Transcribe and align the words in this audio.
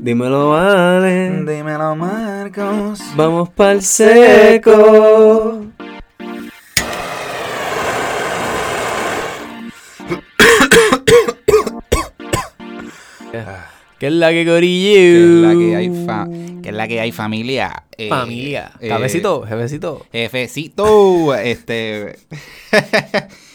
Dímelo, 0.00 0.50
vale. 0.50 1.42
Dímelo, 1.44 1.96
Marcos. 1.96 3.00
Vamos 3.16 3.48
pa'l 3.50 3.82
seco. 3.82 5.66
¿Qué 13.98 14.06
es 14.06 14.12
la 14.12 14.30
que 14.30 14.46
corillo? 14.46 14.92
¿Qué 14.94 15.24
es 15.24 15.42
la 15.42 15.52
que 15.54 15.76
hay, 15.76 16.06
fa- 16.06 16.28
es 16.68 16.72
la 16.74 16.86
que 16.88 17.00
hay 17.00 17.10
familia? 17.12 17.82
Eh, 17.96 18.08
Familia. 18.08 18.70
eh, 18.80 18.88
Cabecito, 18.88 19.42
jefecito. 19.44 20.06
Jefecito, 20.12 21.34
este. 21.34 22.16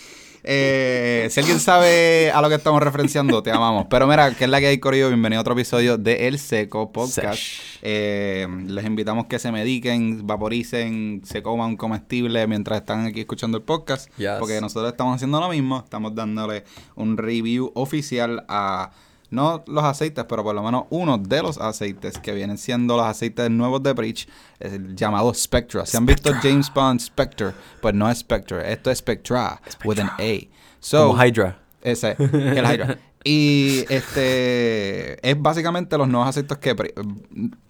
eh, 0.43 1.27
si 1.31 1.39
alguien 1.39 1.59
sabe 1.59 2.31
a 2.31 2.41
lo 2.41 2.49
que 2.49 2.55
estamos 2.55 2.83
referenciando, 2.83 3.41
te 3.41 3.51
amamos. 3.51 3.87
Pero 3.89 4.07
mira, 4.07 4.35
¿qué 4.35 4.43
es 4.43 4.49
la 4.49 4.59
que 4.59 4.67
hay, 4.67 4.77
Corillo? 4.77 5.07
Bienvenido 5.07 5.39
a 5.39 5.41
otro 5.41 5.53
episodio 5.53 5.97
de 5.97 6.27
El 6.27 6.37
Seco 6.37 6.91
Podcast. 6.91 7.41
Eh, 7.81 8.45
les 8.67 8.85
invitamos 8.85 9.27
que 9.27 9.39
se 9.39 9.51
mediquen, 9.53 10.27
vaporicen, 10.27 11.21
se 11.23 11.41
coman 11.41 11.77
comestible 11.77 12.45
mientras 12.47 12.79
están 12.79 13.05
aquí 13.05 13.21
escuchando 13.21 13.57
el 13.57 13.63
podcast. 13.63 14.09
Yes. 14.17 14.31
Porque 14.39 14.59
nosotros 14.59 14.91
estamos 14.91 15.15
haciendo 15.15 15.39
lo 15.39 15.47
mismo. 15.47 15.79
Estamos 15.79 16.13
dándole 16.13 16.65
un 16.95 17.17
review 17.17 17.71
oficial 17.75 18.43
a. 18.49 18.91
No 19.33 19.63
los 19.67 19.83
aceites, 19.83 20.23
pero 20.29 20.43
por 20.43 20.53
lo 20.53 20.61
menos 20.63 20.83
uno 20.91 21.17
de 21.17 21.41
los 21.41 21.57
aceites 21.57 22.17
que 22.19 22.33
vienen 22.33 22.57
siendo 22.57 22.95
los 22.95 23.05
aceites 23.05 23.49
nuevos 23.49 23.81
de 23.81 23.93
Breach, 23.93 24.27
es 24.59 24.73
el 24.73 24.95
llamado 24.95 25.33
Spectra. 25.33 25.85
Si 25.85 25.97
han 25.97 26.05
visto 26.05 26.31
James 26.41 26.71
Bond 26.73 26.99
Spectre, 26.99 27.51
pues 27.81 27.93
no 27.95 28.09
es 28.09 28.19
Spectre, 28.19 28.71
esto 28.71 28.91
es 28.91 28.99
Spectra, 28.99 29.59
with 29.83 29.99
an 29.99 30.09
A. 30.19 30.47
So, 30.79 31.07
Como 31.07 31.23
Hydra. 31.23 31.59
ese, 31.81 32.15
el 32.19 32.63
Hydra. 32.65 32.97
Y 33.25 33.85
este 33.87 35.29
es 35.29 35.41
básicamente 35.41 35.97
los 35.97 36.09
nuevos 36.09 36.27
aceites 36.27 36.57
que 36.57 36.75
Pre- 36.75 36.93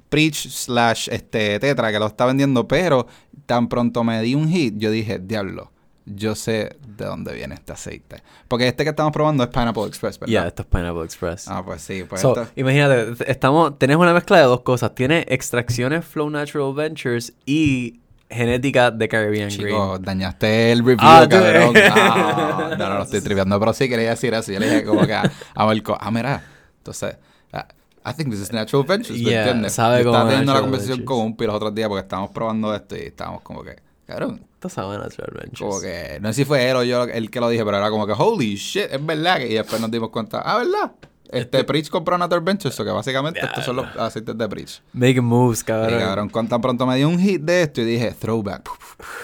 Preach 0.10 0.48
slash 0.50 1.10
este 1.12 1.60
Tetra 1.60 1.92
que 1.92 2.00
lo 2.00 2.08
está 2.08 2.26
vendiendo, 2.26 2.68
pero 2.68 3.06
tan 3.46 3.70
pronto 3.70 4.04
me 4.04 4.20
di 4.24 4.34
un 4.36 4.50
hit, 4.50 4.74
yo 4.78 4.90
dije, 4.90 5.20
diablo, 5.20 5.72
yo 6.06 6.36
sé 6.36 6.76
de 6.86 7.06
dónde 7.06 7.34
viene 7.34 7.56
este 7.56 7.72
aceite. 7.74 8.22
Porque 8.48 8.68
este 8.68 8.84
que 8.84 8.90
estamos 8.90 9.12
probando 9.14 9.44
es 9.44 9.50
Pineapple 9.50 9.84
Express, 9.86 10.20
¿verdad? 10.20 10.32
Ya, 10.34 10.48
esto 10.48 10.64
es 10.64 10.68
Pineapple 10.68 11.04
Express. 11.04 11.48
Ah, 11.48 11.64
pues 11.66 11.82
sí, 11.82 12.04
pues 12.08 12.22
So, 12.22 12.30
esto- 12.40 12.52
imagínate, 12.56 13.16
estamos, 13.32 13.78
tienes 13.80 13.98
una 13.98 14.14
mezcla 14.14 14.38
de 14.38 14.44
dos 14.44 14.62
cosas. 14.62 14.94
Tienes 14.96 15.26
extracciones 15.30 16.04
Flow 16.06 16.30
Natural 16.30 16.74
Ventures 16.74 17.34
y 17.46 18.00
genética 18.30 18.90
de 18.90 19.08
Caribbean 19.08 19.50
Chico, 19.50 19.92
Green. 19.92 20.04
dañaste 20.04 20.72
el 20.72 20.80
review, 20.80 20.98
Ah, 21.02 21.28
cabrón. 21.30 21.74
Ah, 21.92 22.76
no, 22.78 22.90
no, 22.90 22.96
lo 22.98 23.04
estoy 23.04 23.22
tripeando, 23.22 23.60
pero 23.60 23.74
sí 23.74 23.88
quería 23.88 24.10
decir 24.10 24.34
eso. 24.34 24.52
Yo 24.52 24.60
le 24.60 24.66
dije 24.70 24.84
como 24.86 25.06
que 25.06 25.14
a, 25.14 25.32
a 25.54 25.66
Marco, 25.66 25.96
ah, 26.00 26.10
mira, 26.12 26.44
entonces, 26.78 27.16
ah, 27.52 27.68
I 28.06 28.14
think 28.14 28.30
this 28.32 28.40
is 28.42 28.52
natural 28.52 28.86
ventures, 28.86 29.22
¿me 29.22 29.30
Yeah, 29.30 29.42
entiendes? 29.44 29.74
sabe 29.74 30.00
estaba 30.00 30.28
teniendo 30.30 30.54
la 30.54 30.62
conversación 30.62 30.98
ventures. 31.00 31.18
con 31.18 31.26
un 31.28 31.38
pi 31.38 31.46
los 31.46 31.56
otros 31.56 31.74
días 31.76 31.88
porque 31.88 32.02
estábamos 32.02 32.32
probando 32.32 32.74
esto 32.76 32.96
y 32.98 33.02
estábamos 33.02 33.42
como 33.44 33.64
que, 33.64 33.76
cabrón, 34.08 34.42
Esto 34.64 34.82
sabe 34.82 34.98
Natural 34.98 35.32
Ventures. 35.34 35.60
como 35.60 35.82
que, 35.82 36.20
no 36.22 36.30
sé 36.30 36.36
si 36.36 36.46
fue 36.46 36.70
él 36.70 36.78
o 36.78 36.84
yo 36.84 37.04
el 37.04 37.30
que 37.30 37.42
lo 37.42 37.50
dije, 37.50 37.66
pero 37.66 37.76
era 37.76 37.90
como 37.90 38.08
que, 38.08 38.14
holy 38.18 38.56
shit, 38.56 38.88
es 38.94 39.06
verdad. 39.06 39.42
Y 39.42 39.56
después 39.56 39.82
nos 39.82 39.92
dimos 39.92 40.10
cuenta, 40.10 40.40
ah, 40.40 40.60
¿verdad? 40.60 40.94
Este, 41.30 41.64
Preach 41.64 41.90
compró 41.90 42.16
Natural 42.18 42.44
Ventures, 42.44 42.80
o 42.80 42.86
que 42.86 42.92
básicamente 42.92 43.40
estos 43.44 43.66
son 43.66 43.78
los 43.78 43.88
aceites 43.98 44.38
de 44.38 44.48
Preach. 44.48 44.82
Making 44.94 45.24
moves, 45.24 45.62
Y 45.62 45.64
cabrón. 45.64 46.00
cabrón, 46.00 46.30
cuando 46.30 46.50
tan 46.50 46.62
pronto 46.62 46.86
me 46.86 46.96
dio 46.98 47.10
un 47.10 47.18
hit 47.20 47.42
de 47.42 47.64
esto 47.64 47.82
y 47.82 47.86
dije, 47.86 48.12
throwback, 48.12 48.70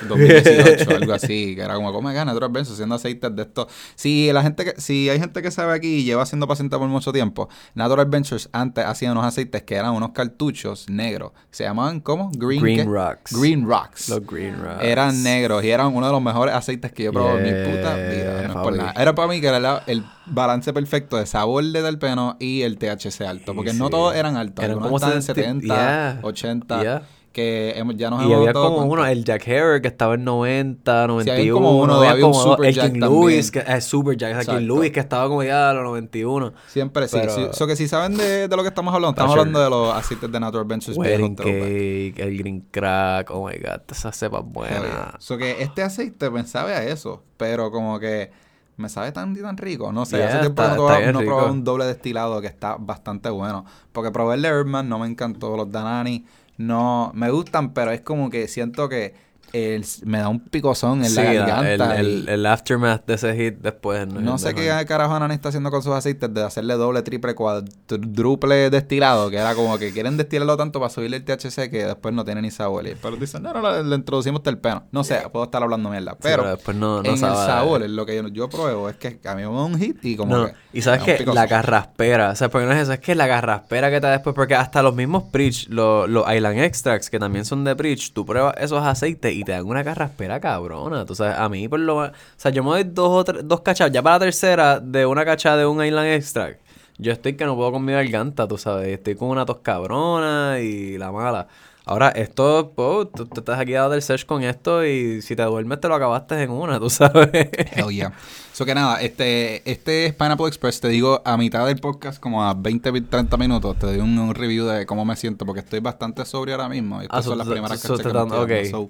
2018, 0.07 0.89
algo 0.95 1.13
así, 1.13 1.55
que 1.55 1.61
era 1.61 1.75
como, 1.75 1.91
¿cómo 1.91 2.07
me 2.07 2.13
gana 2.15 2.31
Natural 2.31 2.49
Ventures 2.51 2.73
haciendo 2.73 2.95
aceites 2.95 3.35
de 3.35 3.41
esto? 3.43 3.67
Si 3.95 4.31
la 4.31 4.41
gente 4.41 4.65
que, 4.65 4.81
si 4.81 5.09
hay 5.09 5.19
gente 5.19 5.41
que 5.41 5.51
sabe 5.51 5.73
aquí 5.73 5.97
y 5.97 6.03
lleva 6.03 6.25
siendo 6.25 6.47
paciente 6.47 6.77
por 6.77 6.87
mucho 6.87 7.11
tiempo, 7.13 7.47
Natural 7.75 8.05
Ventures 8.07 8.49
antes 8.53 8.85
hacía 8.85 9.11
unos 9.11 9.25
aceites 9.25 9.61
que 9.63 9.75
eran 9.75 9.91
unos 9.91 10.09
cartuchos 10.11 10.89
negros, 10.89 11.31
se 11.51 11.63
llamaban, 11.65 11.99
¿cómo? 11.99 12.31
Green, 12.33 12.61
Green 12.61 12.77
¿qué? 12.77 12.83
Rocks. 12.85 13.39
Green 13.39 13.67
Rocks. 13.67 14.09
Los 14.09 14.25
Green 14.25 14.59
Rocks. 14.61 14.83
Eran 14.83 15.21
negros 15.21 15.63
y 15.63 15.69
eran 15.69 15.87
uno 15.95 16.07
de 16.07 16.11
los 16.11 16.21
mejores 16.21 16.55
aceites 16.55 16.91
que 16.91 17.03
yo 17.03 17.13
probado 17.13 17.37
en 17.39 17.43
mi 17.43 17.71
puta 17.71 17.95
vida. 17.95 18.41
No 18.47 18.53
es 18.53 18.63
por 18.63 18.75
nada. 18.75 18.93
Era 18.97 19.13
para 19.13 19.27
mí 19.27 19.39
que 19.41 19.47
era 19.47 19.83
el 19.85 20.03
balance 20.31 20.71
perfecto 20.73 21.17
de 21.17 21.25
sabor 21.25 21.63
de 21.63 21.81
terpeno 21.81 22.37
y 22.39 22.61
el 22.61 22.77
THC 22.77 23.21
alto. 23.27 23.53
Porque 23.55 23.73
no 23.73 23.85
Sí. 23.85 23.91
todos 23.91 24.15
eran 24.15 24.35
altos. 24.37 24.63
Eran 24.63 24.77
Algunos 24.77 24.87
como 24.87 24.97
estaban 24.97 25.15
en 25.17 25.23
70, 25.23 25.51
70, 25.61 25.75
yeah, 25.75 26.19
80. 26.23 26.81
yeah. 26.81 27.01
Que 27.31 27.73
hemos- 27.77 27.95
ya 27.95 28.09
nos 28.09 28.21
Y 28.23 28.25
hemos 28.25 28.37
había 28.39 28.53
como 28.53 28.75
cuenta. 28.77 28.91
uno, 28.93 29.05
el 29.05 29.23
Jack 29.23 29.47
Hair 29.47 29.81
que 29.83 29.87
estaba 29.87 30.15
en 30.15 30.23
90, 30.23 31.05
91. 31.05 31.39
había 31.39 31.53
como 31.53 31.79
uno, 31.79 31.93
había 31.97 32.09
había 32.11 32.25
un 32.25 32.31
como 32.31 32.43
dos, 32.43 32.53
Super 32.55 32.67
el 32.69 32.73
Jack 32.75 32.85
King 32.91 32.99
también. 32.99 33.21
Louis, 33.21 33.51
que 33.51 33.63
es 33.67 33.83
Super 33.85 34.17
Jack, 34.17 34.39
el. 34.39 34.45
King 34.57 34.65
Louis 34.67 34.91
que 34.91 34.99
estaba 34.99 35.27
como 35.27 35.43
ya 35.43 35.69
a 35.69 35.73
los 35.75 35.83
91. 35.83 36.53
Siempre 36.67 37.07
sí. 37.07 37.17
Pero- 37.21 37.35
sí. 37.35 37.47
So 37.53 37.67
que 37.67 37.75
si 37.75 37.87
saben 37.87 38.17
de, 38.17 38.47
de 38.47 38.55
lo 38.55 38.63
que 38.63 38.69
estamos 38.69 38.91
hablando, 38.95 39.11
estamos 39.11 39.31
hablando 39.37 39.59
de 39.63 39.69
los 39.69 39.93
aceites 39.95 40.29
de 40.31 40.39
Natural 40.39 40.65
Ventures. 40.65 40.97
Wedding. 40.97 41.35
Cake, 41.35 42.15
el 42.19 42.37
Green 42.39 42.61
Crack, 42.71 43.29
oh 43.29 43.47
my 43.47 43.57
god, 43.59 43.81
esa 43.91 44.11
cepa 44.11 44.39
buena. 44.39 45.13
So 45.19 45.37
que 45.37 45.61
este 45.61 45.83
aceite 45.83 46.31
me 46.31 46.43
sabe 46.45 46.73
a 46.73 46.83
eso, 46.83 47.23
pero 47.37 47.69
como 47.69 47.99
que 47.99 48.31
me 48.79 48.89
sabe 48.89 49.11
tan 49.11 49.35
y 49.35 49.41
tan 49.41 49.57
rico. 49.57 49.91
No 49.91 50.05
sé, 50.05 50.17
Yeah, 50.17 50.27
hace 50.29 50.39
tiempo 50.39 50.61
está- 50.63 50.75
no, 50.75 50.77
probaba- 50.87 51.11
no 51.11 51.19
probaba 51.25 51.51
un 51.51 51.63
doble 51.63 51.85
destilado 51.85 52.41
que 52.41 52.47
está 52.47 52.75
bastante 52.79 53.29
bueno. 53.29 53.65
Porque 53.91 54.11
probé 54.11 54.35
el 54.35 54.41
de 54.41 54.47
Herman, 54.47 54.89
no 54.89 54.99
me 54.99 55.07
encantó. 55.07 55.55
Los 55.55 55.71
Danani 55.71 56.25
no 56.57 57.11
me 57.13 57.29
gustan, 57.29 57.73
pero 57.73 57.91
es 57.91 58.01
como 58.01 58.29
que 58.29 58.47
siento 58.47 58.89
que 58.89 59.13
el- 59.53 59.85
me 60.03 60.19
da 60.19 60.29
un 60.29 60.39
picozón 60.39 61.03
en 61.03 61.09
Sí, 61.09 61.15
la 61.15 61.33
garganta. 61.33 61.99
el, 61.99 62.07
y 62.07 62.11
el, 62.23 62.29
el 62.29 62.45
aftermath 62.45 63.05
de 63.05 63.13
ese 63.15 63.35
hit 63.35 63.59
después. 63.61 64.07
No, 64.07 64.21
no 64.21 64.37
sé 64.37 64.53
qué 64.53 64.69
carajo 64.87 65.13
Anani 65.15 65.33
está 65.35 65.49
haciendo 65.49 65.71
con 65.71 65.81
sus 65.83 65.93
aceites 65.93 66.33
de 66.33 66.43
hacerle 66.43 66.75
doble, 66.75 67.01
triple, 67.01 67.33
cuádruple 67.35 68.69
destilado, 68.69 69.29
que 69.29 69.37
era 69.37 69.55
como 69.55 69.77
que 69.77 69.91
quieren 69.91 70.17
destilarlo 70.17 70.57
tanto 70.57 70.79
para 70.79 70.89
subirle 70.89 71.17
el 71.17 71.23
THC 71.25 71.69
que 71.69 71.85
después 71.85 72.13
no 72.13 72.23
tiene 72.25 72.41
ni 72.41 72.51
sabor. 72.51 72.85
Y 72.87 72.95
Pero 72.95 73.15
dicen, 73.17 73.43
no, 73.43 73.53
no, 73.53 73.61
le, 73.71 73.83
le 73.83 73.95
introducimos 73.95 74.43
terpeno. 74.43 74.83
No 74.91 75.03
sé, 75.03 75.19
puedo 75.31 75.45
estar 75.45 75.61
hablando 75.63 75.89
mierda. 75.89 76.11
Sí, 76.13 76.17
Pero, 76.21 76.47
después 76.47 76.75
no, 76.77 77.01
no 77.03 77.09
en 77.09 77.17
sabe- 77.17 77.39
el 77.39 77.45
sabor, 77.47 77.83
en 77.83 77.95
lo 77.95 78.05
que 78.05 78.15
yo, 78.15 78.27
yo 78.29 78.49
pruebo, 78.49 78.89
es 78.89 78.97
que 78.97 79.19
a 79.25 79.35
mí 79.35 79.41
me 79.41 79.47
da 79.47 79.49
un 79.63 79.77
hit 79.79 79.97
y 80.03 80.15
como 80.15 80.35
No, 80.35 80.45
que... 80.47 80.53
y 80.73 80.81
sabes 80.81 81.03
que 81.03 81.25
la 81.25 81.47
carraspera, 81.47 82.31
o 82.31 82.35
sea, 82.35 82.49
porque 82.49 82.65
no 82.67 82.73
es 82.73 82.79
eso, 82.83 82.93
es 82.93 82.99
que 82.99 83.15
la 83.15 83.27
carraspera 83.27 83.89
que 83.89 83.99
te 84.01 84.07
da 84.07 84.13
después, 84.13 84.35
porque 84.35 84.55
hasta 84.55 84.81
los 84.81 84.95
mismos 84.95 85.23
Preach, 85.31 85.67
los, 85.69 86.09
los 86.09 86.25
Island 86.33 86.59
Extracts, 86.59 87.09
que 87.09 87.19
también 87.19 87.45
son 87.45 87.63
de 87.63 87.75
Preach, 87.75 88.13
tú 88.13 88.25
pruebas 88.25 88.55
esos 88.59 88.83
aceites 88.83 89.33
y 89.39 89.43
te 89.43 89.51
dan 89.53 89.65
una 89.65 89.83
carraspera 89.83 90.39
cabrona. 90.39 91.05
Tú 91.05 91.15
sabes, 91.15 91.35
a 91.37 91.47
mí 91.49 91.67
por 91.67 91.79
lo 91.79 91.95
más, 91.97 92.09
o 92.11 92.13
sea, 92.37 92.51
yo 92.51 92.63
me 92.63 92.69
doy 92.71 92.83
dos 92.83 93.09
o 93.09 93.23
tres, 93.23 93.41
dos 93.47 93.61
cachas, 93.61 93.91
ya 93.91 94.01
para 94.01 94.15
la 94.15 94.19
tercera 94.25 94.79
de 94.79 95.05
una 95.05 95.25
cacha 95.25 95.55
de 95.57 95.65
un 95.65 95.83
Island 95.83 96.07
Extract, 96.09 96.59
yo 96.97 97.11
estoy 97.11 97.35
que 97.35 97.45
no 97.45 97.55
puedo 97.55 97.71
con 97.71 97.85
mi 97.85 97.93
garganta, 97.93 98.47
tú 98.47 98.57
sabes, 98.57 98.87
estoy 98.89 99.15
con 99.15 99.29
una 99.29 99.45
tos 99.45 99.59
cabrona 99.63 100.59
y 100.59 100.97
la 100.97 101.11
mala. 101.11 101.47
Ahora, 101.85 102.09
esto, 102.09 102.71
po, 102.75 103.07
tú 103.07 103.25
te 103.25 103.39
estás 103.39 103.57
aquí 103.59 103.71
dado 103.71 103.89
del 103.89 104.03
search 104.03 104.23
con 104.27 104.43
esto 104.43 104.85
y 104.85 105.23
si 105.23 105.35
te 105.35 105.41
duermes 105.41 105.81
te 105.81 105.87
lo 105.87 105.95
acabaste 105.95 106.39
en 106.43 106.51
una, 106.51 106.77
tú 106.79 106.87
sabes. 106.87 107.29
Hell 107.73 107.89
yeah. 107.89 108.13
So 108.53 108.63
que 108.63 108.75
nada, 108.75 109.01
este, 109.01 109.67
este 109.67 110.05
es 110.05 110.13
Pineapple 110.13 110.45
Express. 110.47 110.81
Te 110.81 110.89
digo 110.89 111.19
a 111.25 111.35
mitad 111.35 111.65
del 111.65 111.77
podcast, 111.79 112.19
como 112.19 112.43
a 112.43 112.53
20, 112.53 112.91
30 113.01 113.37
minutos, 113.37 113.79
te 113.79 113.87
doy 113.87 113.97
un, 113.97 114.19
un 114.19 114.35
review 114.35 114.67
de 114.67 114.85
cómo 114.85 115.03
me 115.03 115.15
siento, 115.15 115.47
porque 115.47 115.61
estoy 115.61 115.79
bastante 115.79 116.25
sobrio 116.25 116.55
ahora 116.55 116.69
mismo. 116.69 117.01
Y 117.01 117.05
estas 117.05 117.19
Ah, 117.19 117.23
so- 117.23 117.29
son 117.29 117.37
las 117.39 117.47
so- 117.47 117.53
primeras 117.53 117.79
so 117.79 117.87
cachas 117.87 117.97
te 117.97 118.03
que 118.03 118.09
me 118.09 118.13
dan- 118.19 118.27
estoy 118.27 118.39
dando. 118.39 118.55
ok. 118.55 118.69
So, 118.69 118.89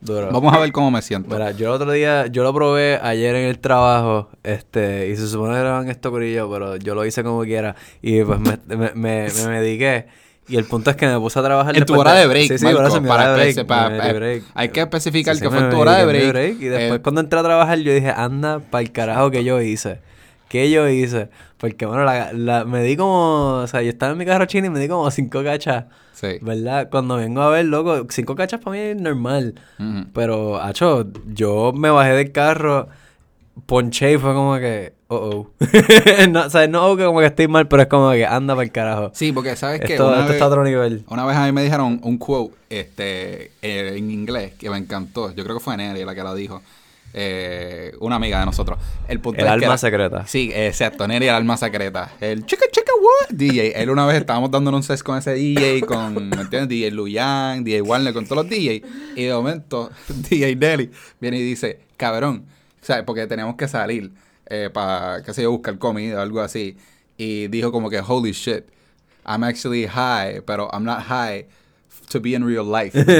Duro. 0.00 0.30
Vamos 0.32 0.54
a 0.54 0.58
ver 0.58 0.70
cómo 0.72 0.90
me 0.90 1.02
siento. 1.02 1.34
Mira, 1.34 1.50
yo 1.52 1.66
el 1.68 1.72
otro 1.72 1.90
día, 1.92 2.26
yo 2.28 2.42
lo 2.44 2.54
probé 2.54 2.98
ayer 3.02 3.34
en 3.34 3.48
el 3.48 3.58
trabajo, 3.58 4.28
este, 4.44 5.08
y 5.08 5.16
se 5.16 5.26
supone 5.26 5.54
que 5.54 5.60
graban 5.60 5.88
esto 5.90 6.10
corillo, 6.10 6.50
pero 6.50 6.76
yo 6.76 6.94
lo 6.94 7.04
hice 7.04 7.24
como 7.24 7.42
quiera, 7.42 7.74
y 8.00 8.22
pues 8.22 8.38
me, 8.38 8.58
me, 8.68 8.76
me, 8.94 9.28
me 9.28 9.46
mediqué, 9.48 10.06
y 10.48 10.56
el 10.56 10.64
punto 10.64 10.90
es 10.90 10.96
que 10.96 11.06
me 11.06 11.18
puse 11.18 11.38
a 11.38 11.42
trabajar 11.42 11.76
En 11.76 11.84
tu 11.84 11.98
hora 11.98 12.14
de 12.14 12.26
break, 12.26 12.48
sí, 12.48 12.58
sí, 12.58 12.64
Marco, 12.64 12.86
eso 12.86 13.02
para 13.02 13.32
hora 13.32 13.36
de 13.44 13.54
que 13.54 13.62
break, 13.62 14.42
sepa- 14.42 14.50
hay 14.54 14.68
que 14.70 14.80
especificar 14.80 15.34
Sí, 15.34 15.42
que 15.42 15.50
fue 15.50 15.58
en 15.58 15.70
tu 15.70 15.76
hora 15.78 15.96
de 15.96 16.06
break. 16.06 16.60
Y 16.60 16.66
después 16.66 17.00
Eh, 17.00 17.02
cuando 17.02 17.20
entré 17.20 17.38
a 17.38 17.42
trabajar 17.42 17.78
yo 17.78 17.92
dije, 17.92 18.10
anda, 18.10 18.60
para 18.60 18.82
el 18.82 18.92
carajo 18.92 19.30
que 19.30 19.42
yo 19.44 19.60
hice. 19.60 20.00
¿Qué 20.48 20.70
yo 20.70 20.88
hice? 20.88 21.28
Porque 21.58 21.84
bueno, 21.86 22.04
la, 22.04 22.32
la- 22.32 22.64
me 22.64 22.82
di 22.82 22.96
como, 22.96 23.60
o 23.62 23.66
sea, 23.66 23.82
yo 23.82 23.90
estaba 23.90 24.12
en 24.12 24.18
mi 24.18 24.24
carro 24.24 24.46
chino 24.46 24.66
y 24.66 24.70
me 24.70 24.78
di 24.80 24.88
como 24.88 25.10
cinco 25.10 25.42
cachas. 25.44 25.84
Sí. 26.12 26.38
¿Verdad? 26.40 26.88
Cuando 26.90 27.16
vengo 27.16 27.42
a 27.42 27.50
ver, 27.50 27.66
loco, 27.66 28.06
cinco 28.10 28.34
cachas 28.34 28.60
para 28.60 28.72
mí 28.76 28.78
es 28.82 28.96
normal. 29.00 29.54
Ujú. 29.78 30.06
Pero, 30.12 30.60
hacho, 30.60 31.06
yo 31.26 31.72
me 31.72 31.90
bajé 31.90 32.12
del 32.12 32.32
carro, 32.32 32.88
ponché 33.66 34.12
y 34.12 34.18
fue 34.18 34.32
como 34.34 34.56
que, 34.58 34.94
oh, 35.08 35.16
oh. 35.16 35.50
no, 36.30 36.46
o 36.46 36.50
sea, 36.50 36.66
no 36.66 36.96
que 36.96 37.04
como 37.04 37.20
que 37.20 37.26
estoy 37.26 37.46
mal, 37.48 37.68
pero 37.68 37.82
es 37.82 37.88
como 37.88 38.10
que 38.12 38.26
anda 38.26 38.54
para 38.54 38.64
el 38.64 38.72
carajo. 38.72 39.10
Sí, 39.14 39.32
porque 39.32 39.54
sabes 39.56 39.80
que 39.80 39.92
Esto, 39.94 40.10
esto 40.10 40.22
vez, 40.24 40.30
está 40.32 40.44
a 40.44 40.48
otro 40.48 40.64
nivel. 40.64 41.04
una 41.08 41.24
vez 41.26 41.36
a 41.36 41.44
mí 41.46 41.52
me 41.52 41.62
dijeron 41.62 42.00
un 42.02 42.18
quote 42.18 42.54
este, 42.70 43.52
eh, 43.62 43.94
en 43.96 44.10
inglés 44.10 44.54
que 44.58 44.70
me 44.70 44.78
encantó. 44.78 45.32
Yo 45.34 45.44
creo 45.44 45.56
que 45.58 45.62
fue 45.64 45.76
Neri 45.76 46.04
la 46.04 46.14
que 46.14 46.22
lo 46.22 46.34
dijo. 46.34 46.62
Eh, 47.14 47.92
una 48.00 48.16
amiga 48.16 48.40
de 48.40 48.46
nosotros. 48.46 48.78
El 49.08 49.20
punto 49.20 49.40
El 49.40 49.46
es 49.46 49.50
que 49.50 49.54
alma 49.54 49.66
era- 49.66 49.78
secreta. 49.78 50.26
Sí, 50.26 50.50
exacto. 50.54 51.08
Neri 51.08 51.26
el 51.28 51.34
alma 51.34 51.56
secreta. 51.56 52.12
El 52.20 52.44
chica, 52.46 52.66
chica, 52.70 52.92
what? 53.00 53.34
DJ. 53.36 53.72
Él 53.82 53.90
una 53.90 54.06
vez 54.06 54.16
estábamos 54.18 54.50
dando 54.50 54.70
un 54.74 54.82
set 54.82 55.02
con 55.02 55.16
ese 55.18 55.32
DJ, 55.34 55.80
con, 55.82 56.14
¿me 56.28 56.40
entiendes? 56.42 56.68
DJ 56.68 56.90
Luyan, 56.90 57.64
DJ 57.64 57.82
Warner, 57.82 58.12
con 58.12 58.24
todos 58.26 58.44
los 58.44 58.50
DJ. 58.50 58.82
Y 59.16 59.24
de 59.24 59.32
momento, 59.32 59.90
DJ 60.30 60.54
Nelly 60.56 60.90
viene 61.20 61.38
y 61.38 61.42
dice, 61.42 61.80
cabrón, 61.96 62.44
¿sabes? 62.82 63.04
Porque 63.04 63.26
teníamos 63.26 63.56
que 63.56 63.68
salir 63.68 64.12
para, 64.72 65.22
qué 65.24 65.34
sé 65.34 65.42
yo, 65.42 65.50
buscar 65.50 65.78
comida 65.78 66.18
o 66.18 66.20
algo 66.20 66.40
así. 66.40 66.76
Y 67.16 67.48
dijo 67.48 67.72
como 67.72 67.90
que, 67.90 68.00
holy 68.00 68.32
shit. 68.32 68.64
I'm 69.26 69.44
actually 69.44 69.86
high, 69.86 70.40
pero 70.46 70.70
I'm 70.72 70.84
not 70.84 71.00
high 71.02 71.46
to 72.08 72.20
be 72.20 72.34
in 72.34 72.46
real 72.46 72.70
life. 72.70 72.92
tú 73.04 73.10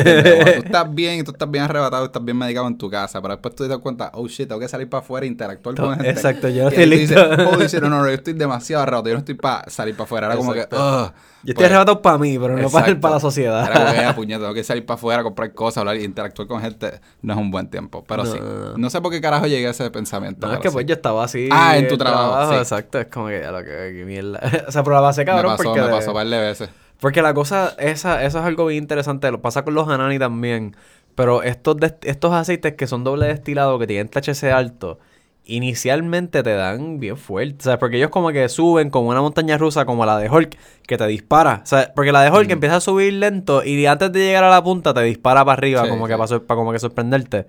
estás 0.64 0.94
bien 0.94 1.20
y 1.20 1.22
tú 1.22 1.32
estás 1.32 1.50
bien 1.50 1.64
arrebatado, 1.64 2.06
estás 2.06 2.24
bien 2.24 2.36
medicado 2.36 2.66
en 2.66 2.76
tu 2.78 2.90
casa, 2.90 3.20
pero 3.20 3.34
después 3.34 3.54
tú 3.54 3.64
te 3.64 3.68
das 3.70 3.78
cuenta, 3.78 4.10
oh 4.14 4.26
shit, 4.26 4.48
tengo 4.48 4.60
que 4.60 4.68
salir 4.68 4.88
para 4.88 5.02
afuera 5.02 5.24
e 5.26 5.28
interactuar 5.28 5.74
con 5.74 5.94
gente. 5.94 6.10
Exacto, 6.10 6.48
yo 6.48 6.64
no 6.64 6.68
estoy 6.68 6.86
listo. 6.86 7.20
oh, 7.50 7.56
dice, 7.56 7.80
no, 7.80 7.88
no, 7.88 8.04
yo 8.06 8.12
estoy 8.14 8.34
demasiado 8.34 8.82
arrebatado, 8.82 9.08
yo 9.08 9.14
no 9.14 9.18
estoy 9.20 9.34
para 9.34 9.68
salir 9.70 9.94
para 9.94 10.04
afuera. 10.04 10.26
Era 10.28 10.36
como 10.36 10.52
que. 10.52 10.60
"Ugh". 10.70 11.12
Yo 11.44 11.52
estoy 11.52 11.54
Pues, 11.54 11.66
arrebatado 11.66 12.02
para 12.02 12.18
mí, 12.18 12.36
pero 12.36 12.56
no 12.56 12.68
para, 12.68 12.98
para 13.00 13.14
la 13.14 13.20
sociedad. 13.20 13.64
Era 13.70 13.80
como 13.80 13.92
que, 13.92 14.04
"Ah, 14.06 14.14
puñeta, 14.14 14.40
tengo 14.40 14.54
que 14.54 14.64
salir 14.64 14.84
para 14.84 14.96
afuera, 14.96 15.22
comprar 15.22 15.52
cosas, 15.52 15.78
hablar 15.78 15.96
y 15.96 16.04
interactuar 16.04 16.48
con 16.48 16.60
gente. 16.60 17.00
No 17.22 17.34
es 17.34 17.38
un 17.38 17.50
buen 17.52 17.68
tiempo, 17.70 18.04
pero 18.08 18.26
sí. 18.26 18.38
no, 18.76 18.90
sé 18.90 19.00
por 19.00 19.12
qué 19.12 19.20
carajo 19.20 19.46
llegué 19.46 19.68
a 19.68 19.70
ese 19.70 19.88
pensamiento. 19.90 20.48
No, 20.48 20.54
es 20.54 20.58
que 20.60 20.70
pues 20.70 20.84
yo 20.86 20.94
estaba 20.94 21.22
así. 21.24 21.48
Ah, 21.52 21.78
en 21.78 21.86
tu 21.86 21.96
trabajo. 21.96 22.54
Exacto, 22.54 22.98
es 22.98 23.06
como 23.06 23.28
que, 23.28 23.40
ya 23.40 23.52
lo 23.52 23.58
que, 23.58 23.94
que 23.96 24.04
mierda. 24.04 24.40
o 24.68 24.72
sea, 24.72 24.82
pero 24.82 24.96
la 24.96 25.00
base 25.00 25.24
cabrón 25.24 25.52
me 25.52 25.56
pasó, 25.58 25.74
me 25.74 25.88
pasó 25.88 26.10
un 26.10 26.14
par 26.14 26.26
de 26.26 26.38
veces. 26.40 26.70
Porque 27.00 27.22
la 27.22 27.32
cosa, 27.34 27.74
esa, 27.78 28.24
eso 28.24 28.38
es 28.40 28.44
algo 28.44 28.66
bien 28.66 28.82
interesante. 28.84 29.30
Lo 29.30 29.40
pasa 29.40 29.62
con 29.64 29.74
los 29.74 29.88
Hanani 29.88 30.18
también. 30.18 30.74
Pero 31.14 31.42
estos, 31.42 31.76
estos 32.02 32.32
aceites 32.32 32.74
que 32.74 32.86
son 32.86 33.04
doble 33.04 33.26
destilado, 33.26 33.78
que 33.78 33.86
tienen 33.86 34.08
THC 34.08 34.44
alto, 34.52 34.98
inicialmente 35.44 36.42
te 36.42 36.54
dan 36.54 37.00
bien 37.00 37.16
fuerte. 37.16 37.56
O 37.60 37.62
sea, 37.62 37.78
porque 37.78 37.96
ellos 37.96 38.10
como 38.10 38.30
que 38.30 38.48
suben 38.48 38.90
como 38.90 39.08
una 39.08 39.20
montaña 39.20 39.58
rusa, 39.58 39.84
como 39.84 40.04
la 40.06 40.18
de 40.18 40.28
Hulk, 40.30 40.56
que 40.86 40.96
te 40.96 41.06
dispara. 41.06 41.60
O 41.64 41.66
sea, 41.66 41.92
porque 41.94 42.12
la 42.12 42.22
de 42.22 42.30
Hulk 42.30 42.48
Mm. 42.48 42.52
empieza 42.52 42.76
a 42.76 42.80
subir 42.80 43.12
lento 43.14 43.64
y 43.64 43.84
antes 43.86 44.12
de 44.12 44.20
llegar 44.20 44.44
a 44.44 44.50
la 44.50 44.62
punta 44.62 44.94
te 44.94 45.00
dispara 45.02 45.44
para 45.44 45.54
arriba, 45.58 45.82
Sí, 45.84 45.88
como 45.90 46.06
que 46.06 46.16
para, 46.16 46.40
para 46.40 46.56
como 46.58 46.72
que 46.72 46.78
sorprenderte. 46.78 47.46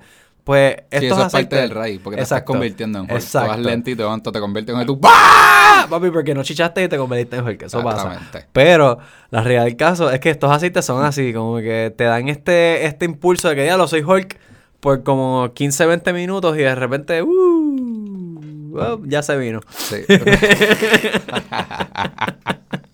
Pues 0.49 0.77
estos 0.89 0.99
Sí, 0.99 1.05
eso 1.05 1.25
es 1.27 1.31
parte 1.31 1.55
del 1.57 1.69
raíz, 1.69 2.01
porque 2.03 2.17
te 2.17 2.23
estás 2.23 2.41
convirtiendo 2.41 2.97
en 2.97 3.03
Hulk. 3.03 3.11
Tú 3.11 3.17
Exacto. 3.17 3.49
vas 3.49 3.59
lento 3.59 3.91
y 3.91 3.93
de 3.93 4.03
momento 4.03 4.31
te 4.31 4.39
conviertes 4.39 4.73
en 4.73 4.81
el 4.81 4.87
tu 4.87 4.97
¡Bah! 4.97 5.11
¡Ah! 5.13 5.85
Papi, 5.87 6.09
porque 6.09 6.33
no 6.33 6.41
chichaste 6.41 6.85
y 6.85 6.87
te 6.87 6.97
convertiste 6.97 7.35
en 7.35 7.45
Hulk. 7.45 7.61
Eso 7.61 7.83
pasa. 7.83 8.07
Exactamente. 8.13 8.47
Pero 8.51 8.97
la 9.29 9.43
realidad 9.43 9.65
del 9.65 9.77
caso 9.77 10.09
es 10.09 10.19
que 10.19 10.31
estos 10.31 10.49
aceites 10.49 10.83
son 10.83 11.05
así, 11.05 11.33
como 11.33 11.57
que 11.57 11.93
te 11.95 12.05
dan 12.05 12.29
este, 12.29 12.87
este 12.87 13.05
impulso 13.05 13.49
de 13.49 13.57
que 13.57 13.65
ya 13.67 13.77
lo 13.77 13.87
soy 13.87 14.01
Hulk 14.01 14.39
por 14.79 15.03
como 15.03 15.53
15, 15.53 15.85
20 15.85 16.13
minutos 16.13 16.55
y 16.57 16.61
de 16.61 16.73
repente, 16.73 17.21
uh, 17.21 18.71
oh, 18.75 19.01
ya 19.05 19.21
se 19.21 19.37
vino. 19.37 19.59
Sí. 19.77 19.97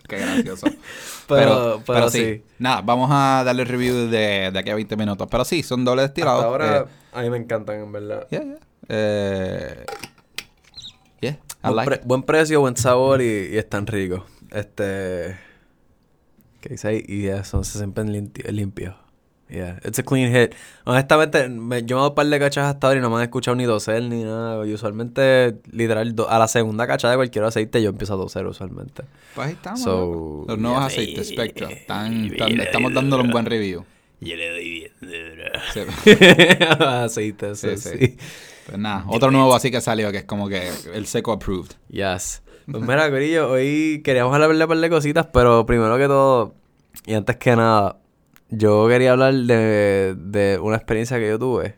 Qué 0.10 0.18
gracioso. 0.18 0.68
Pero- 1.28 1.82
pero 1.86 2.10
sí. 2.10 2.44
Nada, 2.60 2.82
vamos 2.82 3.10
a 3.12 3.44
darle 3.46 3.64
review 3.66 4.10
de, 4.10 4.52
de 4.52 4.60
aquí 4.60 4.70
a 4.70 4.76
20 4.76 4.96
minutos. 4.98 5.28
Pero 5.32 5.46
sí, 5.46 5.64
son 5.64 5.86
doble 5.86 6.02
destilados. 6.04 6.40
Hasta 6.42 6.48
ahora 6.50 6.78
eh, 6.80 6.86
a 7.16 7.22
mí 7.22 7.30
me 7.30 7.38
encantan, 7.38 7.80
en 7.80 7.92
verdad. 7.92 8.28
yeah, 8.30 8.44
yeah. 8.44 8.58
Eh, 8.90 9.86
yeah, 11.22 11.32
I 11.32 11.38
Buen, 11.64 11.76
like 11.76 11.90
pre- 11.90 12.02
buen 12.06 12.24
precio, 12.24 12.60
buen 12.62 12.78
sabor 12.78 13.22
y, 13.22 13.26
y 13.54 13.58
están 13.58 13.88
ricos. 13.88 14.24
Este. 14.52 15.38
¿Qué 16.62 16.70
dice 16.70 16.88
ahí? 16.88 17.04
Y 17.08 17.24
ya 17.24 17.44
son 17.44 17.64
se 17.66 17.78
siempre 17.78 18.04
limpi- 18.04 18.48
limpios. 18.52 18.96
Yeah, 19.48 19.80
it's 19.86 20.00
a 20.00 20.04
clean 20.04 20.34
hit. 20.34 20.56
Honestamente, 20.86 21.48
me- 21.50 21.84
yo 21.84 21.96
me 21.98 22.00
he 22.00 22.02
dado 22.02 22.10
un 22.10 22.16
par 22.16 22.26
de 22.26 22.40
cachas 22.40 22.66
hasta 22.66 22.88
ahora 22.88 23.00
y 23.00 23.02
no 23.04 23.12
me 23.12 23.18
han 23.18 23.22
escuchado 23.22 23.56
ni 23.56 23.64
doser 23.66 24.02
ni 24.04 24.24
nada. 24.24 24.66
Y 24.66 24.74
usualmente, 24.74 25.60
literal, 25.72 26.16
do- 26.16 26.28
a 26.30 26.40
la 26.40 26.48
segunda 26.48 26.88
cacha 26.88 27.10
de 27.12 27.16
cualquier 27.16 27.46
aceite 27.46 27.82
yo 27.84 27.90
empiezo 27.90 28.16
a 28.16 28.18
doser 28.18 28.48
usualmente. 28.48 29.04
Pues 29.36 29.48
ahí 29.48 29.54
estamos. 29.54 29.82
So. 29.82 30.46
Los 30.48 30.58
nuevos 30.58 30.80
yeah, 30.80 30.88
aceites 30.88 31.30
Spectra. 31.30 31.70
Están- 31.70 32.26
están- 32.26 32.60
estamos 32.60 32.92
dándole 32.94 33.24
un 33.24 33.30
buen 33.32 33.46
review. 33.46 33.86
Yo 34.26 34.36
le 34.36 34.50
doy 34.50 34.70
bien 34.70 34.92
duro. 35.02 35.44
Sí. 37.16 37.34
Sí. 37.78 38.18
Pues 38.66 38.78
nada, 38.80 39.06
otro 39.08 39.30
nuevo 39.32 39.54
así 39.56 39.70
que 39.70 39.80
salió 39.80 40.12
que 40.12 40.18
es 40.20 40.24
como 40.26 40.50
que 40.50 40.72
el 40.94 41.06
seco 41.06 41.32
approved. 41.32 41.72
Yes. 41.90 42.42
Pues 42.70 42.84
mira, 42.84 43.10
Corillo, 43.12 43.52
hoy 43.52 44.02
queríamos 44.04 44.34
hablar 44.34 44.50
de 44.56 44.64
un 44.64 44.68
par 44.68 44.78
de 44.80 44.90
cositas, 44.90 45.28
pero 45.32 45.66
primero 45.68 45.96
que 45.98 46.08
todo, 46.08 46.56
y 47.06 47.14
antes 47.14 47.38
que 47.38 47.56
nada, 47.56 48.00
yo 48.50 48.88
quería 48.88 49.12
hablar 49.12 49.36
de, 49.36 50.16
de 50.18 50.58
una 50.60 50.78
experiencia 50.78 51.20
que 51.20 51.28
yo 51.28 51.38
tuve 51.38 51.76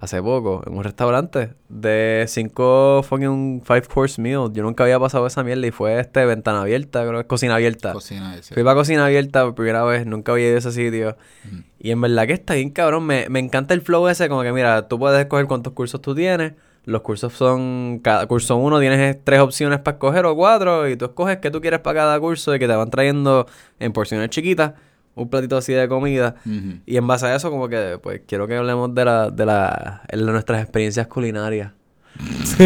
hace 0.00 0.22
poco 0.22 0.62
en 0.66 0.76
un 0.76 0.82
restaurante 0.82 1.52
de 1.68 2.24
cinco 2.26 3.02
fucking 3.02 3.62
five 3.62 3.82
course 3.82 4.20
meal. 4.20 4.50
Yo 4.52 4.62
nunca 4.62 4.84
había 4.84 4.98
pasado 4.98 5.26
esa 5.26 5.44
mierda 5.44 5.66
y 5.66 5.70
fue 5.70 6.00
este 6.00 6.24
ventana 6.24 6.62
abierta, 6.62 7.02
creo 7.02 7.14
que 7.14 7.20
es 7.20 7.26
cocina 7.26 7.56
abierta. 7.56 7.92
Cocina 7.92 8.34
ese. 8.36 8.54
Fui 8.54 8.64
para 8.64 8.74
cocina 8.74 9.04
abierta 9.04 9.44
por 9.44 9.54
primera 9.54 9.84
vez, 9.84 10.06
nunca 10.06 10.32
había 10.32 10.48
ido 10.48 10.56
a 10.56 10.58
ese 10.58 10.72
sitio. 10.72 11.16
Ujú. 11.46 11.62
Y 11.78 11.90
en 11.90 12.00
verdad 12.00 12.26
que 12.26 12.32
está 12.32 12.54
bien 12.54 12.70
cabrón. 12.70 13.04
Me, 13.04 13.28
me 13.28 13.38
encanta 13.38 13.74
el 13.74 13.82
flow 13.82 14.08
ese, 14.08 14.28
como 14.28 14.42
que 14.42 14.52
mira, 14.52 14.88
tú 14.88 14.98
puedes 14.98 15.20
escoger 15.20 15.46
cuántos 15.46 15.74
cursos 15.74 16.00
tú 16.00 16.14
tienes. 16.14 16.54
Los 16.86 17.02
cursos 17.02 17.34
son, 17.34 18.00
cada 18.02 18.26
curso 18.26 18.56
uno 18.56 18.80
tienes 18.80 19.18
tres 19.22 19.40
opciones 19.40 19.80
para 19.80 19.96
escoger 19.96 20.24
o 20.24 20.34
cuatro. 20.34 20.88
Y 20.88 20.96
tú 20.96 21.04
escoges 21.04 21.36
qué 21.38 21.50
tú 21.50 21.60
quieres 21.60 21.80
para 21.80 22.00
cada 22.00 22.20
curso 22.20 22.54
y 22.54 22.58
que 22.58 22.66
te 22.66 22.74
van 22.74 22.90
trayendo 22.90 23.46
en 23.78 23.92
porciones 23.92 24.30
chiquitas 24.30 24.72
un 25.14 25.28
platito 25.28 25.56
así 25.56 25.72
de 25.72 25.88
comida. 25.88 26.36
Ujú. 26.46 26.80
Y 26.86 26.96
en 26.96 27.06
base 27.06 27.26
a 27.26 27.34
eso, 27.34 27.50
como 27.50 27.68
que, 27.68 27.98
pues, 28.02 28.22
quiero 28.26 28.46
que 28.46 28.56
hablemos 28.56 28.94
de 28.94 29.04
la, 29.04 29.30
de 29.30 29.46
la, 29.46 30.02
de 30.10 30.16
nuestras 30.18 30.62
experiencias 30.62 31.06
culinarias. 31.06 31.72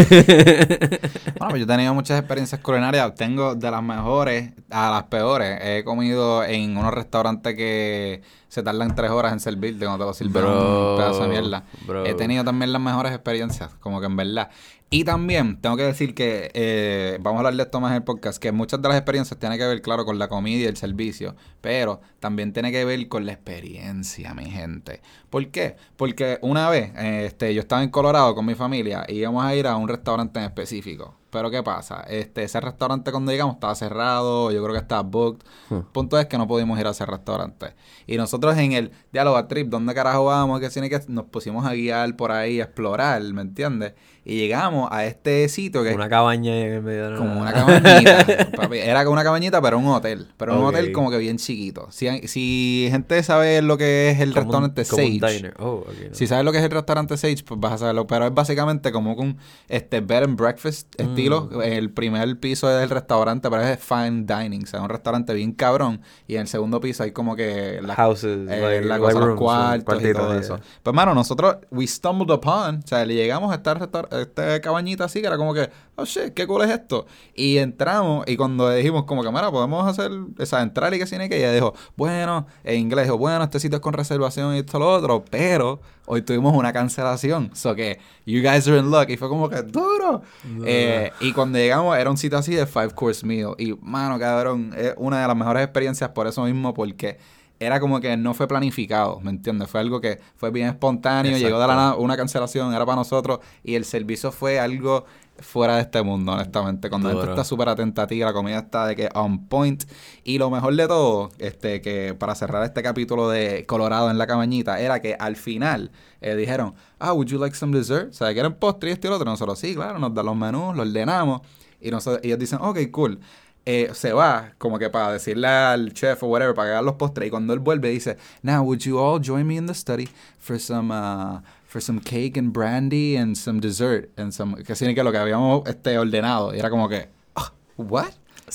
Bueno, 1.37 1.49
pues 1.49 1.59
yo 1.59 1.63
he 1.63 1.67
tenido 1.67 1.93
muchas 1.93 2.19
experiencias 2.19 2.61
culinarias. 2.61 3.13
Tengo 3.15 3.55
de 3.55 3.71
las 3.71 3.83
mejores 3.83 4.51
a 4.69 4.89
las 4.91 5.03
peores. 5.03 5.59
He 5.61 5.83
comido 5.83 6.43
en 6.43 6.77
unos 6.77 6.93
restaurantes 6.93 7.55
que 7.55 8.21
se 8.47 8.63
tardan 8.63 8.95
tres 8.95 9.11
horas 9.11 9.33
en 9.33 9.39
servirte 9.39 9.85
cuando 9.85 10.05
te 10.05 10.09
lo 10.09 10.13
sirven 10.13 10.45
un 10.45 10.97
pedazo 10.97 11.23
de 11.23 11.27
mierda. 11.27 11.63
bro. 11.85 12.05
He 12.05 12.13
tenido 12.13 12.43
también 12.43 12.71
las 12.71 12.81
mejores 12.81 13.11
experiencias, 13.11 13.73
como 13.79 13.99
que 13.99 14.05
en 14.07 14.15
verdad. 14.15 14.49
Y 14.91 15.03
también 15.03 15.59
tengo 15.59 15.75
que 15.77 15.83
decir 15.83 16.13
que, 16.13 16.51
eh, 16.53 17.17
vamos 17.19 17.37
a 17.37 17.39
hablar 17.39 17.55
de 17.55 17.63
esto 17.63 17.81
más 17.81 17.91
en 17.91 17.97
el 17.97 18.03
podcast, 18.03 18.37
que 18.37 18.51
muchas 18.51 18.81
de 18.81 18.87
las 18.87 18.97
experiencias 18.97 19.39
tienen 19.39 19.57
que 19.57 19.65
ver, 19.65 19.81
claro, 19.81 20.05
con 20.05 20.19
la 20.19 20.27
comida 20.27 20.61
y 20.61 20.65
el 20.65 20.77
servicio, 20.77 21.35
pero 21.59 22.01
también 22.19 22.53
tiene 22.53 22.71
que 22.71 22.85
ver 22.85 23.07
con 23.07 23.25
la 23.25 23.33
experiencia, 23.33 24.33
mi 24.35 24.45
gente. 24.45 25.01
¿Por 25.29 25.47
qué? 25.49 25.75
Porque 25.97 26.37
una 26.41 26.69
vez, 26.69 26.91
este, 26.95 27.53
yo 27.53 27.61
estaba 27.61 27.83
en 27.83 27.89
Colorado 27.89 28.35
con 28.35 28.45
mi 28.45 28.53
familia 28.53 29.05
y 29.07 29.15
íbamos 29.15 29.43
a 29.43 29.55
ir 29.55 29.65
a 29.67 29.75
un 29.75 29.87
restaurante 29.87 30.39
en 30.39 30.45
específico. 30.45 31.17
Pero 31.35 31.51
¿qué 31.51 31.61
pasa? 31.63 32.05
Este, 32.07 32.43
ese 32.43 32.61
restaurante 32.61 33.11
cuando 33.11 33.29
llegamos 33.29 33.55
estaba 33.55 33.75
cerrado, 33.75 34.51
yo 34.51 34.63
creo 34.63 34.73
que 34.73 34.79
estaba 34.79 35.01
booked. 35.01 35.45
Hmm. 35.69 35.79
Punto 35.91 36.17
es 36.17 36.27
que 36.27 36.37
no 36.37 36.47
pudimos 36.47 36.79
ir 36.79 36.87
a 36.87 36.91
ese 36.91 37.05
restaurante. 37.05 37.73
Y 38.07 38.15
nosotros 38.15 38.57
en 38.57 38.71
el 38.71 38.91
diálogo 39.11 39.43
trip, 39.47 39.67
¿dónde 39.67 39.93
carajo 39.93 40.23
vamos? 40.23 40.61
Que 40.61 40.69
tiene 40.69 40.89
que 40.89 41.01
nos 41.09 41.25
pusimos 41.25 41.65
a 41.65 41.73
guiar 41.73 42.15
por 42.15 42.31
ahí, 42.31 42.61
a 42.61 42.63
explorar, 42.63 43.21
¿me 43.21 43.41
entiendes? 43.41 43.95
Y 44.27 44.37
llegamos 44.37 44.87
a 44.91 45.05
este 45.05 45.47
sitio 45.49 45.83
que 45.83 45.93
Una 45.93 46.09
cabaña 46.09 46.57
en 46.57 46.73
el 46.75 46.81
medio 46.81 47.03
de 47.03 47.11
la 47.11 47.17
como 47.17 47.39
una 47.41 47.53
cabañita. 47.53 48.21
Era 48.73 49.03
como 49.03 49.13
una 49.13 49.23
cabañita, 49.23 49.61
pero 49.61 49.77
un 49.77 49.87
hotel. 49.87 50.27
Pero 50.37 50.53
un 50.57 50.61
Ok. 50.63 50.69
hotel 50.69 50.91
como 50.93 51.11
que 51.11 51.17
bien 51.19 51.37
chiquito. 51.37 51.87
Si, 51.91 52.07
si 52.27 52.87
gente 52.89 53.21
sabe 53.21 53.61
lo 53.61 53.77
que 53.77 54.09
es 54.09 54.19
el 54.21 54.29
Como 54.33 54.39
un- 54.41 54.45
restaurante 54.47 54.85
como 54.85 55.03
un 55.03 55.19
Sage. 55.19 55.33
diner. 55.35 55.53
Oh, 55.59 55.73
ok, 55.85 55.87
no. 56.09 56.15
Si 56.15 56.25
sabes 56.25 56.43
lo 56.45 56.51
que 56.51 56.57
es 56.59 56.63
el 56.63 56.71
restaurante 56.71 57.17
Sage, 57.17 57.43
pues 57.45 57.59
vas 57.59 57.73
a 57.73 57.77
saberlo. 57.79 58.07
Pero 58.07 58.25
es 58.25 58.33
básicamente 58.33 58.91
como 58.91 59.13
un 59.13 59.37
este 59.67 59.99
bed 60.01 60.23
and 60.23 60.37
breakfast 60.39 60.87
Mm. 60.99 61.03
estilo. 61.09 61.24
El 61.63 61.91
primer 61.91 62.39
piso 62.39 62.69
es 62.69 62.83
el 62.83 62.89
restaurante, 62.89 63.49
pero 63.49 63.63
es 63.63 63.79
fine 63.79 64.25
dining. 64.25 64.63
O 64.63 64.67
sea, 64.67 64.81
un 64.81 64.89
restaurante 64.89 65.33
bien 65.33 65.51
cabrón. 65.53 66.01
Y 66.27 66.35
en 66.35 66.41
el 66.41 66.47
segundo 66.47 66.79
piso 66.79 67.03
hay 67.03 67.11
como 67.11 67.35
que 67.35 67.79
la, 67.81 67.95
Houses, 67.95 68.37
eh, 68.49 68.61
like- 68.61 68.81
la 68.87 68.97
like 68.97 69.01
cosa, 69.01 69.13
los 69.19 69.25
rooms, 69.27 69.39
cuartos 69.39 70.03
y 70.03 70.13
todo 70.13 70.31
yeah. 70.31 70.39
eso. 70.39 70.59
Pues, 70.83 70.95
mano, 70.95 71.13
nosotros, 71.13 71.57
we 71.71 71.87
stumbled 71.87 72.33
upon, 72.33 72.77
o 72.83 72.87
sea, 72.87 73.05
le 73.05 73.15
llegamos 73.15 73.51
a 73.51 73.55
esta, 73.55 73.77
esta 74.19 74.61
cabañita 74.61 75.05
así, 75.05 75.21
que 75.21 75.27
era 75.27 75.37
como 75.37 75.53
que, 75.53 75.69
oh 75.95 76.05
shit, 76.05 76.33
qué 76.33 76.45
cool 76.47 76.63
es 76.63 76.71
esto. 76.71 77.05
Y 77.33 77.57
entramos, 77.57 78.25
y 78.27 78.37
cuando 78.37 78.69
dijimos, 78.69 79.05
como 79.05 79.23
que, 79.23 79.31
mira, 79.31 79.51
podemos 79.51 79.87
hacer, 79.87 80.11
o 80.11 80.45
sea, 80.45 80.61
entrar 80.61 80.93
y 80.93 80.99
que 80.99 81.05
tiene 81.05 81.29
que, 81.29 81.37
ella 81.37 81.51
dijo, 81.53 81.73
bueno, 81.95 82.47
en 82.63 82.79
inglés, 82.79 83.05
dijo, 83.05 83.17
bueno, 83.17 83.43
este 83.43 83.59
sitio 83.59 83.77
es 83.77 83.81
con 83.81 83.93
reservación 83.93 84.55
y 84.55 84.59
esto 84.59 84.79
lo 84.79 84.91
otro, 84.91 85.23
pero 85.29 85.79
hoy 86.05 86.21
tuvimos 86.21 86.55
una 86.55 86.71
cancelación. 86.73 87.51
So 87.53 87.75
que, 87.75 87.99
you 88.25 88.41
guys 88.41 88.67
are 88.67 88.77
in 88.77 88.89
luck. 88.89 89.09
Y 89.09 89.17
fue 89.17 89.29
como 89.29 89.49
que, 89.49 89.61
duro. 89.61 90.21
Eh, 90.65 91.11
y 91.19 91.31
cuando 91.33 91.57
llegamos, 91.57 91.97
era 91.97 92.09
un 92.09 92.17
sitio 92.17 92.37
así 92.37 92.53
de 92.55 92.65
five 92.65 92.91
course 92.91 93.25
meal. 93.25 93.55
Y, 93.57 93.73
mano, 93.81 94.19
cabrón, 94.19 94.73
es 94.77 94.93
una 94.97 95.21
de 95.21 95.27
las 95.27 95.35
mejores 95.35 95.63
experiencias 95.63 96.09
por 96.11 96.27
eso 96.27 96.43
mismo, 96.43 96.73
porque 96.73 97.17
era 97.59 97.79
como 97.79 97.99
que 98.01 98.17
no 98.17 98.33
fue 98.33 98.47
planificado, 98.47 99.19
¿me 99.21 99.31
entiendes? 99.31 99.69
Fue 99.69 99.79
algo 99.79 100.01
que 100.01 100.19
fue 100.35 100.51
bien 100.51 100.67
espontáneo, 100.67 101.37
llegó 101.37 101.59
de 101.59 101.67
la 101.67 101.75
nada 101.75 101.95
una 101.95 102.17
cancelación, 102.17 102.73
era 102.73 102.85
para 102.85 102.97
nosotros, 102.97 103.39
y 103.63 103.75
el 103.75 103.85
servicio 103.85 104.31
fue 104.31 104.59
algo 104.59 105.05
fuera 105.39 105.75
de 105.75 105.81
este 105.81 106.01
mundo, 106.01 106.33
honestamente. 106.33 106.89
Cuando 106.89 107.07
la 107.07 107.13
gente 107.13 107.27
Duro. 107.27 107.33
está 107.33 107.43
súper 107.43 107.69
atenta 107.69 108.03
a 108.03 108.07
ti, 108.07 108.19
la 108.19 108.33
comida 108.33 108.59
está 108.59 108.87
de 108.87 108.95
que 108.95 109.09
on 109.13 109.47
point. 109.47 109.83
Y 110.23 110.37
lo 110.37 110.49
mejor 110.49 110.75
de 110.75 110.87
todo, 110.87 111.29
este, 111.39 111.81
que 111.81 112.13
para 112.13 112.35
cerrar 112.35 112.63
este 112.63 112.81
capítulo 112.81 113.29
de 113.29 113.65
Colorado 113.65 114.09
en 114.09 114.17
la 114.17 114.27
cabañita, 114.27 114.79
era 114.79 115.01
que 115.01 115.15
al 115.19 115.35
final 115.35 115.91
eh, 116.21 116.35
dijeron, 116.35 116.73
ah, 116.99 117.13
would 117.13 117.27
you 117.27 117.39
like 117.39 117.55
some 117.55 117.77
dessert? 117.77 118.09
O 118.09 118.13
sea, 118.13 118.33
¿quieren 118.33 118.53
postre 118.53 118.89
y 118.89 118.93
esto 118.93 119.07
y 119.07 119.09
lo 119.09 119.17
otro? 119.17 119.29
Nosotros, 119.29 119.59
sí, 119.59 119.75
claro, 119.75 119.99
nos 119.99 120.13
dan 120.13 120.25
los 120.25 120.35
menús, 120.35 120.75
los 120.75 120.87
ordenamos. 120.87 121.41
Y 121.81 121.91
nosotros, 121.91 122.23
ellos 122.23 122.39
dicen, 122.39 122.59
ok, 122.61 122.79
cool. 122.91 123.19
Eh, 123.67 123.89
se 123.93 124.13
va 124.13 124.53
como 124.59 124.77
que 124.77 124.91
para 124.91 125.11
decirle 125.11 125.47
al 125.47 125.91
chef 125.91 126.21
o 126.21 126.27
whatever, 126.27 126.53
para 126.53 126.69
que 126.69 126.71
haga 126.73 126.81
los 126.83 126.95
postres. 126.95 127.27
Y 127.27 127.31
cuando 127.31 127.51
él 127.51 127.59
vuelve, 127.59 127.89
dice, 127.89 128.17
now, 128.43 128.61
would 128.63 128.79
you 128.79 128.99
all 128.99 129.19
join 129.19 129.45
me 129.47 129.55
in 129.55 129.65
the 129.65 129.73
study 129.73 130.07
for 130.37 130.59
some, 130.59 130.93
uh, 130.93 131.41
for 131.75 131.81
some 131.81 131.99
cake 131.99 132.37
and 132.37 132.53
brandy 132.53 133.17
and 133.17 133.35
some 133.35 133.59
dessert? 133.59 134.09
And 134.17 134.31
some, 134.31 134.63
que 134.63 134.75
significa 134.75 135.03
lo 135.03 135.11
que 135.11 135.17
habíamos 135.17 135.67
este, 135.67 135.97
ordenado. 135.97 136.55
Y 136.55 136.59
era 136.59 136.69
como 136.69 136.87
que, 136.87 137.09
"Ah, 137.35 137.51
what? 137.75 138.05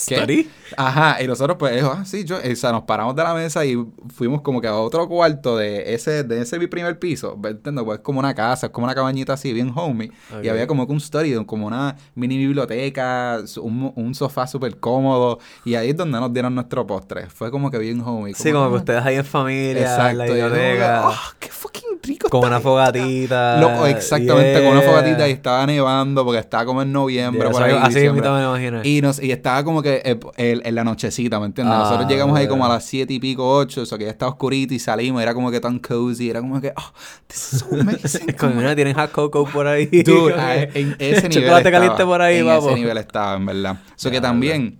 ¿Qué? 0.06 0.16
¿Study? 0.16 0.48
Ajá, 0.76 1.20
y 1.20 1.26
nosotros 1.26 1.56
pues, 1.58 1.74
dijo, 1.74 1.90
ah, 1.92 2.04
sí, 2.04 2.24
yo, 2.24 2.36
o 2.38 2.56
sea, 2.56 2.70
nos 2.70 2.84
paramos 2.84 3.16
de 3.16 3.24
la 3.24 3.34
mesa 3.34 3.64
y 3.66 3.76
fuimos 4.14 4.40
como 4.40 4.60
que 4.60 4.68
a 4.68 4.76
otro 4.76 5.08
cuarto 5.08 5.56
de 5.56 5.92
ese, 5.94 6.22
de 6.22 6.40
ese 6.42 6.60
primer 6.68 6.96
piso, 7.00 7.36
¿entiendes? 7.44 7.84
Pues 7.84 7.98
es 7.98 8.04
como 8.04 8.20
una 8.20 8.32
casa, 8.32 8.66
es 8.68 8.72
como 8.72 8.84
una 8.84 8.94
cabañita 8.94 9.32
así, 9.32 9.52
bien 9.52 9.72
homey, 9.74 10.08
Ok. 10.32 10.44
y 10.44 10.48
había 10.48 10.68
como 10.68 10.86
que 10.86 10.92
un 10.92 11.00
study, 11.00 11.44
como 11.44 11.66
una 11.66 11.96
mini 12.14 12.38
biblioteca, 12.38 13.40
un, 13.60 13.92
un 13.96 14.14
sofá 14.14 14.46
súper 14.46 14.78
cómodo, 14.78 15.40
y 15.64 15.74
ahí 15.74 15.90
es 15.90 15.96
donde 15.96 16.20
nos 16.20 16.32
dieron 16.32 16.54
nuestro 16.54 16.86
postre, 16.86 17.28
fue 17.28 17.50
como 17.50 17.68
que 17.68 17.78
bien 17.78 18.00
homey. 18.00 18.32
Sí, 18.34 18.52
como 18.52 18.70
que 18.70 18.76
ustedes 18.76 19.04
ahí 19.04 19.16
en 19.16 19.24
familia, 19.24 19.82
Exacto, 19.82 20.10
en 20.10 20.18
la 20.18 20.24
y 20.26 20.28
yo 20.28 20.34
como 20.44 20.54
biblioteca, 20.54 21.02
"Ah, 21.08 21.34
qué 21.40 21.48
fucking 21.48 21.89
rico 22.02 22.28
con 22.28 22.44
una 22.46 22.56
esto". 22.56 22.68
fogatita. 22.68 23.60
Loco, 23.60 23.86
exactamente, 23.86 24.54
con 24.62 24.72
una 24.72 24.80
yeah. 24.80 24.90
fogatita 24.90 25.28
y 25.28 25.32
estaba 25.32 25.66
nevando 25.66 26.24
porque 26.24 26.40
estaba 26.40 26.64
como 26.64 26.82
en 26.82 26.92
noviembre, 26.92 27.42
Yeah, 27.42 27.50
por 27.52 27.62
ahí, 27.62 27.74
así 27.80 28.00
me 28.10 28.20
lo 28.20 28.38
imagino. 28.40 28.80
Y, 28.84 29.00
nos, 29.02 29.22
y 29.22 29.30
estaba 29.32 29.64
como 29.64 29.82
que 29.82 30.02
eh, 30.04 30.18
el- 30.36 30.62
en 30.64 30.74
la 30.74 30.84
nochecita, 30.84 31.38
¿me 31.40 31.46
entiendes? 31.46 31.74
Ah, 31.76 31.80
Nosotros 31.80 32.08
llegamos 32.08 32.36
ahí 32.38 32.46
como 32.48 32.64
a 32.66 32.68
las 32.68 32.84
siete 32.84 33.12
y 33.14 33.18
pico, 33.20 33.48
ocho, 33.58 33.82
eso 33.82 33.96
que 33.98 34.04
ya 34.04 34.10
estaba 34.10 34.30
oscurito 34.32 34.74
y 34.74 34.78
salimos, 34.78 35.22
era 35.22 35.34
como 35.34 35.50
que 35.50 35.60
tan 35.60 35.78
cozy, 35.78 36.30
era 36.30 36.40
como 36.40 36.60
que, 36.60 36.72
oh, 36.76 36.92
this 37.26 37.52
is 37.54 37.58
so 37.60 37.66
amazing. 37.80 38.32
Con 38.38 38.56
una 38.58 38.74
tienen 38.74 38.94
hot 38.94 39.10
cocoa 39.12 39.44
por 39.50 39.66
ahí. 39.66 39.86
Dude, 39.86 40.34
a- 40.38 40.68
que- 40.68 40.80
en 40.80 40.96
ese 40.98 41.28
nivel 41.28 41.30
Chocolate 41.44 41.68
estaba, 41.68 41.70
caliente 41.70 42.04
por 42.04 42.22
ahí, 42.22 42.38
en 42.38 42.46
papo. 42.46 42.70
ese 42.70 42.78
nivel 42.80 42.98
estaba, 42.98 43.36
en 43.36 43.46
verdad. 43.46 43.76
Eso 43.96 44.10
que 44.10 44.16
Ya, 44.16 44.22
también, 44.22 44.78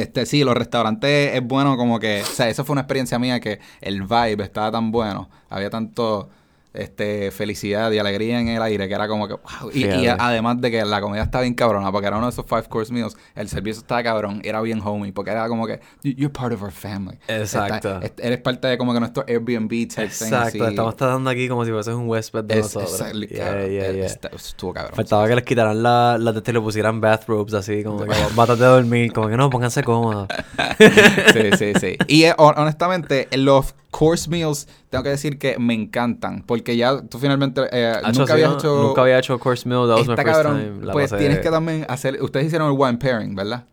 este, 0.00 0.26
sí, 0.26 0.44
los 0.44 0.54
restaurantes 0.54 1.34
es 1.34 1.42
bueno 1.42 1.76
como 1.76 1.98
que, 1.98 2.22
o 2.22 2.26
sea, 2.26 2.48
eso 2.48 2.64
fue 2.64 2.74
una 2.74 2.82
experiencia 2.82 3.18
mía 3.18 3.40
que 3.40 3.60
el 3.80 4.02
vibe 4.02 4.42
estaba 4.44 4.70
tan 4.70 4.90
bueno, 4.90 5.28
había 5.48 5.70
tanto, 5.70 6.30
este, 6.74 7.30
felicidad 7.30 7.90
y 7.92 7.98
alegría 7.98 8.40
en 8.40 8.48
el 8.48 8.62
aire 8.62 8.88
que 8.88 8.94
era 8.94 9.08
como 9.08 9.28
que, 9.28 9.34
wow. 9.34 9.70
Y, 9.72 9.84
además 10.06 10.60
de 10.60 10.70
que 10.70 10.84
la 10.84 11.00
comida 11.00 11.22
estaba 11.22 11.42
bien 11.42 11.54
cabrona, 11.54 11.90
porque 11.92 12.06
era 12.08 12.16
uno 12.16 12.26
de 12.26 12.32
esos 12.32 12.46
five 12.46 12.64
course 12.64 12.92
meals, 12.92 13.16
el 13.34 13.48
servicio 13.48 13.80
estaba 13.80 14.02
cabrón, 14.02 14.40
era 14.44 14.60
bien 14.60 14.80
homey, 14.84 15.12
porque 15.12 15.30
era 15.32 15.48
como 15.48 15.66
que, 15.66 15.80
"You- 16.02 16.12
you're 16.16 16.32
part 16.32 16.52
of 16.54 16.62
our 16.62 16.72
family. 16.72 17.18
Exacto. 17.28 18.00
Está- 18.00 18.22
eres 18.22 18.38
parte 18.38 18.68
de 18.68 18.78
como 18.78 18.92
que 18.94 19.00
nuestro 19.00 19.24
Airbnb 19.28 19.68
type 19.68 19.88
thing, 19.88 20.04
Exacto, 20.06 20.64
así. 20.64 20.70
estamos 20.70 20.96
tratando 20.96 21.30
aquí 21.30 21.48
como 21.48 21.64
si 21.64 21.70
fueses 21.70 21.94
un 21.94 22.08
huésped 22.08 22.44
de 22.44 22.54
Es- 22.54 22.60
nosotros. 22.74 22.92
exactly, 22.92 23.26
Yeah, 23.28 23.44
cabrón. 23.46 23.70
yeah, 23.70 23.92
yeah. 23.92 24.06
está- 24.06 24.28
Estuvo 24.34 24.72
cabrón. 24.72 24.94
Faltaba 24.94 25.28
que 25.28 25.34
les 25.36 25.44
quitaran 25.44 25.82
la- 25.82 26.16
las 26.18 26.34
de 26.34 26.38
este 26.38 26.50
y 26.50 26.54
le 26.54 26.60
pusieran 26.60 27.00
bathrobes 27.00 27.54
así, 27.54 27.82
como 27.84 28.04
que 28.04 28.12
de 28.12 28.64
dormir, 28.66 29.12
como 29.12 29.28
que 29.28 29.36
no, 29.36 29.48
pónganse 29.50 29.82
cómodos. 29.82 30.28
sí, 31.32 31.50
sí, 31.58 31.72
sí. 31.80 31.96
Y 32.06 32.24
eh, 32.24 32.34
hon- 32.36 32.54
honestamente, 32.56 33.28
los 33.32 33.74
course 33.92 34.28
meals, 34.28 34.66
tengo 34.90 35.04
que 35.04 35.10
decir 35.10 35.38
que 35.38 35.56
me 35.60 35.74
encantan. 35.74 36.42
Porque 36.44 36.76
ya 36.76 37.00
tú 37.02 37.18
finalmente 37.20 37.60
eh, 37.70 37.92
Hacho, 38.02 38.20
nunca 38.20 38.32
habías 38.32 38.54
hecho. 38.54 38.82
Nunca 38.82 39.02
había 39.02 39.18
hecho 39.20 39.38
course 39.38 39.68
meal, 39.68 39.86
that 39.86 39.98
was 39.98 40.08
my 40.08 40.16
first 40.16 40.42
time. 40.42 40.92
Pues 40.92 41.12
pasé- 41.12 41.18
tienes 41.18 41.38
que 41.38 41.50
también 41.50 41.86
hacer. 41.88 42.20
Ustedes 42.20 42.46
hicieron 42.46 42.68
el 42.72 42.76
wine 42.76 42.98
pairing, 42.98 43.34
¿verdad? 43.36 43.64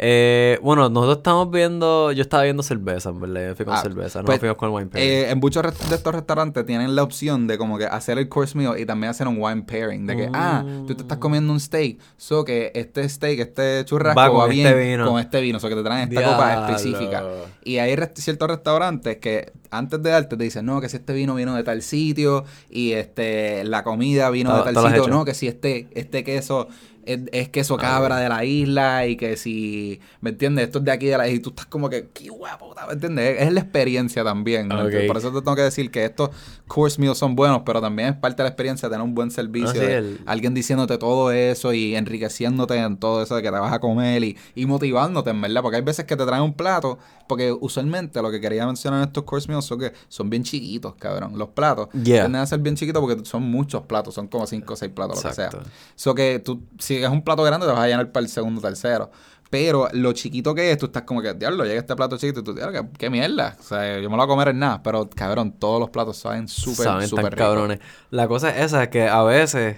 Eh, 0.00 0.58
bueno, 0.62 0.88
nosotros 0.88 1.18
estamos 1.18 1.50
viendo, 1.50 2.12
yo 2.12 2.22
estaba 2.22 2.44
viendo 2.44 2.62
cerveza, 2.62 3.10
en 3.10 3.20
verdad, 3.20 3.48
yo 3.48 3.56
fui 3.56 3.64
con 3.64 3.74
Ah, 3.74 3.82
cerveza, 3.82 4.20
no 4.20 4.26
pues, 4.26 4.38
fuimos 4.38 4.56
con 4.56 4.70
wine 4.70 4.86
pairing. 4.86 5.10
Eh, 5.10 5.30
en 5.30 5.38
muchos 5.38 5.62
de 5.62 5.94
estos 5.94 6.14
restaurantes 6.14 6.64
tienen 6.64 6.94
la 6.94 7.02
opción 7.02 7.46
de 7.48 7.58
como 7.58 7.78
que 7.78 7.84
hacer 7.86 8.16
el 8.18 8.28
course 8.28 8.56
meal 8.56 8.78
y 8.78 8.86
también 8.86 9.10
hacer 9.10 9.26
un 9.26 9.36
wine 9.40 9.62
pairing. 9.62 10.06
De 10.06 10.16
que, 10.16 10.30
ah, 10.32 10.64
tú 10.86 10.94
te 10.94 11.02
estás 11.02 11.18
comiendo 11.18 11.52
un 11.52 11.58
steak, 11.58 11.98
so 12.16 12.44
que 12.44 12.70
este 12.74 13.08
steak, 13.08 13.40
este 13.40 13.84
churrasco 13.84 14.18
Va 14.20 14.28
va, 14.28 14.40
con 14.42 14.50
bien 14.50 14.66
este 14.68 14.78
vino. 14.78 15.06
con 15.10 15.20
este 15.20 15.40
vino, 15.40 15.58
so 15.58 15.68
que 15.68 15.74
te 15.74 15.82
traen 15.82 16.08
esta 16.08 16.22
copa 16.22 16.66
específica. 16.68 17.24
Y 17.64 17.78
hay 17.78 17.96
ciertos 18.14 18.48
restaurantes 18.48 19.16
que 19.16 19.52
antes 19.70 20.02
de 20.02 20.10
darte 20.10 20.36
te 20.36 20.44
dicen, 20.44 20.64
no, 20.64 20.80
que 20.80 20.88
si 20.88 20.96
este 20.96 21.12
vino 21.12 21.34
vino 21.34 21.54
de 21.54 21.62
tal 21.64 21.82
sitio 21.82 22.44
y 22.70 22.92
este 22.92 23.64
la 23.64 23.82
comida 23.82 24.30
vino 24.30 24.56
de 24.56 24.72
tal 24.72 24.86
sitio, 24.86 25.08
no, 25.08 25.24
que 25.24 25.34
si 25.34 25.48
este, 25.48 25.88
este 25.94 26.24
queso 26.24 26.68
es, 27.04 27.20
es 27.32 27.48
queso 27.48 27.76
cabra 27.78 28.18
de 28.18 28.28
la 28.28 28.44
isla 28.44 29.06
y 29.06 29.16
que 29.16 29.36
si, 29.36 29.87
¿me 30.20 30.30
entiendes? 30.30 30.66
Esto 30.66 30.78
es 30.78 30.84
de 30.84 30.92
aquí 30.92 31.06
de 31.06 31.16
la 31.18 31.26
isla 31.28 31.36
y 31.38 31.40
tú 31.40 31.50
estás 31.50 31.66
como 31.66 31.88
que, 31.88 32.08
qué 32.12 32.28
guapo, 32.30 32.74
¿me 32.86 32.92
entiendes? 32.92 33.36
Es 33.40 33.52
la 33.52 33.60
experiencia 33.60 34.22
también. 34.24 34.68
Por 35.06 35.16
eso 35.16 35.30
te 35.32 35.40
tengo 35.40 35.56
que 35.56 35.62
decir 35.62 35.90
que 35.90 36.04
estos 36.04 36.30
course 36.66 37.00
meals 37.00 37.18
son 37.18 37.34
buenos, 37.36 37.62
pero 37.64 37.80
también 37.80 38.10
es 38.10 38.16
parte 38.16 38.42
de 38.42 38.44
la 38.44 38.48
experiencia 38.50 38.88
tener 38.88 39.02
un 39.04 39.14
buen 39.14 39.30
servicio. 39.30 39.68
Ah, 39.70 39.72
sí, 39.72 39.78
de 39.80 39.96
el- 39.98 40.20
Alguien 40.26 40.54
diciéndote 40.54 40.98
todo 40.98 41.30
eso 41.32 41.72
y 41.72 41.94
enriqueciéndote 41.94 42.76
en 42.76 42.96
todo 42.98 43.22
eso 43.22 43.36
de 43.36 43.42
que 43.42 43.50
te 43.50 43.58
vas 43.58 43.72
a 43.72 43.78
comer 43.80 44.22
y, 44.24 44.36
y 44.54 44.66
motivándote, 44.66 45.30
en 45.30 45.40
verdad. 45.40 45.62
Porque 45.62 45.76
hay 45.76 45.82
veces 45.82 46.04
que 46.04 46.16
te 46.16 46.24
traen 46.26 46.42
un 46.42 46.54
plato, 46.54 46.98
porque 47.28 47.52
usualmente 47.52 48.20
lo 48.22 48.30
que 48.30 48.40
quería 48.40 48.66
mencionar 48.66 49.02
en 49.02 49.08
estos 49.08 49.24
course 49.24 49.48
meals 49.48 49.64
son 49.64 49.78
que 49.78 49.92
son 50.08 50.28
bien 50.30 50.42
chiquitos, 50.42 50.94
cabrón. 50.96 51.38
Los 51.38 51.48
platos 51.50 51.88
Yeah. 51.92 52.22
tienden 52.22 52.40
a 52.42 52.46
ser 52.46 52.58
bien 52.60 52.74
chiquitos 52.76 53.00
porque 53.00 53.24
son 53.24 53.42
muchos 53.42 53.82
platos, 53.82 54.14
son 54.14 54.28
como 54.28 54.46
5 54.46 54.72
o 54.72 54.76
6 54.76 54.92
platos, 54.94 55.16
lo 55.16 55.28
que 55.30 55.34
sea. 55.34 55.50
So 55.94 56.14
que 56.14 56.38
tú, 56.38 56.62
si 56.78 56.96
es 56.96 57.08
un 57.08 57.22
plato 57.22 57.42
grande, 57.42 57.66
te 57.66 57.72
vas 57.72 57.80
a 57.82 57.86
llenar 57.86 58.10
para 58.12 58.24
el 58.24 58.30
segundo 58.30 58.60
o 58.60 58.62
tercero. 58.62 59.10
Pero 59.50 59.88
lo 59.92 60.12
chiquito 60.12 60.54
que 60.54 60.70
es, 60.70 60.78
tú 60.78 60.86
estás 60.86 61.04
como 61.04 61.22
que, 61.22 61.32
diablo, 61.32 61.64
llega 61.64 61.80
este 61.80 61.96
plato 61.96 62.18
chiquito 62.18 62.40
y 62.40 62.44
tú, 62.44 62.54
diablo, 62.54 62.82
qué, 62.82 62.98
qué 62.98 63.10
mierda. 63.10 63.56
O 63.58 63.62
sea, 63.62 63.98
yo 63.98 64.10
me 64.10 64.16
lo 64.16 64.24
voy 64.24 64.24
a 64.24 64.28
comer 64.28 64.48
en 64.48 64.58
nada. 64.58 64.82
Pero, 64.82 65.08
cabrón, 65.08 65.52
todos 65.52 65.80
los 65.80 65.90
platos 65.90 66.18
saben 66.18 66.48
súper, 66.48 67.08
súper 67.08 67.34
cabrones. 67.34 67.78
La 68.10 68.28
cosa 68.28 68.50
es 68.50 68.66
esa, 68.66 68.90
que 68.90 69.08
a 69.08 69.22
veces, 69.22 69.76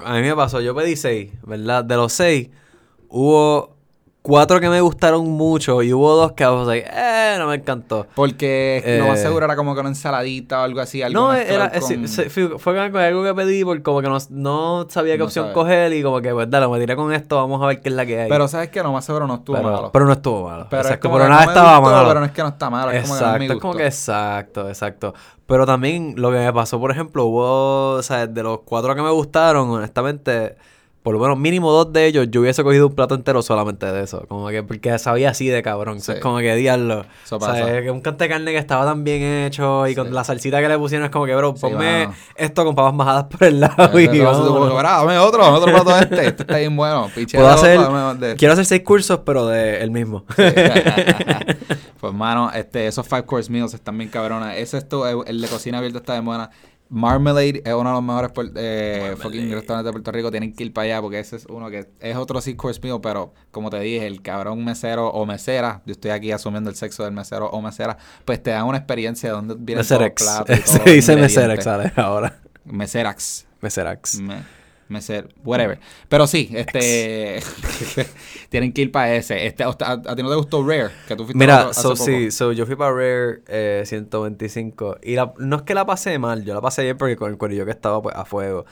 a 0.00 0.14
mí 0.14 0.22
me 0.22 0.34
pasó, 0.34 0.60
yo 0.60 0.74
pedí 0.74 0.96
seis, 0.96 1.32
¿verdad? 1.44 1.84
De 1.84 1.94
los 1.96 2.12
seis, 2.12 2.50
hubo 3.08 3.76
cuatro 4.26 4.58
que 4.58 4.70
me 4.70 4.80
gustaron 4.80 5.28
mucho 5.28 5.82
y 5.82 5.92
hubo 5.92 6.14
dos 6.16 6.32
que, 6.32 6.46
was 6.46 6.66
like, 6.66 6.88
eh, 6.90 7.36
no 7.38 7.46
me 7.46 7.56
encantó. 7.56 8.06
Porque 8.14 8.82
lo 8.98 9.08
más 9.08 9.18
Eh, 9.18 9.22
seguro 9.22 9.44
era 9.44 9.54
como 9.54 9.74
que 9.74 9.80
una 9.80 9.90
ensaladita 9.90 10.60
o 10.60 10.62
algo 10.62 10.80
así. 10.80 11.02
Algo 11.02 11.20
No, 11.26 11.34
era, 11.34 11.70
sí, 11.82 11.96
con- 11.96 12.08
sí, 12.08 12.22
fue, 12.30 12.58
fue 12.58 12.80
algo 12.80 13.22
que 13.22 13.34
pedí 13.34 13.64
porque 13.64 13.82
como 13.82 14.00
que 14.00 14.08
no, 14.08 14.16
no 14.30 14.86
sabía 14.88 15.12
qué 15.14 15.18
No 15.18 15.24
opción 15.26 15.52
coger 15.52 15.92
y 15.92 16.02
como 16.02 16.22
que, 16.22 16.32
pues 16.32 16.48
dale, 16.48 16.66
me 16.68 16.80
tiré 16.80 16.96
con 16.96 17.12
esto, 17.12 17.36
vamos 17.36 17.62
a 17.62 17.66
ver 17.66 17.82
qué 17.82 17.90
es 17.90 17.94
la 17.94 18.06
que 18.06 18.22
hay. 18.22 18.28
Pero 18.30 18.48
sabes 18.48 18.70
que 18.70 18.82
lo 18.82 18.92
más 18.92 19.04
seguro 19.04 19.26
no 19.26 19.34
estuvo 19.34 19.56
pero, 19.58 19.70
malo. 19.70 19.90
pero 19.92 20.06
no 20.06 20.12
estuvo 20.14 20.48
malo. 20.48 20.66
Pero 20.70 20.82
exacto, 20.82 21.08
nada 21.10 21.28
no 21.28 21.40
estaba 21.40 21.78
gustó, 21.78 21.92
malo. 21.94 22.08
Pero 22.08 22.20
no 22.20 22.26
es 22.26 22.32
que 22.32 22.42
no 22.42 22.48
está 22.48 22.70
malo. 22.70 22.90
Es 22.92 23.02
como 23.06 23.18
que 23.18 23.24
a 23.26 23.32
mí 23.34 23.38
me 23.40 23.44
Exacto, 23.44 23.52
es 23.54 23.60
como 23.60 23.74
que 23.74 23.86
exacto, 23.86 24.68
exacto. 24.70 25.14
Pero 25.46 25.66
también 25.66 26.14
lo 26.16 26.30
que 26.30 26.38
me 26.38 26.52
pasó, 26.54 26.80
por 26.80 26.90
ejemplo, 26.90 27.26
hubo, 27.26 27.90
o 27.96 28.02
sea, 28.02 28.26
de 28.26 28.42
los 28.42 28.60
cuatro 28.64 28.94
que 28.94 29.02
me 29.02 29.10
gustaron, 29.10 29.68
honestamente, 29.68 30.56
por 31.04 31.12
lo 31.14 31.20
menos 31.20 31.36
mínimo 31.38 31.70
dos 31.70 31.92
de 31.92 32.06
ellos, 32.06 32.28
yo 32.30 32.40
hubiese 32.40 32.64
cogido 32.64 32.86
un 32.86 32.94
plato 32.94 33.14
entero 33.14 33.42
solamente 33.42 33.84
de 33.92 34.02
eso. 34.04 34.24
Como 34.26 34.48
que 34.48 34.62
porque 34.62 34.98
sabía 34.98 35.28
así 35.28 35.46
de 35.48 35.62
cabrón. 35.62 36.00
Sí. 36.00 36.12
Es 36.12 36.18
como 36.20 36.38
que 36.38 36.54
diablo. 36.56 37.04
Eso 37.22 37.36
O 37.36 37.40
sea, 37.40 37.50
pasa. 37.50 37.82
que 37.82 37.90
un 37.90 38.00
cante 38.00 38.24
de 38.24 38.30
carne 38.30 38.52
que 38.52 38.56
estaba 38.56 38.86
tan 38.86 39.04
bien 39.04 39.22
hecho 39.44 39.86
y 39.86 39.90
Sí. 39.90 39.96
con 39.96 40.14
la 40.14 40.24
salsita 40.24 40.62
que 40.62 40.68
le 40.68 40.78
pusieron 40.78 41.04
es 41.04 41.10
como 41.10 41.26
que, 41.26 41.34
bro, 41.36 41.54
ponme 41.54 42.08
esto 42.36 42.64
con 42.64 42.74
papas 42.74 42.96
bajadas 42.96 43.24
por 43.24 43.44
el 43.44 43.60
lado 43.60 44.00
y. 44.00 44.08
"Mira, 44.08 44.32
dame 44.32 45.18
otro, 45.18 45.46
otro 45.52 45.70
plato 45.72 45.94
este. 45.98 46.26
Este 46.28 46.42
está 46.42 46.56
bien 46.56 46.74
bueno. 46.74 47.10
Piche 47.14 47.36
Puedo 47.36 47.50
de 47.50 47.54
otro, 47.76 47.96
hacer, 47.96 48.18
de 48.18 48.26
este. 48.28 48.38
quiero 48.38 48.54
hacer 48.54 48.64
seis 48.64 48.82
cursos, 48.82 49.20
pero 49.26 49.46
de 49.46 49.82
el 49.82 49.90
mismo. 49.90 50.24
pues, 52.00 52.12
mano, 52.14 52.50
este, 52.54 52.86
esos 52.86 53.06
five 53.06 53.24
course 53.24 53.50
meals 53.50 53.74
están 53.74 53.96
bien 53.98 54.10
cabrones. 54.10 54.58
Ese 54.58 54.78
esto, 54.78 55.08
eh, 55.08 55.24
el 55.26 55.40
de 55.40 55.48
cocina 55.48 55.78
abierta 55.78 55.98
está 55.98 56.14
de 56.14 56.20
buena. 56.20 56.50
Marmalade 56.88 57.62
es 57.64 57.74
uno 57.74 57.88
de 57.90 57.94
los 57.94 58.02
mejores 58.02 58.30
eh, 58.56 59.16
fucking 59.18 59.50
restaurantes 59.52 59.86
de 59.86 59.92
Puerto 59.92 60.12
Rico. 60.12 60.30
Tienen 60.30 60.54
que 60.54 60.64
ir 60.64 60.72
para 60.72 60.84
allá 60.84 61.00
porque 61.00 61.18
ese 61.18 61.36
es 61.36 61.46
uno 61.46 61.70
que 61.70 61.88
es 61.98 62.16
otro 62.16 62.40
six 62.40 62.56
course 62.56 62.80
meal, 62.82 63.00
pero 63.00 63.32
como 63.50 63.70
te 63.70 63.80
dije, 63.80 64.06
el 64.06 64.22
cabrón 64.22 64.64
mesero 64.64 65.08
o 65.08 65.26
mesera, 65.26 65.82
yo 65.86 65.92
estoy 65.92 66.10
aquí 66.10 66.30
asumiendo 66.30 66.70
el 66.70 66.76
sexo 66.76 67.04
del 67.04 67.12
mesero 67.12 67.48
o 67.50 67.60
mesera, 67.60 67.96
pues 68.24 68.42
te 68.42 68.50
dan 68.50 68.66
una 68.66 68.78
experiencia 68.78 69.34
de 69.34 69.74
Meserax. 69.74 70.22
platos. 70.22 70.58
y 70.58 70.62
todos 70.64 70.82
Se 70.84 70.90
dice 70.90 71.16
Meserax. 71.16 71.66
Ahora. 71.96 72.38
Meserax. 72.64 73.46
Meserax. 73.60 74.20
Me, 74.20 74.42
meser, 74.88 75.28
whatever. 75.44 75.78
Pero 76.08 76.26
sí, 76.26 76.50
este 76.54 77.40
tienen 78.48 78.72
que 78.72 78.82
ir 78.82 78.92
para 78.92 79.14
ese. 79.14 79.46
Este, 79.46 79.64
¿a, 79.64 79.68
a 79.68 80.16
ti 80.16 80.22
no 80.22 80.28
te 80.30 80.36
gustó 80.36 80.66
Rare? 80.66 80.90
Que 81.06 81.16
tú 81.16 81.24
fuiste 81.24 81.38
Mira, 81.38 81.68
hace 81.70 81.82
so, 81.82 81.90
poco. 81.90 82.04
sí, 82.04 82.30
so, 82.30 82.52
yo 82.52 82.66
fui 82.66 82.76
para 82.76 82.92
Rare 82.92 83.42
eh, 83.48 83.82
125 83.86 84.98
y 85.02 85.14
la- 85.14 85.32
no 85.38 85.56
es 85.56 85.62
que 85.62 85.74
la 85.74 85.84
pasé 85.86 86.18
mal, 86.18 86.44
yo 86.44 86.54
la 86.54 86.60
pasé 86.60 86.82
bien 86.82 86.96
porque 86.96 87.16
con 87.16 87.30
el 87.30 87.38
corillo 87.38 87.64
que 87.64 87.70
estaba 87.72 88.00
pues 88.02 88.14
a 88.16 88.24
fuego. 88.24 88.64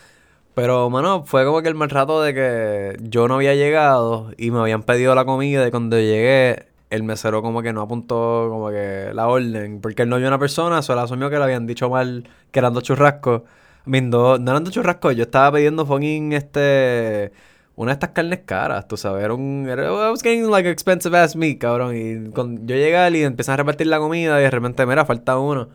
Pero, 0.54 0.90
mano, 0.90 1.24
fue 1.24 1.44
como 1.46 1.62
que 1.62 1.68
el 1.68 1.74
mal 1.74 1.88
rato 1.90 2.22
de 2.22 2.34
que 2.34 2.96
yo 3.02 3.26
no 3.28 3.36
había 3.36 3.54
llegado 3.54 4.32
y 4.36 4.50
me 4.50 4.60
habían 4.60 4.82
pedido 4.82 5.14
la 5.14 5.24
comida 5.24 5.66
y 5.66 5.70
cuando 5.70 5.98
llegué 5.98 6.66
el 6.90 7.02
mesero 7.04 7.40
como 7.40 7.62
que 7.62 7.72
no 7.72 7.80
apuntó 7.80 8.48
como 8.50 8.68
que 8.70 9.12
la 9.14 9.28
orden 9.28 9.80
porque 9.80 10.02
él 10.02 10.10
no 10.10 10.18
vio 10.18 10.28
una 10.28 10.38
persona, 10.38 10.82
solo 10.82 11.00
asumió 11.00 11.30
que 11.30 11.38
le 11.38 11.44
habían 11.44 11.66
dicho 11.66 11.88
mal 11.88 12.28
que 12.50 12.58
eran 12.58 12.74
dos 12.74 12.82
churrascos. 12.82 13.42
I 13.86 13.90
mean, 13.90 14.10
do- 14.10 14.38
no 14.38 14.50
eran 14.52 14.64
dos 14.64 14.72
churrascos, 14.72 15.16
yo 15.16 15.24
estaba 15.24 15.56
pidiendo 15.56 15.84
fucking 15.86 16.32
este... 16.32 17.32
Una 17.74 17.92
de 17.92 17.94
estas 17.94 18.10
carnes 18.10 18.40
caras, 18.44 18.86
tú 18.86 18.96
sabes, 18.98 19.24
era 19.24 19.32
un... 19.34 19.66
Era, 19.68 19.86
I 19.86 20.10
was 20.10 20.22
getting 20.22 20.50
like 20.50 20.68
expensive 20.68 21.16
ass 21.16 21.34
meat, 21.34 21.58
cabrón. 21.58 21.96
Y 21.96 22.30
con, 22.32 22.66
yo 22.66 22.76
llegué 22.76 23.18
y 23.18 23.22
empiezan 23.24 23.54
a 23.54 23.56
repartir 23.56 23.86
la 23.86 23.98
comida 23.98 24.38
y 24.40 24.42
de 24.44 24.50
repente, 24.50 24.84
mira, 24.84 25.04
falta 25.06 25.38
uno. 25.38 25.70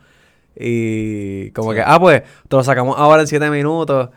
Y 0.55 1.51
como 1.51 1.71
Sí. 1.71 1.77
que, 1.77 1.83
ah, 1.85 1.99
pues, 1.99 2.23
te 2.47 2.55
lo 2.55 2.63
sacamos 2.63 2.95
ahora 2.97 3.21
en 3.21 3.27
siete 3.27 3.49
minutos. 3.49 4.09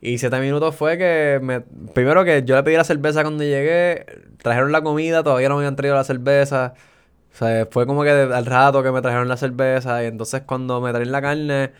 Y 0.00 0.18
siete 0.18 0.38
minutos 0.40 0.74
fue 0.76 0.98
que 0.98 1.38
me... 1.42 1.60
Primero 1.94 2.24
que 2.24 2.42
yo 2.44 2.56
le 2.56 2.62
pedí 2.62 2.76
la 2.76 2.84
cerveza 2.84 3.22
cuando 3.22 3.44
llegué, 3.44 4.04
trajeron 4.42 4.70
la 4.72 4.82
comida, 4.82 5.22
todavía 5.22 5.48
no 5.48 5.56
me 5.56 5.60
habían 5.62 5.76
traído 5.76 5.96
la 5.96 6.04
cerveza. 6.04 6.74
O 7.32 7.36
sea, 7.36 7.66
fue 7.70 7.86
como 7.86 8.02
que 8.04 8.10
de- 8.10 8.34
al 8.34 8.46
rato 8.46 8.82
que 8.82 8.90
me 8.92 9.00
trajeron 9.02 9.28
la 9.28 9.36
cerveza 9.36 10.02
y 10.02 10.06
entonces 10.06 10.42
cuando 10.46 10.80
me 10.80 10.92
traen 10.92 11.12
la 11.12 11.22
carne 11.22 11.70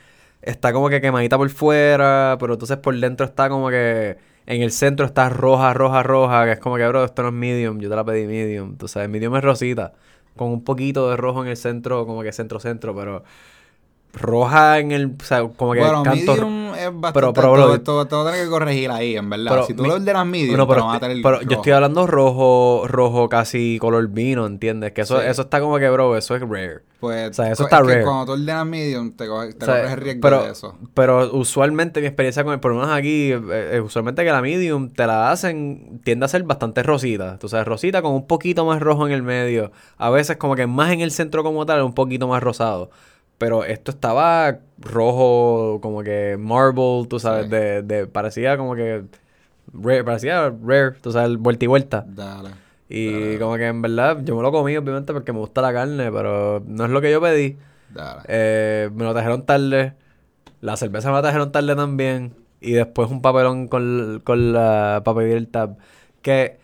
está 0.42 0.72
como 0.72 0.88
que 0.88 1.00
quemadita 1.00 1.36
por 1.36 1.50
fuera, 1.50 2.36
pero 2.40 2.54
entonces 2.54 2.76
por 2.78 2.96
dentro 2.98 3.26
está 3.26 3.48
como 3.48 3.68
que 3.70 4.18
En 4.46 4.62
el 4.62 4.72
centro 4.72 5.04
está 5.06 5.28
roja, 5.28 5.74
roja, 5.74 6.02
roja, 6.02 6.44
que 6.46 6.52
es 6.52 6.58
como 6.58 6.76
que, 6.76 6.86
bro, 6.88 7.04
esto 7.04 7.22
no 7.22 7.28
es 7.28 7.34
medium, 7.34 7.78
yo 7.80 7.90
te 7.90 7.96
la 7.96 8.04
pedí 8.04 8.26
medium. 8.26 8.76
Tú 8.78 8.88
sabes, 8.88 9.08
medium 9.10 9.36
es 9.36 9.44
rosita, 9.44 9.92
con 10.36 10.48
un 10.50 10.64
poquito 10.64 11.10
de 11.10 11.16
rojo 11.16 11.42
en 11.42 11.48
el 11.50 11.56
centro, 11.56 12.06
como 12.06 12.22
que 12.22 12.32
centro-centro, 12.32 12.94
pero 12.94 13.24
roja 14.14 14.78
en 14.78 14.90
el, 14.92 15.14
o 15.20 15.24
sea, 15.24 15.40
como 15.48 15.72
que 15.74 15.80
Bueno, 15.80 16.02
canto... 16.02 16.32
medium 16.32 16.74
es 16.74 16.84
bastante... 16.92 17.12
pero, 17.12 17.32
pero, 17.32 17.54
todo, 17.54 17.80
todo, 17.80 18.06
todo 18.06 18.30
tiene 18.30 18.44
que 18.44 18.50
corregir 18.50 18.90
ahí, 18.90 19.16
en 19.16 19.28
verdad. 19.30 19.50
Pero 19.52 19.66
si 19.66 19.74
tú 19.74 19.82
mi- 19.82 19.88
lo 19.88 19.94
ordenas 19.96 20.26
medium, 20.26 20.56
No, 20.56 20.66
te 20.66 20.74
pero, 20.74 20.86
van 20.86 20.96
a 20.96 21.00
tener 21.00 21.22
pero 21.22 21.42
yo 21.42 21.56
estoy 21.56 21.72
hablando 21.72 22.06
rojo, 22.06 22.84
rojo 22.88 23.28
casi 23.28 23.78
color 23.80 24.08
vino, 24.08 24.46
¿entiendes? 24.46 24.92
Que 24.92 25.02
eso, 25.02 25.20
Sí. 25.20 25.26
eso 25.28 25.42
está 25.42 25.60
como 25.60 25.78
que, 25.78 25.88
bro, 25.90 26.16
eso 26.16 26.34
es 26.36 26.42
rare. 26.42 26.80
Pues, 27.00 27.30
o 27.30 27.32
sea, 27.34 27.52
eso 27.52 27.62
co- 27.62 27.66
está 27.68 27.76
es 27.78 27.82
que 27.86 27.92
rare. 27.94 28.04
cuando 28.04 28.24
tú 28.26 28.32
ordenas 28.32 28.66
medium, 28.66 29.12
te, 29.12 29.26
coge- 29.28 29.54
te 29.54 29.64
O 29.64 29.66
sea, 29.66 29.76
corres 29.76 29.92
el 29.92 30.00
riesgo 30.00 30.20
pero, 30.20 30.42
de 30.44 30.50
eso. 30.50 30.76
pero 30.94 31.32
usualmente 31.36 32.00
mi 32.00 32.06
experiencia 32.06 32.42
con 32.42 32.54
el, 32.54 32.60
por 32.60 32.72
lo 32.72 32.78
menos 32.80 32.92
aquí, 32.96 33.30
eh, 33.32 33.40
eh, 33.74 33.80
usualmente 33.80 34.24
que 34.24 34.32
la 34.32 34.42
medium 34.42 34.88
te 34.90 35.06
la 35.06 35.30
hacen, 35.30 36.00
tiende 36.02 36.24
a 36.24 36.28
ser 36.28 36.42
bastante 36.42 36.82
rosita. 36.82 37.38
Tú 37.38 37.48
sabes, 37.48 37.66
rosita 37.68 38.02
con 38.02 38.12
un 38.14 38.26
poquito 38.26 38.64
más 38.64 38.80
rojo 38.80 39.06
en 39.06 39.12
el 39.12 39.22
medio. 39.22 39.70
A 39.96 40.10
veces 40.10 40.38
como 40.38 40.56
que 40.56 40.66
más 40.66 40.90
en 40.92 41.00
el 41.02 41.12
centro 41.12 41.44
como 41.44 41.64
tal, 41.66 41.82
un 41.82 41.92
poquito 41.94 42.26
más 42.26 42.42
rosado. 42.42 42.90
Pero 43.38 43.64
esto 43.64 43.92
estaba 43.92 44.58
rojo, 44.80 45.78
como 45.80 46.02
que 46.02 46.36
marble, 46.38 47.06
tú 47.08 47.18
sabes, 47.20 47.44
Sí. 47.44 47.50
de, 47.50 47.82
de, 47.82 48.06
parecía 48.06 48.56
como 48.56 48.74
que 48.74 49.04
rare, 49.72 50.02
parecía 50.04 50.52
rare, 50.64 50.96
tú 51.00 51.12
sabes, 51.12 51.36
vuelta 51.38 51.64
y 51.64 51.68
vuelta. 51.68 52.04
Dale. 52.08 52.50
Y 52.88 53.36
como 53.38 53.56
que 53.56 53.66
en 53.66 53.82
verdad, 53.82 54.18
yo 54.24 54.34
me 54.34 54.42
lo 54.42 54.50
comí 54.50 54.76
obviamente 54.76 55.12
porque 55.12 55.32
me 55.32 55.38
gusta 55.40 55.60
la 55.60 55.72
carne, 55.72 56.10
pero 56.10 56.62
no 56.66 56.84
es 56.86 56.90
lo 56.90 57.00
que 57.00 57.10
yo 57.12 57.20
pedí. 57.20 57.56
Dale. 57.94 58.22
Eh, 58.26 58.90
me 58.94 59.04
lo 59.04 59.12
trajeron 59.12 59.44
tarde. 59.46 59.92
La 60.60 60.76
cerveza 60.76 61.08
me 61.10 61.14
la 61.16 61.22
trajeron 61.22 61.52
tarde 61.52 61.76
también. 61.76 62.32
Y 62.60 62.72
después 62.72 63.10
un 63.10 63.20
papelón 63.22 63.68
con, 63.68 64.20
con 64.24 64.52
la 64.52 65.02
para 65.04 65.18
pedir 65.18 65.36
el 65.36 65.48
tab. 65.48 65.76
Que 66.22 66.58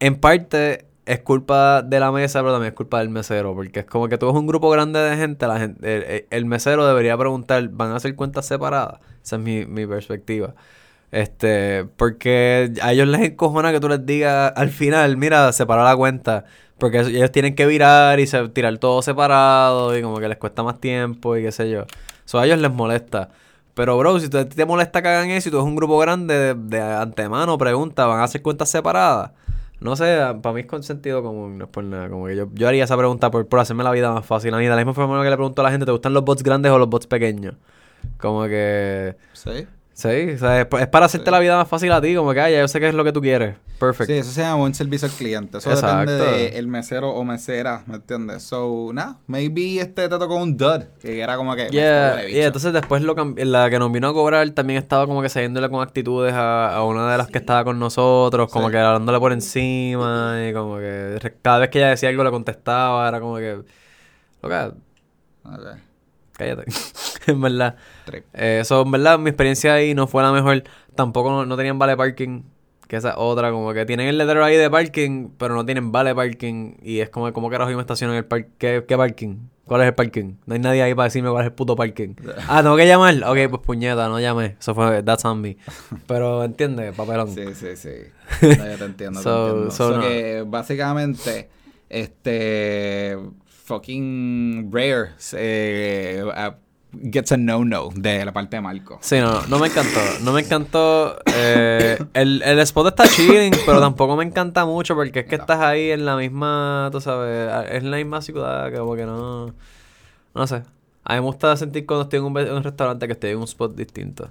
en 0.00 0.16
parte 0.16 0.84
es 1.06 1.20
culpa 1.20 1.82
de 1.82 2.00
la 2.00 2.10
mesa, 2.12 2.40
pero 2.40 2.52
también 2.52 2.72
es 2.72 2.76
culpa 2.76 2.98
del 2.98 3.08
mesero. 3.08 3.54
Porque 3.54 3.80
es 3.80 3.86
como 3.86 4.08
que 4.08 4.18
tú 4.18 4.26
eres 4.26 4.38
un 4.38 4.46
grupo 4.46 4.68
grande 4.70 4.98
de 5.00 5.16
gente. 5.16 5.46
La 5.46 5.58
gente 5.58 6.26
el, 6.30 6.44
mesero 6.44 6.86
debería 6.86 7.16
preguntar: 7.16 7.66
¿van 7.68 7.92
a 7.92 7.96
hacer 7.96 8.14
cuentas 8.16 8.46
separadas? 8.46 9.00
Esa 9.24 9.36
es 9.36 9.42
mi, 9.42 9.64
mi 9.64 9.86
perspectiva. 9.86 10.54
Este, 11.12 11.84
porque 11.96 12.72
a 12.82 12.92
ellos 12.92 13.06
les 13.08 13.22
encojona 13.22 13.72
que 13.72 13.80
tú 13.80 13.88
les 13.88 14.04
digas 14.04 14.52
al 14.56 14.70
final, 14.70 15.16
mira, 15.16 15.52
separa 15.52 15.84
la 15.84 15.96
cuenta. 15.96 16.44
Porque 16.78 17.00
ellos 17.00 17.32
tienen 17.32 17.54
que 17.54 17.64
virar 17.66 18.20
y 18.20 18.26
se, 18.26 18.48
tirar 18.50 18.76
todo 18.78 19.00
separado 19.00 19.96
y 19.96 20.02
como 20.02 20.18
que 20.18 20.28
les 20.28 20.36
cuesta 20.36 20.62
más 20.62 20.78
tiempo 20.80 21.36
y 21.36 21.42
qué 21.42 21.52
sé 21.52 21.70
yo. 21.70 21.86
Eso 22.26 22.38
a 22.38 22.44
ellos 22.44 22.58
les 22.58 22.72
molesta. 22.72 23.30
Pero, 23.74 23.96
bro, 23.98 24.18
si 24.20 24.28
te, 24.28 24.44
te 24.44 24.64
molesta 24.66 25.02
que 25.02 25.08
hagan 25.08 25.30
eso 25.30 25.48
y 25.48 25.52
tú 25.52 25.58
eres 25.58 25.68
un 25.68 25.76
grupo 25.76 25.98
grande 25.98 26.34
de, 26.34 26.54
de 26.54 26.80
antemano, 26.82 27.56
pregunta, 27.58 28.06
¿van 28.06 28.20
a 28.20 28.24
hacer 28.24 28.42
cuentas 28.42 28.70
separadas? 28.70 29.30
No 29.80 29.94
sé, 29.94 30.18
para 30.42 30.54
mí 30.54 30.62
es 30.62 30.66
con 30.66 30.82
sentido 30.82 31.22
común, 31.22 31.58
no 31.58 31.64
es 31.64 31.70
por 31.70 31.84
nada. 31.84 32.08
Como 32.08 32.26
que 32.26 32.36
yo, 32.36 32.48
yo 32.54 32.68
haría 32.68 32.84
esa 32.84 32.96
pregunta 32.96 33.30
por, 33.30 33.46
por 33.46 33.60
hacerme 33.60 33.84
la 33.84 33.90
vida 33.90 34.12
más 34.12 34.24
fácil 34.24 34.54
a 34.54 34.58
mí. 34.58 34.64
De 34.64 34.70
la 34.70 34.76
misma 34.76 34.94
forma 34.94 35.22
que 35.22 35.30
le 35.30 35.36
pregunto 35.36 35.60
a 35.60 35.64
la 35.64 35.70
gente, 35.70 35.84
¿te 35.86 35.92
gustan 35.92 36.14
los 36.14 36.24
bots 36.24 36.42
grandes 36.42 36.72
o 36.72 36.78
los 36.78 36.88
bots 36.88 37.06
pequeños? 37.06 37.54
Como 38.18 38.44
que... 38.44 39.16
¿Sí? 39.32 39.66
Sí, 39.96 40.08
o 40.34 40.38
sea, 40.38 40.60
es, 40.60 40.66
para 40.88 41.06
hacerte 41.06 41.30
la 41.30 41.38
vida 41.38 41.56
más 41.56 41.66
fácil 41.66 41.90
a 41.90 42.02
ti, 42.02 42.14
como 42.14 42.34
que, 42.34 42.40
ah, 42.42 42.50
ya 42.50 42.58
yo 42.60 42.68
sé 42.68 42.78
qué 42.80 42.88
es 42.88 42.94
lo 42.94 43.02
que 43.02 43.12
tú 43.12 43.22
quieres. 43.22 43.56
Perfecto. 43.78 44.12
Sí, 44.12 44.18
eso 44.18 44.30
se 44.30 44.42
llama 44.42 44.56
buen 44.56 44.74
servicio 44.74 45.08
al 45.08 45.14
cliente. 45.14 45.56
Eso 45.56 45.70
Exacto. 45.70 46.12
depende 46.12 46.50
del 46.50 46.66
mesero 46.68 47.12
o 47.12 47.24
mesera, 47.24 47.82
¿me 47.86 47.94
entiendes? 47.94 48.42
So, 48.42 48.90
nada, 48.92 49.20
maybe 49.26 49.80
este 49.80 50.06
te 50.06 50.18
tocó 50.18 50.36
un 50.36 50.54
dud, 50.54 50.82
que 51.00 51.18
era 51.18 51.38
como 51.38 51.56
que... 51.56 51.70
Yeah, 51.70 52.26
yeah, 52.26 52.44
entonces 52.48 52.74
después 52.74 53.00
lo 53.00 53.14
la 53.14 53.70
que 53.70 53.78
nos 53.78 53.90
vino 53.90 54.08
a 54.08 54.12
cobrar 54.12 54.50
también 54.50 54.78
estaba 54.78 55.06
como 55.06 55.22
que 55.22 55.30
saliéndole 55.30 55.70
con 55.70 55.80
actitudes 55.82 56.34
a, 56.34 56.74
a 56.76 56.84
una 56.84 57.10
de 57.10 57.16
las 57.16 57.28
que 57.28 57.38
estaba 57.38 57.64
con 57.64 57.78
nosotros, 57.78 58.50
como 58.52 58.66
Sí. 58.66 58.72
que 58.72 58.78
hablándole 58.78 59.18
por 59.18 59.32
encima 59.32 60.36
y 60.46 60.52
como 60.52 60.76
que 60.76 61.32
cada 61.40 61.60
vez 61.60 61.70
que 61.70 61.78
ella 61.78 61.88
decía 61.88 62.10
algo 62.10 62.22
le 62.22 62.30
contestaba, 62.30 63.08
era 63.08 63.18
como 63.18 63.36
que, 63.38 63.62
loca, 64.42 64.74
Ok, 65.42 65.78
cállate, 66.36 66.64
en 67.26 67.40
verdad. 67.40 67.76
trip. 68.04 68.24
Eh, 68.34 68.58
Eso, 68.62 68.82
en 68.82 68.90
verdad, 68.90 69.18
mi 69.18 69.30
experiencia 69.30 69.74
ahí 69.74 69.94
no 69.94 70.06
fue 70.06 70.22
la 70.22 70.32
mejor. 70.32 70.62
Tampoco 70.94 71.30
no, 71.30 71.46
no 71.46 71.56
tenían 71.56 71.78
vale 71.78 71.96
parking. 71.96 72.42
Que 72.88 72.94
esa 72.96 73.10
es 73.10 73.14
otra, 73.18 73.50
como 73.50 73.72
que 73.74 73.84
tienen 73.84 74.06
el 74.06 74.16
letrero 74.16 74.44
ahí 74.44 74.56
de 74.56 74.70
parking, 74.70 75.30
pero 75.38 75.54
no 75.56 75.64
tienen 75.66 75.90
vale 75.90 76.14
parking. 76.14 76.74
Y 76.82 77.00
es 77.00 77.10
como, 77.10 77.32
como 77.32 77.50
carajo 77.50 77.68
yo 77.70 77.76
me 77.76 77.80
estaciono 77.82 78.12
en 78.12 78.18
el 78.18 78.24
parque. 78.24 78.48
¿Qué, 78.58 78.84
¿Qué 78.86 78.96
parking? 78.96 79.38
¿Cuál 79.64 79.80
es 79.80 79.88
el 79.88 79.94
parking? 79.94 80.34
No 80.46 80.54
hay 80.54 80.60
nadie 80.60 80.82
ahí 80.84 80.94
para 80.94 81.04
decirme 81.06 81.28
cuál 81.30 81.42
es 81.42 81.46
el 81.48 81.52
puto 81.52 81.74
parking. 81.74 82.14
Ah, 82.48 82.62
tengo 82.62 82.76
que 82.76 82.86
llamar. 82.86 83.16
Ok, 83.24 83.38
pues 83.50 83.62
puñeta, 83.62 84.08
no 84.08 84.20
llamé. 84.20 84.56
Eso 84.60 84.72
fue, 84.76 85.02
that's 85.02 85.24
on 85.24 85.40
me. 85.40 85.56
Pero 86.06 86.44
entiende, 86.44 86.92
papelón. 86.92 87.28
Sí, 87.34 87.42
sí, 87.54 87.74
sí. 87.76 87.90
No, 88.56 88.66
yo 88.70 88.76
te 88.78 88.84
entiendo, 88.84 89.18
te 89.18 89.24
So- 89.24 89.46
entiendo. 89.48 89.70
so 89.72 89.88
So 89.90 89.96
no. 89.96 90.02
que 90.02 90.44
básicamente, 90.46 91.48
este, 91.88 93.18
fucking 93.66 94.70
rare 94.72 95.10
eh, 95.34 96.24
gets 97.12 97.32
a 97.32 97.36
no-no 97.36 97.90
de 97.94 98.24
la 98.24 98.32
parte 98.32 98.56
de 98.56 98.62
Marco. 98.62 98.98
Sí, 99.02 99.18
no, 99.18 99.42
no, 99.48 99.58
me 99.58 99.66
encantó. 99.66 100.00
No 100.22 100.32
me 100.32 100.40
encantó. 100.40 101.18
eh, 101.34 101.98
el, 102.14 102.42
el 102.42 102.58
spot 102.60 102.86
está 102.88 103.08
chilling, 103.08 103.52
pero 103.66 103.80
tampoco 103.80 104.16
me 104.16 104.24
encanta 104.24 104.64
mucho 104.64 104.94
porque 104.94 105.20
es 105.20 105.26
que 105.26 105.34
estás 105.34 105.60
ahí 105.60 105.90
en 105.90 106.04
la 106.06 106.16
misma, 106.16 106.88
tú 106.92 107.00
sabes, 107.00 107.50
es 107.70 107.82
en 107.82 107.90
la 107.90 107.96
misma 107.98 108.22
ciudad, 108.22 108.70
que 108.70 108.78
como 108.78 108.94
que 108.94 109.04
no. 109.04 109.52
No 110.34 110.46
sé. 110.46 110.62
A 111.04 111.14
mí 111.14 111.20
me 111.20 111.26
gusta 111.26 111.56
sentir 111.56 111.86
cuando 111.86 112.04
estoy 112.04 112.18
en 112.20 112.24
un, 112.24 112.34
ve- 112.34 112.48
en 112.48 112.54
un 112.54 112.62
restaurante 112.62 113.06
que 113.06 113.12
estoy 113.12 113.30
en 113.30 113.38
un 113.38 113.44
spot 113.44 113.74
distinto. 113.76 114.28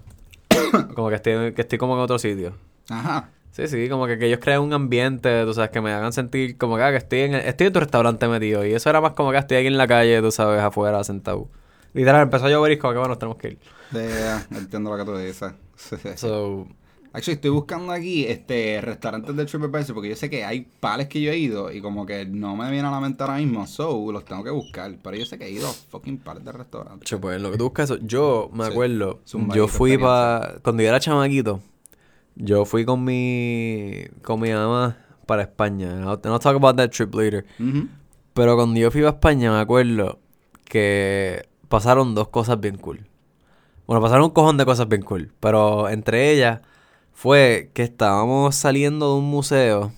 como 0.95 1.09
que 1.09 1.15
estoy, 1.15 1.53
que 1.53 1.61
estoy 1.61 1.77
como 1.77 1.93
en 1.95 1.99
otro 2.01 2.17
sitio. 2.19 2.53
Ajá. 2.89 3.29
Sí, 3.55 3.67
sí, 3.69 3.87
como 3.87 4.05
que, 4.05 4.17
que 4.17 4.25
ellos 4.27 4.39
creen 4.41 4.59
un 4.59 4.73
ambiente, 4.73 5.45
tú 5.45 5.53
sabes, 5.53 5.69
que 5.69 5.79
me 5.79 5.93
hagan 5.93 6.11
sentir 6.11 6.57
como 6.57 6.75
que, 6.75 6.83
ah, 6.83 6.91
que 6.91 6.97
estoy 6.97 7.19
en, 7.21 7.35
el- 7.35 7.41
estoy 7.47 7.67
en 7.67 7.73
tu 7.73 7.79
restaurante 7.79 8.27
metido. 8.27 8.65
Y 8.65 8.73
eso 8.73 8.89
era 8.89 8.99
más 8.99 9.13
como 9.13 9.31
que 9.31 9.37
estoy 9.37 9.57
aquí 9.57 9.67
en 9.67 9.77
la 9.77 9.87
calle, 9.87 10.21
tú 10.21 10.29
sabes, 10.31 10.59
afuera, 10.61 11.01
sentado. 11.05 11.47
Literal, 11.93 12.23
empezó 12.23 12.47
a 12.47 12.49
llover 12.49 12.73
y 12.73 12.77
como 12.77 12.91
que, 12.91 12.99
bueno, 12.99 13.09
nos 13.13 13.19
tenemos 13.19 13.37
que 13.37 13.47
ir. 13.51 13.59
De- 13.91 14.35
entiendo 14.57 14.89
lo 14.95 14.97
que 14.97 15.09
tú 15.09 15.17
dices. 15.17 15.53
So, 16.17 16.67
Actually, 17.13 17.35
estoy 17.35 17.51
buscando 17.51 17.93
aquí 17.93 18.25
este 18.25 18.81
restaurantes 18.81 19.33
de 19.33 19.45
TripAdvisor 19.45 19.93
porque 19.95 20.09
yo 20.09 20.17
sé 20.17 20.29
que 20.29 20.43
hay 20.43 20.67
pales 20.81 21.07
que 21.07 21.21
yo 21.21 21.31
he 21.31 21.37
ido 21.37 21.71
y 21.71 21.79
como 21.79 22.05
que 22.05 22.25
no 22.25 22.57
me 22.57 22.69
viene 22.69 22.89
a 22.89 22.91
la 22.91 22.99
mente 22.99 23.23
ahora 23.23 23.37
mismo, 23.37 23.65
so 23.67 24.11
los 24.11 24.25
tengo 24.25 24.43
que 24.43 24.49
buscar. 24.49 24.93
Pero 25.01 25.15
yo 25.15 25.25
sé 25.25 25.37
que 25.39 25.45
he 25.45 25.51
ido 25.51 25.65
a 25.69 25.71
fucking 25.71 26.17
pales 26.17 26.43
de 26.43 26.51
restaurantes. 26.51 27.07
Che, 27.07 27.15
pues 27.17 27.41
lo 27.41 27.51
que 27.51 27.57
tú 27.57 27.63
buscas. 27.65 27.93
Yo 28.01 28.49
me 28.53 28.65
acuerdo, 28.73 29.21
yo 29.55 29.67
fui 29.69 29.91
para. 29.97 30.55
Cuando 30.61 30.83
yo 30.83 30.89
era 30.89 30.99
chamaquito, 30.99 31.61
yo 32.35 32.65
fui 32.65 32.85
con 32.85 33.03
mi. 33.03 34.05
con 34.21 34.39
mi 34.39 34.51
mamá 34.51 34.97
para 35.25 35.43
España. 35.43 36.01
I'll, 36.01 36.19
I'll 36.23 36.39
talk 36.39 36.55
about 36.55 36.75
that 36.77 36.89
trip 36.89 37.13
later. 37.15 37.45
Pero 38.33 38.55
cuando 38.55 38.79
yo 38.79 38.91
fui 38.91 39.01
para 39.01 39.13
España, 39.15 39.51
me 39.51 39.59
acuerdo 39.59 40.19
que 40.65 41.47
pasaron 41.69 42.15
dos 42.15 42.27
cosas 42.29 42.59
bien 42.59 42.77
cool. 42.77 43.07
Bueno, 43.87 44.01
pasaron 44.01 44.25
un 44.25 44.31
cojón 44.31 44.57
de 44.57 44.65
cosas 44.65 44.87
bien 44.87 45.01
cool. 45.03 45.31
Pero 45.39 45.89
entre 45.89 46.31
ellas 46.31 46.61
fue 47.13 47.71
que 47.73 47.83
estábamos 47.83 48.55
saliendo 48.55 49.13
de 49.13 49.19
un 49.19 49.25
museo, 49.25 49.93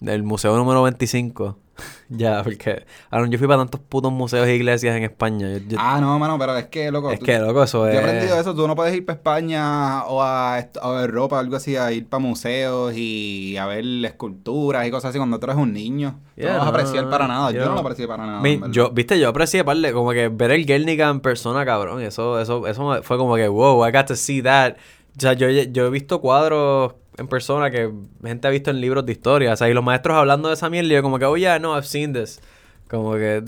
del 0.00 0.22
museo 0.22 0.56
número 0.56 0.82
25. 0.82 1.56
ya, 2.08 2.42
porque. 2.42 2.84
Aaron, 3.10 3.30
yo 3.30 3.38
fui 3.38 3.46
para 3.46 3.60
tantos 3.60 3.80
putos 3.80 4.12
museos 4.12 4.46
e 4.46 4.54
iglesias 4.54 4.96
en 4.96 5.02
España. 5.04 5.48
Yo- 5.52 5.58
yo- 5.68 5.78
Ah, 5.80 5.98
no, 6.00 6.18
mano, 6.18 6.38
pero 6.38 6.56
es 6.56 6.66
que, 6.66 6.90
loco. 6.90 7.10
es 7.10 7.18
tú- 7.18 7.24
que, 7.26 7.38
loco, 7.38 7.62
eso 7.62 7.84
Yo 7.84 7.88
es. 7.90 7.94
he 7.94 7.98
aprendido 7.98 8.40
eso, 8.40 8.54
tú 8.54 8.66
no 8.68 8.74
puedes 8.76 8.94
ir 8.94 9.04
para 9.04 9.16
España 9.16 10.04
o 10.04 10.22
a, 10.22 10.56
a 10.56 11.00
Europa 11.02 11.36
o 11.36 11.38
algo 11.38 11.56
así, 11.56 11.76
a 11.76 11.90
ir 11.92 12.06
para 12.08 12.20
museos 12.22 12.92
y 12.96 13.56
a 13.56 13.66
ver 13.66 13.84
esculturas 14.04 14.86
y 14.86 14.90
cosas 14.90 15.10
así 15.10 15.18
cuando 15.18 15.38
tú 15.38 15.46
eres 15.46 15.56
un 15.56 15.72
niño. 15.72 16.20
Tú 16.34 16.42
Yeah, 16.42 16.52
no 16.52 16.58
vas 16.58 16.66
a 16.66 16.70
apreciar 16.70 17.10
para 17.10 17.28
nada. 17.28 17.50
Yo, 17.50 17.60
yo- 17.60 17.66
no 17.66 17.74
lo 17.74 17.80
aprecié 17.80 18.06
para 18.08 18.26
nada. 18.26 18.40
Mi- 18.40 18.60
yo, 18.70 18.90
viste, 18.90 19.18
yo 19.18 19.28
aprecié 19.28 19.64
parle, 19.64 19.92
como 19.92 20.10
que 20.12 20.28
ver 20.28 20.50
el 20.52 20.64
Guernica 20.66 21.08
en 21.08 21.20
persona, 21.20 21.64
cabrón. 21.64 22.00
Eso, 22.02 22.40
eso, 22.40 22.66
eso 22.66 23.02
fue 23.02 23.16
como 23.18 23.36
que, 23.36 23.48
wow, 23.48 23.86
I 23.86 23.90
got 23.92 24.06
to 24.06 24.16
see 24.16 24.42
that. 24.42 24.76
O 25.16 25.20
sea, 25.20 25.34
yo, 25.34 25.48
yo 25.50 25.86
he 25.86 25.90
visto 25.90 26.20
cuadros 26.22 26.94
en 27.18 27.28
persona 27.28 27.70
que 27.70 27.90
gente 28.24 28.48
ha 28.48 28.50
visto 28.50 28.70
en 28.70 28.80
libros 28.80 29.04
de 29.06 29.12
historia. 29.12 29.52
O 29.52 29.56
sea, 29.56 29.68
y 29.68 29.74
los 29.74 29.84
maestros 29.84 30.16
hablando 30.16 30.48
de 30.48 30.54
esa 30.54 30.70
mierda, 30.70 30.88
y 30.88 30.92
yo 30.94 31.02
como 31.02 31.18
que, 31.18 31.24
oh 31.24 31.36
yeah, 31.36 31.58
no, 31.58 31.76
I've 31.76 31.86
seen 31.86 32.12
this. 32.12 32.40
Como 32.88 33.14
que, 33.14 33.42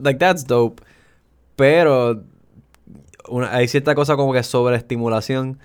like, 0.00 0.18
that's 0.18 0.46
dope. 0.46 0.82
Pero 1.56 2.22
una- 3.28 3.54
hay 3.54 3.68
cierta 3.68 3.94
cosa 3.94 4.16
como 4.16 4.32
que 4.32 4.42
sobreestimulación. 4.42 5.58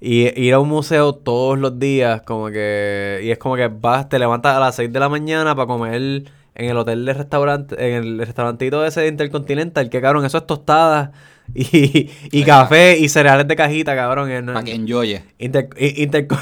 Y 0.00 0.28
ir 0.40 0.54
a 0.54 0.58
un 0.58 0.68
museo 0.68 1.14
todos 1.14 1.58
los 1.58 1.78
días, 1.78 2.22
como 2.22 2.48
que. 2.48 3.20
Y 3.22 3.30
es 3.30 3.38
como 3.38 3.54
que 3.56 3.68
vas, 3.68 4.08
te 4.08 4.18
levantas 4.18 4.56
a 4.56 4.60
las 4.60 4.74
6 4.74 4.92
de 4.92 4.98
la 5.00 5.08
mañana 5.08 5.54
para 5.54 5.66
comer 5.68 6.24
en 6.54 6.70
el 6.70 6.76
hotel 6.76 7.04
de 7.04 7.14
restaurante, 7.14 7.76
en 7.78 7.94
el 8.02 8.18
restaurantito 8.18 8.84
ese 8.84 9.02
de 9.02 9.08
Intercontinental, 9.08 9.88
que 9.90 10.00
cabrón, 10.00 10.24
eso 10.24 10.38
es 10.38 10.46
tostadas 10.46 11.10
y, 11.54 12.10
y 12.30 12.44
café 12.44 12.98
y 12.98 13.08
cereales 13.08 13.46
de 13.48 13.56
cajita, 13.56 13.94
cabrón. 13.94 14.30
Para 14.46 14.64
que 14.64 14.74
enjoye. 14.74 15.22
Inter- 15.38 15.68
i- 15.78 16.02
interco- 16.04 16.38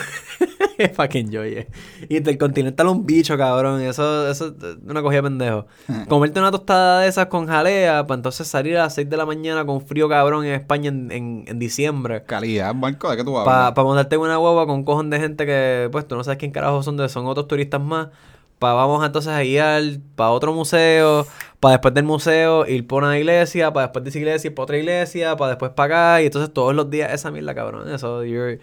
Fucking 0.94 1.30
joy. 1.32 1.66
Intercontinental 2.08 2.86
un 2.88 3.04
bicho, 3.04 3.36
cabrón. 3.36 3.80
Eso, 3.82 4.30
eso 4.30 4.46
es 4.48 4.76
una 4.86 5.02
cogida 5.02 5.18
de 5.18 5.22
pendejo. 5.24 5.66
Comerte 6.08 6.40
una 6.40 6.50
tostada 6.50 7.00
de 7.00 7.08
esas 7.08 7.26
con 7.26 7.46
jalea, 7.46 8.06
para 8.06 8.16
entonces 8.18 8.46
salir 8.46 8.76
a 8.78 8.84
las 8.84 8.94
6 8.94 9.10
de 9.10 9.16
la 9.16 9.26
mañana 9.26 9.64
con 9.66 9.80
frío, 9.84 10.08
cabrón, 10.08 10.44
en 10.46 10.52
España 10.54 10.88
en, 10.88 11.10
en, 11.12 11.44
en 11.46 11.58
diciembre. 11.58 12.22
Calidad, 12.24 12.74
Marco, 12.74 13.10
¿de 13.10 13.16
qué 13.18 13.24
tú 13.24 13.34
Para 13.34 13.66
hablas? 13.68 13.84
montarte 13.84 14.14
en 14.14 14.20
una 14.22 14.36
guagua 14.36 14.66
con 14.66 14.76
un 14.76 14.84
cojón 14.84 15.10
de 15.10 15.20
gente 15.20 15.44
que, 15.44 15.88
pues, 15.92 16.06
tú 16.08 16.16
no 16.16 16.24
sabes 16.24 16.38
quién 16.38 16.50
carajo 16.52 16.82
son, 16.82 16.96
de, 16.96 17.08
son 17.08 17.26
otros 17.26 17.46
turistas 17.48 17.80
más. 17.80 18.08
Pa, 18.60 18.74
vamos 18.74 19.02
entonces 19.06 19.32
a 19.32 19.42
ir 19.42 20.02
para 20.16 20.32
otro 20.32 20.52
museo, 20.52 21.26
para 21.60 21.72
después 21.72 21.94
del 21.94 22.04
museo 22.04 22.66
ir 22.66 22.86
por 22.86 23.02
una 23.02 23.18
iglesia, 23.18 23.72
para 23.72 23.86
después 23.86 24.04
de 24.04 24.10
esa 24.10 24.18
iglesia 24.18 24.48
ir 24.48 24.54
para 24.54 24.64
otra 24.64 24.76
iglesia, 24.76 25.34
para 25.34 25.52
después 25.52 25.72
para 25.72 26.12
acá, 26.16 26.22
y 26.22 26.26
entonces 26.26 26.52
todos 26.52 26.74
los 26.74 26.90
días 26.90 27.10
esa 27.10 27.30
mierda, 27.30 27.54
cabrón. 27.54 27.90
Eso, 27.90 28.22
you're, 28.22 28.60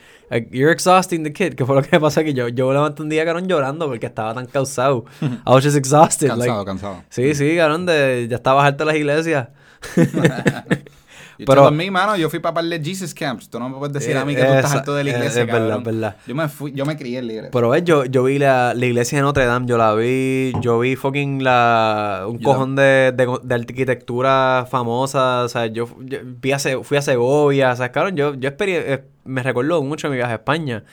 you're 0.52 0.72
exhausting 0.72 1.24
the 1.24 1.34
kid, 1.34 1.56
que 1.56 1.66
fue 1.66 1.76
lo 1.76 1.82
que 1.82 1.90
me 1.92 2.00
pasó 2.00 2.20
aquí. 2.20 2.36
Yo, 2.36 2.48
yo 2.48 2.68
me 2.68 2.74
levanté 2.76 3.02
un 3.02 3.10
día, 3.10 3.26
cabrón, 3.26 3.48
llorando 3.48 3.88
porque 3.88 4.06
estaba 4.06 4.36
tan 4.36 4.46
cansado. 4.46 5.06
I 5.22 5.28
was 5.48 5.64
just 5.64 5.76
exhausted. 5.76 6.28
Cansado, 6.28 6.58
like- 6.60 6.66
cansado. 6.66 7.04
Sí, 7.10 7.34
sí, 7.34 7.58
cabrón, 7.58 7.88
de, 7.88 8.28
ya 8.30 8.36
estaba 8.36 8.64
harto 8.64 8.86
de 8.86 8.92
las 8.92 8.96
iglesias. 8.98 9.48
Pero- 11.38 11.48
Pero, 11.64 11.72
mí, 11.72 11.92
mano, 11.92 12.16
yo 12.18 12.30
fui 12.30 12.40
para 12.40 12.56
par 12.56 12.66
de 12.66 12.84
Jesus 12.84 13.14
Camps. 13.14 13.50
Tú 13.50 13.60
no 13.60 13.70
me 13.70 13.78
puedes 13.78 13.94
decir 13.94 14.18
a 14.18 14.26
mí 14.26 14.34
que 14.36 14.42
tú 14.42 14.48
estás 14.48 14.66
Esa- 14.72 14.80
harto 14.80 14.96
de 14.96 15.04
la 15.04 15.12
eh, 15.12 15.14
iglesia, 15.18 15.42
es 15.44 15.48
verdad, 15.48 15.78
es 15.78 15.84
verdad. 15.84 16.16
Yo 16.26 16.34
me 16.36 16.48
fui, 16.50 16.72
yo 16.74 16.86
me 16.86 16.98
crié 16.98 17.20
en 17.20 17.28
la 17.28 17.34
iglesia. 17.34 17.52
Pero 17.54 17.70
ves, 17.70 17.84
yo, 17.84 18.06
yo 18.06 18.24
vi 18.24 18.40
la, 18.40 18.74
la 18.74 18.86
iglesia 18.86 19.18
de 19.20 19.22
Notre 19.24 19.46
Dame, 19.46 19.68
yo 19.68 19.78
la 19.78 19.94
vi, 19.94 20.54
yo 20.62 20.80
vi 20.80 20.96
fucking 20.96 21.44
la, 21.44 22.26
un 22.28 22.40
Yo 22.40 22.44
cojón 22.44 22.76
de, 22.76 23.14
de, 23.16 23.38
de 23.44 23.56
arquitectura 23.56 24.66
famosa, 24.70 25.44
o 25.44 25.50
sea, 25.50 25.68
yo, 25.68 25.88
yo 26.00 26.20
vi 26.24 26.52
a 26.52 26.60
Se- 26.60 26.84
fui 26.84 26.98
a 26.98 27.02
Segovia, 27.02 27.72
o 27.72 27.76
sea, 27.76 27.92
cabrón, 27.92 28.16
yo, 28.16 28.34
yo 28.36 28.50
eh, 28.60 29.04
me 29.26 29.44
recuerdo 29.44 29.82
mucho 29.84 30.10
mi 30.10 30.16
viaje 30.16 30.32
a 30.34 30.36
España. 30.36 30.84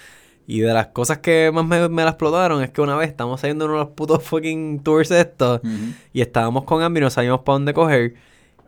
Y 0.46 0.61
de 0.61 0.74
las 0.74 0.88
cosas 0.88 1.18
que 1.18 1.50
más 1.54 1.64
me, 1.64 1.88
me 1.88 2.02
la 2.04 2.11
explotaron 2.11 2.62
es 2.62 2.68
que 2.70 2.83
una 2.83 2.96
vez 2.96 3.09
estamos 3.09 3.40
haciendo 3.40 3.64
uno 3.64 3.74
de 3.74 3.80
los 3.80 3.88
putos 3.94 4.22
fucking 4.22 4.83
tours 4.83 5.11
estos 5.11 5.61
Ujú. 5.61 5.70
y 6.12 6.20
estábamos 6.20 6.64
con 6.64 6.83
Ambi 6.83 7.00
y 7.00 7.02
no 7.02 7.09
sabíamos 7.09 7.40
para 7.40 7.54
dónde 7.54 7.72
coger. 7.72 8.14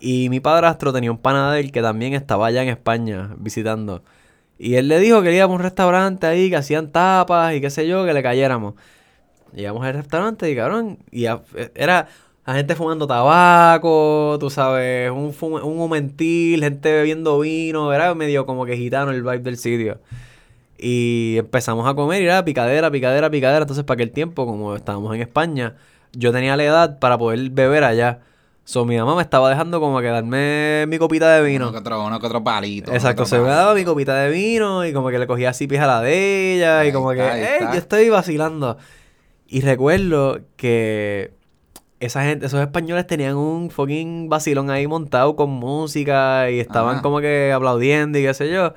Y 0.01 0.29
mi 0.29 0.41
padrastro 0.41 0.93
tenía 0.93 1.11
un 1.11 1.19
pana 1.19 1.53
de 1.53 1.61
él 1.61 1.73
que 1.73 1.83
también 1.83 2.15
estaba 2.15 2.47
allá 2.47 2.63
en 2.63 2.69
España 2.69 3.35
visitando. 3.39 4.03
Y 4.59 4.75
él 4.77 4.89
le 4.89 4.99
dijo 5.01 5.23
que 5.23 5.35
íbamos 5.35 5.55
a 5.55 5.57
un 5.57 5.63
restaurante 5.63 6.27
ahí, 6.27 6.51
que 6.51 6.57
hacían 6.57 6.91
tapas 6.93 7.55
y 7.55 7.61
qué 7.61 7.71
sé 7.71 7.87
yo, 7.87 8.05
que 8.05 8.13
le 8.15 8.23
cayéramos. 8.23 8.75
Llegamos 9.53 9.85
al 9.85 9.95
restaurante 9.95 10.51
y 10.51 10.57
cabrón, 10.57 10.99
y 11.11 11.27
era 11.75 12.09
la 12.47 12.55
gente 12.55 12.75
fumando 12.75 13.07
tabaco, 13.07 14.37
tú 14.39 14.51
sabes, 14.51 15.11
un, 15.11 15.35
un 15.41 15.81
humentil, 15.81 16.63
gente 16.63 16.93
bebiendo 16.93 17.41
vino, 17.41 17.93
era 17.93 18.15
medio 18.15 18.47
como 18.47 18.65
que 18.67 18.77
gitano 18.77 19.11
el 19.11 19.23
vibe 19.23 19.41
del 19.41 19.57
sitio. 19.57 19.99
Y 20.79 21.37
empezamos 21.39 21.89
a 21.89 21.95
comer 21.95 22.23
y 22.23 22.27
era 22.27 22.45
picadera, 22.45 22.91
picadera, 22.91 23.31
picadera. 23.31 23.63
Entonces, 23.63 23.85
para 23.85 23.97
aquel 23.97 24.13
tiempo, 24.13 24.47
como 24.47 24.77
estábamos 24.77 25.15
en 25.15 25.23
España, 25.23 25.75
yo 26.13 26.33
tenía 26.33 26.57
la 26.57 26.65
edad 26.65 26.99
para 26.99 27.19
poder 27.19 27.51
beber 27.51 27.85
allá. 27.85 28.21
So, 28.69 28.85
mi 28.85 28.97
mamá 28.99 29.15
me 29.15 29.23
estaba 29.23 29.49
dejando 29.49 29.79
como 29.79 30.01
que 30.01 30.09
darme 30.09 30.87
mi 30.89 30.99
copita 30.99 31.33
de 31.37 31.43
vino. 31.49 31.67
Uno 31.67 31.73
que 31.73 31.79
otro, 31.79 32.05
uno 32.05 32.19
que 32.19 32.27
otro 32.27 32.43
palito. 32.43 32.93
Exacto, 32.93 33.25
se 33.25 33.37
otro 33.37 33.47
me 33.47 33.53
daba 33.53 33.67
mi 33.75 33.83
palito. 33.83 33.93
copita 33.93 34.17
de 34.17 34.31
vino 34.31 34.85
y 34.85 34.93
como 34.93 35.09
que 35.11 35.21
le 35.21 35.29
cogía 35.29 35.51
así 35.51 35.69
pija 35.69 35.85
a 35.85 35.87
la 35.87 36.01
de 36.01 36.55
ella 36.57 36.85
y 36.85 36.91
como 36.93 37.11
que, 37.13 37.21
está, 37.21 37.39
eh, 37.39 37.61
yo 37.73 37.79
estoy 37.79 38.09
vacilando. 38.11 38.77
Y 39.47 39.61
recuerdo 39.61 40.41
que 40.57 41.33
esa 42.01 42.25
gente, 42.25 42.47
esos 42.47 42.61
españoles 42.61 43.07
tenían 43.07 43.37
un 43.37 43.71
fucking 43.71 44.29
vacilón 44.29 44.69
ahí 44.71 44.89
montado 44.89 45.37
con 45.37 45.49
música 45.51 46.51
y 46.51 46.59
estaban 46.59 46.95
Ajá. 46.95 47.03
como 47.03 47.21
que 47.21 47.53
aplaudiendo 47.53 48.19
y 48.19 48.25
qué 48.25 48.35
sé 48.35 48.51
yo. 48.51 48.75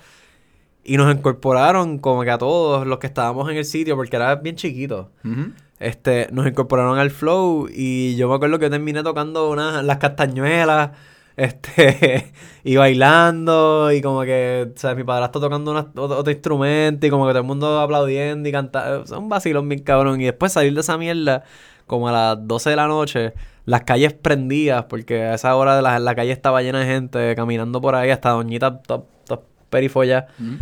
Y 0.83 0.97
nos 0.97 1.11
incorporaron 1.11 1.97
como 1.97 2.21
que 2.21 2.29
a 2.29 2.37
todos 2.37 2.85
los 2.85 2.99
que 2.99 3.07
estábamos 3.07 3.49
en 3.49 3.57
el 3.57 3.65
sitio 3.65 3.95
porque 3.95 4.17
era 4.17 4.35
bien 4.35 4.55
chiquito. 4.55 5.09
Ujú. 5.25 5.51
Este, 5.79 6.27
nos 6.31 6.45
incorporaron 6.45 6.99
al 6.99 7.09
flow 7.09 7.69
y 7.73 8.15
yo 8.17 8.27
me 8.27 8.35
acuerdo 8.35 8.59
que 8.59 8.65
yo 8.65 8.69
terminé 8.71 9.01
tocando 9.01 9.49
unas, 9.49 9.83
las 9.83 9.97
castañuelas, 9.97 10.91
este, 11.37 12.33
y 12.65 12.75
bailando 12.75 13.91
y 13.93 14.01
como 14.01 14.21
que, 14.23 14.71
sea, 14.75 14.93
mi 14.95 15.03
padrastro 15.05 15.39
tocando 15.39 15.71
una- 15.71 15.87
otro, 15.95 16.31
instrumento 16.31 17.07
y 17.07 17.09
como 17.09 17.25
que 17.25 17.31
todo 17.31 17.39
el 17.41 17.47
mundo 17.47 17.79
aplaudiendo 17.79 18.49
y 18.49 18.51
cantando, 18.51 19.01
o 19.03 19.07
sea, 19.07 19.17
un 19.17 19.29
vacilón 19.29 19.69
bien 19.69 19.81
cabrón 19.83 20.19
y 20.19 20.25
después 20.25 20.51
salir 20.51 20.73
de 20.73 20.81
esa 20.81 20.97
mierda 20.97 21.43
como 21.87 22.09
a 22.09 22.11
las 22.11 22.47
12 22.47 22.71
de 22.71 22.75
la 22.75 22.87
noche, 22.87 23.33
las 23.65 23.81
calles 23.83 24.13
prendidas 24.13 24.85
porque 24.89 25.23
a 25.23 25.35
esa 25.35 25.55
hora 25.55 25.81
la, 25.81 25.99
la 25.99 26.13
calle 26.15 26.31
estaba 26.33 26.61
llena 26.61 26.79
de 26.81 26.85
gente 26.87 27.35
caminando 27.35 27.79
por 27.81 27.95
ahí 27.95 28.09
hasta 28.09 28.31
doñita 28.31 28.81
top, 28.81 29.05
top 29.25 29.43
perifollas. 29.69 30.25
Ujú. 30.39 30.57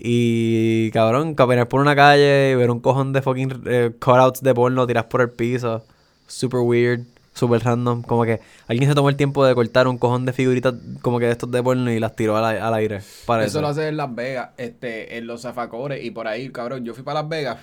Y 0.00 0.90
cabrón, 0.92 1.34
caminar 1.34 1.68
por 1.68 1.80
una 1.80 1.96
calle 1.96 2.52
y 2.52 2.54
ver 2.54 2.70
un 2.70 2.80
cojón 2.80 3.12
de 3.12 3.20
fucking 3.22 3.62
eh, 3.66 3.90
cutouts 3.98 4.42
de 4.42 4.54
porno 4.54 4.86
tiras 4.86 5.06
por 5.06 5.22
el 5.22 5.30
piso. 5.30 5.84
Super 6.28 6.60
weird, 6.60 7.00
super 7.34 7.62
random. 7.64 8.02
Como 8.02 8.24
que 8.24 8.40
alguien 8.68 8.88
se 8.88 8.94
tomó 8.94 9.08
el 9.08 9.16
tiempo 9.16 9.44
de 9.44 9.54
cortar 9.54 9.88
un 9.88 9.98
cojón 9.98 10.24
de 10.24 10.32
figuritas 10.32 10.74
como 11.02 11.18
que 11.18 11.26
de 11.26 11.32
estos 11.32 11.50
de 11.50 11.62
porno 11.62 11.90
y 11.90 11.98
las 11.98 12.14
tiró 12.14 12.36
al, 12.36 12.60
al 12.60 12.74
aire. 12.74 13.02
Eso 13.40 13.60
lo 13.60 13.68
hace 13.68 13.88
en 13.88 13.96
Las 13.96 14.14
Vegas, 14.14 14.50
este, 14.56 15.18
en 15.18 15.26
los 15.26 15.42
zafacores 15.42 16.04
y 16.04 16.10
por 16.12 16.28
ahí, 16.28 16.50
cabrón. 16.50 16.84
Yo 16.84 16.94
fui 16.94 17.02
para 17.02 17.22
Las 17.22 17.28
Vegas 17.28 17.58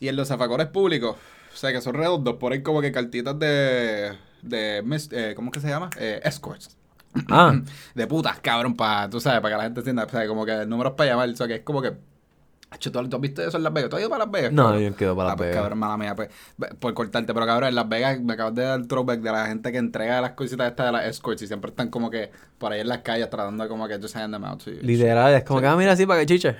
Y 0.00 0.08
en 0.08 0.16
los 0.16 0.28
zafacores 0.28 0.68
públicos, 0.68 1.16
o 1.52 1.56
sea, 1.56 1.72
que 1.72 1.80
son 1.80 1.94
redondos, 1.94 2.36
ponen 2.36 2.62
como 2.62 2.80
que 2.80 2.92
cartitas 2.92 3.38
de... 3.38 4.12
de 4.42 4.82
eh, 5.12 5.32
¿Cómo 5.36 5.48
es 5.50 5.52
que 5.54 5.60
se 5.60 5.68
llama? 5.68 5.90
Eh, 5.98 6.20
escorts. 6.24 6.76
Ah, 7.30 7.54
De 7.94 8.06
putas, 8.06 8.40
cabrón, 8.40 8.74
para, 8.74 9.08
tú 9.08 9.20
sabes, 9.20 9.40
para 9.40 9.54
que 9.54 9.58
la 9.58 9.64
gente 9.64 9.80
entienda, 9.80 10.04
o 10.04 10.08
sea, 10.08 10.26
como 10.26 10.44
que 10.44 10.66
números 10.66 10.94
para 10.94 11.10
llamar, 11.10 11.28
o 11.28 11.36
sea, 11.36 11.46
que 11.46 11.54
es 11.56 11.60
como 11.62 11.80
que... 11.82 11.92
¿tú, 12.90 12.98
has 12.98 13.20
visto 13.20 13.40
eso 13.40 13.56
en 13.56 13.62
Las 13.62 13.72
Vegas? 13.72 13.88
¿Tú 13.88 13.96
has 13.96 14.00
ido 14.02 14.10
para 14.10 14.24
Las 14.24 14.32
Vegas? 14.32 14.52
No, 14.52 14.64
cabrón? 14.64 14.82
yo 14.82 14.96
quedo 14.96 15.14
para 15.16 15.28
Ah, 15.28 15.30
Las 15.32 15.36
pues, 15.36 15.48
Vegas. 15.50 15.62
cabrón, 15.62 15.78
mala 15.78 15.96
mía, 15.96 16.14
pues, 16.16 16.28
por 16.80 16.92
cortarte, 16.94 17.32
pero 17.32 17.46
cabrón, 17.46 17.68
en 17.68 17.74
Las 17.76 17.88
Vegas 17.88 18.20
me 18.20 18.32
acabas 18.32 18.54
de 18.54 18.62
dar 18.62 18.80
el 18.80 18.88
throwback 18.88 19.20
de 19.20 19.30
la 19.32 19.46
gente 19.46 19.70
que 19.70 19.78
entrega 19.78 20.20
las 20.20 20.32
cositas 20.32 20.66
estas 20.68 20.86
de 20.86 20.92
las 20.92 21.06
escorts 21.06 21.42
y 21.42 21.46
siempre 21.46 21.70
están 21.70 21.88
como 21.88 22.10
que 22.10 22.30
por 22.58 22.72
ahí 22.72 22.80
en 22.80 22.88
las 22.88 22.98
calles 22.98 23.30
tratando 23.30 23.62
de 23.62 23.68
como 23.68 23.86
que 23.86 23.96
just 23.98 24.16
hand 24.16 24.34
them 24.34 24.44
out 24.44 24.62
literal, 24.66 25.32
es 25.34 25.44
como 25.44 25.60
que, 25.60 25.66
ah, 25.68 25.76
mira 25.76 25.92
así 25.92 26.04
para 26.04 26.20
que 26.20 26.26
chiche. 26.26 26.56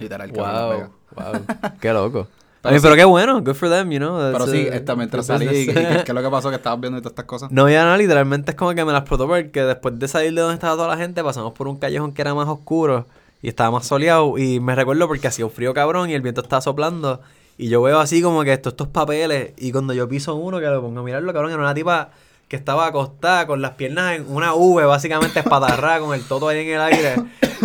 Literal, 0.00 0.30
cabrón, 0.32 0.50
en 0.50 0.54
Las 0.54 0.62
Wow, 0.62 0.70
Vegas. 0.70 1.60
wow. 1.62 1.72
Qué 1.80 1.92
loco. 1.92 2.28
Pero 2.64 2.70
I 2.70 2.72
mean, 2.72 2.80
sí. 2.80 2.86
pero 2.86 2.96
qué 2.96 3.04
bueno, 3.04 3.42
good 3.42 3.54
for 3.54 3.68
them, 3.68 3.90
you 3.90 3.98
know. 3.98 4.16
Pero 4.32 4.46
sí, 4.46 4.66
esta, 4.72 4.96
mientras 4.96 5.26
salí, 5.26 5.44
¿y 5.44 5.66
business. 5.66 6.02
qué, 6.02 6.12
es 6.12 6.14
lo 6.14 6.22
que 6.22 6.30
pasó 6.30 6.48
que 6.48 6.56
estabas 6.56 6.80
viendo 6.80 6.98
y 6.98 7.02
todas 7.02 7.12
estas 7.12 7.26
cosas? 7.26 7.50
No, 7.52 7.68
ya 7.68 7.84
no, 7.84 7.94
literalmente 7.94 8.52
es 8.52 8.56
como 8.56 8.74
que 8.74 8.82
me 8.86 8.92
la 8.92 9.00
explotó 9.00 9.28
porque 9.28 9.64
después 9.64 9.98
de 9.98 10.08
salir 10.08 10.32
de 10.32 10.40
donde 10.40 10.54
estaba 10.54 10.74
toda 10.74 10.88
la 10.88 10.96
gente, 10.96 11.22
pasamos 11.22 11.52
por 11.52 11.68
un 11.68 11.76
callejón 11.76 12.14
que 12.14 12.22
era 12.22 12.34
más 12.34 12.48
oscuro 12.48 13.06
y 13.42 13.48
estaba 13.48 13.70
más 13.70 13.86
soleado. 13.86 14.38
Y 14.38 14.60
me 14.60 14.74
recuerdo 14.74 15.06
porque 15.06 15.28
hacía 15.28 15.44
un 15.44 15.52
frío 15.52 15.74
cabrón 15.74 16.08
y 16.08 16.14
el 16.14 16.22
viento 16.22 16.40
estaba 16.40 16.62
soplando. 16.62 17.20
Y 17.58 17.68
yo 17.68 17.82
veo 17.82 18.00
así 18.00 18.22
como 18.22 18.42
que 18.44 18.54
estos, 18.54 18.72
estos 18.72 18.88
papeles. 18.88 19.52
Y 19.58 19.70
cuando 19.70 19.92
yo 19.92 20.08
piso 20.08 20.34
uno, 20.34 20.58
que 20.58 20.64
lo 20.64 20.80
pongo 20.80 21.00
a 21.00 21.02
mirarlo, 21.02 21.34
cabrón, 21.34 21.52
era 21.52 21.60
una 21.60 21.74
tipa 21.74 22.12
que 22.54 22.58
estaba 22.58 22.86
acostada 22.86 23.48
con 23.48 23.60
las 23.60 23.72
piernas 23.72 24.14
en 24.14 24.26
una 24.28 24.54
V, 24.54 24.84
básicamente 24.84 25.40
espatarrada, 25.40 25.98
con 25.98 26.14
el 26.14 26.22
toto 26.22 26.46
ahí 26.46 26.60
en 26.60 26.76
el 26.76 26.80
aire. 26.80 27.14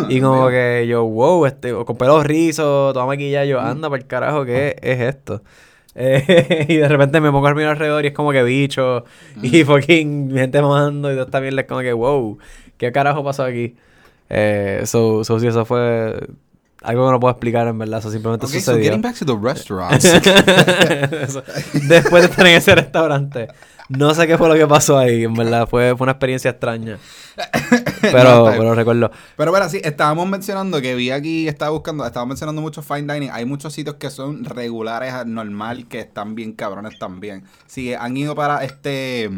Y 0.09 0.19
como 0.19 0.49
que 0.49 0.87
yo, 0.89 1.05
wow, 1.05 1.45
este, 1.45 1.71
con 1.85 1.95
pelos 1.95 2.25
rizos, 2.25 2.91
toda 2.93 3.05
maquillada, 3.05 3.45
yo, 3.45 3.59
anda 3.59 3.87
para 3.87 4.01
el 4.01 4.07
carajo, 4.07 4.45
¿qué 4.45 4.75
es 4.81 4.99
esto? 4.99 5.43
Eh, 5.93 6.65
y 6.69 6.77
de 6.77 6.87
repente 6.87 7.21
me 7.21 7.31
pongo 7.31 7.47
a 7.47 7.53
mirar 7.53 7.73
alrededor 7.73 8.03
y 8.03 8.07
es 8.07 8.13
como 8.15 8.31
que 8.31 8.41
bicho 8.41 9.05
y 9.43 9.63
fucking 9.63 10.31
gente 10.31 10.61
mamando 10.61 11.11
y 11.11 11.15
todo 11.15 11.27
también 11.27 11.57
es 11.59 11.65
como 11.65 11.81
que 11.81 11.93
wow, 11.93 12.37
¿qué 12.77 12.91
carajo 12.91 13.23
pasó 13.23 13.43
aquí? 13.43 13.75
Eh, 14.29 14.81
so, 14.85 15.23
so, 15.23 15.39
sí, 15.39 15.47
eso 15.47 15.65
fue 15.65 16.19
algo 16.81 17.05
que 17.07 17.11
no 17.11 17.19
puedo 17.19 17.31
explicar 17.31 17.67
en 17.67 17.77
verdad, 17.77 17.99
eso 17.99 18.11
simplemente 18.11 18.45
Okay, 18.45 18.59
so 18.61 18.71
sucedió. 18.71 18.85
getting 18.91 19.01
back 19.01 19.17
to 19.17 19.25
the 19.25 19.35
restaurants. 19.41 20.05
Eso. 21.11 21.43
Después 21.87 22.23
de 22.23 22.29
estar 22.29 22.47
en 22.47 22.55
ese 22.55 22.75
restaurante. 22.75 23.47
No 23.89 24.13
sé 24.13 24.27
qué 24.27 24.37
fue 24.37 24.47
lo 24.47 24.53
que 24.55 24.67
pasó 24.67 24.97
ahí, 24.99 25.23
en 25.23 25.33
verdad, 25.33 25.67
fue, 25.67 25.95
fue 25.97 26.05
una 26.05 26.11
experiencia 26.11 26.51
extraña. 26.51 26.99
Pero, 28.01 28.45
No, 28.49 28.51
pero 28.57 28.75
recuerdo. 28.75 29.11
Pero 29.35 29.51
bueno, 29.51 29.67
sí, 29.67 29.81
estábamos 29.83 30.27
mencionando 30.29 30.79
que 30.81 30.93
vi 30.95 31.09
aquí, 31.11 31.47
estaba 31.47 31.71
buscando, 31.71 32.05
estábamos 32.05 32.29
mencionando 32.33 32.61
mucho 32.61 32.81
fine 32.81 33.11
dining. 33.13 33.29
Hay 33.31 33.45
muchos 33.45 33.73
sitios 33.73 33.95
que 33.95 34.09
son 34.09 34.45
regulares, 34.45 35.13
normal, 35.25 35.87
que 35.87 35.99
están 35.99 36.35
bien 36.35 36.53
cabrones 36.53 36.97
también. 36.99 37.43
Si 37.67 37.93
han 37.93 38.15
ido 38.15 38.35
para 38.35 38.63
este 38.63 39.29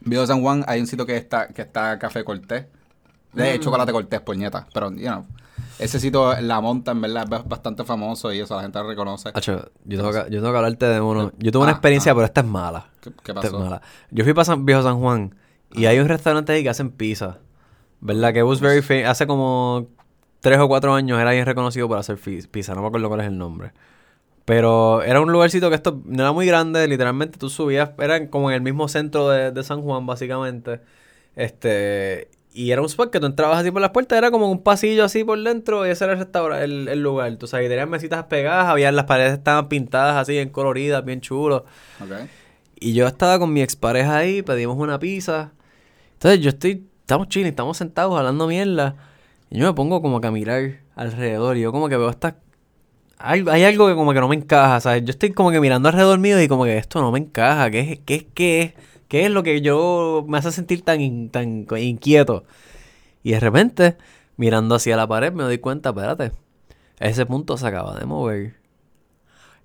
Viejo 0.00 0.26
San 0.26 0.40
Juan, 0.42 0.64
hay 0.68 0.80
un 0.80 0.86
sitio 0.86 1.04
que 1.06 1.16
está, 1.16 1.48
que 1.48 1.62
está 1.62 1.98
Café 1.98 2.22
Cortés. 2.24 2.66
De 3.32 3.58
Mm. 3.58 3.60
chocolate 3.60 3.92
Cortés, 3.92 4.20
puñeta. 4.20 4.66
Pero, 4.74 4.90
you 4.92 5.06
know, 5.08 5.26
ese 5.80 5.98
sitio, 6.00 6.40
la 6.40 6.60
monta, 6.60 6.92
en 6.92 7.00
verdad, 7.00 7.32
es 7.32 7.48
bastante 7.48 7.84
famoso 7.84 8.32
y 8.32 8.40
eso 8.40 8.54
la 8.56 8.62
gente 8.62 8.78
lo 8.78 8.88
reconoce. 8.88 9.30
Acho, 9.34 9.70
yo 9.84 9.98
tengo, 9.98 10.12
que, 10.12 10.30
yo 10.30 10.40
tengo 10.40 10.52
que 10.52 10.56
hablarte 10.58 10.86
de 10.86 11.00
uno. 11.00 11.32
Yo 11.38 11.50
tuve 11.52 11.62
una 11.62 11.72
Ah, 11.72 11.74
experiencia, 11.74 12.12
ah. 12.12 12.14
pero 12.14 12.24
esta 12.26 12.40
es 12.42 12.46
mala. 12.46 12.90
¿Qué, 13.00 13.10
qué 13.22 13.32
Esta 13.32 13.46
es 13.46 13.52
pasó? 13.52 13.60
mala. 13.60 13.82
Yo 14.10 14.24
fui 14.24 14.32
para 14.34 14.44
San, 14.44 14.64
Viejo 14.64 14.82
San 14.82 14.98
Juan 15.00 15.34
y 15.72 15.86
hay 15.86 15.98
un 15.98 16.08
restaurante 16.08 16.52
ahí 16.52 16.62
que 16.62 16.68
hacen 16.68 16.90
pizza. 16.90 17.38
¿Verdad? 18.00 18.32
Que 18.32 18.42
was 18.42 18.60
very 18.60 18.82
famous. 18.82 19.06
Hace 19.08 19.26
como 19.26 19.88
tres 20.40 20.58
o 20.58 20.68
cuatro 20.68 20.94
años 20.94 21.20
era 21.20 21.32
bien 21.32 21.44
reconocido 21.46 21.86
por 21.88 21.98
hacer 21.98 22.18
pizza. 22.50 22.74
No 22.74 22.80
me 22.82 22.88
acuerdo 22.88 23.08
cuál 23.08 23.20
es 23.20 23.26
el 23.26 23.36
nombre. 23.38 23.72
Pero 24.46 25.02
era 25.02 25.20
un 25.20 25.30
lugarcito 25.30 25.68
que 25.68 25.76
esto 25.76 26.00
no 26.06 26.22
era 26.22 26.32
muy 26.32 26.46
grande. 26.46 26.86
Literalmente 26.88 27.38
tú 27.38 27.50
subías. 27.50 27.90
Era 27.98 28.28
como 28.30 28.50
en 28.50 28.56
el 28.56 28.62
mismo 28.62 28.88
centro 28.88 29.28
de, 29.28 29.52
de 29.52 29.62
San 29.62 29.82
Juan, 29.82 30.06
básicamente. 30.06 30.80
Este. 31.36 32.28
Y 32.60 32.72
era 32.72 32.82
un 32.82 32.88
spot 32.88 33.10
que 33.10 33.20
tú 33.20 33.24
entrabas 33.24 33.60
así 33.60 33.70
por 33.70 33.80
las 33.80 33.88
puertas, 33.92 34.18
era 34.18 34.30
como 34.30 34.50
un 34.50 34.62
pasillo 34.62 35.02
así 35.02 35.24
por 35.24 35.42
dentro 35.42 35.86
y 35.86 35.88
ese 35.88 36.04
era 36.04 36.12
el 36.12 36.18
restaurante, 36.18 36.62
el, 36.66 36.88
el 36.88 37.02
lugar. 37.02 37.34
Tú 37.36 37.46
sabes, 37.46 37.70
tenían 37.70 37.88
mesitas 37.88 38.24
pegadas, 38.24 38.66
había 38.66 38.92
las 38.92 39.06
paredes 39.06 39.32
estaban 39.32 39.70
pintadas 39.70 40.14
así, 40.18 40.32
bien 40.32 40.50
coloridas, 40.50 41.02
bien 41.02 41.22
chulos. 41.22 41.62
Y 42.78 42.92
yo 42.92 43.06
estaba 43.06 43.38
con 43.38 43.50
mi 43.50 43.62
expareja 43.62 44.14
ahí, 44.14 44.42
pedimos 44.42 44.76
una 44.76 44.98
pizza. 44.98 45.52
Entonces 46.12 46.40
yo 46.40 46.50
estoy, 46.50 46.86
estamos 47.00 47.28
chilling, 47.28 47.48
estamos 47.48 47.78
sentados 47.78 48.18
hablando 48.18 48.46
mierda. 48.46 48.94
Y 49.48 49.58
yo 49.58 49.66
me 49.66 49.72
pongo 49.72 50.02
como 50.02 50.20
que 50.20 50.26
a 50.26 50.30
mirar 50.30 50.80
alrededor 50.96 51.56
y 51.56 51.62
yo 51.62 51.72
como 51.72 51.88
que 51.88 51.96
veo 51.96 52.10
esta... 52.10 52.36
Hay, 53.16 53.42
hay 53.48 53.64
algo 53.64 53.88
que 53.88 53.94
como 53.94 54.12
que 54.12 54.20
no 54.20 54.28
me 54.28 54.36
encaja, 54.36 54.80
¿sabes? 54.80 55.02
Yo 55.06 55.12
estoy 55.12 55.32
como 55.32 55.50
que 55.50 55.60
mirando 55.60 55.88
alrededor 55.88 56.18
mío 56.18 56.38
y 56.42 56.46
como 56.46 56.64
que 56.64 56.76
esto 56.76 57.00
no 57.00 57.10
me 57.10 57.20
encaja. 57.20 57.70
¿Qué 57.70 57.80
es, 57.80 57.98
qué 58.00 58.14
es, 58.16 58.26
qué 58.34 58.62
es? 58.62 58.74
¿Qué 59.10 59.24
es 59.26 59.30
lo 59.30 59.42
que 59.42 59.60
yo 59.60 60.24
me 60.28 60.38
hace 60.38 60.52
sentir 60.52 60.82
tan, 60.82 61.00
in- 61.00 61.30
tan 61.30 61.66
inquieto? 61.78 62.44
Y 63.24 63.32
de 63.32 63.40
repente, 63.40 63.96
mirando 64.36 64.76
hacia 64.76 64.96
la 64.96 65.06
pared, 65.08 65.32
me 65.32 65.42
doy 65.42 65.58
cuenta, 65.58 65.88
espérate, 65.88 66.30
ese 67.00 67.26
punto 67.26 67.56
se 67.58 67.66
acaba 67.66 67.98
de 67.98 68.06
mover. 68.06 68.54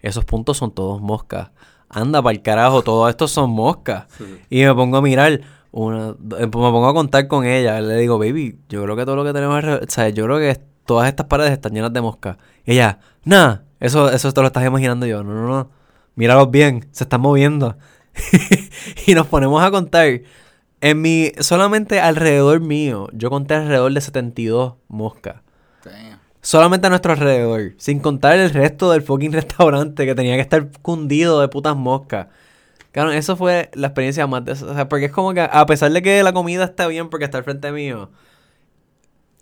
Esos 0.02 0.26
puntos 0.26 0.58
son 0.58 0.72
todos 0.72 1.00
moscas. 1.00 1.52
Anda 1.90 2.24
para 2.24 2.36
el 2.36 2.42
carajo, 2.42 2.82
todos 2.82 3.08
estos 3.10 3.32
son 3.32 3.52
moscas. 3.52 4.08
Y 4.50 4.64
me 4.64 4.74
pongo 4.74 4.98
a 4.98 5.02
mirar, 5.04 5.42
una, 5.72 6.10
eh, 6.10 6.16
me 6.40 6.48
pongo 6.48 6.88
a 6.90 6.94
contar 6.96 7.28
con 7.28 7.46
ella. 7.46 7.80
Le 7.82 7.98
digo, 7.98 8.18
baby, 8.18 8.58
yo 8.68 8.82
creo 8.84 8.96
que 8.96 9.06
todo 9.06 9.16
lo 9.16 9.24
que 9.24 9.32
tenemos 9.34 9.58
alrededor, 9.58 9.84
o 9.88 9.92
sea, 9.92 10.10
yo 10.10 10.26
creo 10.26 10.40
que 10.40 10.60
todas 10.88 11.08
estas 11.08 11.28
paredes 11.28 11.52
están 11.52 11.74
llenas 11.74 11.94
de 11.94 12.02
moscas. 12.02 12.38
Y 12.66 12.72
ella, 12.74 12.98
nada, 13.24 13.64
eso, 13.80 14.10
eso 14.12 14.32
te 14.34 14.42
lo 14.42 14.48
estás 14.48 14.66
imaginando 14.66 15.06
yo. 15.06 15.24
No, 15.24 15.34
no, 15.36 15.48
no. 15.48 15.70
Míralos 16.16 16.50
bien, 16.50 16.88
se 16.92 17.04
están 17.04 17.22
moviendo. 17.22 17.78
y 19.08 19.14
nos 19.16 19.28
ponemos 19.28 19.64
a 19.64 19.72
contar. 19.72 20.22
En 20.82 21.02
mi, 21.02 21.32
solamente 21.40 22.00
alrededor 22.00 22.60
mío, 22.60 23.08
yo 23.14 23.30
conté 23.30 23.56
alrededor 23.56 23.94
de 23.94 24.02
72 24.02 24.74
moscas. 24.88 25.38
Damn. 25.84 26.20
Solamente 26.42 26.86
a 26.86 26.90
nuestro 26.92 27.14
alrededor. 27.14 27.74
Sin 27.78 28.00
contar 28.00 28.38
el 28.38 28.52
resto 28.52 28.92
del 28.92 29.02
fucking 29.02 29.32
restaurante 29.34 30.06
que 30.06 30.14
tenía 30.14 30.36
que 30.36 30.42
estar 30.42 30.70
cundido 30.82 31.42
de 31.42 31.48
putas 31.48 31.76
moscas. 31.76 32.28
Claro, 32.92 33.12
eso 33.12 33.36
fue 33.36 33.72
la 33.74 33.88
experiencia 33.88 34.28
más 34.28 34.46
de... 34.46 34.52
O 34.52 34.74
sea, 34.76 34.88
porque 34.88 35.06
es 35.06 35.12
como 35.12 35.34
que 35.34 35.42
a 35.42 35.66
pesar 35.66 35.92
de 35.92 36.02
que 36.02 36.22
la 36.24 36.34
comida 36.34 36.66
está 36.66 36.88
bien 36.88 37.10
porque 37.10 37.26
está 37.26 37.40
al 37.40 37.44
frente 37.44 37.72
mío, 37.72 38.10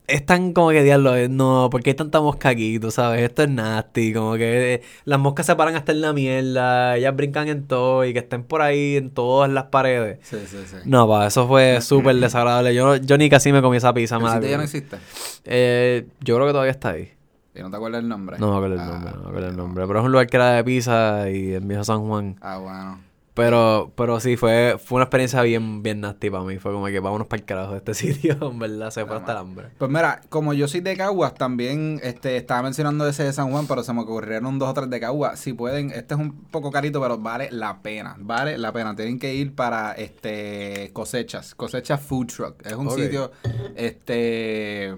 es 0.08 0.26
tan 0.26 0.54
como 0.54 0.70
que 0.72 0.84
diablo, 0.84 1.16
eh, 1.16 1.30
no, 1.30 1.70
porque 1.72 1.92
hay 1.92 1.96
tanta 1.96 2.20
mosca 2.22 2.50
aquí, 2.50 2.78
tú 2.80 2.92
sabes, 2.92 3.22
esto 3.22 3.44
es 3.44 3.50
nasty, 3.50 4.14
como 4.14 4.34
que 4.34 4.74
eh, 4.76 4.82
las 5.06 5.20
moscas 5.20 5.46
se 5.46 5.56
paran 5.56 5.76
hasta 5.76 5.92
en 5.94 6.02
la 6.02 6.14
mierda, 6.14 6.98
ellas 6.98 7.16
brincan 7.16 7.48
en 7.48 7.66
todo 7.68 8.04
y 8.06 8.14
que 8.14 8.20
estén 8.20 8.44
por 8.44 8.62
ahí 8.62 8.98
en 8.98 9.10
todas 9.12 9.50
las 9.50 9.66
paredes. 9.66 10.20
Sí, 10.24 10.38
sí, 10.46 10.58
sí. 10.66 10.78
No, 10.86 11.08
pa, 11.08 11.28
eso 11.28 11.48
fue 11.48 11.80
súper 11.82 12.16
desagradable. 12.18 12.76
Yo, 12.76 12.98
yo 12.98 13.18
ni 13.18 13.30
casi 13.30 13.52
me 13.54 13.62
comí 13.62 13.78
esa 13.78 13.94
pizza, 13.94 14.18
¿El 14.18 14.22
madre. 14.24 14.50
ya 14.50 14.58
no 14.58 14.64
existe? 14.64 14.98
Eh, 15.46 16.06
yo 16.22 16.36
creo 16.36 16.48
que 16.48 16.54
todavía 16.54 16.72
está 16.72 16.90
ahí. 16.90 17.12
¿Y 17.56 17.60
no 17.62 17.70
te 17.70 17.76
acuerdas 17.78 18.02
el 18.02 18.10
nombre? 18.10 18.38
No 18.40 18.50
me 18.50 18.56
acuerdo 18.58 18.76
el 18.76 18.82
Ah, 18.82 18.86
nombre, 18.86 19.12
no 19.12 19.20
me 19.22 19.28
acuerdo 19.30 19.48
el 19.50 19.56
nombre. 19.58 19.86
Pero 19.88 20.00
es 20.00 20.06
un 20.06 20.12
lugar 20.12 20.28
que 20.28 20.38
era 20.38 20.52
de 20.54 20.64
pizza 20.64 21.30
y 21.30 21.54
en 21.54 21.68
viejo 21.68 21.84
San 21.84 22.02
Juan. 22.08 22.36
Ah, 22.42 22.58
bueno. 22.58 23.00
Pero, 23.34 23.92
pero 23.96 24.20
sí, 24.20 24.38
fue, 24.38 24.78
fue 24.84 24.98
una 24.98 25.06
experiencia 25.06 25.42
bien, 25.42 25.82
bien 25.82 26.02
nasty 26.02 26.30
para 26.30 26.44
mí. 26.44 26.58
Fue 26.60 26.72
como 26.72 26.86
que 26.86 27.00
vámonos 27.00 27.28
para 27.28 27.40
el 27.40 27.46
carajo 27.46 27.72
de 27.72 27.78
este 27.78 27.94
sitio, 27.96 28.38
en 28.42 28.60
verdad, 28.60 28.92
se 28.92 29.06
fue 29.06 29.16
hasta 29.16 29.32
el 29.32 29.38
hambre. 29.40 29.70
Pues 29.78 29.90
mira, 29.90 30.22
como 30.30 30.54
yo 30.54 30.68
soy 30.68 30.82
de 30.82 30.96
Caguas, 30.96 31.34
también 31.34 32.00
este, 32.04 32.38
estaba 32.38 32.62
mencionando 32.62 33.08
ese 33.08 33.24
de 33.24 33.34
San 33.34 33.52
Juan, 33.52 33.66
pero 33.68 33.84
se 33.84 33.94
me 33.94 34.02
ocurrieron 34.02 34.60
dos 34.60 34.70
o 34.70 34.74
tres 34.74 34.90
de 34.90 35.00
Caguas. 35.00 35.40
Si 35.40 35.54
pueden, 35.54 35.90
este 35.92 36.14
es 36.14 36.20
un 36.20 36.44
poco 36.46 36.72
carito, 36.72 37.02
pero 37.02 37.18
vale 37.18 37.50
la 37.52 37.82
pena. 37.82 38.16
Vale 38.20 38.58
la 38.58 38.72
pena. 38.72 38.96
Tienen 38.96 39.18
que 39.18 39.34
ir 39.34 39.56
para 39.56 39.94
este 39.94 40.92
cosechas. 40.94 41.56
Cosechas 41.56 42.02
Food 42.02 42.28
Truck. 42.28 42.66
Es 42.66 42.74
un 42.74 42.92
sitio 42.92 43.32
este 43.76 44.96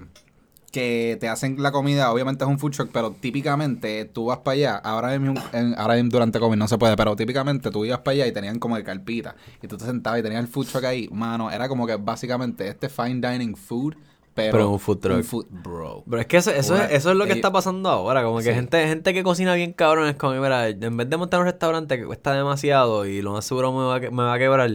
que 0.76 1.18
te 1.20 1.30
hacen 1.30 1.62
la 1.64 1.72
comida, 1.72 2.12
obviamente 2.12 2.44
es 2.44 2.50
un 2.50 2.60
food 2.60 2.72
truck, 2.74 2.90
pero 2.92 3.12
típicamente 3.12 4.06
tú 4.06 4.26
vas 4.26 4.40
para 4.40 4.54
allá, 4.56 4.76
ahora 4.76 5.18
mismo, 5.18 5.42
en- 5.54 5.74
ahora 5.80 5.96
mismo 5.96 6.10
durante 6.12 6.40
COVID 6.40 6.58
no 6.58 6.68
se 6.68 6.78
puede, 6.78 6.96
pero 6.98 7.16
típicamente 7.16 7.72
tú 7.72 7.86
ibas 7.86 8.00
para 8.00 8.14
allá 8.14 8.28
y 8.28 8.32
tenían 8.34 8.60
como 8.60 8.76
de 8.76 8.84
carpita, 8.84 9.36
y 9.62 9.68
tú 9.68 9.78
te 9.78 9.86
sentabas 9.86 10.20
y 10.20 10.24
tenías 10.24 10.42
el 10.42 10.48
food 10.48 10.68
truck 10.68 10.84
ahí, 10.84 11.08
mano, 11.12 11.50
era 11.50 11.68
como 11.70 11.88
que 11.88 11.96
básicamente 11.96 12.68
este 12.68 12.90
fine 12.90 13.26
dining 13.28 13.56
food, 13.56 13.96
pero, 14.34 14.52
Pero 14.52 14.70
un 14.72 14.80
food 14.82 14.98
truck. 15.00 15.24
food- 15.24 15.48
bro. 15.50 16.04
Pero 16.10 16.20
es 16.22 16.28
que 16.28 16.36
eso, 16.38 16.52
eso, 16.52 16.76
es, 16.76 16.92
eso 16.92 17.12
es 17.12 17.16
lo 17.16 17.24
que 17.24 17.30
ellos- 17.32 17.38
está 17.38 17.54
pasando 17.54 17.88
ahora. 17.88 18.22
Como 18.22 18.40
que 18.40 18.44
Sí. 18.44 18.54
gente, 18.54 18.86
gente 18.86 19.14
que 19.14 19.24
cocina 19.24 19.54
bien 19.54 19.72
cabrón 19.72 20.10
es 20.10 20.16
como, 20.18 20.34
mira, 20.34 20.68
en 20.68 20.98
vez 20.98 21.10
de 21.10 21.16
montar 21.16 21.40
un 21.40 21.46
restaurante 21.46 21.98
que 21.98 22.06
cuesta 22.06 22.34
demasiado 22.34 23.06
y 23.06 23.22
lo 23.22 23.32
más 23.32 23.46
seguro 23.46 23.72
me 23.72 23.86
va 23.86 23.96
a, 23.96 24.00
que- 24.02 24.12
me 24.12 24.24
va 24.24 24.34
a 24.34 24.38
quebrar, 24.38 24.70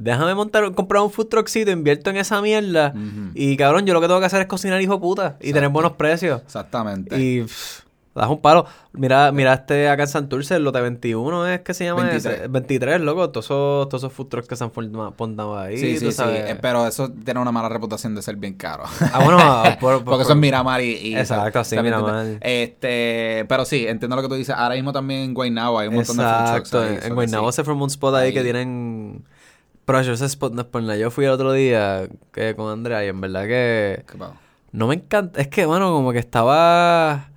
déjame 0.00 0.34
montar, 0.34 0.72
comprar 0.74 1.02
un 1.02 1.10
food 1.10 1.26
truckcito, 1.26 1.70
invierto 1.70 2.10
en 2.10 2.16
esa 2.16 2.40
mierda. 2.40 2.94
Y 3.34 3.56
cabrón, 3.56 3.84
yo 3.86 3.94
lo 3.94 4.00
que 4.00 4.06
tengo 4.06 4.20
que 4.20 4.26
hacer 4.26 4.40
es 4.40 4.46
cocinar 4.46 4.80
hijo 4.80 4.94
de 4.94 5.00
puta 5.00 5.36
y 5.40 5.52
tener 5.52 5.68
buenos 5.70 5.92
precios. 5.92 6.40
Exactamente. 6.42 7.18
Y 7.20 7.42
pff, 7.42 7.80
das 8.14 8.28
un 8.28 8.40
palo. 8.40 8.66
Mira, 8.92 9.30
mira 9.30 9.54
este 9.54 9.88
acá 9.88 10.02
en 10.02 10.08
Santurce, 10.08 10.56
el 10.56 10.64
lote 10.64 10.80
21 10.80 11.46
es 11.46 11.60
que 11.60 11.72
se 11.72 11.84
llama 11.84 12.02
23. 12.02 12.38
ese. 12.40 12.48
23, 12.48 13.00
loco. 13.00 13.30
Todos 13.30 13.46
esos, 13.46 13.88
todos 13.88 14.02
esos 14.02 14.12
food 14.12 14.26
trucks 14.26 14.48
que 14.48 14.56
se 14.56 14.64
han 14.64 14.72
formado 14.72 15.56
ahí. 15.56 15.76
sí, 15.78 15.94
tú 16.04 16.10
sí, 16.10 16.12
sí, 16.12 16.22
eh, 16.26 16.58
pero 16.60 16.84
eso 16.86 17.10
tiene 17.24 17.38
una 17.38 17.52
mala 17.52 17.68
reputación 17.68 18.14
de 18.16 18.22
ser 18.22 18.34
bien 18.36 18.54
caro. 18.54 18.84
Ah, 19.12 19.20
bueno, 19.24 19.38
por- 19.80 19.98
por- 19.98 20.04
Porque 20.04 20.22
por- 20.24 20.26
son 20.32 20.40
Miramar 20.40 20.80
y... 20.82 20.90
y- 21.10 21.16
Exacto, 21.16 21.62
sí. 21.62 21.76
Miramar. 21.80 22.38
Este, 22.40 23.44
pero 23.48 23.64
sí, 23.64 23.86
entiendo 23.86 24.16
lo 24.16 24.22
que 24.22 24.28
tú 24.28 24.34
dices. 24.34 24.54
Ahora 24.56 24.74
mismo 24.74 24.92
también 24.92 25.20
en 25.20 25.34
Guaynabo 25.34 25.78
hay 25.78 25.86
un 25.88 25.94
montón 25.94 26.16
de 26.16 26.22
food 26.24 26.32
trucks 26.54 26.72
Exacto, 26.74 27.06
en, 27.06 27.14
Guaynabo 27.14 27.52
sí. 27.52 27.56
se 27.56 27.64
formó 27.64 27.84
un 27.84 27.90
spot 27.90 28.14
ahí, 28.16 28.32
que 28.32 28.42
tienen... 28.42 29.24
Pero 29.88 30.02
yo 30.02 30.12
ese 30.12 30.26
spot 30.26 30.52
no 30.52 30.60
es 30.60 30.66
por 30.66 30.82
nada. 30.82 30.98
Yo 30.98 31.10
fui 31.10 31.24
el 31.24 31.30
otro 31.30 31.50
día 31.50 32.10
que, 32.30 32.54
con 32.54 32.70
Andrea 32.70 33.02
y 33.06 33.08
en 33.08 33.22
verdad 33.22 33.44
que... 33.44 34.04
¿Qué 34.06 34.18
pasó? 34.18 34.34
No 34.70 34.86
me 34.86 34.96
encanta. 34.96 35.40
Es 35.40 35.48
que, 35.48 35.64
bueno, 35.64 35.90
como 35.92 36.12
que 36.12 36.18
estaba... 36.18 37.30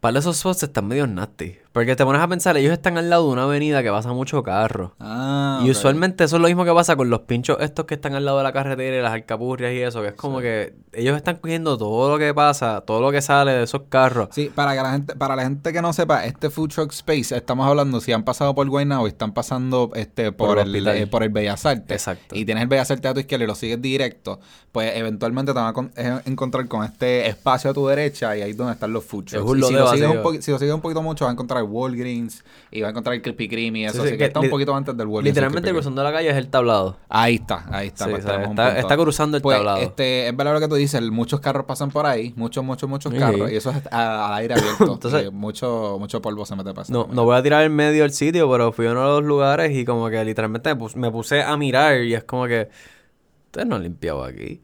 Para 0.00 0.18
esos 0.18 0.38
spots 0.38 0.64
están 0.64 0.88
medio 0.88 1.06
nasty. 1.06 1.56
Porque 1.72 1.94
te 1.94 2.04
pones 2.04 2.20
a 2.20 2.26
pensar, 2.26 2.56
ellos 2.56 2.72
están 2.72 2.98
al 2.98 3.08
lado 3.08 3.26
de 3.26 3.32
una 3.32 3.44
avenida 3.44 3.80
que 3.80 3.90
pasa 3.90 4.12
mucho 4.12 4.42
carro. 4.42 4.92
Ah, 4.98 5.62
Y 5.64 5.70
usualmente 5.70 6.24
eso 6.24 6.34
es 6.34 6.42
lo 6.42 6.48
mismo 6.48 6.64
que 6.64 6.72
pasa 6.72 6.96
con 6.96 7.10
los 7.10 7.20
pinchos 7.20 7.58
estos 7.60 7.84
que 7.84 7.94
están 7.94 8.14
al 8.16 8.24
lado 8.24 8.38
de 8.38 8.42
la 8.42 8.52
carretera 8.52 8.96
y 8.96 9.00
las 9.00 9.12
alcapurrias 9.12 9.72
y 9.72 9.78
eso, 9.80 10.02
que 10.02 10.08
es 10.08 10.14
como 10.14 10.40
que 10.40 10.74
ellos 10.92 11.16
están 11.16 11.36
cogiendo 11.36 11.78
todo 11.78 12.10
lo 12.10 12.18
que 12.18 12.34
pasa, 12.34 12.80
todo 12.80 13.00
lo 13.00 13.12
que 13.12 13.22
sale 13.22 13.52
de 13.52 13.62
esos 13.62 13.82
carros. 13.88 14.30
Sí, 14.32 14.50
para 14.52 14.74
que 14.74 14.82
la 14.82 14.90
gente, 14.90 15.14
para 15.14 15.36
la 15.36 15.42
gente 15.42 15.72
que 15.72 15.80
no 15.80 15.92
sepa, 15.92 16.24
este 16.24 16.50
Food 16.50 16.70
Truck 16.70 16.90
Space, 16.92 17.36
estamos 17.36 17.64
hablando, 17.68 18.00
si 18.00 18.10
han 18.12 18.24
pasado 18.24 18.52
por 18.52 18.68
Guaynabo 18.68 19.06
y 19.06 19.10
están 19.10 19.32
pasando 19.32 19.92
este 19.94 20.32
por, 20.32 20.48
Por 20.48 20.58
el 20.58 20.74
el, 20.74 20.88
eh, 20.88 21.06
por 21.06 21.22
el 21.22 21.28
Bellas 21.28 21.64
Artes. 21.66 21.92
Exacto. 21.92 22.34
Y 22.34 22.44
tienes 22.44 22.62
el 22.62 22.68
Bellas 22.68 22.90
Artes 22.90 23.08
a 23.08 23.14
tu 23.14 23.20
izquierda 23.20 23.44
y 23.44 23.46
lo 23.46 23.54
sigues 23.54 23.80
directo, 23.80 24.40
pues 24.72 24.96
eventualmente 24.96 25.52
te 25.52 25.58
van 25.60 25.68
a 25.68 25.72
con- 25.72 25.92
eh, 25.94 26.18
encontrar 26.24 26.66
con 26.66 26.82
este 26.84 27.28
espacio 27.28 27.70
a 27.70 27.74
tu 27.74 27.86
derecha 27.86 28.36
y 28.36 28.42
ahí 28.42 28.50
es 28.50 28.56
donde 28.56 28.72
están 28.72 28.92
los 28.92 29.04
food 29.04 29.26
trucks. 29.26 29.48
un 29.48 29.58
Y 29.58 29.62
si, 29.62 29.72
lo 29.74 29.86
sigues 29.92 30.08
un 30.24 30.42
si 30.42 30.50
lo 30.50 30.58
sigues 30.58 30.74
un 30.74 30.80
poquito 30.80 31.00
mucho, 31.02 31.24
vas 31.26 31.30
a 31.30 31.32
encontrar 31.34 31.59
Walgreens 31.62 32.44
y 32.70 32.80
vas 32.80 32.88
a 32.88 32.90
encontrar 32.90 33.14
el 33.14 33.22
Krispy 33.22 33.48
Kreme 33.48 33.80
y 33.80 33.84
eso. 33.84 33.94
Sí, 33.94 33.98
sí, 33.98 34.02
así 34.02 34.12
que, 34.12 34.18
que 34.18 34.24
está 34.24 34.40
un 34.40 34.50
poquito 34.50 34.74
antes 34.74 34.96
del 34.96 35.06
Walgreens. 35.06 35.26
el 35.36 35.42
Literalmente 35.44 35.70
cruzando 35.70 36.02
la 36.02 36.12
calle 36.12 36.30
es 36.30 36.36
el 36.36 36.48
tablado. 36.48 36.96
Ahí 37.08 37.36
está, 37.36 37.66
ahí 37.70 37.88
está. 37.88 38.04
Sí, 38.04 38.10
pues 38.10 38.24
o 38.24 38.28
sea, 38.28 38.78
está, 38.78 38.96
cruzando 38.96 39.36
el 39.36 39.42
Pues, 39.42 39.56
tablado. 39.58 39.78
este, 39.78 40.28
es 40.28 40.36
verdad 40.36 40.54
lo 40.54 40.60
que 40.60 40.68
tú 40.68 40.74
dices, 40.76 41.00
muchos 41.10 41.40
carros 41.40 41.64
pasan 41.66 41.90
por 41.90 42.06
ahí, 42.06 42.32
muchos, 42.36 42.64
muchos, 42.64 42.88
muchos 42.88 43.12
carros, 43.14 43.50
y 43.50 43.56
eso 43.56 43.70
es 43.70 43.86
al 43.92 44.34
aire 44.34 44.54
abierto. 44.54 44.92
Entonces- 44.94 45.32
mucho, 45.32 45.96
mucho 45.98 46.20
polvo 46.22 46.44
se 46.46 46.54
mete 46.56 46.72
para 46.74 46.86
No, 46.90 47.08
no 47.12 47.24
voy 47.24 47.36
a 47.36 47.42
tirar 47.42 47.64
en 47.64 47.74
medio 47.74 48.02
del 48.02 48.12
sitio, 48.12 48.50
pero 48.50 48.72
fui 48.72 48.86
a 48.86 48.92
uno 48.92 49.00
de 49.02 49.20
los 49.20 49.24
lugares 49.24 49.72
y 49.76 49.84
como 49.84 50.08
que 50.08 50.24
literalmente 50.24 50.74
me 50.96 51.10
puse 51.10 51.42
a 51.42 51.56
mirar 51.56 52.00
y 52.02 52.14
es 52.14 52.24
como 52.24 52.46
que 52.46 52.68
ustedes 53.46 53.66
no 53.66 53.76
han 53.76 53.82
limpiado 53.82 54.22
aquí. 54.24 54.60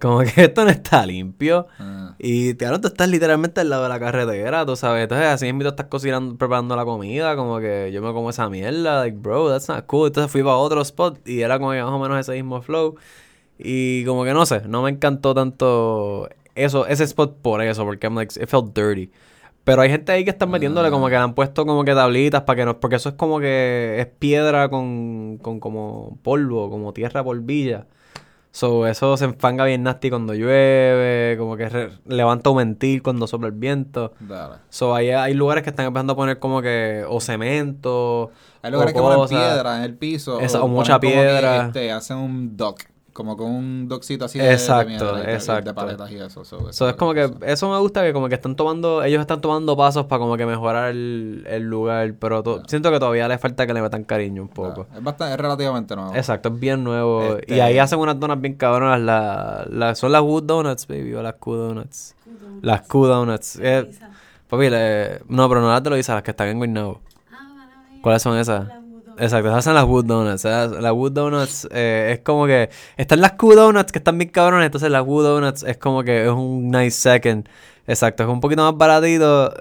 Como 0.00 0.20
que 0.20 0.32
esto 0.44 0.64
no 0.64 0.70
está 0.70 1.06
limpio. 1.06 1.66
Ah. 1.78 2.14
Y 2.18 2.54
claro, 2.54 2.80
tú 2.80 2.88
estás 2.88 3.08
literalmente 3.08 3.60
al 3.60 3.70
lado 3.70 3.84
de 3.84 3.88
la 3.88 4.00
carretera, 4.00 4.66
tú 4.66 4.76
sabes. 4.76 5.04
Entonces 5.04 5.26
así 5.26 5.46
mismo 5.46 5.68
estás 5.68 5.86
cocinando, 5.86 6.36
preparando 6.36 6.76
la 6.76 6.84
comida, 6.84 7.36
como 7.36 7.58
que 7.58 7.90
yo 7.92 8.02
me 8.02 8.12
como 8.12 8.30
esa 8.30 8.48
mierda, 8.48 9.00
like 9.00 9.16
bro, 9.18 9.48
that's 9.50 9.68
not 9.68 9.86
cool. 9.86 10.08
Entonces 10.08 10.30
fui 10.30 10.42
para 10.42 10.56
otro 10.56 10.80
spot 10.82 11.26
y 11.26 11.40
era 11.40 11.58
como 11.58 11.72
que 11.72 11.82
más 11.82 11.92
o 11.92 11.98
menos 11.98 12.18
ese 12.20 12.32
mismo 12.32 12.62
flow. 12.62 12.96
Y 13.58 14.04
como 14.04 14.24
que 14.24 14.32
no 14.34 14.44
sé, 14.46 14.62
no 14.68 14.82
me 14.82 14.90
encantó 14.90 15.34
tanto 15.34 16.28
eso, 16.54 16.86
ese 16.86 17.04
spot 17.04 17.36
por 17.40 17.62
eso, 17.62 17.84
porque 17.84 18.06
I'm 18.06 18.14
like, 18.16 18.38
it 18.40 18.48
felt 18.48 18.74
dirty. 18.74 19.10
Pero 19.64 19.82
hay 19.82 19.90
gente 19.90 20.12
ahí 20.12 20.24
que 20.24 20.30
están 20.30 20.50
metiéndole 20.50 20.90
como 20.90 21.06
que 21.06 21.12
le 21.12 21.18
han 21.18 21.34
puesto 21.34 21.66
como 21.66 21.84
que 21.84 21.94
tablitas 21.94 22.42
para 22.42 22.56
que 22.56 22.64
no, 22.66 22.80
porque 22.80 22.96
eso 22.96 23.08
es 23.10 23.14
como 23.16 23.40
que 23.40 23.96
es 24.00 24.06
piedra 24.06 24.68
con, 24.68 25.38
con 25.42 25.58
como 25.60 26.18
polvo, 26.22 26.70
como 26.70 26.92
tierra 26.92 27.24
polvilla. 27.24 27.86
So, 28.56 28.86
eso 28.86 29.18
se 29.18 29.26
enfanga 29.26 29.66
bien 29.66 29.82
nasty 29.82 30.08
cuando 30.08 30.32
llueve, 30.32 31.36
como 31.36 31.58
que 31.58 31.68
re- 31.68 31.90
levanta 32.06 32.48
un 32.48 32.56
mentir 32.56 33.02
cuando 33.02 33.26
sopla 33.26 33.48
el 33.48 33.52
viento. 33.52 34.14
Dale. 34.18 34.54
So, 34.70 34.94
ahí 34.94 35.10
hay 35.10 35.34
lugares 35.34 35.62
que 35.62 35.68
están 35.68 35.84
empezando 35.84 36.14
a 36.14 36.16
poner 36.16 36.38
como 36.38 36.62
que 36.62 37.04
o 37.06 37.20
cemento. 37.20 38.30
Hay 38.62 38.70
lugares 38.72 38.94
o 38.94 38.96
que 38.96 39.02
ponen 39.02 39.28
piedra 39.28 39.76
en 39.76 39.82
el 39.82 39.94
piso. 39.98 40.40
Esa- 40.40 40.60
o 40.60 40.62
ponen 40.62 40.74
mucha 40.76 40.98
como 40.98 41.00
que, 41.02 41.08
piedra. 41.18 41.66
este, 41.66 41.92
hacen 41.92 42.16
un 42.16 42.56
dock 42.56 42.80
como 43.16 43.34
con 43.36 43.50
un 43.50 43.88
doxito 43.88 44.26
así 44.26 44.38
de, 44.38 44.52
Exacto, 44.52 44.90
de 44.90 44.98
mierda 44.98 45.32
exacto. 45.32 45.70
de 45.70 45.74
paletas 45.74 46.10
y 46.10 46.16
eso. 46.16 46.44
so, 46.44 46.58
eso 46.68 46.72
So, 46.72 46.88
es 46.90 46.96
como 46.96 47.14
que 47.14 47.30
eso 47.46 47.70
me 47.70 47.78
gusta 47.78 48.02
que 48.04 48.12
como 48.12 48.28
que 48.28 48.34
están 48.34 48.54
tomando, 48.54 49.02
ellos 49.02 49.20
están 49.22 49.40
tomando 49.40 49.74
pasos 49.76 50.04
para 50.04 50.18
como 50.20 50.36
que 50.36 50.44
mejorar 50.44 50.90
el, 50.90 51.44
el 51.48 51.62
lugar, 51.62 52.12
pero 52.20 52.42
to- 52.42 52.62
siento 52.66 52.90
que 52.90 52.98
todavía 52.98 53.26
le 53.26 53.38
falta 53.38 53.66
que 53.66 53.72
le 53.72 53.80
metan 53.80 54.04
cariño 54.04 54.42
un 54.42 54.48
poco. 54.48 54.86
Es, 54.94 55.02
bastante, 55.02 55.32
es 55.34 55.40
relativamente 55.40 55.96
nuevo. 55.96 56.14
Exacto, 56.14 56.50
es 56.50 56.60
bien 56.60 56.84
nuevo. 56.84 57.36
Este- 57.36 57.54
Y 57.54 57.60
ahí 57.60 57.78
hacen 57.78 57.98
unas 57.98 58.20
donuts 58.20 58.40
bien 58.42 58.54
cabronas. 58.54 59.00
La, 59.00 59.66
la- 59.70 59.94
son 59.94 60.12
las 60.12 60.20
Wood 60.20 60.42
Donuts, 60.42 60.86
baby, 60.86 61.14
o 61.14 61.22
las 61.22 61.34
Q 61.34 61.54
Donuts. 61.56 62.14
Las 62.60 62.82
Q 62.82 63.06
Donuts. 63.06 63.58
Eh, 63.62 63.90
papi, 64.48 64.68
le- 64.68 65.20
no, 65.28 65.48
pero 65.48 65.62
no 65.62 65.70
las 65.72 65.82
de 65.82 65.88
Loisa, 65.90 66.14
las 66.14 66.22
que 66.22 66.32
están 66.32 66.48
en 66.48 66.58
Guaynabo. 66.58 67.00
¿Cuáles 68.02 68.20
son 68.22 68.36
esas? 68.38 68.66
Exacto, 69.18 69.48
esas 69.48 69.64
son 69.64 69.74
las 69.74 69.84
Wood 69.84 70.04
Donuts. 70.04 70.44
Las 70.44 70.92
Wood 70.92 71.12
Donuts 71.12 71.68
eh, 71.70 72.12
es 72.14 72.20
como 72.20 72.46
que... 72.46 72.68
Están 72.96 73.20
las 73.20 73.32
Q 73.32 73.54
Donuts 73.54 73.92
que 73.92 73.98
están 73.98 74.18
bien 74.18 74.30
cabronas, 74.30 74.66
entonces 74.66 74.90
las 74.90 75.06
Wood 75.06 75.24
Donuts 75.24 75.62
es 75.62 75.78
como 75.78 76.02
que 76.02 76.24
es 76.24 76.30
un 76.30 76.70
nice 76.70 76.90
second. 76.90 77.48
Exacto, 77.86 78.24
es 78.24 78.28
un 78.28 78.40
poquito 78.40 78.62
más 78.62 78.76
baratito, 78.76 79.52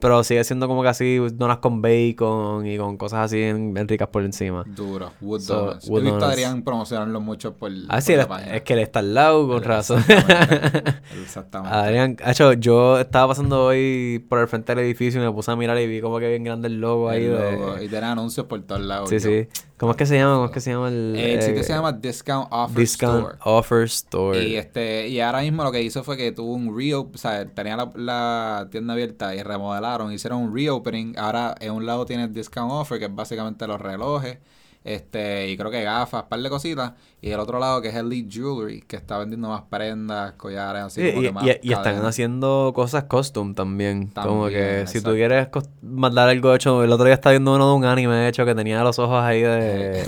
pero 0.00 0.22
sigue 0.24 0.42
siendo 0.44 0.68
como 0.68 0.82
que 0.82 0.88
así 0.88 1.16
donuts 1.16 1.58
con 1.60 1.80
bacon 1.82 2.66
y 2.66 2.76
con 2.78 2.96
cosas 2.96 3.26
así 3.26 3.36
bien, 3.36 3.72
bien 3.74 3.88
ricas 3.88 4.08
por 4.08 4.22
encima. 4.24 4.64
Duro. 4.66 5.12
Wood 5.20 5.40
So, 5.40 5.54
Donuts. 5.66 5.88
Wood 5.88 6.00
He 6.00 6.04
visto 6.10 6.24
a. 6.24 6.28
Adrián 6.30 6.62
promocionarlo 6.62 7.20
mucho 7.20 7.54
por, 7.54 7.70
Ah, 7.88 7.94
por 7.96 8.02
sí, 8.02 8.14
la 8.16 8.22
él- 8.22 8.28
página. 8.28 8.56
es 8.56 8.62
que 8.62 8.72
él 8.74 8.78
está 8.80 8.98
al 9.00 9.14
lado, 9.14 9.48
con 9.48 9.62
razón. 9.62 9.98
Exactamente. 10.08 10.94
Exactamente. 11.22 11.76
Adrián, 11.76 12.16
hecho, 12.26 12.52
yo 12.54 12.98
estaba 12.98 13.28
pasando 13.28 13.64
hoy 13.66 14.24
por 14.28 14.38
el 14.40 14.48
frente 14.48 14.74
del 14.74 14.84
edificio 14.84 15.20
y 15.20 15.24
me 15.24 15.32
puse 15.32 15.50
a 15.50 15.56
mirar 15.56 15.78
y 15.78 15.86
vi 15.86 16.00
como 16.00 16.18
que 16.18 16.28
bien 16.28 16.44
grande 16.44 16.68
el 16.68 16.80
logo 16.80 17.08
ahí 17.08 17.24
de... 17.24 17.84
Y 17.84 17.88
tiene 17.88 18.06
anuncios 18.06 18.46
por 18.46 18.60
todos 18.62 18.80
lados. 18.80 19.08
Sí, 19.08 19.16
yo. 19.16 19.20
sí. 19.20 19.48
¿Cómo 19.78 19.92
es 19.92 19.96
que 19.96 20.06
se 20.06 20.16
llama? 20.16 20.34
¿Cómo 20.34 20.46
es 20.46 20.50
que 20.50 20.60
se 20.60 20.72
llama 20.72 20.88
el...? 20.88 21.14
El 21.16 21.40
sitio 21.40 21.60
eh, 21.60 21.64
se 21.64 21.72
llama 21.72 21.92
Discount 21.92 22.48
Offer 22.50 22.76
Discount 22.76 23.18
Store. 23.18 23.38
Offer 23.44 23.82
Store. 23.84 24.42
Y 24.42 24.56
este 24.56 25.08
y 25.08 25.20
ahora 25.20 25.42
mismo 25.42 25.62
lo 25.62 25.70
que 25.70 25.80
hizo 25.80 26.02
fue 26.02 26.16
que 26.16 26.32
tuvo 26.32 26.52
un 26.52 26.76
reopen, 26.76 27.14
o 27.14 27.18
sea, 27.18 27.46
tenía 27.46 27.76
la, 27.76 27.92
la 27.94 28.68
tienda 28.72 28.94
abierta 28.94 29.36
y 29.36 29.42
remodelaron, 29.42 30.12
hicieron 30.12 30.42
un 30.42 30.54
reopening. 30.54 31.16
Ahora 31.16 31.54
en 31.60 31.72
un 31.72 31.86
lado 31.86 32.04
tiene 32.06 32.26
discount 32.26 32.72
offer, 32.72 32.98
que 32.98 33.04
es 33.04 33.14
básicamente 33.14 33.68
los 33.68 33.80
relojes, 33.80 34.38
este, 34.84 35.48
y 35.48 35.56
creo 35.56 35.70
que 35.70 35.82
gafas, 35.82 36.24
par 36.24 36.40
de 36.40 36.48
cositas. 36.48 36.92
Y 37.20 37.30
el 37.30 37.40
otro 37.40 37.58
lado 37.58 37.82
que 37.82 37.88
es 37.88 37.94
Elite 37.94 38.30
Jewelry, 38.30 38.82
que 38.82 38.96
está 38.96 39.18
vendiendo 39.18 39.48
más 39.48 39.62
prendas, 39.62 40.32
collares, 40.34 40.82
así 40.82 41.00
Sí, 41.02 41.08
como 41.10 41.22
y, 41.22 41.24
que 41.26 41.32
más 41.32 41.44
y- 41.44 41.68
y 41.68 41.72
están 41.72 42.04
haciendo 42.04 42.72
cosas 42.74 43.04
custom 43.04 43.54
también. 43.54 44.08
como 44.14 44.46
que 44.48 44.84
si 44.86 45.00
tú 45.00 45.12
quieres 45.12 45.48
mandar 45.82 46.28
algo 46.28 46.54
hecho, 46.54 46.82
el 46.84 46.92
otro 46.92 47.06
día 47.06 47.14
estaba 47.14 47.32
viendo 47.32 47.54
uno 47.54 47.68
de 47.70 47.74
un 47.76 47.84
anime 47.84 48.28
hecho 48.28 48.44
que 48.46 48.54
tenía 48.54 48.82
los 48.82 48.98
ojos 48.98 49.20
ahí 49.22 49.42
de... 49.42 50.04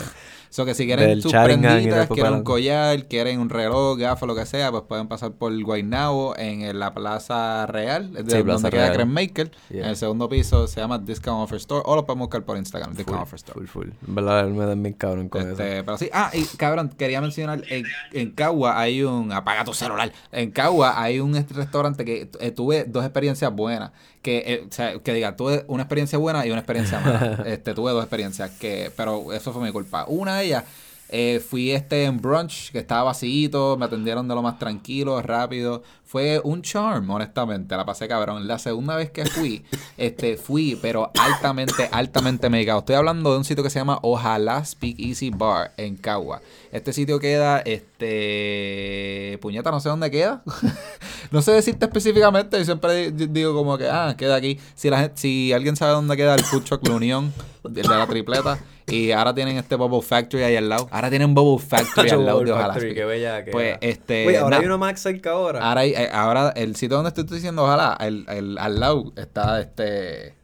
So 0.51 0.65
que 0.65 0.75
si 0.75 0.85
quieren 0.85 1.23
sus 1.23 1.33
prenditas, 1.33 2.09
quieren 2.09 2.35
un 2.35 2.43
collar, 2.43 3.07
quieren 3.07 3.39
un 3.39 3.49
reloj, 3.51 3.97
gafas, 3.99 4.27
lo 4.27 4.35
que 4.35 4.45
sea, 4.47 4.71
pues 4.73 4.83
pueden 4.89 5.07
pasar 5.07 5.31
por 5.33 5.53
Guaynabo 5.63 6.37
en 6.37 6.63
el- 6.63 6.81
la 6.81 6.93
Plaza 6.93 7.67
Real, 7.67 8.07
es 8.17 8.25
de 8.27 8.33
Sí, 8.33 8.39
donde 8.39 8.45
Plaza 8.45 8.71
queda 8.71 8.87
Real. 8.87 8.95
Cremaker. 8.97 9.51
Yeah. 9.71 9.85
En 9.85 9.91
el 9.91 9.97
segundo 9.97 10.29
piso 10.29 10.67
se 10.67 10.81
llama 10.81 10.99
Discount 10.99 11.45
Offer 11.45 11.59
Store 11.59 11.83
o 11.87 11.95
lo 11.95 12.05
podemos 12.05 12.27
buscar 12.27 12.43
por 12.45 12.57
Instagram, 12.57 12.95
Discount 12.95 13.19
full, 13.19 13.23
Offer 13.23 13.37
Store. 13.37 13.67
full, 13.67 13.85
full. 13.85 13.89
Verdad, 14.13 14.49
me 14.49 14.67
dan 14.67 14.83
bien 14.83 14.95
cabrón 14.95 15.29
con 15.29 15.43
eso. 15.43 15.51
Este, 15.53 15.85
pero 15.85 15.97
sí, 15.97 16.11
ah, 16.13 16.31
y 16.35 16.45
cabrón, 16.57 16.89
quería 16.99 17.21
mencionar, 17.21 17.63
en, 17.69 17.85
en 18.13 18.31
Cagua 18.33 18.79
hay 18.81 19.05
un, 19.05 19.31
apaga 19.33 19.63
tu 19.65 19.73
celular, 19.73 20.13
en 20.33 20.51
Cagua 20.51 21.01
hay 21.01 21.21
un 21.21 21.37
est- 21.37 21.53
restaurante 21.53 22.05
que 22.05 22.29
eh, 22.41 22.51
tuve 22.51 22.85
dos 22.89 23.05
experiencias 23.05 23.53
buenas, 23.55 23.93
que, 24.23 24.39
eh, 24.47 24.67
o 24.69 24.73
sea, 24.73 24.99
que 24.99 25.15
diga, 25.15 25.37
tuve 25.37 25.65
una 25.69 25.85
experiencia 25.85 26.19
buena 26.19 26.47
y 26.47 26.51
una 26.51 26.61
experiencia 26.61 27.01
mala, 27.01 27.43
este, 27.47 27.75
tuve 27.75 27.93
dos 27.93 28.03
experiencias, 28.03 28.51
que, 28.51 28.93
pero 28.97 29.33
eso 29.33 29.53
fue 29.53 29.63
mi 29.63 29.73
culpa. 29.73 30.05
Una 30.09 30.39
de 30.39 30.47
ellas, 30.47 30.65
eh, 31.11 31.41
fui 31.47 31.73
este 31.73 32.05
en 32.05 32.21
brunch, 32.21 32.71
que 32.73 32.79
estaba 32.79 33.03
vacío, 33.05 33.77
me 33.77 33.85
atendieron 33.87 34.27
de 34.29 34.35
lo 34.35 34.43
más 34.43 34.59
tranquilo, 34.59 35.21
rápido, 35.23 35.83
fue 36.05 36.41
un 36.43 36.63
charm, 36.63 37.09
honestamente, 37.11 37.77
la 37.77 37.85
pasé 37.85 38.09
cabrón. 38.09 38.49
La 38.49 38.59
segunda 38.59 38.97
vez 38.97 39.11
que 39.11 39.27
fui, 39.27 39.65
este, 39.97 40.37
fui, 40.37 40.77
pero 40.81 41.11
altamente, 41.19 41.89
altamente 41.93 42.51
medicado. 42.51 42.81
Estoy 42.81 42.97
hablando 42.97 43.31
de 43.33 43.39
un 43.39 43.45
sitio 43.45 43.63
que 43.63 43.71
se 43.71 43.79
llama 43.79 43.99
Ojalá 44.03 44.65
Speak 44.65 44.99
Easy 44.99 45.31
Bar 45.31 45.73
en 45.77 45.97
Cagua. 45.97 46.41
Este 46.73 46.93
sitio 46.93 47.19
queda, 47.21 47.61
este, 47.61 49.39
puñeta, 49.41 49.71
no 49.71 49.81
sé 49.81 49.89
dónde 49.89 50.11
queda. 50.11 50.43
no 51.31 51.43
sé 51.43 51.53
decirte 51.53 51.87
específicamente, 51.87 52.59
yo 52.59 52.65
siempre 52.65 53.11
di- 53.13 53.27
digo 53.27 53.55
como 53.55 53.79
que, 53.79 53.89
ah, 53.89 54.15
queda 54.17 54.37
aquí. 54.37 54.59
Si 54.75 54.91
la 54.91 55.01
gente, 55.01 55.15
si 55.17 55.53
alguien 55.53 55.77
sabe 55.77 55.93
dónde 55.93 56.17
queda 56.17 56.35
el 56.35 56.45
Food 56.45 56.65
Truck 56.65 56.87
La 56.89 56.95
Unión, 56.95 57.33
el 57.65 57.73
de 57.73 57.83
la 57.85 58.07
tripleta, 58.07 58.59
y 58.91 59.13
ahora 59.13 59.35
tienen 59.35 59.57
este 59.57 59.77
Bubble 59.77 60.03
Factory 60.03 60.43
ahí 60.43 60.57
al 60.57 60.69
lado. 60.69 60.89
Ahora 60.91 61.11
tienen 61.11 61.35
Bubble 61.35 61.65
Factory 61.69 62.11
al 62.11 62.27
lado 62.27 62.41
de 62.45 62.53
Ojalá 62.53 62.75
qué 62.79 63.05
bella 63.05 63.45
que 63.45 63.51
Pues, 63.51 63.79
este, 63.81 64.27
Oye, 64.27 64.39
ahora 64.39 64.57
na- 64.57 64.61
hay 64.61 64.67
uno 64.67 64.79
más 64.79 65.01
cerca 65.01 65.31
ahora. 65.31 65.61
Ahora, 65.67 65.81
hay- 65.83 65.93
eh, 65.93 66.09
ahora 66.13 66.51
el 66.57 66.77
sitio 66.77 66.97
donde 66.97 67.09
estoy 67.09 67.25
diciendo, 67.25 67.65
ojalá, 67.65 67.97
el, 68.01 68.25
el- 68.29 68.59
al 68.59 68.81
lado 68.81 69.13
está 69.17 69.61
este 69.61 70.35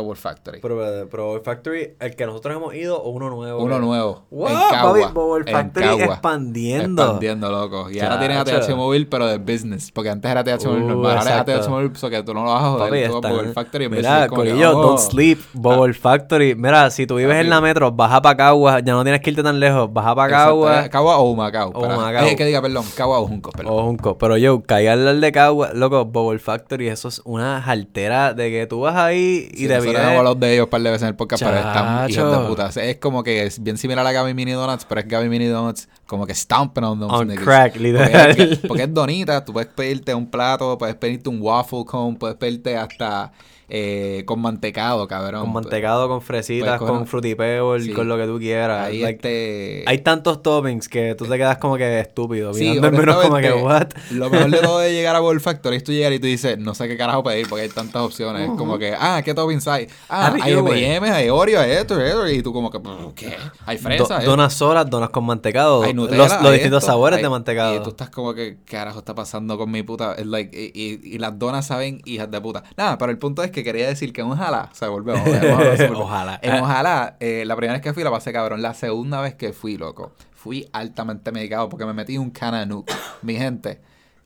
Bubble 0.00 0.16
Factory. 0.20 0.60
Pero, 0.60 0.78
pero 1.10 1.36
el 1.36 1.40
Factory, 1.42 1.94
el 1.98 2.16
que 2.16 2.26
nosotros 2.26 2.54
hemos 2.56 2.74
ido 2.74 3.00
o 3.02 3.10
uno 3.10 3.30
nuevo. 3.30 3.62
Uno 3.62 3.78
nuevo. 3.78 4.24
Wow, 4.30 4.48
en 4.48 4.54
Cagua. 4.70 5.08
Bubble 5.12 5.44
en 5.50 5.56
Factory 5.56 5.86
Cagua. 5.86 6.04
expandiendo. 6.04 7.02
Expandiendo, 7.02 7.50
loco. 7.50 7.90
Y 7.90 8.00
ahora 8.00 8.18
tienen 8.18 8.44
Chacho. 8.44 8.56
ATH 8.72 8.76
móvil, 8.76 9.06
pero 9.08 9.26
de 9.26 9.38
business. 9.38 9.90
Porque 9.92 10.10
antes 10.10 10.30
era 10.30 10.40
ATH 10.40 10.64
móvil 10.66 10.82
Uh, 10.84 10.88
normal. 10.88 11.18
Ahora 11.18 11.44
es 11.46 11.58
ATH 11.60 11.68
móvil, 11.68 11.96
so 11.96 12.10
que 12.10 12.22
tú 12.22 12.34
no 12.34 12.44
lo 12.44 12.52
vas 12.52 12.62
a 12.62 12.68
joder. 12.70 13.10
Papi, 13.10 13.28
Bubble 13.34 13.52
Factory 13.52 13.88
Mira, 13.88 14.28
Corillo, 14.28 14.78
oh, 14.78 14.82
Don't 14.82 14.98
Sleep, 14.98 15.38
Bubble 15.52 15.94
Factory. 15.94 16.54
Mira, 16.54 16.90
si 16.90 17.06
tú 17.06 17.16
vives 17.16 17.34
Papi. 17.34 17.44
en 17.44 17.50
la 17.50 17.60
metro, 17.60 17.90
baja 17.92 18.20
para 18.22 18.36
Cagua, 18.36 18.80
ya 18.80 18.92
no 18.92 19.02
tienes 19.02 19.20
que 19.20 19.30
irte 19.30 19.42
tan 19.42 19.58
lejos, 19.60 19.92
baja 19.92 20.14
para 20.14 20.30
Cagua. 20.30 20.84
eh, 20.86 20.90
Cagua 20.90 21.18
o 21.18 21.30
Humacao. 21.30 21.70
O 21.74 21.80
pero- 21.80 21.94
Humacao. 21.94 22.26
eh, 22.26 22.36
que 22.36 22.44
diga, 22.44 22.60
perdón. 22.62 22.84
Cagua 22.96 23.20
o 23.20 23.26
Junco, 23.26 23.50
perdón. 23.52 23.72
O 23.74 23.82
Junco. 23.84 24.18
Pero 24.18 24.36
yo, 24.36 24.62
caiga 24.62 24.92
al 24.92 25.20
de 25.20 25.32
Cagua, 25.32 25.70
loco, 25.74 26.04
Bubble 26.04 26.38
Factory, 26.38 26.88
eso 26.88 27.08
es 27.08 27.20
una 27.24 27.60
jaltera 27.62 28.34
de 28.34 28.50
que 28.50 28.66
tú 28.66 28.80
vas 28.80 28.96
ahí 28.96 29.48
y 29.52 29.66
te 29.68 29.80
nosotros 29.86 30.06
hemos 30.10 30.18
hablado 30.18 30.34
de 30.36 30.52
ellos 30.54 30.64
un 30.64 30.70
par 30.70 30.80
de 30.82 30.90
veces 30.90 31.02
en 31.02 31.08
el 31.08 31.16
podcast, 31.16 31.42
pero 31.42 31.56
están 31.56 32.10
hijos 32.10 32.24
de 32.30 32.36
Chacho. 32.36 32.48
puta. 32.48 32.70
Es 32.82 32.96
como 32.96 33.22
que 33.22 33.44
es 33.44 33.62
bien 33.62 33.78
similar 33.78 34.00
a 34.00 34.04
la 34.04 34.12
Gaby 34.12 34.34
Mini 34.34 34.52
Donuts, 34.52 34.84
pero 34.88 35.00
es 35.00 35.08
Gaby 35.08 35.28
Mini 35.28 35.46
Donuts 35.46 35.88
como 36.06 36.26
que 36.26 36.34
stomping 36.34 36.82
on 36.84 37.00
those 37.00 37.14
On 37.14 37.28
crack, 37.36 37.72
Porque 37.72 37.78
literal. 37.92 38.30
es, 38.30 38.36
que- 38.58 38.68
porque 38.68 38.82
es 38.84 38.94
donita, 38.94 39.44
tú 39.44 39.52
puedes 39.52 39.70
pedirte 39.72 40.14
un 40.14 40.26
plato, 40.30 40.76
puedes 40.78 40.94
pedirte 40.96 41.28
un 41.28 41.40
waffle 41.40 41.84
cone, 41.84 42.16
puedes 42.16 42.36
pedirte 42.36 42.76
hasta 42.76 43.32
eh, 43.68 44.22
con 44.26 44.40
mantecado, 44.40 45.06
cabrón. 45.08 45.42
Con 45.42 45.52
mantecado, 45.52 46.08
con 46.08 46.22
fresitas, 46.22 46.80
coger- 46.80 46.86
con 46.88 47.06
fruity 47.06 47.34
pebble, 47.34 47.82
Sí. 47.84 47.92
con 47.92 48.08
lo 48.08 48.16
que 48.16 48.26
tú 48.26 48.38
quieras. 48.38 48.86
Ahí 48.88 49.00
Like, 49.00 49.16
este... 49.16 49.84
Hay 49.86 49.98
tantos 49.98 50.42
toppings 50.42 50.88
que 50.88 51.14
tú 51.14 51.26
te 51.26 51.36
quedas 51.36 51.58
como 51.58 51.76
que 51.76 52.00
estúpido. 52.00 52.54
Sí, 52.54 52.78
menos 52.80 53.16
como 53.16 53.36
que, 53.38 53.52
what? 53.52 53.88
Lo 54.12 54.30
mejor 54.30 54.50
de 54.50 54.58
todo 54.58 54.78
de 54.78 54.92
llegar 54.94 55.16
a 55.16 55.22
World 55.22 55.40
Factory 55.40 55.76
es 55.76 55.84
tú 55.84 55.92
llegar 55.92 56.12
y 56.12 56.18
tú 56.18 56.26
dices, 56.26 56.58
no 56.58 56.74
sé 56.74 56.86
qué 56.88 56.96
carajo 56.96 57.22
pedir 57.22 57.48
porque 57.48 57.62
hay 57.62 57.68
tantas 57.68 58.02
opciones. 58.02 58.50
Como 58.56 58.78
que, 58.78 58.94
ah, 58.98 59.22
¿qué 59.24 59.34
toppings 59.34 59.66
hay? 59.68 59.88
Ah, 60.08 60.34
hay. 60.40 60.52
M&M's, 60.52 61.10
hay 61.10 61.28
Oreo, 61.28 61.60
hay 61.60 61.72
esto, 61.72 61.94
hay 61.96 62.06
esto. 62.08 62.28
Y 62.28 62.42
tú 62.42 62.52
como 62.52 62.70
que, 62.70 62.78
¿qué? 63.14 63.36
Hay 63.66 63.78
fresas, 63.78 64.22
¿eh? 64.22 64.26
donas 64.26 64.52
solas, 64.54 64.88
donas 64.88 65.10
con 65.10 65.24
mantecado. 65.24 65.82
Hay 65.82 65.92
los 65.92 66.04
Nutella, 66.04 66.24
los 66.40 66.46
hay 66.46 66.52
distintos 66.52 66.82
esto, 66.84 66.92
sabores 66.92 67.16
hay- 67.18 67.22
de 67.22 67.28
mantecado. 67.28 67.74
Y 67.76 67.82
tú 67.82 67.90
estás 67.90 68.10
como 68.10 68.34
que, 68.34 68.58
¿qué 68.64 68.76
carajo 68.76 68.98
está 69.00 69.14
pasando 69.14 69.58
con 69.58 69.70
mi 69.70 69.82
puta? 69.82 70.14
Like, 70.24 70.56
y, 70.74 70.80
y- 70.80 71.14
y 71.14 71.18
las 71.18 71.38
donas 71.38 71.66
saben 71.66 72.00
hijas 72.04 72.30
de 72.30 72.40
puta. 72.40 72.62
Nada, 72.76 72.96
pero 72.98 73.10
el 73.10 73.18
punto 73.18 73.42
es 73.42 73.50
que 73.50 73.55
quería 73.64 73.86
decir 73.88 74.12
que 74.12 74.22
Ojalá, 74.22 74.70
o 74.72 74.74
sea, 74.74 74.88
volvemos. 74.88 75.24
volvemos. 75.24 75.90
Ojalá. 76.00 76.38
En 76.42 76.54
Ojalá, 76.54 77.16
eh, 77.20 77.44
la 77.46 77.56
primera 77.56 77.74
vez 77.74 77.82
que 77.82 77.92
fui 77.92 78.02
la 78.02 78.10
pasé 78.10 78.32
cabrón. 78.32 78.62
La 78.62 78.74
segunda 78.74 79.20
vez 79.20 79.34
que 79.34 79.52
fui, 79.52 79.76
loco, 79.76 80.12
fui 80.34 80.68
altamente 80.72 81.32
medicado 81.32 81.68
porque 81.68 81.84
me 81.86 81.92
metí 81.92 82.18
un 82.18 82.30
cananuk. 82.30 82.90
Mi 83.22 83.36
gente. 83.36 83.80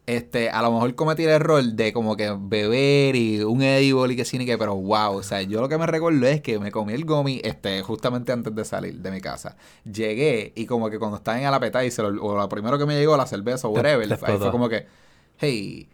Este, 0.07 0.51
a 0.51 0.61
lo 0.63 0.73
mejor 0.73 0.93
cometí 0.97 1.23
el 1.23 1.29
error 1.31 1.63
de 1.63 1.93
como 1.93 2.17
que 2.17 2.35
beber 2.37 3.15
y 3.15 3.43
un 3.45 3.63
edible 3.63 4.15
y 4.15 4.17
que 4.17 4.25
sí 4.25 4.39
ni 4.39 4.47
que, 4.47 4.59
pero 4.59 4.75
wow, 4.75 5.15
o 5.19 5.23
sea, 5.23 5.41
yo 5.43 5.61
lo 5.61 5.69
que 5.69 5.79
me 5.79 5.87
recuerdo 5.87 6.27
es 6.27 6.41
que 6.41 6.59
me 6.59 6.73
comí 6.73 6.95
el 6.95 7.05
gomi, 7.05 7.41
este, 7.45 7.81
justamente 7.83 8.33
antes 8.33 8.53
de 8.53 8.65
salir 8.65 8.95
de 8.97 9.11
mi 9.13 9.21
casa. 9.21 9.57
Llegué 9.85 10.53
y 10.57 10.67
como 10.67 10.91
que 10.91 10.99
cuando 10.99 11.17
estaba 11.19 11.39
en 11.39 11.47
el 11.47 11.55
appetizer, 11.55 12.07
o, 12.07 12.09
o 12.25 12.37
lo 12.37 12.49
primero 12.49 12.77
que 12.77 12.87
me 12.87 12.97
llegó, 12.99 13.17
la 13.17 13.27
cerveza 13.27 13.69
o 13.69 13.73
Te- 13.73 13.77
whatever, 13.79 14.09
te 14.09 14.15
ahí 14.27 14.39
fue 14.39 14.51
como 14.51 14.69
que, 14.69 14.87
hey, 15.39 15.89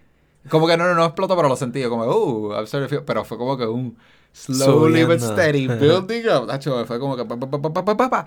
como 0.50 0.66
que 0.66 0.76
no, 0.76 0.84
no, 0.86 0.94
no 0.94 1.04
explotó, 1.04 1.36
pero 1.36 1.48
lo 1.48 1.56
sentí 1.56 1.80
yo 1.80 1.90
como, 1.90 2.04
uh, 2.04 2.52
I'm 2.54 2.66
sorry, 2.66 2.88
feel-", 2.88 3.04
pero 3.04 3.24
fue 3.24 3.38
como 3.38 3.56
que 3.56 3.66
un 3.66 3.96
slowly 4.32 5.04
but 5.04 5.20
Subiendo. 5.20 5.26
steady 5.32 5.68
building 5.68 6.24
up, 6.28 6.50
fue 6.86 6.98
como 7.00 7.16
que 7.16 7.24
pa, 7.24 7.36
pa, 7.38 7.50
pa, 7.50 7.60
pa, 7.62 7.84
pa, 7.84 7.96
pa, 7.96 8.10
pa. 8.10 8.26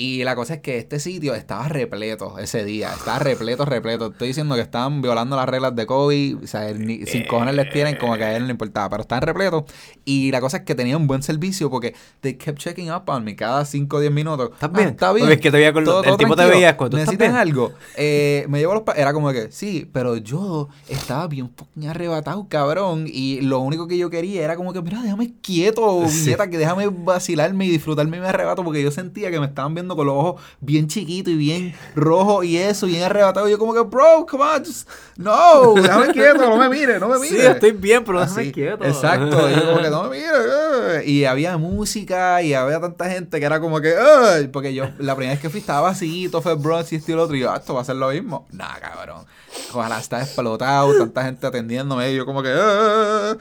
Y 0.00 0.22
la 0.22 0.36
cosa 0.36 0.54
es 0.54 0.60
que 0.60 0.78
este 0.78 1.00
sitio 1.00 1.34
estaba 1.34 1.66
repleto 1.66 2.38
ese 2.38 2.64
día, 2.64 2.92
estaba 2.92 3.18
repleto, 3.18 3.64
repleto. 3.64 4.06
Estoy 4.12 4.28
diciendo 4.28 4.54
que 4.54 4.60
estaban 4.60 5.02
violando 5.02 5.34
las 5.34 5.48
reglas 5.48 5.74
de 5.74 5.86
COVID, 5.86 6.44
o 6.44 6.46
sea, 6.46 6.72
ni- 6.72 7.04
sin 7.04 7.24
cojones 7.26 7.56
les 7.56 7.68
tienen, 7.70 7.96
como 7.96 8.16
que 8.16 8.22
a 8.22 8.36
él 8.36 8.42
no 8.42 8.46
le 8.46 8.52
importaba, 8.52 8.88
pero 8.90 9.02
estaban 9.02 9.22
repletos. 9.22 9.64
Y 10.04 10.30
la 10.30 10.40
cosa 10.40 10.58
es 10.58 10.62
que 10.62 10.76
tenían 10.76 11.00
un 11.00 11.08
buen 11.08 11.24
servicio 11.24 11.68
porque 11.68 11.96
they 12.20 12.34
kept 12.34 12.58
checking 12.60 12.92
up 12.92 13.02
on 13.08 13.24
me 13.24 13.34
cada 13.34 13.64
5 13.64 13.96
o 13.96 14.00
10 14.00 14.12
minutos. 14.12 14.50
¿Estás 14.52 14.70
Ah, 14.72 14.76
bien? 14.76 14.88
está 14.90 15.12
bien. 15.12 15.26
Porque 15.26 15.34
es 15.34 15.40
que 15.40 15.50
te 15.50 15.56
veía 15.56 15.72
con 15.72 15.84
los- 15.84 16.06
el 16.06 16.16
tipo 16.16 16.30
te 16.30 16.36
tranquilo. 16.36 16.48
veía 16.60 16.76
cuando, 16.76 16.96
¿tú 16.96 17.00
estás 17.02 17.14
¿Necesitan 17.14 17.36
algo? 17.36 17.72
Eh, 17.96 18.46
me 18.48 18.60
llevo 18.60 18.74
los 18.74 18.82
Era 18.96 19.12
como 19.12 19.32
que, 19.32 19.50
sí, 19.50 19.90
pero 19.92 20.16
yo 20.16 20.68
estaba 20.88 21.26
bien 21.26 21.50
fucking 21.56 21.88
arrebatado, 21.88 22.46
cabrón. 22.48 23.06
Y 23.08 23.40
lo 23.40 23.58
único 23.58 23.88
que 23.88 23.98
yo 23.98 24.10
quería 24.10 24.44
era 24.44 24.54
como 24.54 24.72
que, 24.72 24.80
mira, 24.80 25.02
déjame 25.02 25.34
quieto, 25.42 26.04
Sí. 26.08 26.36
que 26.50 26.56
déjame 26.58 26.86
vacilarme 26.86 27.66
y 27.66 27.70
disfrutarme 27.70 28.20
mi 28.20 28.26
arrebato 28.26 28.62
porque 28.62 28.80
yo 28.80 28.92
sentía 28.92 29.32
que 29.32 29.40
me 29.40 29.46
estaban 29.46 29.74
viendo 29.74 29.87
corriendo 29.94 29.96
con 29.96 30.06
los 30.06 30.16
ojos 30.16 30.42
bien 30.60 30.86
chiquitos 30.88 31.32
y 31.32 31.36
bien 31.36 31.74
rojos 31.94 32.44
y 32.44 32.56
eso, 32.58 32.86
bien 32.86 33.02
arrebatado. 33.02 33.48
Y 33.48 33.52
yo 33.52 33.58
como 33.58 33.74
que, 33.74 33.80
bro, 33.80 34.26
come 34.26 34.44
on, 34.44 34.64
just- 34.64 34.88
no, 35.16 35.74
déjame 35.74 36.08
quieto, 36.12 36.38
no 36.48 36.56
me 36.56 36.68
mire, 36.68 36.98
no 36.98 37.08
me 37.08 37.18
mire. 37.18 37.40
Sí, 37.40 37.46
estoy 37.46 37.72
bien, 37.72 38.04
pero 38.04 38.20
Así, 38.20 38.34
déjame 38.36 38.52
quieto. 38.52 38.84
Exacto, 38.84 39.50
y 39.50 39.54
yo 39.54 39.66
como 39.70 39.82
que 39.82 39.90
no 39.90 40.02
me 40.04 40.10
mire. 40.10 40.28
eh. 40.98 41.02
Y 41.06 41.24
había 41.24 41.56
música 41.56 42.42
y 42.42 42.54
había 42.54 42.80
tanta 42.80 43.08
gente 43.10 43.38
que 43.40 43.46
era 43.46 43.60
como 43.60 43.80
que, 43.80 43.94
porque 44.52 44.74
yo 44.74 44.84
la 44.98 45.14
primera 45.16 45.34
vez 45.34 45.40
que 45.42 45.50
fui 45.50 45.60
estaba 45.60 45.88
así, 45.90 46.28
todo 46.28 46.42
fue 46.42 46.54
bronze 46.54 46.94
y 46.94 46.98
esto 46.98 47.12
y 47.12 47.14
lo 47.14 47.22
otro, 47.24 47.36
y 47.36 47.40
yo, 47.40 47.50
ah, 47.50 47.56
esto 47.58 47.74
va 47.74 47.80
a 47.82 47.84
ser 47.84 47.96
lo 47.96 48.08
mismo. 48.10 48.46
Nah, 48.52 48.78
cabrón. 48.80 49.24
Ojalá 49.72 49.98
está 49.98 50.20
explotado, 50.22 50.96
tanta 50.98 51.24
gente 51.24 51.46
atendiéndome, 51.46 52.12
y 52.12 52.16
yo 52.16 52.24
como 52.26 52.42
que, 52.42 52.50
"Ah". 52.54 53.36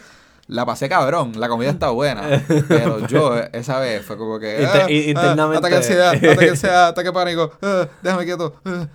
La 0.48 0.66
pasé 0.66 0.88
cabrón, 0.90 1.34
la 1.38 1.50
comida 1.50 1.70
está 1.70 1.90
buena, 1.90 2.44
pero 2.68 3.06
yo 3.08 3.36
esa 3.54 3.80
vez 3.80 4.06
fue 4.06 4.18
como 4.18 4.40
que, 4.40 4.62
Inter- 4.62 4.82
"Ah, 4.82 4.86
ah, 4.86 4.92
internamente- 4.92 5.58
ataque 5.58 5.74
de 5.74 5.78
ansiedad, 5.78 6.16
ataque 6.16 6.50
ansiedad, 6.50 6.88
ataque 6.88 7.12
pánico, 7.12 7.52
ah, 7.62 7.88
déjame 8.02 8.26
quieto. 8.26 8.56
ah". 8.66 8.88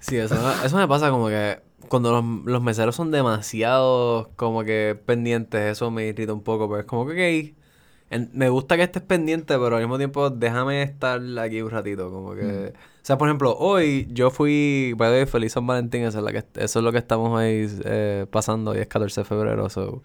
Sí, 0.00 0.16
eso, 0.16 0.34
eso 0.64 0.76
me 0.76 0.88
pasa 0.88 1.10
como 1.10 1.28
que 1.28 1.60
cuando 1.88 2.12
los, 2.12 2.24
los 2.46 2.62
meseros 2.62 2.94
son 2.96 3.10
demasiado 3.10 4.30
como 4.36 4.64
que 4.64 4.98
pendientes, 5.04 5.60
eso 5.72 5.90
me 5.90 6.06
irrita 6.06 6.32
un 6.32 6.42
poco, 6.42 6.68
pero 6.68 6.80
es 6.80 6.86
como 6.86 7.06
que, 7.06 7.12
ok, 7.50 7.56
en- 8.10 8.30
me 8.32 8.48
gusta 8.48 8.76
que 8.76 8.82
estés 8.84 9.02
pendiente, 9.02 9.58
pero 9.58 9.76
al 9.76 9.82
mismo 9.82 9.98
tiempo 9.98 10.30
déjame 10.30 10.82
estar 10.82 11.20
aquí 11.38 11.60
un 11.62 11.70
ratito, 11.70 12.10
como 12.10 12.34
que... 12.34 12.72
O 12.74 13.02
sea, 13.02 13.18
por 13.18 13.28
ejemplo, 13.28 13.56
hoy 13.58 14.06
yo 14.12 14.30
fui, 14.30 14.94
feliz 15.26 15.52
San 15.52 15.66
Valentín, 15.66 16.02
eso 16.02 16.18
es, 16.18 16.24
la 16.24 16.32
que, 16.32 16.44
eso 16.56 16.78
es 16.78 16.84
lo 16.84 16.92
que 16.92 16.98
estamos 16.98 17.38
ahí 17.40 17.66
eh, 17.84 18.26
pasando, 18.30 18.70
hoy 18.72 18.78
es 18.78 18.86
14 18.86 19.20
de 19.22 19.24
febrero, 19.24 19.68
so... 19.68 20.02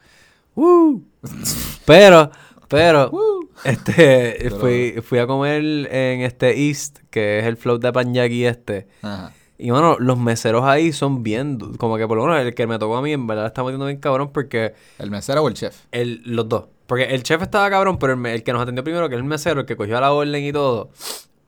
¡Woo! 0.55 1.03
Pero, 1.85 2.31
pero, 2.67 3.11
este, 3.63 4.37
Pero- 4.39 4.57
fui, 4.59 4.95
fui 5.03 5.19
a 5.19 5.27
comer 5.27 5.61
en 5.91 6.21
este 6.21 6.67
East, 6.67 6.99
que 7.09 7.39
es 7.39 7.45
el 7.45 7.57
float 7.57 7.81
de 7.81 7.93
Panyaki 7.93 8.45
este, 8.45 8.87
Ajá. 9.03 9.33
y 9.57 9.69
bueno, 9.69 9.97
los 9.99 10.17
meseros 10.17 10.63
ahí 10.65 10.91
son 10.91 11.21
bien, 11.23 11.59
como 11.77 11.97
que 11.97 12.07
por 12.07 12.17
lo 12.17 12.25
menos 12.25 12.39
el 12.41 12.53
que 12.55 12.65
me 12.67 12.79
tocó 12.79 12.97
a 12.97 13.01
mí 13.01 13.11
en 13.13 13.27
verdad 13.27 13.45
está 13.47 13.63
metiendo 13.63 13.85
bien 13.85 13.99
cabrón 13.99 14.31
porque 14.33 14.73
¿El 14.97 15.11
mesero 15.11 15.43
o 15.43 15.47
el 15.47 15.53
chef? 15.53 15.75
el, 15.91 16.21
los 16.25 16.49
dos. 16.49 16.65
Porque 16.87 17.05
el 17.05 17.23
chef 17.23 17.41
estaba 17.41 17.67
cabrón, 17.69 17.97
pero 17.99 18.13
el, 18.13 18.25
el 18.27 18.43
que 18.43 18.53
nos 18.53 18.61
atendió 18.61 18.83
primero, 18.83 19.09
que 19.09 19.15
es 19.15 19.19
el 19.19 19.25
mesero, 19.27 19.61
el 19.61 19.65
que 19.65 19.75
cogió 19.75 19.99
la 19.99 20.11
orden 20.13 20.43
y 20.43 20.51
todo, 20.51 20.89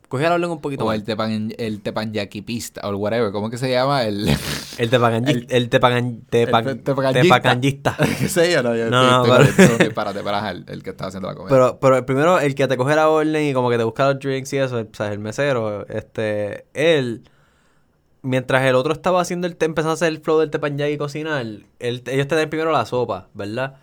cogió 0.07 0.29
la 0.29 0.35
orden 0.35 0.49
un 0.49 0.61
poquito 0.61 0.83
O 0.83 0.87
mal. 0.87 0.95
el, 0.95 1.03
tepan, 1.03 1.53
el 1.57 1.81
tepanyaquipista, 1.81 2.81
o 2.87 2.95
whatever, 2.95 3.31
¿cómo 3.31 3.49
que 3.49 3.57
se 3.57 3.69
llama? 3.69 4.03
El... 4.03 4.29
El 4.77 4.91
tepacanyi- 4.91 5.47
el 5.49 5.69
tepacan- 5.71 6.21
tepan- 6.29 6.67
El. 6.67 8.15
¿Qué 8.19 8.29
sé 8.29 8.51
yo? 8.51 8.61
No, 8.61 8.75
yo 8.75 8.91
No, 8.91 9.23
estoy, 9.25 9.29
no, 9.29 9.43
estoy 9.43 9.55
pero- 9.65 9.77
con 9.77 9.85
el- 9.87 9.93
Párate, 9.93 10.19
para 10.21 10.51
el, 10.51 10.65
el 10.67 10.83
que 10.83 10.91
estaba 10.91 11.07
haciendo 11.07 11.27
la 11.29 11.33
comida. 11.35 11.49
Pero, 11.49 11.79
pero 11.79 11.97
el 11.97 12.05
primero, 12.05 12.39
el 12.39 12.53
que 12.53 12.67
te 12.67 12.77
coge 12.77 12.95
la 12.95 13.09
orden 13.09 13.43
y 13.49 13.53
como 13.53 13.71
que 13.71 13.77
te 13.79 13.83
busca 13.83 14.05
los 14.05 14.19
drinks 14.19 14.53
y 14.53 14.57
eso, 14.57 14.77
o 14.79 14.87
sea, 14.95 15.11
el 15.11 15.17
mesero, 15.17 15.87
este, 15.87 16.65
él, 16.75 17.23
mientras 18.21 18.63
el 18.65 18.75
otro 18.75 18.93
estaba 18.93 19.19
haciendo 19.21 19.47
el, 19.47 19.57
empezando 19.59 19.91
a 19.91 19.93
hacer 19.93 20.09
el 20.09 20.19
flow 20.19 20.39
del 20.39 20.51
tepanyaki 20.51 20.93
y 20.93 20.97
cocinar, 20.97 21.41
él, 21.41 21.65
ellos 21.79 22.27
te 22.27 22.35
dan 22.35 22.49
primero 22.49 22.71
la 22.71 22.85
sopa, 22.85 23.29
¿verdad? 23.33 23.77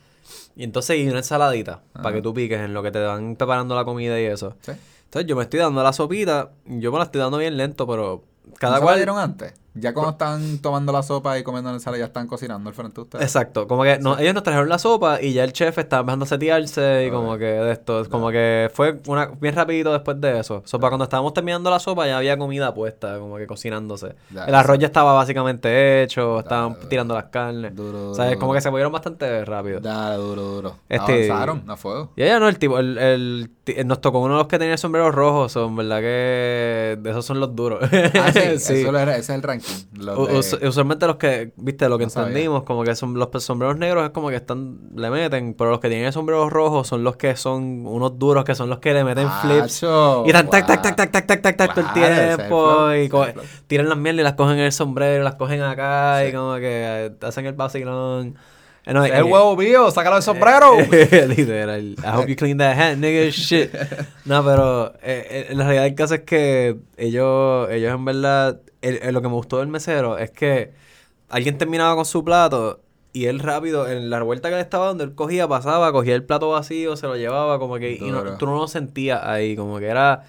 Y 0.57 0.63
entonces 0.63 0.97
y 0.99 1.09
una 1.09 1.19
ensaladita, 1.19 1.83
para 1.93 2.09
Ajá. 2.11 2.13
que 2.17 2.23
tú 2.23 2.33
piques 2.33 2.61
en 2.61 2.73
lo 2.73 2.83
que 2.85 2.93
te 2.93 3.01
van 3.01 3.35
preparando 3.35 3.75
la 3.75 3.85
comida 3.85 4.21
y 4.21 4.25
eso. 4.27 4.55
¿Sí? 4.61 4.73
Entonces 5.15 5.29
yo 5.29 5.37
me 5.37 5.45
estoy 5.45 5.61
dando 5.61 5.81
la 5.81 5.93
sopita, 5.93 6.51
yo 6.67 6.91
me 6.91 6.99
la 6.99 7.05
estoy 7.05 7.21
dando 7.21 7.39
bien 7.39 7.57
lento, 7.57 7.87
pero 7.87 8.25
cada 8.59 8.73
¿No 8.73 8.79
se 8.79 8.81
la 8.81 8.85
cual... 8.85 8.97
dieron 8.97 9.17
antes? 9.17 9.55
Ya 9.77 9.93
cuando 9.93 10.13
están 10.13 10.59
tomando 10.59 10.93
la 10.93 11.03
sopa 11.03 11.37
y 11.39 11.43
comiendo 11.43 11.69
en 11.71 11.75
el 11.77 11.81
sala, 11.81 11.99
ya 11.99 12.05
están 12.05 12.27
cocinando 12.29 12.69
al 12.69 12.75
frente 12.75 12.95
de 12.97 13.01
ustedes. 13.03 13.25
Exacto, 13.25 13.67
como 13.67 13.83
que 13.83 13.99
no, 13.99 14.17
ellos 14.19 14.33
nos 14.33 14.43
trajeron 14.45 14.69
la 14.69 14.79
sopa 14.79 15.21
y 15.21 15.33
ya 15.33 15.43
el 15.43 15.53
chef 15.53 15.77
estaba 15.79 16.01
empezando 16.01 16.25
a 16.25 16.29
setearse 16.29 17.07
y 17.07 17.11
como 17.11 17.37
que 17.37 17.45
de 17.45 17.73
esto, 17.73 18.09
como 18.09 18.31
que 18.31 18.71
fue 18.73 19.01
una 19.09 19.27
bien 19.27 19.55
rapidito 19.55 19.93
después 19.93 20.21
de 20.21 20.39
eso. 20.39 20.63
So, 20.65 20.79
para 20.79 20.91
cuando 20.91 21.05
estábamos 21.05 21.35
terminando 21.35 21.71
la 21.71 21.81
sopa 21.81 22.07
ya 22.07 22.19
había 22.19 22.37
comida 22.39 22.73
puesta, 22.73 23.19
como 23.19 23.37
que 23.37 23.47
cocinándose. 23.49 24.15
Ya, 24.31 24.45
el 24.45 24.55
arroz 24.55 24.79
ya 24.79 24.87
estaba 24.87 25.13
básicamente 25.13 26.03
hecho, 26.05 26.39
estaban 26.39 26.75
dale. 26.75 26.87
tirando 26.87 27.15
las 27.15 27.25
carnes. 27.25 27.75
Duro, 27.75 28.11
O 28.11 28.15
sea, 28.15 28.27
duro, 28.27 28.39
como 28.39 28.53
duro. 28.53 28.59
que 28.59 28.61
se 28.63 28.71
movieron 28.71 28.93
bastante 28.93 29.45
rápido. 29.45 29.81
Dale, 29.81 30.17
duro, 30.19 30.43
duro. 30.43 30.77
Este- 30.89 31.31
Avanzaron 31.33 31.69
a 31.69 31.77
fuego. 31.77 32.13
Y 32.15 32.23
ella 32.23 32.39
no, 32.39 32.49
el 32.49 32.59
tipo, 32.59 32.79
el, 32.79 32.97
el 32.99 33.51
ti- 33.65 33.75
nos 33.85 34.01
tocó 34.01 34.21
uno 34.21 34.35
de 34.35 34.39
los 34.39 34.47
que 34.47 34.59
tenía 34.59 34.75
el 34.75 34.79
sombrero 34.79 35.11
rojo, 35.11 35.49
son 35.49 35.75
verdad 35.75 36.01
que 36.01 36.99
esos 37.05 37.25
son 37.27 37.41
los 37.41 37.57
duros. 37.57 37.81
Ah, 37.83 38.31
sí, 38.33 38.41
Sí. 38.59 38.75
Eso 38.83 38.97
era- 38.97 39.13
ese 39.17 39.21
es 39.21 39.31
el 39.31 39.43
ranking. 39.43 39.64
Los 39.97 40.29
de- 40.29 40.39
us- 40.39 40.59
usualmente 40.63 41.07
los 41.07 41.17
que, 41.17 41.53
viste, 41.57 41.89
lo 41.89 41.99
que 41.99 42.05
No 42.05 42.11
sabía. 42.11 42.29
entendimos, 42.29 42.65
como 42.65 42.83
que 42.85 42.95
son 42.97 43.15
los 43.15 43.29
sombreros 43.43 43.77
negros 43.79 44.05
es 44.05 44.11
como 44.11 44.29
que 44.29 44.37
están, 44.37 44.79
le 44.97 45.09
meten, 45.11 45.55
pero 45.55 45.71
los 45.71 45.81
que 45.81 45.89
tienen 45.89 46.07
el 46.07 46.13
sombrero 46.13 46.51
rojo 46.51 46.85
son 46.85 47.05
los 47.05 47.17
que 47.17 47.37
son 47.37 47.87
unos 47.87 48.19
duros, 48.19 48.45
que 48.45 48.55
son 48.55 48.69
los 48.69 48.79
que 48.81 48.93
le 48.93 49.05
meten 49.05 49.29
flips. 49.43 49.83
Y 50.25 50.29
están 50.29 50.51
tac, 50.51 50.67
tac, 50.67 50.83
tac, 50.83 50.97
tac, 50.97 51.11
tac, 51.13 51.27
tac, 51.27 51.41
tac, 51.43 51.57
tac 51.57 51.75
todo 51.75 52.91
el 52.93 53.09
tiempo. 53.09 53.25
Y 53.25 53.31
el 53.31 53.35
tiran 53.67 53.89
las 53.89 53.99
mierdas 53.99 54.21
y 54.21 54.25
las 54.25 54.33
cogen 54.35 54.59
en 54.59 54.65
el 54.65 54.73
sombrero, 54.73 55.23
las 55.25 55.37
cogen 55.37 55.63
acá 55.63 56.25
y 56.25 56.29
Sí. 56.31 56.37
como 56.37 56.55
que 56.57 56.63
eh, 57.07 57.13
hacen 57.23 57.47
el 57.47 57.55
vacilón. 57.55 58.37
Eh, 58.87 58.93
no, 58.93 59.03
¡Es 59.03 59.13
eh, 59.13 59.17
el 59.17 59.25
huevo 59.25 59.57
mío! 59.57 59.91
¡Sácalo 59.91 60.17
del 60.17 60.23
sombrero! 60.23 60.77
Literal. 61.29 61.95
I 62.05 62.07
hope 62.15 62.29
you 62.29 62.37
clean 62.37 62.59
that 62.59 62.77
hat, 62.77 62.99
nigga. 62.99 63.31
Shit. 63.31 63.71
No, 64.27 64.45
pero 64.45 64.93
eh, 65.03 65.47
eh, 65.51 65.55
la 65.55 65.65
realidad 65.65 65.85
del 65.85 65.95
caso 65.95 66.15
es 66.17 66.21
que 66.23 66.77
ellos, 66.99 67.71
ellos 67.71 67.95
en 67.95 68.05
verdad, 68.05 68.61
el- 68.85 68.99
el- 69.03 69.15
lo 69.15 69.23
que 69.23 69.29
me 69.29 69.35
gustó 69.35 69.59
del 69.59 69.69
mesero 69.69 70.19
es 70.19 70.31
que 70.31 70.73
alguien 71.29 71.59
terminaba 71.59 71.95
con 71.97 72.05
su 72.05 72.25
plato 72.25 72.81
y 73.13 73.27
él 73.27 73.39
rápido, 73.39 73.89
en 73.89 74.11
la 74.11 74.23
vuelta 74.23 74.49
que 74.51 74.57
le 74.57 74.61
estaba 74.61 74.87
dando, 74.87 75.05
él 75.05 75.15
cogía, 75.15 75.47
pasaba, 75.49 75.93
cogía 75.93 76.15
el 76.15 76.25
plato 76.25 76.51
vacío, 76.51 76.97
se 76.97 77.07
lo 77.07 77.17
llevaba, 77.17 77.59
como 77.59 77.77
que, 77.79 77.93
y 77.93 78.11
no- 78.11 78.37
tú 78.39 78.47
no 78.47 78.57
lo 78.57 78.67
sentías 78.69 79.21
ahí, 79.25 79.55
como 79.57 79.79
que 79.79 79.87
era, 79.87 80.25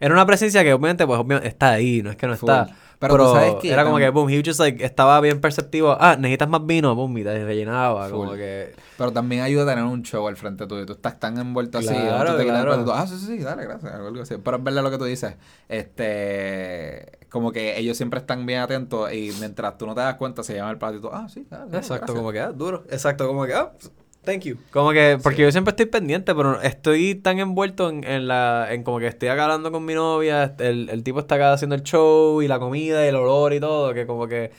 era 0.00 0.14
una 0.14 0.26
presencia 0.26 0.62
que 0.64 0.72
obviamente, 0.72 1.06
pues 1.06 1.18
obviamente 1.20 1.48
está 1.48 1.70
ahí, 1.72 2.02
no 2.02 2.10
es 2.10 2.16
que 2.16 2.26
no 2.26 2.36
Full. 2.36 2.50
está. 2.50 2.68
Pero 3.10 3.32
sabes 3.32 3.54
que 3.56 3.72
era 3.72 3.84
como 3.84 3.98
que, 3.98 4.08
boom, 4.10 4.28
he 4.30 4.42
just 4.44 4.60
like, 4.60 4.84
estaba 4.84 5.20
bien 5.20 5.40
perceptivo. 5.40 5.96
Ah, 5.98 6.16
necesitas 6.16 6.48
más 6.48 6.64
vino, 6.64 6.94
boom, 6.94 7.18
y 7.18 7.24
te 7.24 7.44
rellenaba, 7.44 8.10
como 8.10 8.32
que... 8.32 8.74
Pero 8.98 9.12
también 9.12 9.42
ayuda 9.42 9.64
a 9.64 9.66
tener 9.66 9.84
un 9.84 10.02
show 10.02 10.28
al 10.28 10.36
frente 10.36 10.66
tuyo. 10.66 10.86
Tú 10.86 10.92
estás 10.92 11.18
tan 11.18 11.38
envuelto 11.38 11.78
así. 11.78 11.88
Claro, 11.88 12.36
te 12.36 12.44
claro. 12.44 12.84
tú, 12.84 12.92
ah, 12.92 13.06
sí, 13.06 13.16
sí, 13.18 13.38
dale, 13.38 13.64
gracias. 13.64 13.92
Algo 13.92 14.22
así. 14.22 14.36
Pero 14.42 14.56
es 14.58 14.62
verdad 14.62 14.82
lo 14.82 14.90
que 14.90 14.98
tú 14.98 15.04
dices. 15.04 15.34
Este. 15.68 17.18
Como 17.28 17.50
que 17.50 17.78
ellos 17.78 17.96
siempre 17.96 18.20
están 18.20 18.44
bien 18.46 18.60
atentos 18.60 19.12
y 19.12 19.32
mientras 19.40 19.78
tú 19.78 19.86
no 19.86 19.94
te 19.94 20.02
das 20.02 20.16
cuenta, 20.16 20.42
se 20.42 20.54
llama 20.54 20.70
el 20.70 20.78
plato 20.78 20.98
y 20.98 21.00
tú, 21.00 21.08
ah, 21.10 21.26
sí, 21.28 21.46
dale, 21.50 21.64
dale, 21.64 21.78
Exacto, 21.78 22.12
gracias". 22.12 22.18
como 22.18 22.32
que, 22.32 22.40
ah, 22.40 22.52
duro. 22.52 22.84
Exacto, 22.90 23.26
como 23.26 23.46
que, 23.46 23.54
ah, 23.54 23.72
thank 24.24 24.42
you. 24.42 24.56
Como 24.70 24.92
que, 24.92 25.18
porque 25.22 25.42
yo 25.42 25.52
siempre 25.52 25.70
estoy 25.70 25.86
pendiente, 25.86 26.34
pero 26.34 26.60
estoy 26.60 27.14
tan 27.16 27.38
envuelto 27.38 27.88
en, 27.90 28.04
en 28.04 28.28
la, 28.28 28.68
en 28.72 28.82
como 28.84 28.98
que 28.98 29.06
estoy 29.06 29.28
acá 29.28 29.44
hablando 29.44 29.70
con 29.72 29.84
mi 29.84 29.94
novia, 29.94 30.54
el, 30.58 30.88
el 30.90 31.02
tipo 31.02 31.20
está 31.20 31.34
acá 31.36 31.52
haciendo 31.52 31.74
el 31.74 31.82
show 31.82 32.40
y 32.42 32.48
la 32.48 32.58
comida 32.58 33.04
y 33.04 33.08
el 33.08 33.16
olor 33.16 33.52
y 33.52 33.60
todo, 33.60 33.92
que 33.94 34.06
como 34.06 34.26
que 34.28 34.50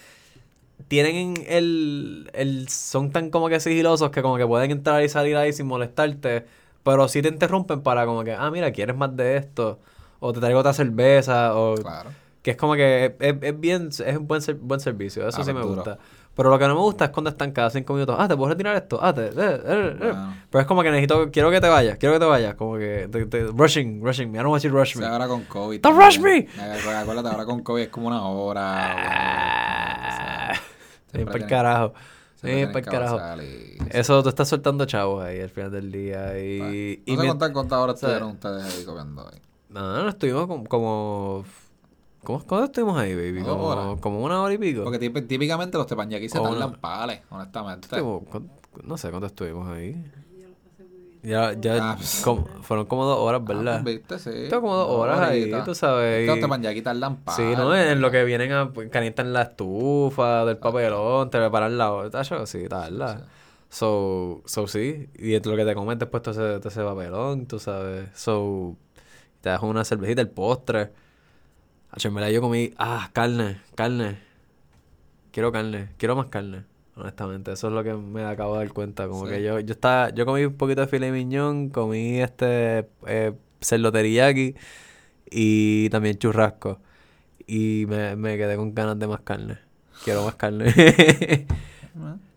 tienen 0.87 1.35
el, 1.47 2.29
el, 2.33 2.67
son 2.69 3.11
tan 3.11 3.29
como 3.29 3.49
que 3.49 3.59
sigilosos 3.59 4.11
que 4.11 4.21
como 4.21 4.37
que 4.37 4.45
pueden 4.45 4.71
entrar 4.71 5.01
y 5.03 5.09
salir 5.09 5.35
ahí 5.37 5.53
sin 5.53 5.65
molestarte, 5.67 6.45
pero 6.83 7.07
sí 7.07 7.21
te 7.21 7.29
interrumpen 7.29 7.81
para 7.81 8.05
como 8.05 8.23
que, 8.23 8.33
ah, 8.33 8.51
mira, 8.51 8.71
¿quieres 8.71 8.95
más 8.95 9.15
de 9.15 9.37
esto? 9.37 9.79
O 10.19 10.33
te 10.33 10.39
traigo 10.39 10.59
otra 10.59 10.73
cerveza, 10.73 11.55
o... 11.55 11.75
Claro. 11.75 12.09
Que 12.43 12.51
es 12.51 12.57
como 12.57 12.73
que 12.75 13.05
es, 13.05 13.11
es- 13.19 13.35
es 13.41 13.57
bien, 13.59 13.87
es 13.87 14.17
un 14.17 14.27
buen, 14.27 14.41
ser- 14.41 14.55
buen 14.55 14.81
servicio, 14.81 15.25
eso 15.25 15.39
Ah, 15.39 15.45
sí 15.45 15.53
pues 15.53 15.55
me 15.55 15.61
duro. 15.61 15.75
gusta. 15.75 15.97
Pero 16.35 16.49
lo 16.49 16.57
que 16.57 16.67
no 16.67 16.73
me 16.73 16.81
gusta 16.81 17.05
es 17.05 17.11
cuando 17.11 17.29
están 17.29 17.51
cada 17.51 17.69
cinco 17.69 17.93
minutos, 17.93 18.15
ah, 18.17 18.27
te 18.27 18.35
puedo 18.35 18.49
retirar 18.49 18.75
esto, 18.75 18.97
ah, 19.01 19.13
te, 19.13 19.27
eh, 19.27 19.31
eh, 19.37 19.61
eh". 19.65 19.95
Bueno. 19.99 20.35
Pero 20.49 20.61
es 20.61 20.67
como 20.67 20.81
que 20.81 20.89
necesito, 20.89 21.29
quiero 21.31 21.51
que 21.51 21.61
te 21.61 21.69
vayas, 21.69 21.97
quiero 21.99 22.13
que 22.15 22.19
te 22.19 22.25
vayas, 22.25 22.55
como 22.55 22.75
que, 22.77 23.07
te- 23.11 23.25
te- 23.27 23.43
rushing, 23.47 24.01
rushing 24.03 24.31
me, 24.31 24.39
I 24.39 24.41
don't 24.41 24.51
want 24.51 24.63
you 24.63 24.71
to 24.71 24.75
rush 24.77 24.95
O 24.95 24.99
me. 24.99 25.05
sea, 25.05 25.13
ahora 25.13 25.27
con 25.27 25.43
COVID. 25.43 25.79
Don't 25.81 25.99
rush 26.01 26.19
me. 26.19 26.47
Acuérdate, 26.99 27.29
ahora 27.29 27.45
con 27.45 27.61
COVID 27.61 27.83
es 27.83 27.89
como 27.89 28.07
una 28.07 28.23
hora. 28.25 29.43
Bueno, 31.13 31.21
Sí, 31.25 31.25
para 31.25 31.37
el 31.43 31.47
carajo. 31.49 31.93
Sí, 32.41 32.65
para 32.65 32.79
el 32.79 32.85
carajo. 32.85 33.19
y- 33.43 33.77
Eso 33.91 34.23
tú 34.23 34.29
estás 34.29 34.47
soltando 34.49 34.85
chavos 34.85 35.23
ahí 35.23 35.39
al 35.39 35.49
final 35.51 35.69
del 35.71 35.91
día 35.91 36.37
y... 36.39 37.03
y 37.05 37.15
No 37.15 37.21
sé 37.21 37.27
mien- 37.27 37.37
cuántas 37.53 37.79
o 37.79 37.83
sea, 37.85 37.93
estuvieron 37.93 38.31
ustedes 38.31 38.77
ahí 38.79 38.83
comiendo 38.83 39.23
hoy. 39.25 39.39
No, 39.69 40.03
no, 40.03 40.09
estuvimos 40.09 40.47
como... 40.47 40.63
como 40.65 41.45
¿Cómo, 42.23 42.39
¿Cuánto 42.45 42.65
estuvimos 42.65 42.97
ahí, 42.97 43.13
baby? 43.15 43.41
Como, 43.43 43.63
horas. 43.65 43.99
como 44.01 44.23
una 44.23 44.41
hora 44.41 44.53
y 44.53 44.57
pico. 44.57 44.83
Porque 44.83 44.99
típ- 44.99 45.27
típicamente 45.27 45.77
los 45.77 45.87
tepañaquis 45.87 46.31
se 46.31 46.39
tardan 46.39 46.55
una- 46.69 46.71
pales, 46.79 47.21
honestamente. 47.29 47.87
¿cuán- 48.01 48.49
no 48.83 48.97
sé 48.97 49.09
cuánto 49.09 49.27
estuvimos 49.27 49.67
ahí. 49.69 50.01
Ya, 51.21 51.53
ya, 51.53 51.91
Ah, 51.91 51.95
pues. 51.97 52.21
como- 52.21 52.45
fueron 52.63 52.85
como 52.85 53.05
dos 53.05 53.17
horas, 53.19 53.41
Ah, 53.45 53.47
¿verdad? 53.53 53.81
pues, 53.83 53.95
viste, 53.95 54.19
sí. 54.19 54.29
Estuvo 54.43 54.59
como 54.61 54.75
dos 54.75 54.89
horas 54.89 55.19
ahí, 55.21 55.43
horitas. 55.43 55.63
tú 55.65 55.73
sabes. 55.73 56.19
Es 56.19 56.21
que 56.23 56.27
los 56.27 56.37
y- 56.37 56.41
tepañaquis 56.41 56.83
tardan 56.83 57.15
pales. 57.17 57.35
Sí, 57.37 57.55
¿no? 57.55 57.73
En 57.75 58.01
lo 58.01 58.11
que 58.11 58.23
vienen 58.25 58.51
a 58.51 58.73
pues, 58.73 58.89
calientan 58.89 59.31
la 59.31 59.43
estufa 59.43 60.43
del 60.43 60.57
papelón, 60.57 61.29
te 61.29 61.37
preparan 61.39 61.77
la 61.77 61.93
otra, 61.93 62.23
sí, 62.45 62.67
tarda. 62.67 63.17
Sí. 63.19 63.23
So, 63.69 64.41
so 64.45 64.67
sí, 64.67 65.07
y 65.17 65.33
entre 65.33 65.51
lo 65.51 65.57
que 65.57 65.65
te 65.65 65.73
comes 65.73 65.97
después 65.97 66.21
todo 66.21 66.31
ese, 66.33 66.59
todo 66.59 66.69
ese 66.69 66.83
papelón, 66.83 67.45
tú 67.47 67.57
sabes. 67.57 68.09
So, 68.15 68.75
te 69.41 69.49
das 69.49 69.63
una 69.63 69.85
cervecita, 69.85 70.21
el 70.21 70.29
postre. 70.29 70.91
En 72.03 72.13
verdad 72.13 72.29
yo 72.29 72.41
comí, 72.41 72.73
ah, 72.77 73.09
carne, 73.13 73.57
carne. 73.75 74.17
Quiero 75.31 75.51
carne, 75.51 75.89
quiero 75.97 76.15
más 76.15 76.27
carne, 76.27 76.63
honestamente. 76.95 77.51
Eso 77.51 77.67
es 77.67 77.73
lo 77.73 77.83
que 77.83 77.93
me 77.93 78.23
acabo 78.23 78.53
de 78.57 78.65
dar 78.65 78.73
cuenta. 78.73 79.07
Como 79.07 79.25
Sí. 79.25 79.33
que 79.33 79.43
yo, 79.43 79.59
yo 79.59 79.73
estaba, 79.73 80.09
yo 80.11 80.25
comí 80.25 80.43
un 80.45 80.53
poquito 80.55 80.81
de 80.81 80.87
filet 80.87 81.11
miñón, 81.11 81.69
comí 81.69 82.19
este 82.21 82.87
eh, 83.07 83.33
cerdo 83.61 83.91
teriyaki 83.91 84.55
y 85.29 85.89
también 85.89 86.17
churrasco. 86.17 86.79
Y 87.47 87.85
me, 87.87 88.15
me 88.15 88.37
quedé 88.37 88.55
con 88.55 88.73
ganas 88.73 88.97
de 88.99 89.07
más 89.07 89.21
carne. 89.21 89.57
Quiero 90.03 90.23
más 90.25 90.35
carne. 90.35 90.73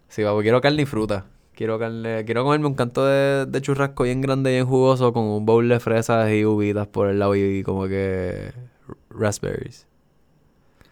sí, 0.08 0.22
papo, 0.22 0.40
quiero 0.42 0.60
carne 0.60 0.82
y 0.82 0.86
fruta. 0.86 1.26
Quiero 1.54 1.78
carne, 1.78 2.24
quiero 2.26 2.44
comerme 2.44 2.66
un 2.66 2.74
canto 2.74 3.06
de, 3.06 3.46
de 3.46 3.62
churrasco 3.62 4.04
bien 4.04 4.20
grande 4.20 4.50
y 4.50 4.54
bien 4.54 4.66
jugoso 4.66 5.12
con 5.14 5.24
un 5.24 5.46
bowl 5.46 5.66
de 5.68 5.80
fresas 5.80 6.30
y 6.30 6.44
uvitas 6.44 6.86
por 6.86 7.08
el 7.08 7.18
lado 7.18 7.34
y 7.34 7.62
como 7.62 7.86
que 7.88 8.52
raspberries. 9.18 9.86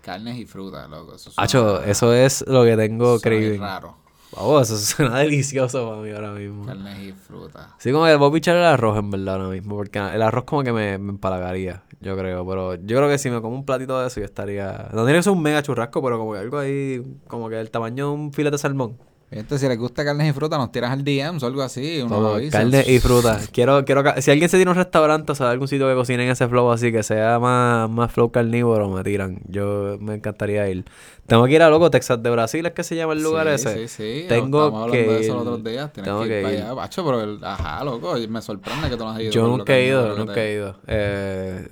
Carnes 0.03 0.37
y 0.37 0.45
frutas, 0.47 0.89
loco. 0.91 1.15
Eso 1.15 1.31
suena- 1.31 1.45
Hacho, 1.45 1.83
eso 1.83 2.13
es 2.13 2.45
lo 2.47 2.65
que 2.65 2.77
tengo 2.77 3.19
craving. 3.21 3.61
raro. 3.61 3.97
Vamos, 4.37 4.69
eso 4.69 4.77
suena 4.79 5.19
delicioso 5.21 5.89
para 5.89 6.03
mí 6.03 6.11
ahora 6.11 6.33
mismo. 6.33 6.67
Carnes 6.67 6.99
y 6.99 7.13
frutas. 7.13 7.69
Sí, 7.79 7.93
como 7.93 8.05
que 8.05 8.15
voy 8.17 8.29
a 8.29 8.33
pichar 8.33 8.57
el 8.57 8.65
arroz 8.65 8.99
en 8.99 9.11
verdad 9.11 9.37
ahora 9.37 9.49
mismo, 9.49 9.77
porque 9.77 9.99
el 9.99 10.21
arroz 10.23 10.45
como 10.45 10.63
que 10.65 10.73
me, 10.73 10.99
me 10.99 11.11
empalagaría, 11.11 11.85
yo 12.01 12.17
creo, 12.17 12.45
pero 12.47 12.75
yo 12.75 12.97
creo 12.97 13.09
que 13.09 13.17
si 13.17 13.31
me 13.31 13.41
como 13.41 13.55
un 13.55 13.65
platito 13.65 13.99
de 14.01 14.09
eso 14.09 14.21
yo 14.21 14.27
estaría... 14.27 14.89
No 14.93 15.05
tiene 15.05 15.21
que 15.21 15.23
ser 15.23 15.33
un 15.33 15.41
mega 15.41 15.63
churrasco, 15.63 16.03
pero 16.03 16.19
como 16.19 16.33
que 16.33 16.39
algo 16.41 16.59
ahí, 16.59 17.01
como 17.29 17.49
que 17.49 17.59
el 17.61 17.71
tamaño 17.71 18.09
de 18.09 18.13
un 18.13 18.33
filete 18.33 18.55
de 18.55 18.59
salmón. 18.59 18.99
Si 19.31 19.67
les 19.69 19.79
gusta 19.79 20.05
carnes 20.05 20.31
y 20.31 20.33
frutas, 20.33 20.59
nos 20.61 20.71
tiras 20.71 20.93
al 20.93 21.03
DM 21.03 21.39
o 21.43 21.47
algo 21.47 21.63
así. 21.63 21.99
Uno 22.01 22.15
Todo, 22.15 22.29
lo 22.29 22.35
avisa. 22.37 22.59
carne 22.59 22.85
y 22.87 23.01
fruta. 23.01 23.41
Quiero, 23.53 23.85
quiero, 23.85 24.03
si 24.21 24.31
alguien 24.31 24.49
se 24.49 24.59
tiene 24.59 24.71
un 24.71 24.77
restaurante 24.77 25.33
o 25.33 25.35
sea, 25.35 25.51
algún 25.51 25.67
sitio 25.67 25.89
que 25.89 25.95
cocinen 25.95 26.31
ese 26.31 26.47
flow 26.47 26.71
así, 26.71 26.93
que 26.93 27.03
sea 27.03 27.41
más, 27.41 27.91
más 27.91 28.13
flow 28.13 28.31
carnívoro, 28.31 28.89
me 28.91 29.03
tiran. 29.03 29.41
Yo 29.49 29.97
me 30.01 30.15
encantaría 30.15 30.69
ir. 30.71 30.85
Tengo 31.27 31.47
que 31.47 31.53
ir 31.53 31.63
a 31.63 31.71
loco, 31.71 31.91
Texas 31.91 32.23
de 32.23 32.31
Brasil, 32.31 32.65
es 32.67 32.73
que 32.73 32.85
se 32.85 32.95
llama 32.95 33.15
el 33.15 33.23
lugar 33.25 33.49
sí, 33.49 33.55
ese. 33.55 33.89
Sí, 33.89 33.89
sí. 33.89 34.25
Tengo 34.29 34.67
Estamos 34.67 34.83
hablando 34.85 34.93
que 34.93 35.13
de 35.13 35.21
eso 35.21 35.23
ir. 35.23 35.29
los 35.39 35.41
otros 35.47 35.65
días. 35.65 35.93
Tienes 35.93 36.09
Tengo 36.11 36.21
que 36.23 36.27
ir 36.27 36.33
que 36.33 36.43
para 36.43 36.55
ir. 36.55 36.63
allá. 36.63 36.91
Pero 36.95 37.21
el- 37.23 37.45
ajá, 37.45 37.85
loco. 37.85 38.15
Me 38.29 38.41
sorprende 38.43 38.89
que 38.89 38.97
tú 38.97 39.05
no 39.05 39.11
has 39.11 39.21
ido. 39.21 39.33
Yo 39.33 39.49
nunca 39.49 39.77
he 39.77 39.87
ido, 39.89 40.17
nunca 40.17 40.45
he 40.45 40.53
ido. 40.55 40.77
Eh, 40.87 41.67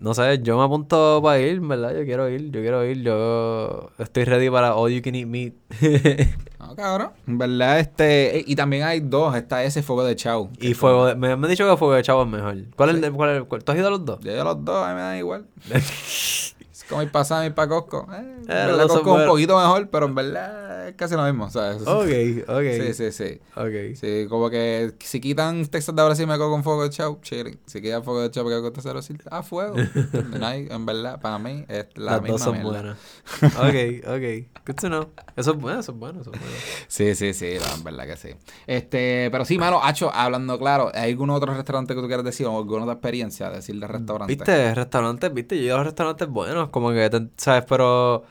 no 0.00 0.12
sé, 0.12 0.40
yo 0.42 0.58
me 0.58 0.64
apunto 0.64 1.20
para 1.22 1.38
ir, 1.40 1.60
¿verdad? 1.60 1.94
Yo 1.96 2.04
quiero 2.04 2.28
ir, 2.28 2.50
yo 2.50 2.60
quiero 2.60 2.84
ir. 2.84 3.02
Yo 3.02 3.90
estoy 3.98 4.24
ready 4.24 4.50
para 4.50 4.74
All 4.74 4.90
You 4.92 5.00
Can 5.02 5.14
Eat 5.14 5.26
Meat. 5.26 5.54
No, 6.70 6.76
cabrón. 6.76 7.10
En 7.26 7.36
verdad, 7.38 7.80
este. 7.80 8.38
eh, 8.38 8.44
Y 8.46 8.54
también 8.56 8.84
hay 8.84 9.00
dos. 9.00 9.34
Está 9.34 9.64
ese 9.64 9.82
fuego 9.82 10.04
de 10.04 10.14
chau. 10.16 10.50
y 10.60 10.74
fuego 10.74 11.06
de- 11.06 11.14
me, 11.16 11.36
me 11.36 11.44
han 11.46 11.50
dicho 11.50 11.68
que 11.68 11.76
Fuego 11.76 11.94
de 11.94 12.02
Chavo 12.02 12.22
es 12.22 12.28
mejor. 12.28 12.56
¿Cuál 12.76 12.90
es 12.96 13.02
el 13.02 13.12
cuál 13.12 13.30
es 13.30 13.36
el- 13.38 13.44
cuál- 13.46 13.64
¿Tú 13.64 13.72
has 13.72 13.78
ido 13.78 13.88
a 13.88 13.90
los 13.90 14.04
dos? 14.04 14.20
Yo 14.20 14.40
a 14.40 14.44
los 14.44 14.64
dos, 14.64 14.84
a 14.86 14.90
mí 14.90 14.94
me 14.94 15.00
da 15.00 15.18
igual. 15.18 15.46
como 16.90 17.02
ir 17.02 17.10
para 17.10 17.46
ir 17.46 17.54
para 17.54 17.68
Costco. 17.68 18.06
Eh, 18.12 18.36
dos 18.68 18.78
son 18.92 19.02
Costco 19.02 19.16
es 19.16 19.22
un 19.22 19.26
poquito 19.28 19.56
mejor, 19.56 19.88
pero 19.88 20.06
en 20.06 20.14
verdad 20.14 20.88
es 20.88 20.94
casi 20.96 21.14
lo 21.14 21.22
mismo. 21.24 21.48
¿sabes? 21.50 21.82
Ok, 21.86 22.48
ok. 22.48 22.62
Sí, 22.76 22.94
sí, 22.94 23.12
sí. 23.12 23.40
Ok. 23.56 23.94
Sí, 23.96 24.26
como 24.28 24.50
que 24.50 24.92
si 24.98 25.20
quitan 25.20 25.64
Texas 25.66 25.94
de 25.96 26.02
Brasil 26.04 26.26
me 26.26 26.34
quedo 26.34 26.50
con 26.50 26.62
fuego 26.64 26.82
de 26.82 26.90
chau, 26.90 27.18
chilling. 27.22 27.58
Si 27.66 27.80
quitan 27.80 28.02
fuego 28.04 28.20
de 28.22 28.30
chau 28.30 28.44
me 28.44 28.50
quedo 28.50 28.62
con 28.62 28.72
Texas 28.72 28.84
de 28.84 28.92
Brasil, 28.92 29.22
ah, 29.30 29.42
fuego. 29.42 29.76
No 30.40 30.46
hay- 30.46 30.68
en 30.70 30.84
verdad, 30.86 31.20
para 31.20 31.38
mí 31.38 31.64
es 31.68 31.86
la 31.96 32.12
Las 32.12 32.22
misma 32.22 32.32
dos 32.32 32.40
son 32.42 32.52
mierda. 32.54 32.70
buenas. 32.70 32.98
ok, 33.56 34.08
ok. 34.08 34.66
Good 34.66 34.74
to 34.80 34.88
know. 34.88 35.08
Eso 35.36 35.52
es 35.52 35.56
bueno, 35.58 35.80
eso 35.80 35.92
es 35.92 35.98
bueno, 35.98 36.20
eso 36.20 36.32
es 36.32 36.38
bueno. 36.40 36.54
Sí, 36.88 37.14
sí, 37.14 37.32
sí, 37.34 37.54
no, 37.58 37.74
en 37.74 37.84
verdad 37.84 38.06
que 38.06 38.16
sí. 38.16 38.28
Este, 38.66 39.28
pero 39.30 39.44
sí, 39.44 39.58
mano, 39.58 39.80
Hacho, 39.82 40.12
hablando 40.14 40.58
claro, 40.58 40.90
¿hay 40.94 41.10
algún 41.12 41.30
otro 41.30 41.54
restaurante 41.54 41.94
que 41.94 42.00
tú 42.00 42.06
quieras 42.06 42.24
decir 42.24 42.46
o 42.46 42.56
alguna 42.58 42.82
otra 42.82 42.94
experiencia 42.94 43.50
decir 43.50 43.78
de 43.80 43.86
restaurante? 43.86 44.34
Viste, 44.34 44.74
restaurantes, 44.74 45.32
viste, 45.32 45.62
yo 45.62 45.76
los 45.76 45.86
restaurantes 45.86 46.28
buenos, 46.28 46.68
como 46.80 46.92
que, 46.92 47.10
¿sabes? 47.36 47.64
Pero 47.68 48.24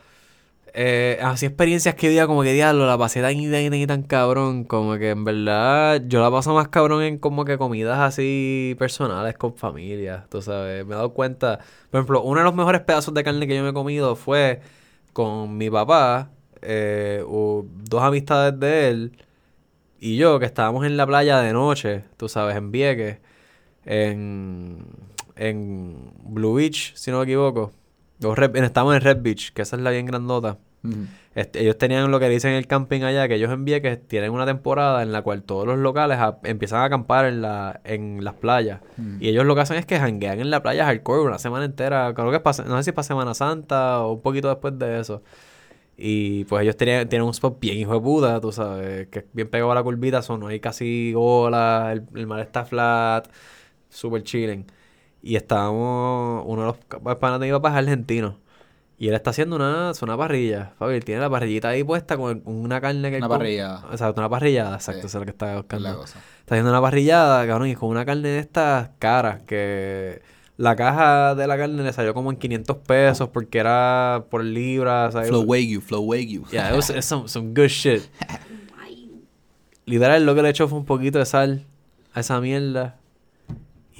eh, 0.74 1.18
así 1.22 1.46
experiencias 1.46 1.94
que 1.96 2.08
día 2.08 2.26
como 2.26 2.42
que 2.42 2.52
diablo, 2.52 2.86
la 2.86 2.96
pasé 2.98 3.22
tan 3.22 3.32
y 3.38 3.50
tan 3.50 3.86
tan 3.88 4.02
cabrón, 4.04 4.64
como 4.64 4.96
que 4.98 5.10
en 5.10 5.24
verdad 5.24 6.02
yo 6.06 6.20
la 6.22 6.30
paso 6.30 6.54
más 6.54 6.68
cabrón 6.68 7.02
en 7.02 7.18
como 7.18 7.44
que 7.44 7.58
comidas 7.58 7.98
así 8.00 8.76
personales 8.78 9.36
con 9.36 9.56
familia, 9.56 10.26
tú 10.30 10.42
sabes, 10.42 10.86
me 10.86 10.92
he 10.94 10.96
dado 10.96 11.12
cuenta, 11.14 11.58
por 11.90 12.00
ejemplo, 12.00 12.22
uno 12.22 12.40
de 12.40 12.44
los 12.44 12.54
mejores 12.54 12.82
pedazos 12.82 13.14
de 13.14 13.24
carne 13.24 13.46
que 13.48 13.56
yo 13.56 13.62
me 13.64 13.70
he 13.70 13.72
comido 13.72 14.16
fue 14.16 14.60
con 15.12 15.56
mi 15.58 15.70
papá, 15.70 16.30
eh, 16.62 17.24
u- 17.26 17.66
dos 17.84 18.02
amistades 18.02 18.58
de 18.60 18.88
él 18.90 19.12
y 20.00 20.16
yo 20.16 20.38
que 20.38 20.46
estábamos 20.46 20.86
en 20.86 20.96
la 20.96 21.06
playa 21.06 21.40
de 21.40 21.52
noche, 21.52 22.04
tú 22.16 22.28
sabes, 22.28 22.56
en 22.56 22.72
Vieques, 22.72 23.18
en, 23.86 24.84
en 25.36 26.12
Blue 26.24 26.54
Beach, 26.54 26.94
si 26.96 27.10
no 27.10 27.18
me 27.18 27.24
equivoco. 27.24 27.72
O 28.22 28.34
Red- 28.34 28.56
en- 28.56 28.64
estábamos 28.64 28.94
en 28.96 29.00
Red 29.02 29.18
Beach, 29.22 29.52
que 29.52 29.62
esa 29.62 29.76
es 29.76 29.82
la 29.82 29.90
bien 29.90 30.06
grandota. 30.06 30.58
Este, 31.34 31.62
ellos 31.62 31.76
tenían 31.78 32.10
lo 32.10 32.18
que 32.18 32.28
dicen 32.28 32.52
el 32.54 32.66
camping 32.66 33.02
allá, 33.02 33.28
que 33.28 33.34
ellos 33.34 33.52
en 33.52 33.64
Vieques 33.64 34.00
tienen 34.08 34.30
una 34.32 34.46
temporada 34.46 35.02
en 35.02 35.12
la 35.12 35.22
cual 35.22 35.42
todos 35.42 35.66
los 35.66 35.78
locales 35.78 36.18
a- 36.18 36.38
empiezan 36.42 36.80
a 36.80 36.84
acampar 36.86 37.26
en, 37.26 37.42
la, 37.42 37.80
en 37.84 38.24
las 38.24 38.34
playas. 38.34 38.80
Y 39.20 39.28
ellos 39.28 39.44
lo 39.44 39.54
que 39.54 39.60
hacen 39.60 39.76
es 39.76 39.86
que 39.86 39.98
janguean 39.98 40.40
en 40.40 40.50
la 40.50 40.62
playa 40.62 40.86
hardcore 40.86 41.22
una 41.22 41.38
semana 41.38 41.64
entera. 41.66 42.12
Creo 42.14 42.30
que 42.30 42.36
es 42.36 42.42
pa- 42.42 42.64
no 42.66 42.76
sé 42.78 42.84
si 42.84 42.92
para 42.92 43.02
Semana 43.04 43.34
Santa 43.34 44.00
o 44.02 44.12
un 44.14 44.22
poquito 44.22 44.48
después 44.48 44.78
de 44.78 45.00
eso. 45.00 45.22
Y 45.96 46.44
pues 46.46 46.62
ellos 46.62 46.76
tenían, 46.78 47.08
tienen 47.10 47.24
un 47.26 47.32
spot 47.32 47.60
bien 47.60 47.76
hijo 47.76 47.92
de 47.92 48.00
puta, 48.00 48.40
tú 48.40 48.50
sabes, 48.50 49.08
que 49.08 49.18
es 49.20 49.24
bien 49.34 49.48
pegado 49.48 49.70
a 49.72 49.74
la 49.74 49.82
curvita, 49.82 50.22
son, 50.22 50.40
no 50.40 50.46
hay 50.46 50.58
casi 50.58 51.12
olas, 51.14 51.92
el, 51.92 52.04
el 52.14 52.26
mar 52.26 52.40
está 52.40 52.64
flat, 52.64 53.28
super 53.90 54.22
chilling. 54.22 54.64
Y 55.22 55.36
estábamos, 55.36 56.44
uno 56.46 56.62
de 56.62 56.66
los 56.68 56.76
ca- 56.88 57.18
panas 57.18 57.40
de 57.40 57.46
mi 57.46 57.52
papá 57.52 57.70
es 57.70 57.74
argentino. 57.76 58.38
Y 58.98 59.08
él 59.08 59.14
está 59.14 59.30
haciendo 59.30 59.56
una, 59.56 59.92
una 60.02 60.16
parrilla, 60.16 60.72
Fabi, 60.78 60.94
él 60.96 61.04
tiene 61.04 61.22
la 61.22 61.30
parrillita 61.30 61.68
ahí 61.68 61.82
puesta 61.82 62.18
con 62.18 62.42
una 62.44 62.80
carne 62.82 63.10
que 63.10 63.16
Una 63.16 63.28
parrillada. 63.30 63.84
Exacto, 63.90 64.20
una 64.20 64.28
parrillada, 64.28 64.76
exacto, 64.76 65.02
Sí. 65.02 65.06
es 65.06 65.14
lo 65.14 65.24
que 65.24 65.30
estaba 65.30 65.52
Es 65.52 65.56
buscando. 65.58 65.88
la 65.88 65.94
cosa. 65.94 66.18
Está 66.40 66.54
haciendo 66.54 66.70
una 66.70 66.82
parrillada, 66.82 67.46
cabrón, 67.46 67.68
y 67.68 67.74
con 67.76 67.88
una 67.88 68.04
carne 68.04 68.28
de 68.28 68.38
estas 68.40 68.90
caras 68.98 69.42
que 69.44 70.20
la 70.58 70.76
caja 70.76 71.34
de 71.34 71.46
la 71.46 71.56
carne 71.56 71.82
le 71.82 71.92
salió 71.94 72.12
como 72.12 72.30
en 72.30 72.36
500 72.36 72.76
pesos 72.78 73.30
porque 73.30 73.58
era 73.58 74.24
por 74.30 74.44
libra, 74.44 75.10
¿sabes? 75.10 75.28
Flow 75.28 75.44
Wagyu, 75.44 75.80
Flow 75.80 76.02
Wagyu. 76.02 76.44
Yeah, 76.52 76.68
it 76.70 76.76
was, 76.76 76.90
it's 76.90 77.06
some, 77.06 77.26
some 77.26 77.54
good 77.54 77.68
shit. 77.68 78.02
Literal, 79.86 80.24
lo 80.24 80.34
que 80.34 80.42
le 80.42 80.50
echó 80.50 80.68
fue 80.68 80.78
un 80.78 80.84
poquito 80.84 81.18
de 81.18 81.24
sal 81.26 81.64
a 82.12 82.20
esa 82.20 82.40
mierda. 82.40 82.96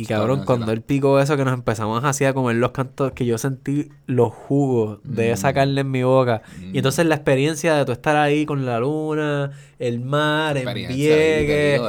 Y 0.02 0.06
cabrón, 0.06 0.44
cuando 0.46 0.72
él 0.72 0.82
picó 0.82 1.20
eso, 1.20 1.36
que 1.36 1.44
nos 1.44 1.54
empezamos 1.54 2.02
así 2.04 2.24
a 2.24 2.32
comer 2.32 2.56
los 2.56 2.70
cantos, 2.70 3.12
que 3.12 3.26
yo 3.26 3.36
sentí 3.38 3.90
los 4.06 4.32
jugos 4.32 4.98
de 5.04 5.32
esa 5.32 5.50
Mm. 5.50 5.54
carne 5.54 5.80
en 5.82 5.90
mi 5.90 6.02
boca. 6.02 6.42
Mm. 6.58 6.74
Y 6.74 6.78
entonces 6.78 7.04
la 7.06 7.16
experiencia 7.16 7.74
de 7.74 7.84
tú 7.84 7.92
estar 7.92 8.16
ahí 8.16 8.46
con 8.46 8.64
la 8.64 8.78
luna, 8.80 9.50
el 9.78 10.00
mar, 10.00 10.56
el 10.56 10.64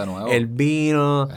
nuevo. 0.05 0.27
el 0.27 0.47
vino, 0.47 1.27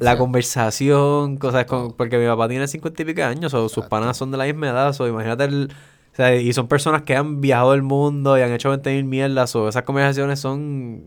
la 0.00 0.18
conversación, 0.18 1.36
cosas 1.36 1.64
con, 1.66 1.92
porque 1.92 2.18
mi 2.18 2.26
papá 2.26 2.48
tiene 2.48 2.66
50 2.66 3.02
y 3.02 3.04
pico 3.04 3.20
de 3.20 3.24
años, 3.26 3.54
o 3.54 3.68
sus 3.68 3.84
panas 3.86 4.16
son 4.16 4.30
de 4.30 4.36
la 4.38 4.44
misma 4.44 4.68
edad, 4.70 4.94
o 5.00 5.06
imagínate 5.08 5.44
el, 5.44 5.70
o 6.12 6.16
sea, 6.16 6.34
y 6.34 6.52
son 6.52 6.66
personas 6.66 7.02
que 7.02 7.14
han 7.14 7.40
viajado 7.40 7.74
el 7.74 7.82
mundo 7.82 8.38
y 8.38 8.40
han 8.42 8.52
hecho 8.52 8.70
20 8.70 8.90
mil 8.94 9.04
mierdas, 9.04 9.54
o 9.54 9.68
esas 9.68 9.82
conversaciones 9.82 10.40
son, 10.40 11.02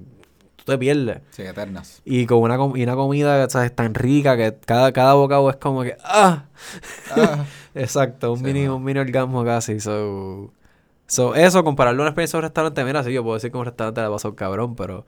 te 0.70 0.78
pierdes. 0.78 1.20
Sí, 1.32 1.42
eternas. 1.42 2.02
Y 2.06 2.26
con 2.26 2.38
una, 2.40 2.56
com- 2.58 2.78
y 2.78 2.84
una 2.84 2.96
comida, 2.96 3.50
¿sabes? 3.50 3.76
tan 3.76 3.94
rica 3.94 4.38
que 4.38 4.56
cada, 4.66 4.92
cada 4.94 5.14
bocado 5.16 5.50
es 5.50 5.58
como 5.58 5.84
que, 5.84 5.98
¡ah! 6.06 6.46
Ah, 7.12 7.44
Exacto, 7.76 8.32
un 8.34 8.40
Sí, 8.40 8.46
mini, 8.46 8.62
mano. 8.62 8.76
un 8.78 8.84
mini 8.84 9.00
orgasmo 9.00 9.44
casi, 9.44 9.80
so... 9.80 10.54
So, 11.08 11.34
eso, 11.34 11.64
compararlo 11.64 12.02
a 12.02 12.06
una 12.06 12.10
experiencia 12.12 12.38
de 12.38 12.42
un 12.42 12.44
restaurante, 12.44 12.84
mira, 12.84 13.04
sí, 13.04 13.12
yo 13.12 13.24
puedo 13.24 13.34
decir 13.34 13.52
que 13.52 13.58
un 13.58 13.66
restaurante 13.66 14.00
le 14.02 14.10
pasó 14.10 14.36
cabrón, 14.36 14.76
pero 14.76 15.06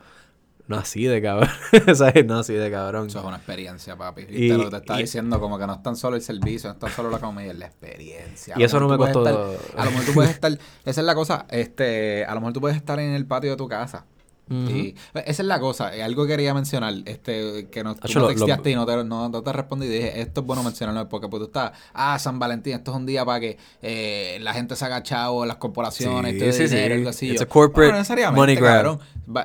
no 0.68 0.78
así 0.78 1.04
de 1.04 1.22
cabrón, 1.22 1.50
¿sabes? 1.96 2.26
No 2.26 2.40
así 2.40 2.54
de 2.56 2.72
cabrón. 2.72 3.06
eso 3.08 3.20
es 3.20 3.26
una 3.26 3.36
experiencia, 3.38 3.96
papi. 3.96 4.24
Y- 4.28 4.46
Y, 4.46 4.50
lo 4.50 4.64
que 4.64 4.70
te 4.72 4.78
estaba 4.78 4.98
diciendo, 5.00 5.40
como 5.40 5.60
que 5.60 5.68
no 5.68 5.74
es 5.74 5.84
tan 5.84 5.96
solo 5.96 6.16
el 6.16 6.24
servicio, 6.24 6.70
no 6.70 6.74
es 6.74 6.80
tan 6.80 6.90
solo 6.92 7.12
la 7.12 7.20
comida, 7.20 7.52
es 7.52 7.58
la 7.60 7.68
experiencia. 7.68 8.56
Y 8.58 8.64
eso 8.64 8.80
no 8.80 8.88
me 8.88 8.98
costó- 8.98 9.24
estar- 9.28 9.80
a 9.80 9.86
lo 9.86 9.92
mejor 9.92 10.06
tú 10.08 10.14
puedes 10.14 10.32
estar, 10.36 10.52
esa 10.86 11.02
es 11.02 11.06
la 11.06 11.14
cosa, 11.14 11.46
este, 11.52 12.26
a 12.26 12.34
lo 12.34 12.40
mejor 12.42 12.54
tú 12.54 12.62
puedes 12.62 12.78
estar 12.78 13.00
en 13.00 13.12
el 13.12 13.28
patio 13.28 13.52
de 13.52 13.58
tu 13.58 13.68
casa. 13.68 14.06
Y 14.52 14.96
esa 15.14 15.42
es 15.44 15.48
la 15.48 15.60
cosa, 15.60 15.96
eh, 15.96 16.04
algo 16.04 16.24
que 16.24 16.30
quería 16.32 16.54
mencionar, 16.54 16.94
este, 17.06 17.70
que 17.70 17.84
no, 17.84 17.96
tú 17.96 18.20
lo- 18.20 18.28
texteaste 18.28 18.70
lo- 18.70 18.72
y 18.72 18.76
no 18.76 18.86
te, 18.86 19.04
no, 19.06 19.30
no 19.30 19.42
te 19.42 19.54
respondí 19.54 19.88
dije, 19.88 20.20
esto 20.22 20.42
es 20.42 20.48
bueno 20.48 20.62
mencionarlo, 20.64 21.08
porque 21.08 21.28
pues 21.30 21.40
tú 21.42 21.46
estás, 21.48 21.72
ah, 21.94 22.20
San 22.20 22.38
Valentín, 22.38 22.74
esto 22.74 22.92
es 22.92 22.98
un 22.98 23.06
día 23.06 23.24
para 23.24 23.40
que 23.40 23.58
eh, 23.82 24.40
la 24.42 24.54
gente 24.54 24.76
se 24.76 24.84
haga 24.86 25.02
chavo, 25.04 25.46
las 25.46 25.56
corporaciones, 25.58 26.34
Sí, 26.34 26.40
todo 26.40 26.52
sí, 26.52 26.64
dinero, 26.66 26.88
sí. 26.96 26.98
algo 27.00 27.10
así. 27.10 27.30
It's 27.32 27.42
a 27.42 27.46
corporate 27.46 27.80
"Bueno, 27.88 27.92
no 27.94 27.98
necesariamente, 28.00 28.40
money 28.40 28.56
grab". 28.56 29.00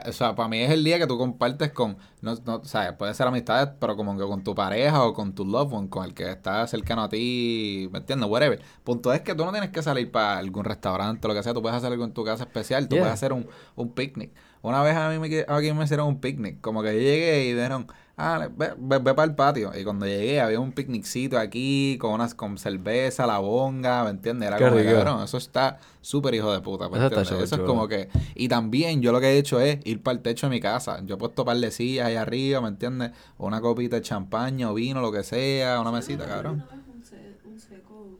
o 0.08 0.12
sea, 0.12 0.34
para 0.34 0.48
mí 0.48 0.58
es 0.60 0.70
el 0.70 0.82
día 0.82 0.98
que 0.98 1.06
tú 1.06 1.16
compartes 1.16 1.70
con, 1.70 1.96
no, 2.20 2.34
no, 2.44 2.56
o 2.56 2.64
sea, 2.64 2.98
puede 2.98 3.14
ser 3.14 3.28
amistades, 3.28 3.68
pero 3.78 3.96
como 3.96 4.16
que 4.18 4.24
con 4.24 4.42
tu 4.42 4.54
pareja 4.54 5.04
o 5.04 5.14
con 5.14 5.32
tu 5.34 5.44
loved 5.44 5.72
one, 5.72 5.88
con 5.88 6.04
el 6.04 6.14
que 6.14 6.28
está 6.30 6.66
cercano 6.66 7.04
a 7.04 7.08
ti, 7.08 7.88
¿me 7.92 7.98
entiendes? 7.98 8.28
Whatever. 8.28 8.60
Punto 8.82 9.12
es 9.12 9.20
que 9.20 9.34
tú 9.34 9.44
no 9.44 9.52
tienes 9.52 9.70
que 9.70 9.82
salir 9.82 10.10
para 10.10 10.38
algún 10.38 10.64
restaurante 10.64 11.26
o 11.26 11.28
lo 11.28 11.34
que 11.34 11.42
sea, 11.44 11.54
tú 11.54 11.62
puedes 11.62 11.76
hacer 11.76 11.92
algo 11.92 12.04
en 12.04 12.12
tu 12.12 12.24
casa 12.24 12.42
especial, 12.44 12.88
tú 12.88 12.96
Yeah. 12.96 13.02
puedes 13.04 13.14
hacer 13.14 13.32
un, 13.32 13.46
un 13.76 13.90
picnic. 13.92 14.32
Una 14.66 14.82
vez 14.82 14.96
a 14.96 15.08
mí 15.10 15.18
me, 15.18 15.44
aquí 15.48 15.72
me 15.72 15.84
hicieron 15.84 16.08
un 16.08 16.20
picnic, 16.20 16.60
como 16.60 16.82
que 16.82 16.92
yo 16.94 16.98
llegué 17.00 17.44
y 17.46 17.52
dijeron, 17.52 17.86
ah, 18.16 18.48
ve, 18.50 18.74
ve, 18.76 18.98
ve 18.98 19.14
para 19.14 19.24
el 19.24 19.34
patio. 19.36 19.70
Y 19.78 19.84
cuando 19.84 20.06
llegué 20.06 20.40
había 20.40 20.58
un 20.60 20.72
picniccito 20.72 21.38
aquí 21.38 21.96
con 22.00 22.12
unas 22.12 22.34
con 22.34 22.58
cerveza, 22.58 23.26
la 23.26 23.38
bonga, 23.38 24.02
¿me 24.04 24.10
entiendes? 24.10 24.48
Era 24.48 24.56
Qué 24.58 24.64
como, 24.64 24.76
cabrón, 24.84 25.22
eso 25.22 25.36
está 25.38 25.78
súper 26.00 26.34
hijo 26.34 26.52
de 26.52 26.60
puta, 26.60 26.88
¿me 26.88 26.96
Eso 26.96 27.04
entiendes? 27.04 27.32
Eso 27.44 27.54
es 27.56 27.60
como 27.62 27.86
que... 27.88 28.08
Y 28.34 28.48
también 28.48 29.02
yo 29.02 29.12
lo 29.12 29.20
que 29.20 29.26
he 29.28 29.38
hecho 29.38 29.60
es 29.60 29.78
ir 29.84 30.02
para 30.02 30.16
el 30.16 30.22
techo 30.22 30.46
de 30.48 30.50
mi 30.50 30.60
casa. 30.60 31.00
Yo 31.04 31.14
he 31.14 31.18
puesto 31.18 31.44
par 31.44 31.56
de 31.58 31.70
sillas 31.70 32.06
ahí 32.06 32.16
arriba, 32.16 32.60
¿me 32.60 32.68
entiendes? 32.68 33.12
Una 33.38 33.60
copita 33.60 33.96
de 33.96 34.02
champaña 34.02 34.70
o 34.70 34.74
vino, 34.74 35.00
lo 35.00 35.12
que 35.12 35.22
sea, 35.22 35.80
una 35.80 35.92
mesita, 35.92 36.26
cabrón. 36.26 36.62
Una 36.64 36.66
vez 36.66 36.84
un, 36.92 37.04
se- 37.04 37.36
un 37.44 37.58
seco 37.60 38.18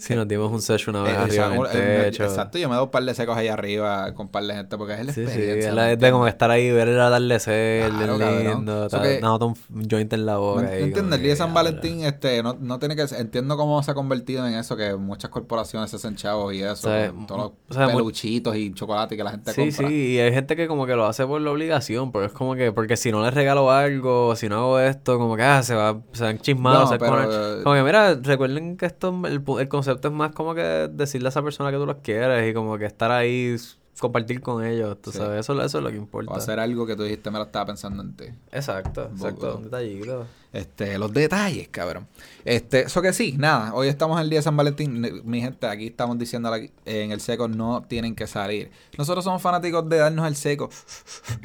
Sí, 0.00 0.14
nos 0.14 0.26
dimos 0.26 0.50
un 0.50 0.62
session 0.62 0.96
una 0.96 1.04
vez 1.04 1.12
Eh, 1.12 1.16
arriba 1.16 1.46
en 1.46 1.52
exacto, 1.60 1.78
el 1.78 1.82
eh, 1.84 2.04
techo. 2.10 2.24
Exacto, 2.24 2.58
yo 2.58 2.68
me 2.68 2.74
doy 2.74 2.84
un 2.84 2.90
par 2.90 3.02
de 3.04 3.14
secos 3.14 3.36
ahí 3.36 3.48
arriba 3.48 4.12
con 4.14 4.26
un 4.26 4.32
par 4.32 4.44
de 4.44 4.54
gente 4.54 4.76
porque 4.78 4.94
es 4.94 5.04
la 5.06 5.12
Sí, 5.12 5.20
sí, 5.20 5.20
experiencia. 5.26 5.58
es 5.68 5.70
¿me 5.70 5.76
la 5.76 5.82
de 5.84 5.92
entiendes? 5.92 6.12
como 6.12 6.26
estar 6.26 6.50
ahí, 6.50 6.70
ver 6.70 6.88
el 6.88 7.00
atardecer, 7.00 7.90
Claro, 7.92 8.18
lindo, 8.18 8.86
Eso 8.86 8.96
ta- 8.96 9.02
que- 9.02 9.20
dándote 9.20 9.44
un 9.44 9.88
joint 9.90 10.12
en 10.12 10.26
la 10.26 10.36
boca. 10.38 10.62
¿Me 10.62 10.68
ahí, 10.68 10.74
entiendes? 10.84 11.02
como 11.02 11.14
El 11.14 11.20
día 11.22 11.30
de 11.30 11.36
San. 11.36 11.54
Valentín, 11.54 12.04
este, 12.04 12.42
no, 12.42 12.56
no 12.60 12.78
tiene 12.78 12.96
que 12.96 13.06
ser- 13.06 13.20
entiendo 13.20 13.56
cómo 13.56 13.82
se 13.82 13.90
ha 13.90 13.94
convertido 13.94 14.46
en 14.46 14.54
eso, 14.54 14.76
que 14.76 14.94
muchas 14.94 15.30
corporaciones 15.30 15.90
se 15.90 15.96
hacen 15.96 16.16
chavos 16.16 16.54
y 16.54 16.62
eso, 16.62 16.72
O 16.72 16.76
sea, 16.90 17.10
con 17.12 17.26
todos 17.26 17.40
los 17.42 17.50
o 17.68 17.74
sea, 17.74 17.86
peluchitos 17.88 18.56
y 18.56 18.72
chocolate 18.72 19.16
que 19.16 19.24
la 19.24 19.32
gente 19.32 19.52
Sí, 19.52 19.60
compra. 19.70 19.88
sí, 19.88 19.94
y 20.14 20.18
hay 20.18 20.32
gente 20.32 20.56
que 20.56 20.66
como 20.66 20.86
que 20.86 20.94
lo 20.96 21.04
hace 21.06 21.26
por 21.26 21.40
la 21.42 21.50
obligación, 21.50 22.10
pero 22.10 22.24
es 22.24 22.32
como 22.32 22.54
que, 22.54 22.72
porque 22.72 22.96
si 22.96 23.12
no 23.12 23.22
les 23.22 23.34
regalo 23.34 23.70
algo, 23.70 24.34
si 24.36 24.48
no 24.48 24.56
hago 24.56 24.80
esto, 24.80 25.18
como 25.18 25.36
que, 25.36 25.42
ah, 25.42 25.62
se 25.62 25.74
va, 25.74 26.00
se 26.12 26.24
van 26.24 26.38
chismados, 26.38 26.84
No, 26.84 26.86
se 26.92 26.98
pero, 26.98 27.58
eh, 27.60 27.62
Como 27.62 27.74
que, 27.74 27.82
mira, 27.82 28.14
recuerden 28.14 28.76
que 28.76 28.86
esto, 28.86 29.10
el, 29.26 29.42
el 29.58 29.68
concepto 29.68 29.89
es 29.92 30.10
más 30.12 30.32
como 30.32 30.54
que 30.54 30.62
decirle 30.90 31.28
a 31.28 31.30
esa 31.30 31.42
persona 31.42 31.70
que 31.70 31.76
tú 31.76 31.86
los 31.86 31.96
quieres 31.96 32.50
y 32.50 32.54
como 32.54 32.78
que 32.78 32.86
estar 32.86 33.10
ahí, 33.10 33.56
compartir 34.00 34.40
con 34.40 34.64
ellos, 34.64 35.00
tú 35.00 35.12
Sí. 35.12 35.18
sabes, 35.18 35.40
eso, 35.40 35.62
eso 35.62 35.78
es 35.78 35.84
lo 35.84 35.90
que 35.90 35.96
importa. 35.96 36.32
O 36.32 36.36
hacer 36.36 36.58
algo 36.58 36.86
que 36.86 36.96
tú 36.96 37.04
dijiste, 37.04 37.30
me 37.30 37.38
lo 37.38 37.44
estaba 37.44 37.66
pensando 37.66 38.02
en 38.02 38.16
ti. 38.16 38.24
Exacto, 38.50 39.10
exacto, 39.12 39.58
un 39.58 39.64
detallito. 39.64 40.26
Este, 40.52 40.98
los 40.98 41.12
detalles, 41.12 41.68
cabrón. 41.68 42.08
Este, 42.44 42.80
eso 42.80 43.00
que 43.02 43.12
sí, 43.12 43.36
nada, 43.38 43.72
hoy 43.72 43.86
estamos 43.86 44.16
en 44.18 44.24
el 44.24 44.30
día 44.30 44.40
de 44.40 44.42
San 44.42 44.56
Valentín. 44.56 45.22
Mi 45.24 45.40
gente, 45.40 45.68
aquí 45.68 45.86
estamos 45.86 46.18
diciendo 46.18 46.52
en 46.84 47.12
el 47.12 47.20
seco 47.20 47.46
no 47.46 47.84
tienen 47.86 48.16
que 48.16 48.26
salir. 48.26 48.72
Nosotros 48.98 49.22
somos 49.22 49.40
fanáticos 49.40 49.88
de 49.88 49.98
darnos 49.98 50.26
el 50.26 50.34
seco 50.34 50.68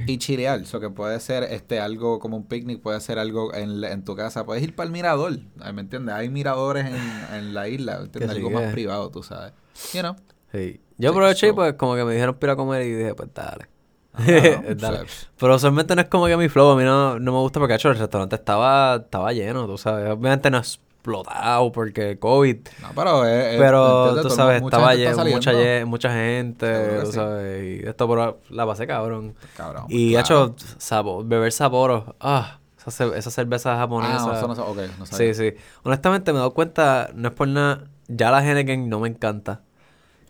y 0.07 0.17
chilear. 0.17 0.61
Eso 0.61 0.79
que 0.79 0.89
puede 0.89 1.19
ser 1.19 1.43
este 1.43 1.79
algo 1.79 2.19
como 2.19 2.37
un 2.37 2.45
picnic, 2.45 2.81
puede 2.81 2.99
ser 2.99 3.19
algo 3.19 3.53
en, 3.53 4.03
tu 4.03 4.15
casa. 4.15 4.43
Puedes 4.43 4.63
ir 4.63 4.73
para 4.73 4.87
el 4.87 4.91
mirador, 4.91 5.39
¿me 5.73 5.81
entiendes? 5.81 6.15
Hay 6.15 6.29
miradores 6.29 6.87
en, 6.87 7.35
en 7.35 7.53
la 7.53 7.67
isla, 7.67 8.07
Algo 8.27 8.49
más 8.49 8.71
privado, 8.71 9.11
tú 9.11 9.21
sabes. 9.21 9.53
You 9.93 10.01
know. 10.01 10.15
Sí. 10.55 10.81
Yo 10.97 11.11
aproveché 11.11 11.49
y 11.49 11.51
pues 11.51 11.73
como 11.73 11.95
que 11.95 12.05
me 12.05 12.13
dijeron 12.13 12.35
para 12.35 12.55
comer 12.55 12.83
y 12.83 12.93
dije, 12.93 13.15
pues 13.15 13.29
dale. 13.33 13.67
Ah, 14.13 14.23
Dale. 14.77 14.99
Pero 15.37 15.55
usualmente 15.55 15.93
no 15.95 16.01
es 16.01 16.07
como 16.07 16.25
que 16.27 16.37
mi 16.37 16.47
flow, 16.47 16.71
a 16.71 16.75
mí 16.77 16.83
no, 16.83 17.19
no 17.19 17.31
me 17.33 17.37
gusta 17.39 17.59
porque 17.59 17.75
hecho, 17.75 17.89
el 17.89 17.97
restaurante 17.97 18.35
estaba, 18.35 18.95
estaba 18.95 19.33
lleno, 19.33 19.65
tú 19.67 19.77
sabes. 19.77 20.09
Obviamente 20.09 20.49
no 20.49 20.57
ha 20.57 20.61
explotado 20.61 21.71
porque 21.73 22.17
COVID. 22.17 22.57
No, 22.81 22.87
pero, 22.95 23.27
eh, 23.27 23.57
Pero 23.59 24.21
tú 24.21 24.29
sabes, 24.29 24.61
mucha 24.61 24.77
estaba 24.77 24.95
lleno, 24.95 25.85
mucha, 25.85 26.13
gente, 26.13 26.99
tú 27.01 27.07
sí. 27.07 27.11
sabes. 27.13 27.81
Y 27.83 27.87
esto, 27.87 28.07
pero 28.07 28.39
la 28.49 28.65
pasé 28.65 28.87
cabrón. 28.87 29.35
Cabrón. 29.57 29.85
Y 29.89 30.11
claro. 30.11 30.23
hecho, 30.23 30.55
sabo- 30.77 31.23
beber 31.25 31.51
Sapporo, 31.51 32.15
ah, 32.21 32.59
esa, 32.87 33.17
esa 33.17 33.31
cerveza 33.31 33.75
japonesa. 33.75 34.15
Ah, 34.15 34.27
no, 34.27 34.33
eso 34.33 34.47
no, 34.47 34.63
ok, 34.65 34.77
no 34.97 35.05
sabía. 35.05 35.33
Sí, 35.33 35.51
sí. 35.51 35.57
Honestamente 35.83 36.31
me 36.31 36.37
he 36.37 36.39
dado 36.39 36.53
cuenta, 36.53 37.09
no 37.13 37.27
es 37.27 37.33
por 37.33 37.49
nada, 37.49 37.83
ya 38.07 38.31
la 38.31 38.43
Henneken 38.49 38.87
no 38.87 39.01
me 39.01 39.09
encanta. 39.09 39.61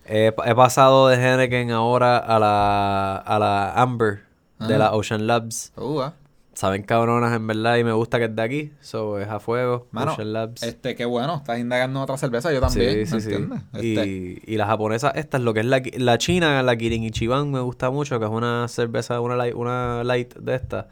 He, 0.07 0.27
he 0.27 0.55
pasado 0.55 1.07
de 1.07 1.15
Henneken 1.15 1.71
ahora 1.71 2.17
a 2.17 2.39
la, 2.39 3.17
a 3.17 3.39
la 3.39 3.73
Amber 3.73 4.23
de 4.59 4.77
la 4.77 4.93
Ocean 4.93 5.27
Labs. 5.27 5.71
Uh, 5.75 6.01
ah. 6.01 6.13
Saben 6.53 6.83
cabronas 6.83 7.33
en 7.35 7.45
verdad 7.47 7.75
y 7.75 7.83
me 7.83 7.91
gusta 7.91 8.17
que 8.17 8.25
es 8.25 8.35
de 8.35 8.41
aquí. 8.41 8.71
So 8.79 9.19
es 9.19 9.27
a 9.27 9.39
fuego. 9.39 9.87
Mano, 9.91 10.13
Ocean 10.13 10.31
Labs. 10.31 10.63
este, 10.63 10.95
qué 10.95 11.03
bueno, 11.03 11.35
estás 11.37 11.59
indagando 11.59 12.01
otra 12.01 12.17
cerveza, 12.17 12.53
yo 12.53 12.61
también, 12.61 13.05
Sí, 13.05 13.13
¿me 13.15 13.21
sí, 13.21 13.27
sí. 13.27 13.33
entiendes? 13.35 13.61
Este, 13.73 14.07
Y, 14.07 14.41
y 14.45 14.55
la 14.55 14.65
japonesa, 14.67 15.09
esta 15.09 15.37
es 15.37 15.43
lo 15.43 15.53
que 15.53 15.59
es 15.61 15.65
la, 15.65 15.81
la 15.97 16.17
china, 16.17 16.63
la 16.63 16.77
Kirin 16.77 17.03
Ichiban 17.03 17.51
me 17.51 17.59
gusta 17.59 17.89
mucho, 17.89 18.19
que 18.19 18.25
es 18.25 18.31
una 18.31 18.67
cerveza, 18.69 19.19
una 19.19 19.35
light, 19.35 19.53
una 19.55 20.03
light 20.05 20.33
de 20.35 20.55
esta. 20.55 20.87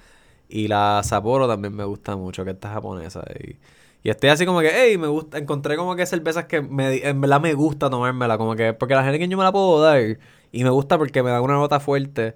Y 0.49 0.67
la 0.67 1.01
Sapporo 1.03 1.47
también 1.47 1.73
me 1.73 1.85
gusta 1.85 2.15
mucho, 2.17 2.43
que 2.43 2.51
esta 2.51 2.67
es 2.67 2.73
japonesa. 2.73 3.23
Y, 3.39 3.55
y 4.03 4.09
estoy 4.09 4.29
así 4.29 4.45
como 4.45 4.59
que, 4.59 4.71
hey, 4.73 4.97
me 4.97 5.07
gusta, 5.07 5.37
encontré 5.37 5.77
como 5.77 5.95
que 5.95 6.05
cervezas 6.05 6.45
que 6.45 6.61
me, 6.61 6.97
en 7.07 7.21
verdad 7.21 7.39
me 7.41 7.53
gusta 7.53 7.89
tomármela, 7.89 8.37
como 8.37 8.55
que, 8.55 8.73
porque 8.73 8.95
la 8.95 9.05
Heineken 9.05 9.29
yo 9.29 9.37
me 9.37 9.43
la 9.43 9.51
puedo 9.51 9.81
dar. 9.81 10.19
Y 10.51 10.63
me 10.63 10.69
gusta 10.69 10.97
porque 10.97 11.23
me 11.23 11.31
da 11.31 11.41
una 11.41 11.55
nota 11.55 11.79
fuerte. 11.79 12.35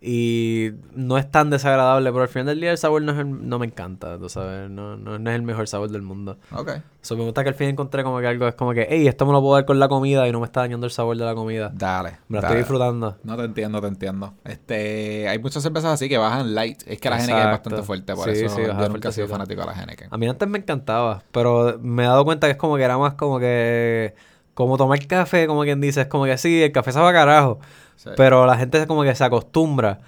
Y 0.00 0.72
no 0.94 1.16
es 1.18 1.30
tan 1.30 1.48
desagradable, 1.50 2.10
pero 2.12 2.22
al 2.22 2.28
final 2.28 2.46
del 2.46 2.60
día 2.60 2.70
el 2.70 2.78
sabor 2.78 3.00
no, 3.02 3.12
es 3.12 3.18
el- 3.18 3.48
no 3.48 3.58
me 3.58 3.66
encanta, 3.66 4.18
tú 4.18 4.28
sabes, 4.28 4.68
no, 4.70 4.96
no, 4.96 5.18
no 5.18 5.30
es 5.30 5.36
el 5.36 5.42
mejor 5.42 5.66
sabor 5.68 5.90
del 5.90 6.02
mundo. 6.02 6.36
ok. 6.52 6.70
So, 7.00 7.16
me 7.16 7.22
gusta 7.22 7.42
que 7.44 7.50
al 7.50 7.54
fin 7.54 7.68
encontré 7.68 8.02
como 8.02 8.18
que 8.18 8.26
algo 8.26 8.48
es 8.48 8.54
como 8.56 8.72
que, 8.74 8.86
hey, 8.90 9.06
esto 9.06 9.24
me 9.26 9.32
lo 9.32 9.40
puedo 9.40 9.54
dar 9.54 9.64
con 9.64 9.78
la 9.78 9.88
comida 9.88 10.26
y 10.26 10.32
no 10.32 10.40
me 10.40 10.46
está 10.46 10.60
dañando 10.60 10.86
el 10.86 10.92
sabor 10.92 11.16
de 11.16 11.24
la 11.24 11.34
comida. 11.36 11.70
Dale. 11.72 12.18
Me 12.28 12.36
dale. 12.38 12.46
estoy 12.48 12.58
disfrutando. 12.58 13.16
No 13.22 13.36
te 13.36 13.44
entiendo, 13.44 13.80
te 13.80 13.86
entiendo. 13.86 14.34
Este, 14.44 15.28
hay 15.28 15.38
muchas 15.38 15.62
cervezas 15.62 15.92
así 15.92 16.08
que 16.08 16.18
bajan 16.18 16.54
light. 16.54 16.82
Es 16.84 17.00
que 17.00 17.08
la 17.08 17.16
Heineken 17.16 17.36
es 17.36 17.44
Exacto. 17.44 17.56
bastante 17.70 17.82
fuerte, 17.86 18.14
por 18.14 18.24
Sí, 18.24 18.44
eso 18.44 18.56
sí, 18.56 18.62
yo 18.66 18.88
nunca 18.88 19.08
he 19.08 19.12
sido 19.12 19.28
fanático 19.28 19.60
de 19.60 19.66
la 19.68 19.72
Heineken. 19.80 20.08
A 20.10 20.18
mí 20.18 20.28
antes 20.28 20.48
me 20.48 20.58
encantaba, 20.58 21.22
pero 21.30 21.78
me 21.80 22.02
he 22.02 22.06
dado 22.06 22.24
cuenta 22.24 22.48
que 22.48 22.52
es 22.52 22.56
como 22.58 22.76
que 22.76 22.82
era 22.82 22.98
más 22.98 23.14
como 23.14 23.38
que, 23.38 24.14
como 24.54 24.76
tomar 24.76 24.98
café, 25.06 25.46
como 25.46 25.62
quien 25.62 25.80
dice, 25.80 26.00
es 26.02 26.06
como 26.08 26.24
que 26.24 26.36
sí, 26.38 26.60
el 26.62 26.72
café 26.72 26.90
sabe 26.90 27.08
a 27.08 27.12
carajo, 27.12 27.60
Sí. 27.96 28.10
pero 28.16 28.46
la 28.46 28.56
gente 28.56 28.86
como 28.86 29.02
que 29.02 29.14
se 29.14 29.24
acostumbra, 29.24 30.00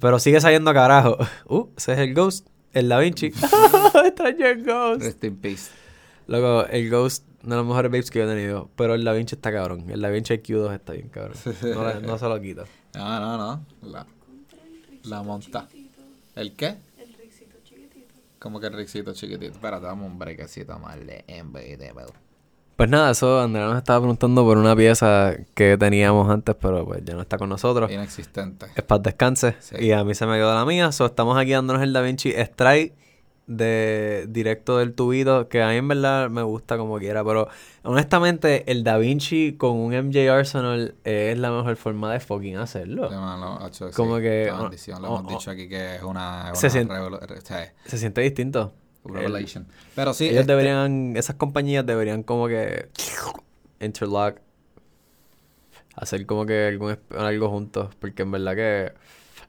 pero 0.00 0.18
sigue 0.18 0.40
saliendo 0.40 0.70
a 0.70 0.74
carajo. 0.74 1.16
Uh, 1.48 1.68
ese 1.76 1.92
es 1.92 1.98
el 2.00 2.14
Ghost, 2.14 2.48
el 2.72 2.88
Da 2.88 2.98
Vinci. 2.98 3.26
Extraño 4.06 4.46
el 4.46 4.64
Ghost. 4.64 5.02
Rest 5.02 5.24
in 5.24 5.36
peace. 5.36 5.70
Loco, 6.26 6.66
el 6.66 6.90
Ghost, 6.90 7.24
uno 7.44 7.54
de 7.54 7.60
los 7.60 7.66
mejores 7.68 7.90
babes 7.92 8.10
que 8.10 8.18
yo 8.18 8.24
he 8.24 8.34
tenido, 8.34 8.68
pero 8.76 8.94
el 8.94 9.04
Da 9.04 9.12
Vinci 9.12 9.36
está 9.36 9.52
cabrón, 9.52 9.88
el 9.90 10.00
Da 10.00 10.08
Vinci 10.10 10.34
Q2 10.34 10.74
está 10.74 10.92
bien 10.92 11.08
cabrón, 11.08 11.36
no, 11.62 12.00
no 12.00 12.18
se 12.18 12.28
lo 12.28 12.40
quita. 12.40 12.64
No, 12.96 13.20
no, 13.20 13.36
no. 13.36 13.66
La, 13.82 14.06
la 15.04 15.22
monta. 15.22 15.68
¿El 16.34 16.56
qué? 16.56 16.78
El 16.98 17.12
rixito 17.12 17.58
chiquitito. 17.62 18.14
Como 18.38 18.58
que 18.58 18.68
el 18.68 18.72
rixito 18.72 19.12
chiquitito. 19.12 19.52
Espérate, 19.52 19.84
dame 19.84 20.06
un 20.06 20.18
brequecito 20.18 20.78
más 20.78 20.96
de. 20.98 21.22
Pues 22.76 22.90
nada, 22.90 23.10
eso 23.12 23.40
Andrea 23.40 23.66
nos 23.66 23.78
estaba 23.78 24.00
preguntando 24.00 24.44
por 24.44 24.58
una 24.58 24.76
pieza 24.76 25.32
que 25.54 25.78
teníamos 25.78 26.28
antes, 26.28 26.54
pero 26.60 26.84
pues 26.84 27.02
ya 27.04 27.14
no 27.14 27.22
está 27.22 27.38
con 27.38 27.48
nosotros. 27.48 27.90
Inexistente. 27.90 28.66
Es 28.74 28.82
para 28.82 29.00
descanse. 29.02 29.56
Sí. 29.60 29.76
Y 29.80 29.92
a 29.92 30.04
mí 30.04 30.14
se 30.14 30.26
me 30.26 30.36
quedó 30.36 30.54
la 30.54 30.66
mía. 30.66 30.92
So, 30.92 31.06
estamos 31.06 31.38
aquí 31.38 31.52
dándonos 31.52 31.82
el 31.82 31.94
Da 31.94 32.02
Vinci 32.02 32.30
Strike 32.36 32.92
de 33.46 34.26
directo 34.28 34.76
del 34.78 34.92
tubito, 34.92 35.48
que 35.48 35.62
a 35.62 35.68
mí 35.68 35.76
en 35.76 35.86
verdad 35.88 36.28
me 36.28 36.42
gusta 36.42 36.76
como 36.76 36.98
quiera, 36.98 37.24
pero 37.24 37.48
honestamente 37.84 38.70
el 38.70 38.82
Da 38.84 38.98
Vinci 38.98 39.54
con 39.56 39.76
un 39.76 39.94
MJ 39.94 40.28
Arsenal 40.30 40.96
es 41.04 41.38
la 41.38 41.50
mejor 41.52 41.76
forma 41.76 42.12
de 42.12 42.20
fucking 42.20 42.56
hacerlo. 42.56 43.08
Sí, 43.08 43.14
mano, 43.14 43.58
sí. 43.72 43.84
Como 43.94 44.16
que- 44.18 44.48
Una 44.52 44.62
bendición. 44.62 45.00
Lo 45.00 45.08
hemos 45.18 45.28
dicho 45.28 45.50
aquí 45.50 45.68
que 45.68 45.96
es 45.96 46.02
una, 46.02 46.52
Se 46.54 46.66
una 46.66 46.74
sien- 46.74 46.88
revolu- 46.88 47.20
re- 47.20 47.38
o 47.38 47.40
sea, 47.40 47.72
Se 47.86 47.96
siente 47.98 48.20
distinto. 48.20 48.72
Revelation. 49.08 49.66
Pero 49.94 50.14
sí, 50.14 50.26
Ellos 50.26 50.40
este, 50.40 50.52
deberían, 50.52 51.16
esas 51.16 51.36
compañías 51.36 51.84
deberían 51.84 52.22
como 52.22 52.48
que 52.48 52.88
interlock, 53.80 54.40
hacer 55.94 56.26
como 56.26 56.46
que 56.46 56.66
algún, 56.66 56.98
algo 57.16 57.48
juntos, 57.48 57.94
porque 57.98 58.22
en 58.22 58.30
verdad 58.30 58.54
que 58.54 58.92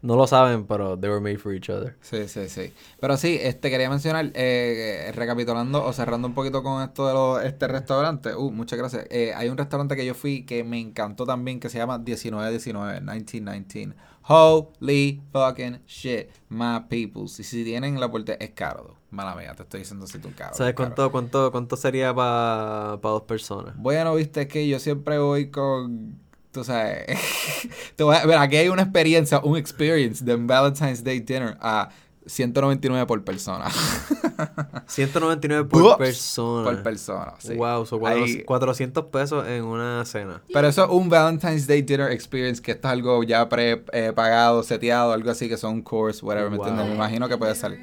no 0.01 0.15
lo 0.15 0.27
saben, 0.27 0.65
pero 0.67 0.97
they 0.97 1.09
were 1.09 1.21
made 1.21 1.37
for 1.37 1.53
each 1.53 1.69
other. 1.69 1.95
Sí, 2.01 2.27
sí, 2.27 2.47
sí. 2.49 2.73
Pero 2.99 3.17
sí, 3.17 3.39
este 3.41 3.69
quería 3.69 3.89
mencionar, 3.89 4.31
eh, 4.35 5.11
recapitulando 5.15 5.83
o 5.83 5.91
cerrando 5.91 6.27
un 6.27 6.33
poquito 6.33 6.61
con 6.61 6.83
esto 6.83 7.07
de 7.07 7.13
los, 7.13 7.43
este 7.43 7.67
restaurante. 7.67 8.35
Uh, 8.35 8.51
muchas 8.51 8.77
gracias. 8.77 9.07
Eh, 9.09 9.33
hay 9.35 9.49
un 9.49 9.57
restaurante 9.57 9.95
que 9.95 10.05
yo 10.05 10.13
fui 10.13 10.45
que 10.45 10.63
me 10.63 10.79
encantó 10.79 11.25
también 11.25 11.59
que 11.59 11.69
se 11.69 11.79
llama 11.79 11.97
1919, 11.97 13.01
1919. 13.01 13.95
Holy 14.29 15.21
fucking 15.31 15.79
shit, 15.85 16.29
my 16.49 16.81
peoples. 16.89 17.39
Y 17.39 17.43
si 17.45 17.63
tienen 17.63 17.97
la 17.97 18.11
puerta, 18.11 18.33
es 18.33 18.49
caro. 18.49 18.97
Mala 19.09 19.35
mía, 19.35 19.53
te 19.55 19.63
estoy 19.63 19.79
diciendo 19.79 20.05
si 20.05 20.19
tú 20.19 20.33
caro. 20.35 20.53
¿Sabes 20.53 20.71
es 20.71 20.75
caro. 20.75 20.95
cuánto, 20.95 21.11
cuánto, 21.11 21.51
cuánto 21.51 21.77
sería 21.77 22.13
para 22.13 22.97
dos 22.97 23.21
personas? 23.21 23.77
Bueno, 23.77 24.13
viste, 24.15 24.41
es 24.41 24.47
que 24.47 24.67
yo 24.67 24.79
siempre 24.79 25.17
voy 25.17 25.49
con. 25.49 26.19
Tú 26.51 26.65
sabes. 26.65 27.05
te 27.95 28.03
voy 28.03 28.17
a, 28.17 28.25
ver, 28.25 28.37
aquí 28.37 28.57
hay 28.57 28.67
una 28.67 28.81
experiencia, 28.81 29.39
un 29.39 29.55
experience 29.55 30.25
de 30.25 30.35
Valentine's 30.35 31.05
Day 31.05 31.21
dinner 31.21 31.57
a 31.61 31.89
199 32.27 33.05
por 33.07 33.23
persona. 33.23 33.65
199 34.87 35.65
por 35.69 35.81
Ups, 35.81 35.95
persona. 35.97 36.63
por 36.63 36.83
persona, 36.83 37.33
sí. 37.39 37.55
Wow, 37.55 37.85
son 37.85 38.05
Ahí- 38.05 38.43
400 38.43 39.05
pesos 39.05 39.47
en 39.47 39.63
una 39.63 40.03
cena. 40.05 40.41
Pero 40.53 40.67
eso 40.67 40.83
es 40.85 40.89
un 40.91 41.09
Valentine's 41.09 41.67
Day 41.67 41.81
dinner 41.81 42.11
experience 42.11 42.61
que 42.61 42.71
esto 42.71 42.87
es 42.87 42.91
algo 42.91 43.23
ya 43.23 43.47
pre 43.49 43.83
eh, 43.91 44.11
pagado, 44.15 44.63
seteado, 44.63 45.11
algo 45.13 45.31
así 45.31 45.49
que 45.49 45.57
son 45.57 45.73
un 45.75 45.81
course, 45.81 46.23
whatever, 46.25 46.51
¿me 46.51 46.57
Wow. 46.57 46.67
entiendes? 46.67 46.89
Me 46.89 46.95
imagino 46.95 47.27
que 47.27 47.37
puede 47.37 47.55
salir. 47.55 47.79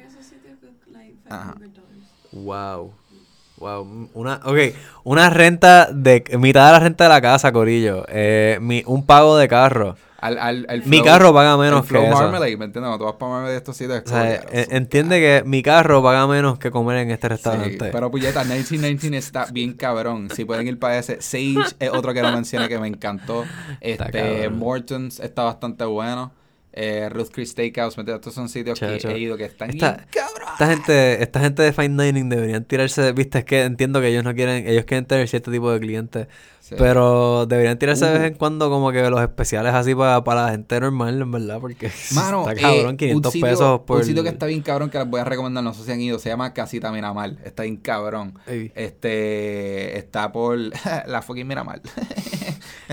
Ajá. 1.29 1.55
$500. 1.59 2.43
Wow. 2.43 2.93
Wow. 3.57 4.09
Una, 4.13 4.41
ok, 4.43 4.57
una 5.05 5.29
renta 5.29 5.89
de 5.91 6.23
mitad 6.37 6.65
de 6.67 6.71
la 6.73 6.79
renta 6.79 7.05
de 7.05 7.09
la 7.09 7.21
casa, 7.21 7.51
Corillo. 7.53 8.05
Eh, 8.09 8.57
mi, 8.61 8.83
un 8.85 9.05
pago 9.05 9.37
de 9.37 9.47
carro. 9.47 9.95
Al, 10.25 10.37
al, 10.39 10.65
el 10.69 10.85
Mi 10.85 11.01
carro 11.03 11.33
paga 11.33 11.55
menos 11.57 11.81
el 11.81 11.87
flow 11.87 12.01
que 12.03 12.07
eso. 12.09 12.17
Marmalade, 12.17 12.57
¿me 12.57 12.65
entiendes? 12.65 12.97
Tú 12.97 13.03
vas 13.05 13.13
para 13.13 13.29
Marmalade 13.31 13.51
de 13.53 13.57
estos 13.57 13.77
sitios 13.77 13.97
es 13.97 14.03
O 14.05 14.07
sea, 14.09 14.39
como, 14.41 14.49
eh, 14.57 14.67
entiende 14.71 15.19
que 15.19 15.43
mi 15.47 15.61
carro 15.61 16.01
paga 16.01 16.25
menos 16.27 16.57
que 16.59 16.71
comer 16.71 16.97
en 16.97 17.11
este 17.11 17.27
Sí, 17.27 17.29
restaurante. 17.29 17.89
pero 17.91 18.09
puñeta, 18.11 18.43
1919 18.43 19.17
está 19.17 19.45
bien 19.51 19.73
cabrón. 19.73 20.29
Si 20.35 20.45
pueden 20.45 20.67
ir 20.67 20.79
para 20.79 20.97
ese. 20.97 21.21
Sage 21.21 21.75
es 21.79 21.89
otro 21.91 22.13
que 22.13 22.21
no 22.21 22.31
mencioné 22.31 22.67
que 22.67 22.79
me 22.79 22.87
encantó. 22.87 23.43
Este. 23.81 24.49
Morton's 24.49 25.19
está 25.19 25.43
bastante 25.43 25.85
bueno. 25.85 26.31
eh, 26.77 27.07
Ruth 27.09 27.29
Chris 27.31 27.51
Steakhouse, 27.51 27.95
¿me 27.95 28.01
entiendes? 28.01 28.19
Estos 28.19 28.33
son 28.33 28.49
sitios 28.49 28.77
que 28.77 28.85
he 28.97 29.17
ido 29.17 29.37
que 29.37 29.45
están 29.45 29.69
Esta- 29.69 29.93
bien 29.93 30.07
cabrón. 30.11 30.49
Esta 30.51 30.67
gente, 30.67 31.23
esta 31.23 31.39
gente 31.39 31.61
de 31.63 31.71
fine 31.71 32.03
dining 32.03 32.27
deberían 32.27 32.65
tirarse, 32.65 33.13
viste, 33.13 33.39
es 33.39 33.45
que 33.45 33.61
entiendo 33.63 34.01
que 34.01 34.07
ellos 34.09 34.25
no 34.25 34.33
quieren, 34.35 34.67
ellos 34.67 34.83
quieren 34.83 35.05
tener 35.05 35.25
cierto 35.29 35.51
tipo 35.51 35.71
de 35.71 35.79
clientes, 35.79 36.27
Sí. 36.67 36.73
pero 36.79 37.45
deberían 37.45 37.77
tirarse 37.77 38.05
de 38.05 38.11
vez 38.13 38.21
Uh. 38.21 38.25
en 38.25 38.33
cuando 38.33 38.71
como 38.71 38.91
que 38.91 39.07
los 39.07 39.21
especiales 39.21 39.71
así 39.75 39.93
para, 39.93 40.23
para 40.23 40.45
la 40.45 40.49
gente 40.49 40.79
normal, 40.79 41.21
en 41.21 41.31
verdad, 41.31 41.59
porque 41.61 41.91
Mano, 42.15 42.49
está 42.49 42.53
eh, 42.53 42.77
cabrón, 42.79 42.97
500 42.97 43.25
un 43.27 43.31
sitio, 43.31 43.47
pesos 43.47 43.79
por... 43.81 43.97
Un 43.99 44.03
sitio 44.03 44.23
que 44.23 44.29
está 44.29 44.47
bien 44.47 44.61
cabrón 44.61 44.89
que 44.89 44.97
les 44.97 45.07
voy 45.07 45.21
a 45.21 45.25
recomendar, 45.25 45.63
no 45.63 45.75
sé 45.75 45.83
si 45.83 45.91
han 45.91 46.01
ido, 46.01 46.17
se 46.17 46.29
llama 46.29 46.53
Casita 46.55 46.91
Miramar. 46.91 47.35
Está 47.43 47.61
bien 47.63 47.77
cabrón. 47.77 48.39
Ey. 48.47 48.71
Este, 48.73 49.95
está 49.99 50.31
por 50.31 50.57
la 51.05 51.21
fucking 51.21 51.45
Miramar. 51.47 51.81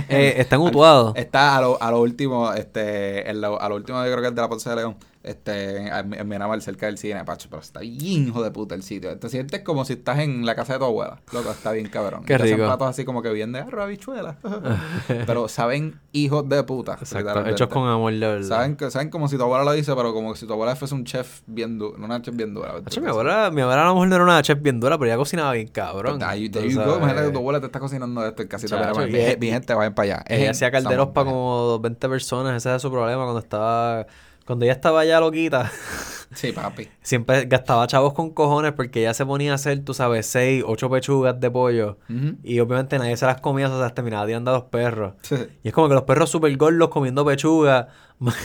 Eh, 0.09 0.35
están 0.39 0.61
mutuados. 0.61 1.15
Está 1.17 1.57
a 1.57 1.61
lo, 1.63 1.83
a 1.83 1.91
lo 1.91 2.01
último, 2.01 2.53
este, 2.53 3.29
en 3.31 3.41
lo- 3.41 3.61
a 3.61 3.69
lo 3.71 3.77
último 3.77 4.05
yo 4.05 4.11
creo 4.11 4.21
que 4.23 4.29
es 4.29 4.35
de 4.35 4.41
la 4.43 4.49
Ponce 4.49 4.69
de 4.71 4.77
León, 4.77 4.97
este, 5.23 5.87
en, 5.89 6.15
en 6.15 6.29
Miramar, 6.29 6.61
cerca 6.63 6.87
del 6.87 6.99
cine, 6.99 7.25
Pacho, 7.25 7.49
pero 7.51 7.63
está 7.63 7.81
bien 7.81 8.29
hijo 8.29 8.43
de 8.43 8.51
puta 8.51 8.75
el 8.75 8.83
sitio. 8.83 9.17
Te 9.19 9.29
sientes 9.29 9.61
como 9.63 9.85
si 9.85 9.95
estás 9.95 10.19
en 10.19 10.45
la 10.47 10.55
casa 10.55 10.75
de 10.75 10.79
tu 10.81 10.85
abuela, 10.87 11.21
loco, 11.33 11.51
está 11.51 11.73
bien 11.73 11.89
cabrón. 11.89 12.23
Qué 12.23 12.37
Te 12.37 12.43
hacen 12.43 12.57
rico. 12.57 12.67
platos 12.67 12.89
así 12.89 13.05
como 13.05 13.23
que 13.23 13.31
bien 13.31 13.53
de 13.53 13.61
arroz, 13.61 13.85
habichuelas. 13.85 14.37
pero 15.27 15.49
saben 15.49 16.01
hijos 16.13 16.49
de 16.49 16.63
puta. 16.65 16.95
Exacto, 17.01 17.47
hechos 17.47 17.69
con 17.69 17.89
amor, 17.89 18.13
verdad. 18.19 18.47
Saben, 18.47 18.77
que- 18.77 18.91
saben 18.91 19.11
como 19.11 19.29
si 19.29 19.37
tu 19.37 19.43
abuela 19.43 19.65
lo 19.65 19.73
dice, 19.73 19.95
pero 19.95 20.13
como 20.13 20.35
si 20.35 20.47
tu 20.47 20.53
abuela 20.53 20.77
fuese 20.77 20.95
un 20.95 21.05
chef 21.05 21.43
bien 21.47 21.79
duro, 21.79 21.97
una 22.03 22.21
chef 22.21 22.35
bien 22.35 22.53
dura. 22.55 22.75
Hacho, 22.85 23.01
mi 23.01 23.09
abuela, 23.09 23.51
mi 23.51 23.61
abuela 23.63 23.83
a 23.83 23.87
lo 23.87 23.95
mejor 23.95 24.09
no 24.09 24.15
era 24.17 24.25
una 24.25 24.43
chef 24.43 24.61
bien 24.61 24.81
dura, 24.81 24.99
pero 24.99 25.11
ella 25.11 25.17
cocinaba 25.17 25.53
bien 25.53 25.69
cabrón. 25.69 26.19
Pues, 26.19 26.29
Ahí, 26.29 26.49
go. 26.49 26.61
sabes. 26.61 26.75
Imagínate 26.75 27.27
que 27.27 27.33
tu 27.33 27.39
abuela 27.39 27.61
te 27.61 27.67
está 27.67 27.81
cocinando 27.81 28.27
esto 28.27 28.43
en 28.43 28.49
casita. 28.49 28.79
Chacho, 28.93 29.01
Mi, 29.39 29.49
gente, 29.51 29.75
vayan 29.75 29.95
para 29.95 30.15
allá. 30.17 30.25
Ella 30.29 30.51
hacía 30.51 30.71
calderos 30.71 31.09
para 31.09 31.27
como 31.31 31.79
20 31.81 32.09
personas, 32.09 32.57
ese 32.57 32.69
era 32.69 32.79
su 32.79 32.91
problema 32.91 33.23
cuando 33.25 33.41
estaba... 33.41 34.07
Cuando 34.53 34.67
ella 34.67 34.75
estaba 34.75 35.03
ya 35.07 35.19
loquita, 35.19 35.73
Sí, 36.35 36.53
papi. 36.53 36.87
siempre 37.01 37.47
gastaba 37.47 37.87
chavos 37.87 38.13
con 38.13 38.29
cojones 38.35 38.73
porque 38.73 39.01
ella 39.01 39.15
se 39.15 39.25
ponía 39.25 39.53
a 39.53 39.55
hacer, 39.55 39.83
tú 39.83 39.95
sabes, 39.95 40.27
6, 40.27 40.63
8 40.67 40.91
pechugas 40.91 41.41
de 41.41 41.51
pollo. 41.51 41.97
Y 42.43 42.61
obviamente 42.61 42.99
nadie 42.99 43.17
se 43.17 43.25
las 43.25 43.41
comía, 43.41 43.71
o 43.71 43.79
sea, 43.79 43.89
se 43.89 43.95
terminaba 43.95 44.27
tirando 44.27 44.51
a 44.51 44.55
los 44.59 44.65
perros. 44.65 45.15
Y 45.63 45.69
es 45.69 45.73
como 45.73 45.89
que 45.89 45.95
los 45.95 46.03
perros 46.05 46.29
super 46.29 46.55
gordos 46.59 46.91
comiendo 46.91 47.25
pechuga, 47.25 47.89
más, 48.19 48.37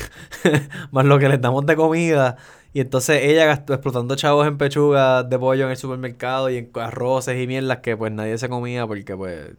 más 0.92 1.04
lo 1.04 1.20
que 1.20 1.28
les 1.28 1.42
damos 1.42 1.66
de 1.66 1.76
comida. 1.76 2.38
Y 2.78 2.82
entonces 2.82 3.24
ella 3.24 3.48
gastó, 3.48 3.74
explotando 3.74 4.16
chavos 4.16 4.46
en 4.46 4.56
pechugas 4.60 5.28
de 5.28 5.40
pollo 5.40 5.66
en 5.66 5.72
el 5.72 5.78
supermercado 5.78 6.48
y 6.52 6.58
en 6.58 6.70
arroces 6.76 7.42
y 7.42 7.48
mierdas 7.48 7.80
que 7.80 7.98
pues 7.98 8.12
nadie 8.12 8.38
se 8.38 8.50
comía 8.50 8.86
porque 8.86 9.18
pues 9.18 9.50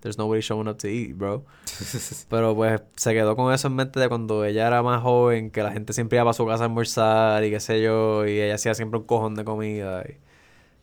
there's 0.00 0.18
nobody 0.18 0.40
showing 0.40 0.66
up 0.66 0.76
to 0.76 0.88
eat, 0.88 1.16
bro. 1.16 1.44
Pero 2.28 2.56
pues 2.56 2.80
se 2.96 3.14
quedó 3.14 3.36
con 3.36 3.54
eso 3.54 3.68
en 3.68 3.76
mente 3.76 4.00
de 4.00 4.08
cuando 4.08 4.44
ella 4.44 4.66
era 4.66 4.82
más 4.82 5.00
joven, 5.00 5.52
que 5.52 5.62
la 5.62 5.70
gente 5.70 5.92
siempre 5.92 6.16
iba 6.16 6.24
para 6.24 6.32
su 6.34 6.44
casa 6.44 6.64
a 6.64 6.66
almorzar 6.66 7.44
y 7.44 7.50
qué 7.52 7.60
sé 7.60 7.80
yo, 7.80 8.26
y 8.26 8.40
ella 8.40 8.56
hacía 8.56 8.74
siempre 8.74 8.98
un 8.98 9.06
cojón 9.06 9.36
de 9.36 9.44
comida. 9.44 10.02
Y, 10.02 10.16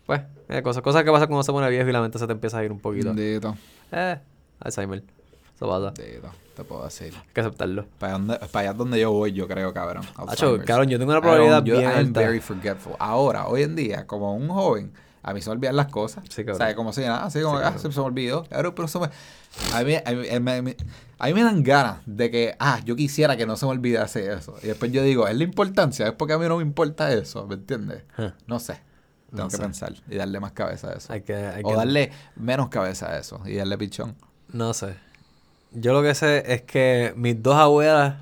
pues, 0.05 0.21
eh, 0.47 0.61
cosas, 0.61 0.83
cosas 0.83 1.03
que 1.03 1.11
pasan 1.11 1.27
cuando 1.27 1.43
se 1.43 1.51
pone 1.51 1.69
viejo 1.69 1.89
y 1.89 1.91
la 1.91 1.99
mente 1.99 2.17
se 2.17 2.27
te 2.27 2.31
empieza 2.31 2.59
a 2.59 2.63
ir 2.63 2.71
un 2.71 2.79
poquito. 2.79 3.13
Dito, 3.13 3.57
Eh, 3.91 4.17
Alzheimer. 4.61 5.03
Eso 5.53 5.67
pasa. 5.67 5.91
dito, 6.01 6.29
te 6.55 6.63
puedo 6.63 6.83
decir. 6.83 7.13
Hay 7.15 7.23
que 7.33 7.41
aceptarlo. 7.41 7.85
Para, 7.99 8.13
dónde- 8.13 8.37
para 8.51 8.69
allá 8.69 8.73
donde 8.77 8.99
yo 8.99 9.11
voy, 9.11 9.31
yo 9.33 9.47
creo, 9.47 9.73
cabrón. 9.73 10.03
Hacho, 10.15 10.29
Alzheimer's. 10.31 10.65
cabrón, 10.65 10.89
yo 10.89 10.99
tengo 10.99 11.11
una 11.11 11.21
probabilidad 11.21 11.63
yo- 11.63 11.77
bien 11.77 11.89
I'm 11.89 11.97
alta. 12.07 12.19
very 12.21 12.39
forgetful. 12.39 12.93
Ahora, 12.99 13.47
hoy 13.47 13.63
en 13.63 13.75
día, 13.75 14.05
como 14.07 14.33
un 14.35 14.47
joven, 14.49 14.93
a 15.23 15.33
mí 15.33 15.41
se 15.41 15.49
me 15.49 15.55
olvidan 15.55 15.75
las 15.75 15.87
cosas. 15.87 16.23
Sí, 16.29 16.43
cabrón. 16.43 16.57
¿Sabes? 16.57 16.75
Como 16.75 16.93
si 16.93 17.01
nada, 17.01 17.23
así 17.25 17.41
como, 17.41 17.57
Sí, 17.59 17.63
ah, 17.65 17.77
se, 17.77 17.89
me 17.89 17.95
olvidó. 17.99 18.43
Cabrón, 18.49 18.73
pero 18.75 18.87
me... 18.99 19.09
A 19.73 19.83
mí, 19.83 19.95
a, 19.95 20.11
mí, 20.11 20.27
a 20.29 20.39
mí- 20.39 20.51
a 20.51 20.61
mí- 20.61 20.75
a 21.19 21.27
mí 21.27 21.33
me 21.33 21.43
dan 21.43 21.63
ganas 21.63 21.97
de 22.05 22.29
que, 22.31 22.55
ah, 22.59 22.79
yo 22.83 22.95
quisiera 22.95 23.37
que 23.37 23.45
no 23.45 23.55
se 23.55 23.65
me 23.65 23.71
olvidase 23.71 24.33
eso. 24.33 24.55
Y 24.63 24.67
después 24.67 24.91
yo 24.91 25.01
digo, 25.03 25.27
es 25.27 25.37
la 25.37 25.43
importancia, 25.43 26.07
es 26.07 26.13
porque 26.13 26.33
a 26.33 26.37
mí 26.37 26.45
no 26.47 26.57
me 26.57 26.63
importa 26.63 27.13
eso, 27.13 27.45
¿me 27.47 27.55
entiendes? 27.55 28.03
Huh. 28.17 28.31
No 28.47 28.59
sé. 28.59 28.81
Tengo 29.29 29.43
No 29.45 29.49
que 29.49 29.55
sé. 29.57 29.61
pensar 29.63 29.93
y 30.09 30.15
darle 30.15 30.39
más 30.39 30.51
cabeza 30.51 30.89
a 30.89 30.93
eso. 30.93 31.11
O 31.63 31.75
darle 31.75 32.11
menos 32.35 32.69
cabeza 32.69 33.09
a 33.11 33.17
eso 33.17 33.41
y 33.45 33.55
darle 33.55 33.77
pichón. 33.77 34.15
No 34.51 34.73
sé. 34.73 34.95
Yo 35.73 35.93
lo 35.93 36.01
que 36.03 36.13
sé 36.15 36.43
es 36.53 36.61
que 36.61 37.13
mis 37.15 37.41
dos 37.41 37.55
abuelas, 37.55 38.15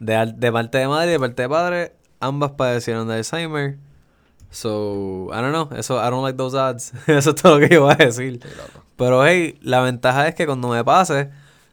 de, 0.00 0.32
de 0.36 0.52
parte 0.52 0.78
de 0.78 0.88
madre 0.88 1.08
y 1.10 1.12
de 1.12 1.20
parte 1.20 1.42
de 1.42 1.48
padre, 1.48 1.92
ambas 2.20 2.52
padecieron 2.52 3.08
de 3.08 3.14
Alzheimer. 3.14 3.78
So, 4.50 5.28
I 5.32 5.36
don't 5.40 5.52
know. 5.52 5.68
Eso, 5.78 5.96
I 5.96 6.10
don't 6.10 6.22
like 6.22 6.36
those 6.36 6.56
odds. 6.56 6.92
Eso 7.06 7.30
es 7.30 7.36
todo 7.36 7.58
lo 7.58 7.66
que 7.68 7.74
yo 7.74 7.82
voy 7.84 7.92
a 7.94 7.96
decir. 8.04 8.40
Pero 8.96 9.24
hey, 9.24 9.58
la 9.62 9.80
ventaja 9.80 10.28
es 10.28 10.34
que 10.34 10.44
cuando 10.46 10.68
me 10.68 10.84
pase, 10.84 11.30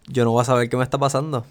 yo 0.08 0.24
no 0.24 0.32
voy 0.32 0.42
a 0.42 0.46
saber 0.46 0.70
qué 0.70 0.78
me 0.78 0.84
está 0.84 0.98
pasando. 0.98 1.46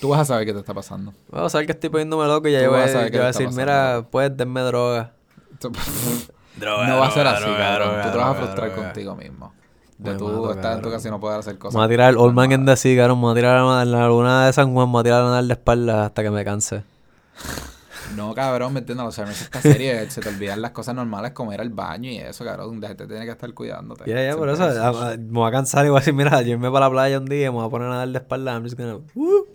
Tú 0.00 0.10
vas 0.10 0.20
a 0.20 0.24
saber 0.24 0.46
qué 0.46 0.52
te 0.52 0.58
está 0.60 0.74
pasando. 0.74 1.14
Voy 1.30 1.44
a 1.44 1.48
saber 1.48 1.66
que 1.66 1.72
estoy 1.72 1.88
poniéndome 1.90 2.26
loco 2.26 2.46
y 2.48 2.52
ya 2.52 2.62
yo 2.62 2.70
voy, 2.70 2.80
a 2.80 2.86
yo 2.86 2.92
voy 3.00 3.08
decir, 3.26 3.46
pasando. 3.46 3.50
mira, 3.56 4.06
pues 4.10 4.36
denme 4.36 4.60
droga. 4.60 5.12
Droga, 6.56 6.86
no 6.88 6.98
va 6.98 7.06
a 7.08 7.10
ser 7.10 7.26
así, 7.26 7.42
droga, 7.44 7.58
cabrón. 7.58 7.88
droga, 7.88 8.02
Tú 8.04 8.10
te 8.12 8.18
vas 8.18 8.28
a 8.28 8.34
frustrar 8.34 8.74
contigo 8.74 9.16
mismo. 9.16 9.52
De 9.98 10.14
tú 10.14 10.50
estar 10.50 10.76
en 10.76 10.82
tu 10.82 10.90
casa 10.90 11.08
y 11.08 11.10
no 11.10 11.20
poder 11.20 11.38
hacer 11.40 11.56
cosas. 11.58 11.74
Me 11.74 11.78
voy 11.80 11.86
a 11.86 11.88
tirar 11.88 12.10
el 12.10 12.16
Old 12.18 12.34
Man 12.34 12.50
normales. 12.50 12.80
the 12.82 12.88
Sea, 12.94 12.96
cabrón. 13.02 13.18
Me 13.18 13.22
voy 13.22 13.32
a 13.32 13.34
tirar 13.36 13.86
la 13.86 14.08
luna 14.08 14.46
de 14.46 14.52
San 14.52 14.72
Juan, 14.74 14.88
me 14.88 14.92
voy 14.92 15.00
a 15.00 15.04
tirar 15.04 15.20
a 15.22 15.24
nadar 15.26 15.44
de 15.44 15.52
espaldas 15.52 16.06
hasta 16.06 16.22
que 16.22 16.30
me 16.30 16.44
canse. 16.44 16.82
No, 18.16 18.32
cabrón, 18.34 18.72
me 18.74 18.80
entiendes. 18.80 19.04
Los 19.04 19.18
Alzheimer 19.18 19.42
está 19.42 19.60
serie. 19.60 20.08
se 20.10 20.20
te 20.20 20.28
olvidan 20.28 20.60
las 20.62 20.70
cosas 20.72 20.94
normales 20.94 21.32
como 21.32 21.52
ir 21.52 21.60
al 21.60 21.70
baño 21.70 22.10
y 22.10 22.18
eso, 22.18 22.44
cabrón. 22.44 22.80
La 22.80 22.88
gente 22.88 23.06
tiene 23.08 23.24
que 23.24 23.30
estar 23.32 23.52
cuidándote. 23.54 24.04
Ya, 24.08 24.22
ya, 24.22 24.36
por 24.36 24.54
Siempre 24.54 24.72
eso 24.76 24.82
a- 24.84 25.12
a- 25.12 25.16
me 25.16 25.32
voy 25.32 25.48
a 25.48 25.50
cansar 25.50 25.84
y 25.84 25.88
voy 25.88 25.96
a 25.96 26.00
decir, 26.00 26.14
mira, 26.14 26.40
yo 26.42 26.52
irme 26.52 26.70
para 26.70 26.86
la 26.86 26.90
playa 26.92 27.18
un 27.18 27.24
día 27.24 27.46
y 27.46 27.50
me 27.50 27.56
voy 27.56 27.66
a 27.66 27.70
poner 27.70 27.88
a 27.88 27.90
nadar 27.92 28.08
de 28.08 28.18
espaldas. 28.18 28.54
I'm 28.54 28.62
just 28.64 28.78
gonna... 28.78 28.98
Woo, 29.14 29.46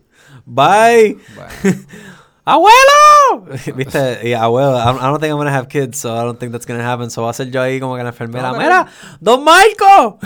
bye. 0.46 1.18
Bueno, 1.36 1.78
¡Abuelo! 2.52 3.56
¿Viste? 3.76 4.28
Y 4.28 4.34
abuelo, 4.34 4.78
I 4.78 4.86
don't, 4.86 4.98
I 5.02 5.06
don't 5.06 5.20
think 5.20 5.32
I'm 5.32 5.38
gonna 5.38 5.56
have 5.56 5.68
kids, 5.68 6.00
so 6.00 6.16
I 6.16 6.24
don't 6.24 6.40
think 6.40 6.52
that's 6.52 6.66
gonna 6.66 6.84
happen. 6.84 7.10
So 7.12 7.24
va 7.24 7.30
a 7.30 7.34
ser 7.34 7.52
yo 7.52 7.62
ahí 7.62 7.80
como 7.80 7.96
que 7.96 8.04
la 8.04 8.10
enfermera. 8.10 8.52
No, 8.52 8.58
¡Mira! 8.58 8.88
¡Don 9.20 9.44
Marco! 9.44 10.20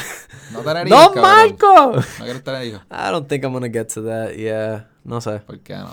no 0.52 0.62
¡Don. 0.64 1.22
Marco! 1.22 1.92
No 1.98 2.24
quieres 2.26 2.44
tener 2.44 2.64
hijos. 2.66 2.82
I 2.90 3.12
don't 3.12 3.28
think 3.28 3.44
I'm 3.44 3.54
gonna 3.54 3.70
get 3.70 3.88
to 3.94 4.04
that, 4.04 4.34
yeah. 4.36 4.88
No 5.04 5.20
sé. 5.22 5.40
¿Por 5.40 5.60
qué 5.60 5.76
no? 5.76 5.90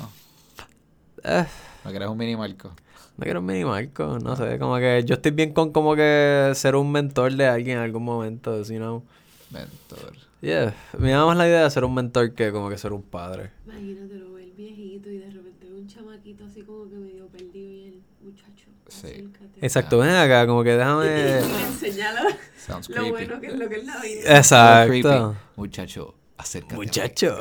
Eh, 1.25 1.45
No 1.85 1.91
quieres 1.91 2.09
un 2.09 2.17
mini 2.19 2.37
Marco. 2.37 2.69
no 3.17 3.25
quiero 3.25 3.41
un 3.41 3.47
mini 3.47 3.65
Marco, 3.65 4.19
no 4.19 4.37
sé. 4.37 4.59
Como 4.59 4.77
que 4.79 5.03
yo 5.05 5.15
estoy 5.17 5.33
bien 5.33 5.53
con 5.53 5.73
como 5.73 5.95
que 5.97 6.53
ser 6.55 6.77
un 6.77 6.91
mentor 6.93 7.33
de 7.35 7.47
alguien 7.49 7.79
en 7.79 7.85
algún 7.85 8.05
momento, 8.05 8.63
you 8.63 8.77
know. 8.79 9.03
Mentor. 9.51 10.13
Yeah. 10.43 10.75
Me 10.97 11.11
da 11.11 11.27
más 11.27 11.37
la 11.37 11.47
idea 11.49 11.65
de 11.65 11.71
ser 11.71 11.85
un 11.85 11.93
mentor 11.93 12.33
que 12.35 12.51
como 12.53 12.71
que 12.71 12.79
ser 12.79 12.93
un 12.93 13.03
padre. 13.03 13.51
Imagínate 13.67 14.15
lo 14.15 14.33
ve 14.33 14.45
el 14.45 14.53
viejito 14.53 15.11
y 15.11 15.19
de 15.19 15.27
repente 15.27 15.50
chamaquito 15.93 16.45
así 16.45 16.63
como 16.63 16.89
que 16.89 16.97
medio 16.97 17.27
perdido 17.29 17.71
y 17.73 17.87
el 17.89 18.03
muchacho. 18.23 18.67
Sí. 18.89 19.07
acércate. 19.07 19.59
Exacto, 19.61 19.99
ven 19.99 20.11
acá, 20.11 20.47
como 20.47 20.63
que 20.63 20.77
déjame... 20.77 21.39
Enseñala 21.67 22.23
Sounds 22.57 22.89
lo 22.89 22.95
creepy. 22.97 23.11
bueno 23.11 23.41
que 23.41 23.47
es 23.49 23.55
lo 23.59 23.69
que 23.69 23.77
es 23.77 23.85
la 23.85 24.01
vida. 24.01 24.37
Exacto. 24.37 25.37
Muchacho, 25.57 26.15
acércate. 26.39 26.75
Muchacho. 26.77 27.39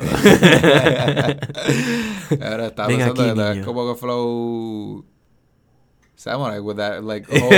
Ahora 2.42 2.68
Ven 2.70 2.74
pensando 2.86 3.22
aquí, 3.22 3.34
que 3.34 3.54
niño. 3.54 3.64
como 3.64 3.92
que 3.94 3.98
flow 4.00 5.04
Samurai 6.20 6.58
with 6.60 6.76
that 6.76 7.02
like 7.02 7.26
whole 7.32 7.50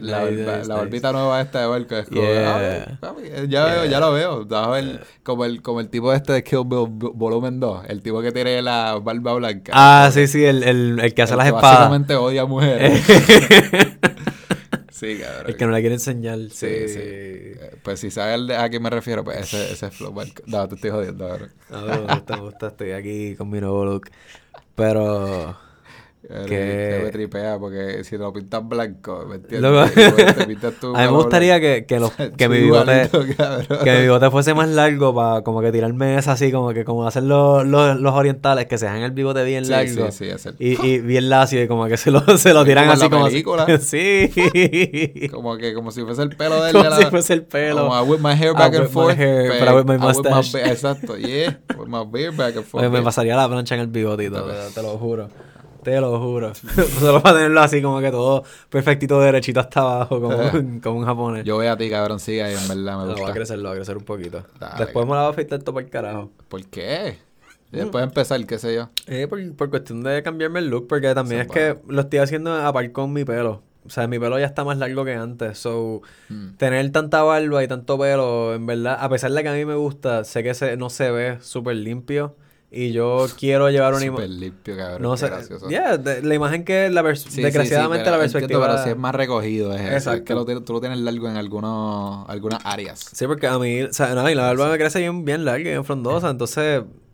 la, 0.00 0.20
Nice, 0.26 0.36
la, 0.36 0.56
nice, 0.58 0.68
la 0.68 0.74
nueva 1.12 1.40
esta 1.40 1.60
de 1.62 1.66
barco 1.66 1.96
es 1.96 2.08
como 2.10 2.20
Yeah. 2.20 2.88
ah, 2.92 2.98
papi, 3.00 3.22
eh, 3.24 3.46
ya 3.48 3.64
veo, 3.64 3.84
ya 3.86 4.00
lo 4.00 4.12
veo 4.12 4.44
ver 4.70 5.00
como 5.22 5.46
el 5.46 5.62
como 5.62 5.80
el 5.80 5.88
tipo 5.88 6.12
este 6.12 6.34
de 6.34 6.44
Kill 6.44 6.64
Bill 6.66 6.86
volumen 7.14 7.58
2 7.58 7.86
el 7.88 8.02
tipo 8.02 8.20
que 8.20 8.32
tiene 8.32 8.60
la 8.60 8.98
barba 9.02 9.32
blanca 9.32 9.72
Ah, 9.74 10.10
sí, 10.12 10.26
sí, 10.26 10.44
el, 10.44 10.62
el, 10.62 11.00
el 11.00 11.14
que 11.14 11.22
hace 11.22 11.32
El 11.32 11.38
las 11.38 11.46
que 11.46 11.56
espadas. 11.56 11.78
básicamente 11.78 12.16
odia 12.16 12.42
a 12.42 12.46
mujeres 12.46 13.02
sí 14.90 15.18
cabrón 15.18 15.44
El 15.48 15.56
que 15.56 15.64
no 15.66 15.72
le 15.72 15.80
quiere 15.80 15.94
enseñar. 15.94 16.38
sí, 16.50 16.88
sí. 16.88 16.98
Eh, 17.00 17.76
Pues 17.82 18.00
si 18.00 18.10
sabes 18.10 18.50
a 18.58 18.68
qué 18.68 18.78
me 18.78 18.90
refiero, 18.90 19.24
pues 19.24 19.38
ese, 19.38 19.72
ese 19.72 19.86
es 19.86 19.94
Flow 19.94 20.12
Barco. 20.12 20.42
No, 20.46 20.68
te 20.68 20.74
estoy 20.74 20.90
jodiendo, 20.90 21.26
cabrón. 21.28 21.50
No, 21.70 21.80
me 21.82 21.96
gusta, 22.14 22.36
me 22.36 22.42
gusta. 22.42 22.66
Estoy 22.68 22.90
aquí 22.92 23.36
con 23.36 23.48
mi 23.48 23.60
nuevo 23.60 23.84
look. 23.86 24.10
Pero... 24.74 25.56
Que- 26.28 27.00
me 27.04 27.10
tripea 27.10 27.56
porque 27.58 28.02
si 28.02 28.18
lo 28.18 28.32
pintas 28.32 28.66
blanco, 28.68 29.24
¿me 29.28 29.36
entiendes? 29.36 29.94
Te 30.34 30.44
pintas 30.46 30.74
tú 30.80 30.88
A 30.96 31.00
mí 31.02 31.04
me 31.06 31.12
gustaría 31.12 31.60
que, 31.60 31.86
que, 31.86 32.00
los, 32.00 32.10
que 32.36 32.48
mi 32.48 32.58
bigote... 32.58 33.08
Que 33.84 33.92
mi 33.94 34.00
bigote 34.02 34.30
fuese 34.32 34.52
más 34.54 34.68
largo 34.68 35.14
para 35.14 35.42
como 35.42 35.60
que 35.60 35.70
tirarme 35.70 36.18
esa 36.18 36.32
así, 36.32 36.50
como 36.50 36.72
que 36.72 36.84
como 36.84 37.06
hacen 37.06 37.28
los, 37.28 37.64
los, 37.64 38.00
los 38.00 38.12
orientales, 38.14 38.66
que 38.66 38.76
se 38.76 38.86
dejan 38.86 39.02
el 39.02 39.12
bigote 39.12 39.44
bien 39.44 39.64
Sí, 39.64 39.70
largo. 39.70 40.10
sí, 40.10 40.26
sí, 40.36 40.48
Y, 40.58 40.84
y 40.86 40.98
bien 41.00 41.28
lacio, 41.30 41.62
y 41.62 41.68
como 41.68 41.86
que 41.86 41.96
se 41.96 42.10
lo, 42.10 42.20
se 42.38 42.52
lo 42.52 42.64
tiran 42.64 42.84
Como 42.88 42.92
en 42.92 42.96
así 42.98 43.04
la 43.04 43.10
como... 43.10 43.26
película. 43.26 43.78
Sí. 43.78 44.30
Como 45.30 45.56
que 45.56 45.74
como 45.74 45.90
si 45.92 46.02
fuese 46.02 46.22
el 46.22 46.30
pelo 46.30 46.60
de 46.62 46.70
él. 46.70 46.72
Como 46.76 46.84
de 46.84 46.90
la- 46.90 46.96
si 46.96 47.04
fuese 47.06 47.34
el 47.34 47.42
pelo. 47.44 47.86
Como 47.88 48.00
I 48.04 48.08
whip 48.08 48.20
my 48.20 48.32
hair 48.32 48.50
I 48.50 48.58
back 48.58 48.74
and 48.74 48.80
whip 48.80 48.88
my 48.88 48.92
forth. 48.92 49.16
hair, 49.18 49.48
but 49.50 49.60
but 49.60 49.68
I 49.68 49.72
whip 49.74 49.86
my 49.86 49.94
I 49.94 49.96
whip 49.98 50.02
mustache. 50.02 50.52
be- 50.52 50.70
Exacto, 50.70 51.16
yeah. 51.16 51.56
With 51.78 51.86
my 51.88 52.04
beard 52.10 52.36
back 52.36 52.56
and 52.56 52.64
forth. 52.64 52.82
Oye, 52.84 52.90
me 52.90 53.02
pasaría 53.02 53.36
la 53.36 53.48
plancha 53.48 53.74
en 53.76 53.82
el 53.82 53.86
bigotito, 53.86 54.44
te 54.74 54.82
lo 54.82 54.98
juro. 54.98 55.28
Te 55.86 56.00
lo 56.00 56.18
juro. 56.18 56.52
Solo 56.98 57.22
para 57.22 57.36
tenerlo 57.36 57.60
así 57.60 57.80
como 57.80 58.00
que 58.00 58.10
todo 58.10 58.42
perfectito 58.68 59.20
derechito 59.20 59.60
hasta 59.60 59.80
abajo, 59.82 60.20
como, 60.20 60.36
un- 60.36 60.80
como 60.80 60.98
un 60.98 61.04
japonés. 61.04 61.44
Yo 61.44 61.54
voy 61.54 61.66
a 61.68 61.76
ti, 61.76 61.88
cabrón, 61.88 62.18
sigue 62.18 62.42
ahí, 62.42 62.54
en 62.54 62.66
verdad 62.66 62.98
me 62.98 63.06
lo 63.06 63.12
voy 63.12 63.12
a 63.12 63.16
gusta. 63.18 63.32
crecer, 63.34 63.58
lo 63.58 63.68
voy 63.68 63.76
a 63.76 63.78
crecer 63.78 63.96
un 63.96 64.02
poquito. 64.04 64.44
Dale, 64.58 64.84
Después 64.84 65.06
me 65.06 65.12
la 65.12 65.18
voy 65.20 65.26
a 65.28 65.30
afeitar 65.30 65.60
todo 65.60 65.74
para 65.74 65.84
el 65.86 65.90
carajo. 65.92 66.32
¿Por 66.48 66.64
qué? 66.66 67.18
Y 67.72 67.76
después 67.76 68.02
empezar, 68.02 68.44
qué 68.46 68.58
sé 68.58 68.74
yo. 68.74 68.88
Eh, 69.06 69.28
por, 69.28 69.40
por 69.54 69.70
cuestión 69.70 70.02
de 70.02 70.24
cambiarme 70.24 70.58
el 70.58 70.70
look, 70.70 70.88
porque 70.88 71.14
también 71.14 71.42
es 71.42 71.46
que 71.48 71.76
lo 71.86 72.00
estoy 72.00 72.18
haciendo 72.18 72.52
a 72.52 72.72
par 72.72 72.90
con 72.90 73.12
mi 73.12 73.24
pelo. 73.24 73.62
O 73.86 73.90
sea, 73.90 74.08
mi 74.08 74.18
pelo 74.18 74.40
ya 74.40 74.46
está 74.46 74.64
más 74.64 74.78
largo 74.78 75.04
que 75.04 75.14
antes. 75.14 75.56
So, 75.56 76.02
Mm. 76.28 76.56
tener 76.56 76.90
tanta 76.90 77.22
barba 77.22 77.62
y 77.62 77.68
tanto 77.68 77.96
pelo, 77.96 78.54
en 78.56 78.66
verdad, 78.66 78.98
a 79.00 79.08
pesar 79.08 79.30
de 79.30 79.40
que 79.44 79.48
a 79.48 79.52
mí 79.52 79.64
me 79.64 79.76
gusta, 79.76 80.24
sé 80.24 80.42
que 80.42 80.52
se, 80.54 80.76
no 80.76 80.90
se 80.90 81.12
ve 81.12 81.38
súper 81.42 81.76
limpio. 81.76 82.34
Y 82.76 82.92
yo 82.92 83.26
quiero 83.38 83.70
llevar 83.70 83.94
una 83.94 84.04
imagen. 84.04 84.38
limpio, 84.38 84.76
cabrón. 84.76 85.02
No 85.02 85.16
sé. 85.16 85.30
Yeah, 85.68 85.96
de- 85.96 86.22
la 86.22 86.34
imagen 86.34 86.64
que 86.64 86.90
la 86.90 87.02
Sí, 87.16 87.22
sí, 87.24 87.30
sí, 87.36 87.42
desgraciadamente 87.42 88.04
pero 88.04 88.16
la 88.18 88.24
entiendo, 88.24 88.32
perspectiva. 88.48 88.66
pero 88.68 88.84
si 88.84 88.90
es 88.90 88.96
más 88.96 89.14
recogido, 89.14 89.72
es 89.72 89.80
eso. 89.80 89.88
Es 89.90 89.96
Exacto. 90.06 90.24
que 90.24 90.34
lo, 90.54 90.62
tú 90.62 90.72
lo 90.74 90.80
tienes 90.80 90.98
largo 90.98 91.28
en 91.28 91.36
algunos, 91.36 92.28
algunas 92.28 92.60
áreas. 92.64 93.00
Sí, 93.12 93.26
porque 93.26 93.46
a 93.46 93.58
mí, 93.58 93.82
o 93.82 93.92
sea, 93.92 94.14
no, 94.14 94.28
y 94.28 94.34
la 94.34 94.42
barba 94.48 94.68
me 94.70 94.76
crece 94.78 94.98
bien, 94.98 95.24
bien 95.24 95.44
larga 95.44 95.60
y 95.68 95.72
bien 95.72 95.84
frondosa. 95.84 96.28
Entonces, 96.30 96.82
si- 96.82 97.05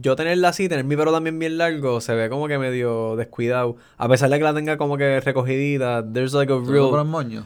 yo 0.00 0.16
tenerla 0.16 0.48
así, 0.48 0.68
tener 0.68 0.84
mi 0.84 0.96
pelo 0.96 1.12
también 1.12 1.38
bien 1.38 1.56
largo, 1.58 2.00
se 2.00 2.14
ve 2.14 2.28
como 2.28 2.48
que 2.48 2.58
medio 2.58 3.16
descuidado. 3.16 3.76
A 3.96 4.08
pesar 4.08 4.28
de 4.30 4.38
que 4.38 4.44
la 4.44 4.54
tenga 4.54 4.76
como 4.76 4.96
que 4.96 5.20
recogidita, 5.20 6.04
there's 6.12 6.32
like 6.32 6.52
a 6.52 6.56
¿Tú 6.56 6.72
le 6.72 6.80
real. 6.80 7.04
moño? 7.06 7.44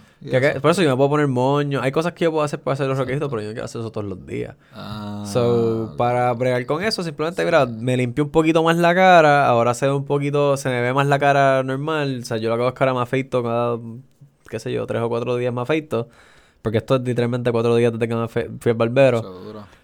Por 0.60 0.70
eso 0.70 0.82
yo 0.82 0.90
me 0.90 0.96
puedo 0.96 1.10
poner 1.10 1.26
moño. 1.28 1.80
Hay 1.82 1.92
cosas 1.92 2.12
que 2.14 2.24
yo 2.24 2.30
puedo 2.32 2.42
hacer 2.44 2.60
para 2.60 2.72
hacer 2.74 2.86
los 2.86 2.96
roquitos, 2.98 3.28
pero 3.28 3.42
yo 3.42 3.48
no 3.48 3.52
quiero 3.52 3.64
hacer 3.66 3.80
eso 3.80 3.92
todos 3.92 4.06
los 4.06 4.26
días. 4.26 4.56
Ah, 4.72 5.24
So, 5.26 5.94
para 5.96 6.32
bregar 6.32 6.64
con 6.66 6.82
eso, 6.82 7.02
simplemente, 7.02 7.44
mira, 7.44 7.66
me 7.66 7.96
limpio 7.96 8.24
un 8.24 8.30
poquito 8.30 8.62
más 8.62 8.76
la 8.78 8.94
cara. 8.94 9.46
Ahora 9.46 9.74
se 9.74 9.86
ve 9.86 9.92
un 9.92 10.04
poquito, 10.04 10.56
se 10.56 10.68
me 10.70 10.80
ve 10.80 10.92
más 10.94 11.06
la 11.06 11.18
cara 11.18 11.62
normal. 11.62 12.20
O 12.22 12.24
sea, 12.24 12.38
yo 12.38 12.48
que 12.50 12.54
hago 12.54 12.68
es 12.68 12.74
que 12.74 12.82
ahora 12.84 12.94
me 12.94 13.00
afeito 13.00 13.42
cada, 13.42 13.78
qué 14.48 14.58
sé 14.58 14.72
yo, 14.72 14.86
tres 14.86 15.02
o 15.02 15.08
cuatro 15.08 15.36
días 15.36 15.52
me 15.52 15.60
afeito. 15.60 16.08
Porque 16.62 16.78
esto 16.78 16.96
es 16.96 17.02
literalmente 17.02 17.52
cuatro 17.52 17.76
días 17.76 17.92
desde 17.92 18.08
que 18.08 18.14
me 18.14 18.26
fui 18.26 18.70
al 18.70 18.74
barbero. 18.76 19.22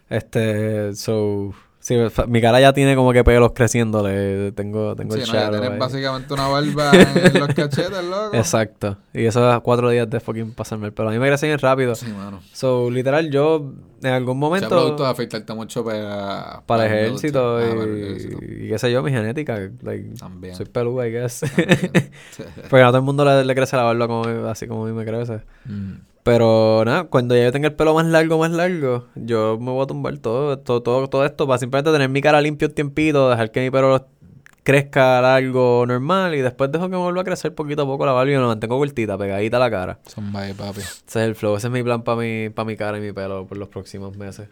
Este, 0.08 0.94
so, 0.94 1.52
sí, 1.82 1.96
mi 2.28 2.40
cara 2.40 2.58
ya 2.60 2.72
tiene 2.72 2.96
como 2.96 3.12
que 3.12 3.22
pelos 3.22 3.52
creciéndole. 3.54 4.52
Tengo, 4.52 4.96
tengo 4.96 5.14
Sí, 5.14 5.20
el 5.20 5.26
no, 5.26 5.32
ya 5.34 5.70
ahí. 5.72 5.78
básicamente 5.78 6.32
una 6.32 6.48
barba 6.48 6.90
en 7.14 7.38
los 7.40 7.48
cachetes, 7.48 8.04
loco. 8.04 8.30
Exacto. 8.34 8.96
Y 9.12 9.26
eso 9.26 9.52
es 9.52 9.60
cuatro 9.60 9.90
días 9.90 10.08
de 10.08 10.18
fucking 10.20 10.52
pasarme 10.54 10.86
el 10.86 10.92
pelo. 10.94 11.10
A 11.10 11.12
mí 11.12 11.18
me 11.18 11.26
crece 11.28 11.46
bien 11.46 11.58
rápido. 11.58 11.94
Sí, 11.94 12.06
mano. 12.06 12.40
So, 12.52 12.90
literal, 12.90 13.30
yo 13.30 13.72
en 14.02 14.12
algún 14.12 14.38
momento 14.38 14.68
productos 14.68 15.06
afeitarte 15.06 15.52
mucho 15.54 15.84
para... 15.84 16.62
para 16.66 16.86
el 16.86 16.92
ejército 16.92 17.58
Ah, 17.58 17.62
y, 17.64 17.68
para 17.70 17.82
el 17.84 18.04
ejército. 18.06 18.38
y 18.44 18.68
qué 18.68 18.78
sé 18.78 18.90
yo, 18.90 19.02
mi 19.02 19.10
genética. 19.10 19.58
Like, 19.82 20.14
También. 20.18 20.54
soy 20.54 20.66
peludo, 20.66 21.04
I 21.06 21.10
guess. 21.12 21.40
Porque 22.70 22.82
a 22.82 22.86
todo 22.88 22.96
el 22.98 23.02
mundo 23.04 23.24
le, 23.24 23.44
le 23.44 23.54
crece 23.54 23.76
la 23.76 23.82
barba 23.84 24.06
como, 24.08 24.24
así 24.48 24.66
como 24.66 24.84
a 24.86 24.88
mí 24.88 24.94
me 24.94 25.04
crece. 25.04 25.40
Mm. 25.66 25.92
Pero 26.22 26.84
nada, 26.84 27.04
cuando 27.04 27.34
ya 27.34 27.44
yo 27.44 27.52
tenga 27.52 27.68
el 27.68 27.74
pelo 27.74 27.94
más 27.94 28.06
largo, 28.06 28.38
más 28.38 28.52
largo, 28.52 29.06
yo 29.16 29.58
me 29.60 29.72
voy 29.72 29.82
a 29.82 29.86
tumbar 29.86 30.18
todo, 30.18 30.56
todo, 30.58 30.82
todo, 30.82 31.08
todo 31.08 31.24
esto 31.24 31.46
para 31.48 31.58
simplemente 31.58 31.90
tener 31.90 32.08
mi 32.08 32.20
cara 32.20 32.40
limpia 32.40 32.68
un 32.68 32.74
tiempito, 32.74 33.28
dejar 33.28 33.50
que 33.50 33.60
mi 33.60 33.70
pelo 33.70 34.06
crezca 34.62 35.20
largo, 35.20 35.84
normal, 35.86 36.36
y 36.36 36.40
después 36.40 36.70
dejo 36.70 36.84
que 36.84 36.96
me 36.96 37.02
vuelva 37.02 37.22
a 37.22 37.24
crecer 37.24 37.54
poquito 37.54 37.82
a 37.82 37.86
poco 37.86 38.06
la 38.06 38.12
barba 38.12 38.30
y 38.30 38.34
me 38.36 38.40
la 38.40 38.46
mantengo 38.46 38.78
cortita, 38.78 39.18
pegadita 39.18 39.56
a 39.56 39.60
la 39.60 39.70
cara. 39.70 39.98
Son 40.06 40.32
papi. 40.32 40.80
Ese 40.80 41.00
es 41.04 41.16
el 41.16 41.34
flow, 41.34 41.56
ese 41.56 41.66
es 41.66 41.72
mi 41.72 41.82
plan 41.82 42.02
para 42.02 42.20
mi, 42.20 42.50
para 42.50 42.66
mi 42.66 42.76
cara 42.76 42.98
y 42.98 43.00
mi 43.00 43.12
pelo 43.12 43.46
por 43.46 43.58
los 43.58 43.68
próximos 43.68 44.16
meses. 44.16 44.48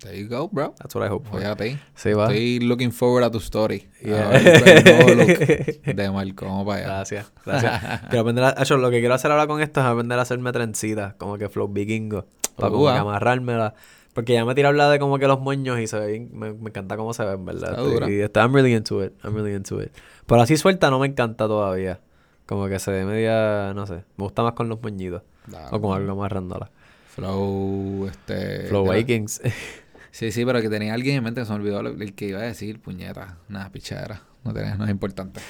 There 0.00 0.16
you 0.16 0.28
go, 0.28 0.48
bro. 0.48 0.74
That's 0.78 0.94
what 0.94 1.06
I 1.06 1.10
hope 1.10 1.28
for. 1.28 1.40
Fíjate. 1.40 1.78
Sí, 1.94 2.12
va. 2.12 2.24
Estoy 2.24 2.60
looking 2.60 2.92
forward 2.92 3.24
a 3.24 3.30
tu 3.30 3.38
story. 3.38 3.88
Yeah. 4.02 4.28
A 4.28 4.30
ver 4.30 5.16
look 5.16 5.26
de 5.96 6.10
Marco. 6.10 6.46
Vamos 6.46 6.66
para 6.66 6.78
allá. 6.78 6.86
Gracias, 6.86 7.32
gracias. 7.44 8.00
quiero 8.08 8.20
aprender 8.20 8.44
a, 8.44 8.76
lo 8.76 8.90
que 8.90 9.00
quiero 9.00 9.14
hacer 9.14 9.30
ahora 9.30 9.46
con 9.46 9.60
esto 9.60 9.80
es 9.80 9.86
aprender 9.86 10.18
a 10.18 10.22
hacerme 10.22 10.52
trencitas, 10.52 11.14
como 11.14 11.38
que 11.38 11.48
flow 11.48 11.68
vikingo, 11.68 12.26
para 12.56 12.70
como 12.70 12.86
que 12.86 12.92
ah. 12.92 13.00
amarrármela. 13.00 13.74
Porque 14.14 14.32
ya 14.32 14.44
me 14.44 14.54
tiré 14.54 14.66
a 14.66 14.70
hablar 14.70 14.92
de 14.92 15.00
como 15.00 15.18
que 15.18 15.26
los 15.26 15.40
moños 15.40 15.80
y 15.80 15.88
se 15.88 15.98
ve 15.98 16.06
bien, 16.12 16.30
me, 16.32 16.52
me 16.52 16.70
encanta 16.70 16.96
cómo 16.96 17.12
se 17.12 17.24
ven, 17.24 17.44
¿verdad? 17.44 17.70
Está 17.70 17.82
dura. 17.82 18.08
Y 18.08 18.20
I'm 18.20 18.54
really 18.54 18.72
into 18.72 19.04
it, 19.04 19.12
I'm 19.24 19.34
really 19.34 19.54
into 19.54 19.82
it. 19.82 19.90
Pero 20.26 20.40
así 20.40 20.56
suelta 20.56 20.88
no 20.90 21.00
me 21.00 21.08
encanta 21.08 21.48
todavía. 21.48 22.00
Como 22.46 22.68
que 22.68 22.78
se 22.78 22.92
ve 22.92 23.04
media, 23.04 23.72
no 23.74 23.86
sé, 23.86 24.04
me 24.16 24.24
gusta 24.24 24.42
más 24.42 24.52
con 24.52 24.68
los 24.68 24.80
moñitos. 24.80 25.22
Da, 25.46 25.68
O 25.72 25.80
con 25.80 25.96
algo 25.96 26.12
amarrándola. 26.12 26.70
Flow, 27.08 28.06
este... 28.06 28.66
Flow 28.68 28.90
Vikings. 28.90 29.40
Sí, 30.14 30.30
sí, 30.30 30.44
pero 30.44 30.62
que 30.62 30.68
tenía 30.68 30.94
alguien 30.94 31.16
en 31.16 31.24
mente 31.24 31.40
que 31.40 31.44
se 31.44 31.52
me 31.52 31.58
olvidó 31.58 31.82
lo- 31.82 31.90
el 31.90 32.14
que 32.14 32.26
iba 32.28 32.38
a 32.38 32.42
decir, 32.42 32.80
puñeta. 32.80 33.38
Nada, 33.48 33.70
pichadera. 33.72 34.22
No, 34.44 34.52
tenés, 34.54 34.78
no 34.78 34.84
es 34.84 34.90
importante. 34.92 35.40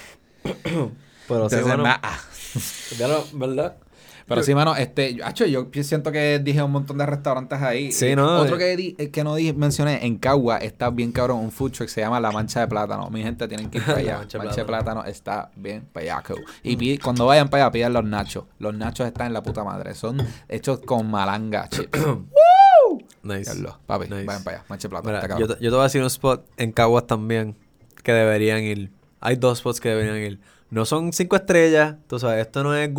Pero 1.28 1.50
sí, 1.50 1.56
Entonces, 1.56 1.76
lo- 2.98 3.24
¿verdad? 3.38 3.76
Pero 4.26 4.42
sí, 4.42 4.54
mano, 4.54 4.74
este, 4.74 5.14
yo, 5.34 5.70
yo 5.70 5.82
siento 5.84 6.10
que 6.10 6.38
dije 6.38 6.62
un 6.62 6.70
montón 6.70 6.96
de 6.96 7.04
restaurantes 7.04 7.60
ahí. 7.60 7.92
Sí, 7.92 8.16
¿no? 8.16 8.38
Otro 8.40 8.56
que, 8.56 8.74
di- 8.74 8.94
eh, 8.98 9.10
que 9.10 9.22
no 9.22 9.34
dije, 9.34 9.52
mencioné, 9.52 10.06
en 10.06 10.16
Cagua 10.16 10.56
está 10.58 10.88
bien 10.88 11.12
cabrón, 11.12 11.40
un 11.40 11.52
food 11.52 11.72
truck 11.72 11.88
que 11.88 11.92
se 11.92 12.00
llama 12.00 12.18
La 12.20 12.30
Mancha 12.30 12.60
de 12.60 12.68
Plátano. 12.68 13.10
Mi 13.10 13.22
gente 13.22 13.46
tienen 13.48 13.68
que 13.68 13.78
ir 13.78 13.84
para 13.86 13.96
La 13.98 14.00
allá. 14.00 14.18
Mancha 14.20 14.38
Mancha, 14.38 14.56
de 14.56 14.64
Plátano 14.64 15.04
está 15.04 15.50
bien 15.56 15.86
payaco. 15.92 16.36
Y 16.62 16.96
cuando 16.98 17.26
vayan 17.26 17.48
para 17.50 17.64
allá, 17.64 17.72
pidan 17.72 17.92
los 17.92 18.04
nachos. 18.04 18.44
Los 18.58 18.74
nachos 18.74 19.06
están 19.06 19.26
en 19.26 19.34
la 19.34 19.42
puta 19.42 19.62
madre. 19.62 19.94
Son 19.94 20.16
hechos 20.48 20.80
con 20.86 21.10
malanga 21.10 21.68
chips. 21.68 21.98
Nice. 23.24 23.50
Diablo, 23.52 23.78
papi, 23.86 24.04
Nice. 24.08 24.24
vayan 24.24 24.44
para 24.44 24.56
allá. 24.58 24.66
Mancha 24.68 24.88
de 24.88 24.90
Plátano, 24.90 25.08
Mira, 25.10 25.20
está 25.26 25.38
yo, 25.38 25.46
te, 25.48 25.54
yo 25.54 25.70
te 25.70 25.74
voy 25.74 25.80
a 25.80 25.84
decir 25.84 26.00
un 26.00 26.06
spot 26.08 26.44
en 26.56 26.72
Caguas 26.72 27.06
también 27.06 27.56
que 28.02 28.12
deberían 28.12 28.62
ir. 28.62 28.90
Hay 29.20 29.36
dos 29.36 29.58
spots 29.58 29.80
que 29.80 29.88
deberían 29.88 30.16
ir. 30.18 30.40
No 30.70 30.84
son 30.84 31.12
cinco 31.12 31.36
estrellas, 31.36 31.96
tú 32.08 32.18
sabes, 32.18 32.46
esto 32.46 32.62
no 32.62 32.74
es, 32.74 32.90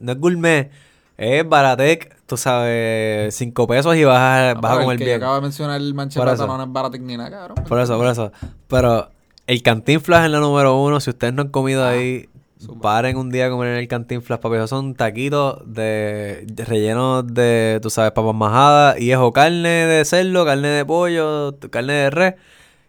no 0.00 0.12
es 0.12 0.18
gourmet, 0.18 0.70
es 1.16 1.48
baratec, 1.48 2.16
tú 2.26 2.36
sabes, 2.36 3.34
cinco 3.34 3.66
pesos 3.66 3.96
y 3.96 4.04
vas 4.04 4.54
No, 4.54 4.60
vas 4.60 4.72
a 4.72 4.74
el 4.76 4.82
comer 4.82 4.98
que 4.98 5.04
bien. 5.04 5.16
acaba 5.16 5.36
de 5.36 5.40
mencionar 5.42 5.80
el 5.80 5.98
eso. 5.98 6.22
Plátano 6.22 6.56
no 6.58 6.64
es 6.64 6.72
barato 6.72 6.98
ni 6.98 7.16
nada, 7.16 7.30
cabrón. 7.30 7.64
Por 7.66 7.80
eso, 7.80 7.96
por 7.98 8.06
eso. 8.06 8.32
Pero 8.68 9.10
el 9.46 9.62
Cantinflas 9.62 10.24
es 10.24 10.30
la 10.30 10.40
número 10.40 10.80
uno. 10.80 11.00
Si 11.00 11.10
ustedes 11.10 11.32
no 11.34 11.42
han 11.42 11.48
comido 11.48 11.84
Ah, 11.84 11.90
ahí, 11.90 12.28
súper. 12.66 12.82
paren 12.82 13.16
un 13.16 13.30
día 13.30 13.46
a 13.46 13.50
comer 13.50 13.68
en 13.68 13.78
el 13.78 13.88
Cantinflas, 13.88 14.38
papi. 14.38 14.56
Esos 14.56 14.70
son 14.70 14.94
taquitos 14.94 15.62
de, 15.64 16.44
de 16.46 16.64
rellenos 16.64 17.26
de, 17.26 17.78
tú 17.80 17.90
sabes, 17.90 18.12
papas 18.12 18.34
majadas. 18.34 19.00
Y 19.00 19.12
es 19.12 19.18
o 19.18 19.32
carne 19.32 19.68
de 19.86 20.04
cerdo, 20.04 20.44
carne 20.44 20.68
de 20.68 20.84
pollo, 20.84 21.56
carne 21.70 21.92
de 21.94 22.10
res. 22.10 22.34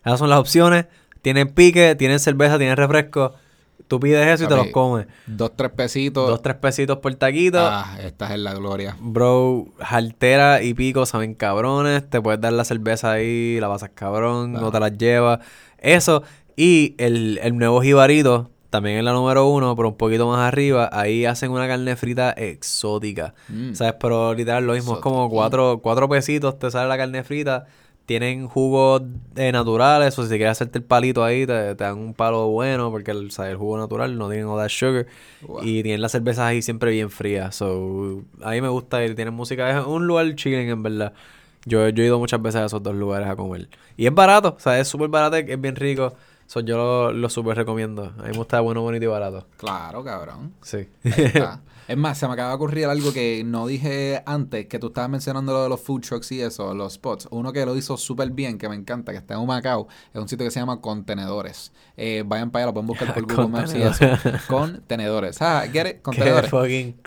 Esas 0.04 0.20
son 0.20 0.30
las 0.30 0.40
opciones. 0.40 0.86
Tienen 1.22 1.50
pique, 1.50 1.96
tienen 1.96 2.20
cerveza, 2.20 2.58
tienen 2.58 2.78
refresco. 2.78 3.34
Tú 3.88 4.02
pides 4.02 4.28
eso 4.28 4.44
y 4.44 4.48
te 4.48 4.54
Papi, 4.54 4.66
los 4.66 4.74
comes. 4.74 5.08
Dos, 5.28 5.52
tres 5.56 5.72
pesitos. 5.72 6.28
Dos, 6.28 6.42
tres 6.42 6.58
pesitos 6.58 6.98
por 6.98 7.16
taquito. 7.16 7.60
Ah, 7.62 7.98
estás 8.02 8.32
en 8.32 8.44
la 8.44 8.54
gloria. 8.54 8.98
Bro, 9.00 9.68
jaltera 9.80 10.62
y 10.62 10.74
pico 10.74 11.06
saben 11.06 11.34
cabrones. 11.36 12.10
Te 12.10 12.22
puedes 12.22 12.42
dar 12.42 12.52
la 12.52 12.66
cerveza 12.66 13.14
ahí, 13.14 13.60
la 13.62 13.70
pasas 13.70 13.92
cabrón, 13.94 14.52
no 14.52 14.72
te 14.72 14.80
las 14.80 14.98
llevas. 14.98 15.40
Eso. 15.78 16.24
Y 16.58 16.96
el, 16.98 17.40
el 17.44 17.58
nuevo 17.58 17.82
jibarito, 17.82 18.50
también 18.78 19.00
es 19.00 19.04
la 19.04 19.12
número 19.12 19.48
uno, 19.48 19.76
pero 19.76 19.90
un 19.90 19.98
poquito 19.98 20.28
más 20.28 20.48
arriba. 20.48 20.88
Ahí 20.92 21.26
hacen 21.26 21.50
una 21.50 21.68
carne 21.68 21.96
frita 21.96 22.30
exótica. 22.32 23.34
Mm. 23.50 23.74
¿Sabes? 23.74 23.96
Pero 24.00 24.36
literal 24.36 24.68
lo 24.68 24.74
mismo. 24.74 24.94
Es 24.94 25.00
como 25.00 25.28
cuatro, 25.32 25.80
cuatro 25.82 26.08
pesitos, 26.08 26.60
te 26.60 26.70
sale 26.70 26.88
la 26.88 26.96
carne 26.96 27.24
frita. 27.24 27.66
Tienen 28.06 28.48
jugos 28.48 29.02
eh, 29.36 29.52
naturales, 29.52 30.18
o 30.20 30.24
si 30.24 30.30
quieres 30.30 30.52
hacerte 30.52 30.78
el 30.78 30.84
palito 30.84 31.24
ahí, 31.24 31.48
te, 31.48 31.74
te 31.74 31.84
dan 31.84 31.98
un 31.98 32.14
palo 32.14 32.50
bueno, 32.50 32.92
porque 32.92 33.10
el, 33.10 33.32
¿sabes? 33.32 33.54
el 33.54 33.58
jugo 33.58 33.80
natural 33.80 34.16
no 34.16 34.30
tiene 34.30 34.46
all 34.46 34.60
that 34.60 34.70
sugar. 34.70 35.08
Wow. 35.42 35.64
Y 35.64 35.82
tienen 35.82 36.00
las 36.00 36.12
cervezas 36.12 36.46
ahí 36.46 36.62
siempre 36.62 36.92
bien 36.92 37.10
frías. 37.10 37.56
So, 37.56 38.22
a 38.44 38.52
mí 38.52 38.62
me 38.62 38.70
gusta 38.70 39.04
ir, 39.04 39.16
tienen 39.16 39.34
música. 39.34 39.76
Es 39.76 39.84
un 39.88 40.06
lugar 40.06 40.36
chilling, 40.36 40.70
en 40.70 40.84
verdad. 40.84 41.14
Yo, 41.66 41.90
yo 41.90 42.04
he 42.04 42.06
ido 42.06 42.20
muchas 42.20 42.42
veces 42.44 42.62
a 42.62 42.66
esos 42.66 42.84
dos 42.84 42.96
lugares 42.96 43.28
a 43.28 43.36
comer. 43.36 43.70
Y 43.98 44.06
es 44.06 44.14
barato, 44.14 44.54
o 44.56 44.60
sea, 44.60 44.80
es 44.80 44.88
súper 44.88 45.10
barato, 45.10 45.36
es 45.36 45.60
bien 45.60 45.76
rico. 45.76 46.14
So, 46.48 46.62
yo 46.62 46.78
lo, 46.78 47.12
lo 47.12 47.30
súper 47.30 47.58
recomiendo. 47.58 48.14
A 48.18 48.24
mí 48.24 48.30
me 48.32 48.38
gusta 48.38 48.60
bueno, 48.62 48.82
bonito 48.82 49.04
y 49.06 49.08
barato. 49.08 49.46
Claro, 49.58 50.04
cabrón. 50.04 50.54
Sí. 50.62 50.88
Está. 51.04 51.62
Es 51.88 51.96
más, 51.96 52.18
se 52.18 52.28
me 52.28 52.34
acaba 52.34 52.50
de 52.50 52.56
ocurrir 52.56 52.86
algo 52.86 53.14
que 53.14 53.44
no 53.46 53.66
dije 53.66 54.22
antes, 54.26 54.66
que 54.66 54.78
tú 54.78 54.88
estabas 54.88 55.10
mencionando 55.10 55.54
lo 55.54 55.64
de 55.64 55.70
los 55.70 55.80
food 55.80 56.02
trucks 56.02 56.34
y 56.34 56.42
eso, 56.42 56.74
los 56.74 56.94
spots. 56.94 57.30
Uno 57.32 57.54
que 57.54 57.66
lo 57.66 57.78
hizo 57.78 57.96
súper 57.96 58.30
bien, 58.32 58.58
que 58.58 58.68
me 58.68 58.76
encanta, 58.76 59.14
que 59.14 59.20
está 59.20 59.36
en 59.36 59.40
Humacao, 59.40 59.88
es 60.14 60.20
un 60.22 60.28
sitio 60.28 60.46
que 60.46 60.52
se 60.52 60.60
llama 60.60 60.82
Contenedores. 60.82 61.72
Eh, 61.96 62.24
vayan 62.26 62.52
para 62.52 62.64
allá, 62.64 62.66
lo 62.68 62.74
pueden 62.74 62.88
buscar 62.88 63.14
por 63.14 63.24
Google 63.28 63.48
Maps 63.48 63.74
y 63.74 63.82
eso. 63.82 64.06
Contenedores. 64.50 65.42
Ah, 65.42 65.66
get 65.72 65.88
it? 65.88 66.02
Contenedores. 66.02 66.52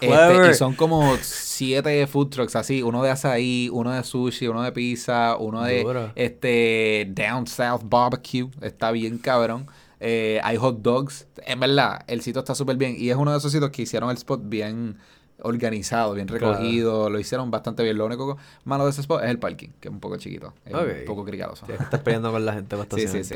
Este, 0.00 0.50
y 0.50 0.54
son 0.54 0.74
como 0.74 1.14
siete 1.20 2.06
food 2.06 2.30
trucks 2.30 2.56
así, 2.56 2.82
uno 2.82 3.02
de 3.02 3.10
açaí, 3.10 3.68
uno 3.70 3.92
de 3.92 4.02
sushi, 4.02 4.48
uno 4.48 4.62
de 4.62 4.72
pizza, 4.72 5.36
uno 5.36 5.62
de 5.62 5.82
Duro. 5.82 6.12
este 6.14 7.06
Down 7.10 7.46
South 7.46 7.82
Barbecue, 7.84 8.48
está 8.62 8.92
bien 8.92 9.18
cabrón. 9.18 9.66
Eh, 10.00 10.40
hay 10.42 10.56
hot 10.56 10.80
dogs, 10.80 11.26
en 11.44 11.60
verdad, 11.60 12.00
el 12.06 12.22
sitio 12.22 12.40
está 12.40 12.54
súper 12.54 12.76
bien 12.76 12.94
y 12.98 13.10
es 13.10 13.16
uno 13.16 13.32
de 13.32 13.38
esos 13.38 13.52
sitios 13.52 13.70
que 13.70 13.82
hicieron 13.82 14.10
el 14.10 14.16
spot 14.16 14.40
bien 14.44 14.96
organizado, 15.42 16.14
bien 16.14 16.26
Claro. 16.26 16.52
recogido, 16.52 17.10
lo 17.10 17.18
hicieron 17.18 17.50
bastante 17.50 17.82
bien. 17.82 17.96
Lo 17.98 18.06
único 18.06 18.36
malo 18.64 18.84
de 18.84 18.90
ese 18.90 19.00
spot 19.02 19.22
es 19.24 19.30
el 19.30 19.38
parking, 19.38 19.68
que 19.80 19.88
es 19.88 19.92
un 19.94 20.00
poco 20.00 20.16
chiquito, 20.16 20.52
es 20.66 20.74
un 20.74 21.04
poco 21.06 21.24
cricadoso. 21.24 21.66
Sí, 21.66 21.72
estás 21.72 22.00
peleando 22.00 22.30
con 22.32 22.44
la 22.44 22.52
gente 22.54 22.76
para 22.76 22.88
Sí, 22.96 23.06
sí, 23.08 23.24
sí. 23.24 23.34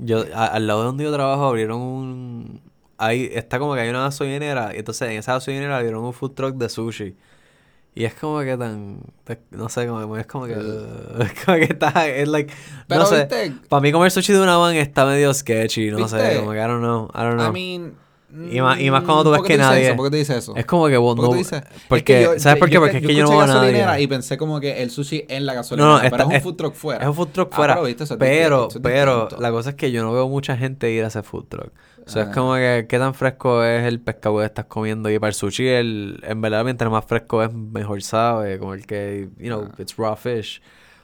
yo, 0.00 0.24
a- 0.34 0.46
al 0.46 0.66
lado 0.66 0.80
de 0.80 0.86
donde 0.86 1.04
yo 1.04 1.12
trabajo 1.12 1.44
abrieron 1.46 1.80
un... 1.80 2.60
Ahí 2.98 3.28
está 3.32 3.58
como 3.58 3.74
que 3.74 3.80
hay 3.80 3.88
una 3.88 4.02
gasolinera 4.02 4.74
y 4.74 4.78
entonces 4.78 5.08
en 5.10 5.18
esa 5.18 5.32
gasolinera 5.34 5.76
abrieron 5.76 6.04
un 6.04 6.12
food 6.12 6.32
truck 6.32 6.54
de 6.56 6.68
sushi. 6.68 7.16
Y 7.94 8.04
es 8.04 8.14
como 8.14 8.40
que 8.40 8.56
tan. 8.56 9.00
No 9.50 9.68
sé, 9.68 9.86
como, 9.86 10.16
es 10.16 10.26
como 10.26 10.46
que. 10.46 10.52
es 11.20 11.44
como 11.44 11.58
que 11.58 11.64
está. 11.64 12.08
Es 12.08 12.28
like. 12.28 12.52
Pero, 12.88 13.02
no 13.02 13.06
sé. 13.06 13.28
Para 13.68 13.80
mí, 13.80 13.92
comer 13.92 14.10
sushi 14.10 14.32
de 14.32 14.40
una 14.40 14.56
van 14.56 14.76
está 14.76 15.04
medio 15.04 15.32
sketchy. 15.34 15.90
No 15.90 16.08
sé. 16.08 16.38
Como 16.38 16.52
que 16.52 16.58
I 16.58 16.62
don't 16.62 16.80
know. 16.80 17.10
I 17.14 17.18
don't 17.18 17.34
know. 17.34 17.48
I 17.48 17.52
mean... 17.52 18.01
Y 18.50 18.60
más- 18.62 18.80
y 18.80 18.90
más 18.90 19.02
cuando 19.04 19.24
tú 19.24 19.30
ves 19.30 19.40
¿por 19.40 19.46
que 19.46 19.58
nadie- 19.58 19.86
eso? 19.88 19.96
¿Por 19.96 20.06
qué 20.06 20.10
tú 20.10 20.16
dices 20.16 20.36
eso? 20.38 20.56
es 20.56 20.64
como 20.64 20.88
que 20.88 20.96
vos 20.96 21.14
¿Por 21.16 21.28
no. 21.30 21.34
dices? 21.36 21.62
Porque, 21.88 22.22
Es 22.22 22.28
que 22.28 22.34
yo- 22.34 22.40
¿Sabes 22.40 22.58
por 22.58 22.68
qué? 22.68 22.74
yo- 22.74 22.80
Porque 22.80 22.96
es 22.98 23.06
que 23.06 23.14
yo 23.14 23.24
no 23.24 23.30
veo 23.30 23.40
a 23.42 23.46
nadie. 23.46 24.02
Y 24.02 24.06
pensé 24.06 24.38
como 24.38 24.58
que 24.58 24.82
el 24.82 24.90
sushi 24.90 25.24
en 25.28 25.44
la 25.44 25.52
gasolinera. 25.54 25.96
No, 25.96 26.02
no, 26.02 26.10
pero 26.10 26.22
es 26.22 26.28
un 26.28 26.32
es- 26.36 26.42
food 26.42 26.54
truck 26.56 26.74
fuera. 26.74 27.02
Es 27.02 27.08
un 27.08 27.14
food 27.14 27.28
truck 27.28 27.48
Ah, 27.52 27.56
fuera. 27.56 27.74
pero, 27.74 27.86
¿viste? 27.86 28.04
Eso 28.04 28.14
es 28.14 28.18
pero, 28.18 28.64
distinto, 28.64 28.88
pero, 28.88 29.20
distinto. 29.20 29.42
la 29.42 29.50
cosa 29.50 29.70
es 29.70 29.76
que 29.76 29.92
yo 29.92 30.02
no 30.02 30.12
veo 30.12 30.28
mucha 30.28 30.56
gente 30.56 30.90
ir 30.90 31.04
a 31.04 31.08
ese 31.08 31.22
food 31.22 31.44
truck. 31.48 31.72
O 32.06 32.08
sea, 32.10 32.22
Ah. 32.22 32.24
es 32.30 32.34
como 32.34 32.54
que 32.54 32.86
qué 32.88 32.98
tan 32.98 33.14
fresco 33.14 33.62
es 33.62 33.84
el 33.86 34.00
pescado 34.00 34.38
que 34.38 34.46
estás 34.46 34.64
comiendo. 34.64 35.10
Y 35.10 35.18
para 35.18 35.28
el 35.28 35.34
sushi, 35.34 35.68
el, 35.68 36.20
en 36.26 36.40
verdad, 36.40 36.64
mientras 36.64 36.90
más 36.90 37.04
fresco 37.04 37.42
es, 37.42 37.52
mejor 37.52 38.02
sabe. 38.02 38.58
Como 38.58 38.74
el 38.74 38.86
que, 38.86 39.28
you 39.38 39.46
know, 39.48 39.68
Ah. 39.70 39.74
it's 39.78 39.94
raw 39.96 40.16
fish. 40.16 40.60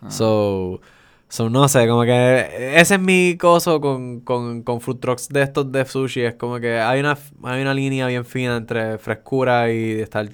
So, 0.08 0.80
so, 1.28 1.50
no 1.50 1.68
sé, 1.68 1.86
como 1.86 2.02
que 2.02 2.74
ese 2.80 2.94
es 2.94 3.00
mi 3.00 3.36
coso 3.36 3.80
con, 3.80 4.20
con, 4.20 4.62
con 4.62 4.80
food 4.80 4.98
trucks 4.98 5.28
de 5.28 5.42
estos 5.42 5.70
de 5.70 5.84
sushi. 5.84 6.22
Es 6.22 6.34
como 6.34 6.58
que 6.58 6.78
hay 6.78 7.00
una, 7.00 7.18
hay 7.44 7.62
una 7.62 7.74
línea 7.74 8.06
bien 8.06 8.24
fina 8.24 8.56
entre 8.56 8.98
frescura 8.98 9.72
y 9.72 10.00
estar 10.00 10.28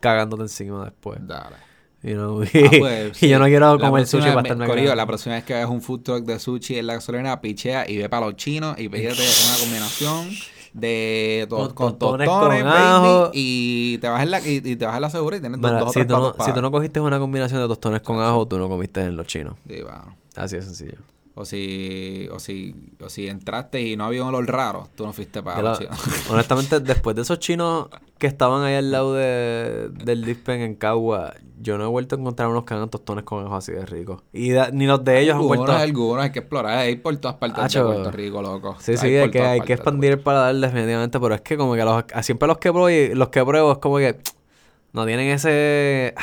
cagándote 0.00 0.42
encima 0.42 0.84
después. 0.84 1.18
Dale. 1.22 1.56
You 2.02 2.14
know? 2.14 2.42
Ah, 2.42 2.46
y, 2.52 2.78
pues, 2.78 3.22
y 3.22 3.28
yo 3.28 3.38
no 3.38 3.46
quiero 3.46 3.78
comer 3.78 4.06
sushi 4.06 4.28
para 4.28 4.42
estarme 4.42 4.94
la 4.94 5.06
próxima 5.06 5.34
vez 5.34 5.44
que 5.44 5.54
veas 5.54 5.68
un 5.68 5.82
food 5.82 6.02
truck 6.02 6.24
de 6.24 6.38
sushi 6.38 6.78
en 6.78 6.86
la 6.86 6.94
gasolinera, 6.94 7.40
pichea 7.40 7.88
y 7.88 7.98
ve 7.98 8.08
para 8.08 8.26
los 8.26 8.36
chinos 8.36 8.78
y 8.78 8.88
pídete 8.88 9.22
una 9.22 9.58
combinación 9.58 10.28
de 10.72 11.46
to- 11.48 11.56
Con 11.56 11.68
con, 11.74 11.98
tostones 11.98 12.28
con 12.28 12.66
ajo. 12.66 13.30
y 13.34 13.98
te 13.98 14.08
vas 14.08 14.22
en 14.22 14.30
la 14.30 14.40
y, 14.40 14.62
y 14.64 14.76
te 14.76 14.86
vas 14.86 14.96
en 14.96 15.02
la 15.02 15.10
segura 15.10 15.36
y 15.36 15.40
tienes 15.40 15.60
dos, 15.60 15.70
Mira, 15.70 15.80
dos 15.80 15.90
o 15.90 15.92
si, 15.92 16.04
tú 16.06 16.12
no, 16.14 16.34
si 16.44 16.52
tú 16.52 16.62
no 16.62 16.70
cogiste 16.70 17.00
una 17.00 17.18
combinación 17.18 17.60
de 17.60 17.68
tostones 17.68 18.00
con 18.02 18.20
ajo, 18.20 18.46
tú 18.46 18.58
no 18.58 18.68
comiste 18.68 19.02
en 19.02 19.16
los 19.16 19.26
chinos. 19.26 19.54
Sí, 19.68 19.82
bueno. 19.82 20.16
Así 20.36 20.56
de 20.56 20.62
sencillo. 20.62 20.98
O 21.34 21.44
si, 21.44 22.28
o 22.32 22.38
si, 22.40 22.74
o 23.00 23.08
si 23.08 23.28
entraste 23.28 23.80
y 23.80 23.96
no 23.96 24.04
había 24.06 24.22
un 24.22 24.28
olor 24.30 24.46
raro, 24.46 24.88
tú 24.96 25.06
no 25.06 25.12
fuiste 25.12 25.40
para 25.42 25.62
los 25.62 25.80
la- 25.80 25.96
chinos. 25.96 26.28
honestamente, 26.30 26.80
después 26.80 27.14
de 27.14 27.22
esos 27.22 27.38
chinos 27.38 27.88
que 28.18 28.26
estaban 28.26 28.62
ahí 28.64 28.74
al 28.74 28.90
lado 28.90 29.14
de, 29.14 29.88
del 30.04 30.24
Dispen 30.24 30.60
en 30.60 30.74
Cagua, 30.74 31.34
yo 31.60 31.78
no 31.78 31.84
he 31.84 31.86
vuelto 31.86 32.16
a 32.16 32.18
encontrar 32.18 32.48
unos 32.48 32.64
que 32.64 32.74
hagan 32.74 32.88
tostones 32.90 33.24
con 33.24 33.44
ajo 33.44 33.56
así 33.56 33.72
de 33.72 33.86
ricos. 33.86 34.22
Y 34.32 34.50
da- 34.50 34.70
ni 34.72 34.86
los 34.86 35.02
de 35.04 35.20
ellos 35.20 35.34
han 35.34 35.40
algunos, 35.40 35.56
vuelto 35.58 35.72
a... 35.72 35.80
algunos 35.80 36.24
hay 36.24 36.30
que 36.32 36.38
explorar, 36.40 36.78
hay 36.78 36.96
por 36.96 37.16
todas 37.16 37.36
partes 37.36 37.64
Hacho. 37.64 37.86
de 37.88 37.94
Puerto 37.94 38.10
Rico, 38.12 38.42
loco. 38.42 38.76
Sí, 38.80 38.96
sí, 38.96 39.06
hay, 39.16 39.30
que, 39.30 39.40
hay 39.42 39.60
que 39.62 39.72
expandir 39.72 40.12
el 40.12 40.18
paladar 40.20 40.54
definitivamente, 40.54 41.18
pero 41.20 41.34
es 41.34 41.40
que 41.40 41.56
como 41.56 41.74
que 41.74 41.84
los, 41.84 42.04
siempre 42.22 42.46
los 42.48 42.58
que 42.58 42.72
pruebo, 42.72 43.14
los 43.14 43.28
que 43.28 43.44
pruebo 43.44 43.72
es 43.72 43.78
como 43.78 43.98
que 43.98 44.18
no 44.92 45.06
tienen 45.06 45.28
ese... 45.28 46.14
ah, 46.16 46.22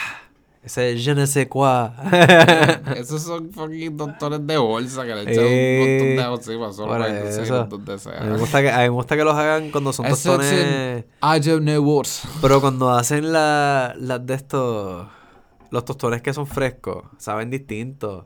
Ese 0.65 0.97
je 0.97 1.11
ne 1.13 1.27
sais 1.27 1.47
quoi. 1.47 1.93
Esos 2.97 3.21
son 3.21 3.51
fucking 3.51 3.95
doctores 3.95 4.39
de 4.47 4.57
bolsa 4.57 5.03
que 5.05 5.13
le 5.13 5.21
echan 5.21 5.43
Eh, 5.45 5.77
un 5.79 6.17
montón 6.17 6.47
de 6.47 6.51
encima 6.51 6.73
solo 6.73 6.89
para 6.89 7.05
que 7.21 7.31
se. 7.31 7.53
A 7.53 8.21
mí 8.23 8.29
me 8.31 8.37
gusta 8.39 8.61
que, 8.63 8.71
a 8.71 8.77
mí 8.79 8.83
me 8.85 8.89
gusta 8.89 9.15
que 9.15 9.23
los 9.23 9.35
hagan 9.35 9.69
cuando 9.69 9.93
son 9.93 10.07
tostones... 10.07 11.05
I 11.21 11.39
don't 11.39 11.61
know 11.63 11.83
what. 11.83 12.07
Pero 12.41 12.61
cuando 12.61 12.89
hacen 12.89 13.31
la- 13.31 13.93
las 13.95 14.25
de 14.25 14.33
estos, 14.33 15.07
los 15.69 15.85
tostones 15.85 16.23
que 16.23 16.33
son 16.33 16.47
frescos, 16.47 17.03
saben 17.19 17.51
distintos. 17.51 18.25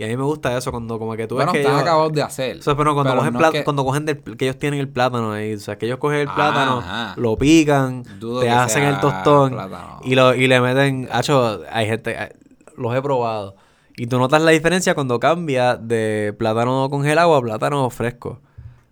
Y 0.00 0.04
a 0.04 0.06
mí 0.06 0.16
me 0.16 0.22
gusta 0.22 0.56
eso, 0.56 0.70
cuando 0.70 0.96
como 0.98 1.16
que 1.16 1.26
tú 1.26 1.34
Bueno, 1.34 1.50
ves 1.50 1.54
que 1.54 1.60
están 1.62 1.74
ellos- 1.74 1.82
acabados 1.82 2.12
de 2.12 2.22
hacer. 2.22 2.58
O 2.58 2.62
sea, 2.62 2.76
pero 2.76 2.94
cuando 2.94 3.10
Pero 3.10 3.20
cogen, 3.20 3.34
no 3.34 3.50
que- 3.50 3.64
cuando 3.64 3.84
cogen 3.84 4.06
del, 4.06 4.22
que 4.36 4.44
ellos 4.44 4.56
tienen 4.56 4.78
el 4.78 4.88
plátano 4.88 5.32
ahí, 5.32 5.54
o 5.54 5.58
sea, 5.58 5.76
que 5.76 5.86
ellos 5.86 5.98
cogen 5.98 6.20
el 6.20 6.28
plátano, 6.28 6.78
Ajá. 6.78 7.14
lo 7.16 7.36
pican, 7.36 8.04
Dudo 8.20 8.40
te 8.40 8.48
hacen 8.48 8.84
el 8.84 9.00
tostón 9.00 9.50
plátano. 9.50 9.98
y 10.04 10.14
lo 10.14 10.34
y 10.36 10.46
le 10.46 10.60
meten, 10.60 11.08
hacho, 11.10 11.60
hay 11.72 11.86
gente, 11.86 12.16
los 12.76 12.94
he 12.94 13.02
probado. 13.02 13.56
Y 13.96 14.06
tú 14.06 14.18
notas 14.20 14.40
la 14.40 14.52
diferencia 14.52 14.94
cuando 14.94 15.18
cambia 15.18 15.74
de 15.76 16.32
plátano 16.38 16.88
congelado 16.90 17.34
a 17.34 17.42
plátano 17.42 17.90
fresco. 17.90 18.38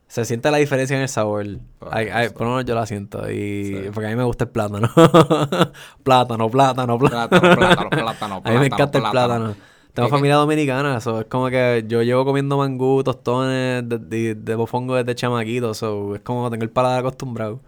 Se 0.09 0.25
siente 0.25 0.51
la 0.51 0.57
diferencia 0.59 0.97
en 0.97 1.03
el 1.03 1.09
sabor. 1.09 1.45
Por 1.79 2.41
lo 2.43 2.49
menos 2.49 2.65
yo 2.65 2.75
la 2.75 2.87
siento. 2.87 3.31
Y 3.31 3.65
Sí. 3.67 3.91
porque 3.95 4.07
a 4.07 4.11
mí 4.11 4.17
me 4.17 4.25
gusta 4.25 4.45
el 4.45 4.51
plátano. 4.51 4.89
plátano, 6.03 6.49
plátano, 6.51 6.99
plátano. 6.99 6.99
Plátano, 6.99 7.57
plátano, 7.57 7.91
plátano, 7.91 8.35
a 8.45 8.51
mí 8.51 8.59
me 8.59 8.59
plátano, 8.59 8.65
encanta 8.65 8.99
el 8.99 9.05
plátano. 9.11 9.55
Tengo 9.97 10.09
que- 10.09 10.15
familia 10.15 10.37
dominicana, 10.37 11.01
so, 11.01 11.21
es 11.21 11.27
como 11.27 11.49
que 11.49 11.85
yo 11.89 12.03
llevo 12.03 12.25
comiendo 12.25 12.57
mangú, 12.59 13.03
tostones 13.03 13.89
de, 13.89 13.99
de, 13.99 14.35
de 14.37 14.57
mofongo 14.57 14.95
desde 14.95 15.15
chamaquito, 15.17 15.75
so, 15.75 16.15
es 16.15 16.21
como 16.21 16.49
tengo 16.51 16.63
el 16.63 16.71
paladar 16.71 17.01
acostumbrado. 17.01 17.59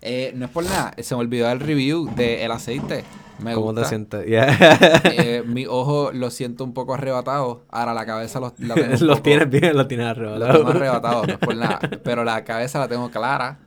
Eh, 0.00 0.30
no 0.36 0.44
es 0.44 0.50
por 0.52 0.62
nada, 0.64 0.94
se 0.98 1.14
me 1.16 1.20
olvidó 1.22 1.50
el 1.50 1.58
review 1.58 2.08
del 2.14 2.50
aceite. 2.52 3.02
Me 3.40 3.54
¿Cómo 3.54 3.66
gusta. 3.66 3.82
te 3.82 3.88
sientes? 3.88 4.26
Yeah. 4.26 5.00
Eh, 5.04 5.42
mi 5.46 5.64
ojo 5.66 6.10
lo 6.12 6.30
siento 6.30 6.62
un 6.64 6.72
poco 6.74 6.94
arrebatado. 6.94 7.62
Ahora 7.70 7.94
la 7.94 8.04
cabeza 8.06 8.38
lo, 8.40 8.52
la 8.58 8.74
tengo 8.74 8.96
los 9.00 9.22
tienes 9.22 9.48
bien, 9.50 9.76
los 9.76 9.86
tienes 9.88 10.06
Lo 10.06 10.10
arrebatados. 10.10 10.56
tengo 10.56 10.70
arrebatado, 10.70 11.26
no 11.26 11.32
es 11.32 11.38
por 11.38 11.56
nada. 11.56 11.78
Pero 12.04 12.24
la 12.24 12.44
cabeza 12.44 12.78
la 12.80 12.88
tengo 12.88 13.10
clara. 13.10 13.58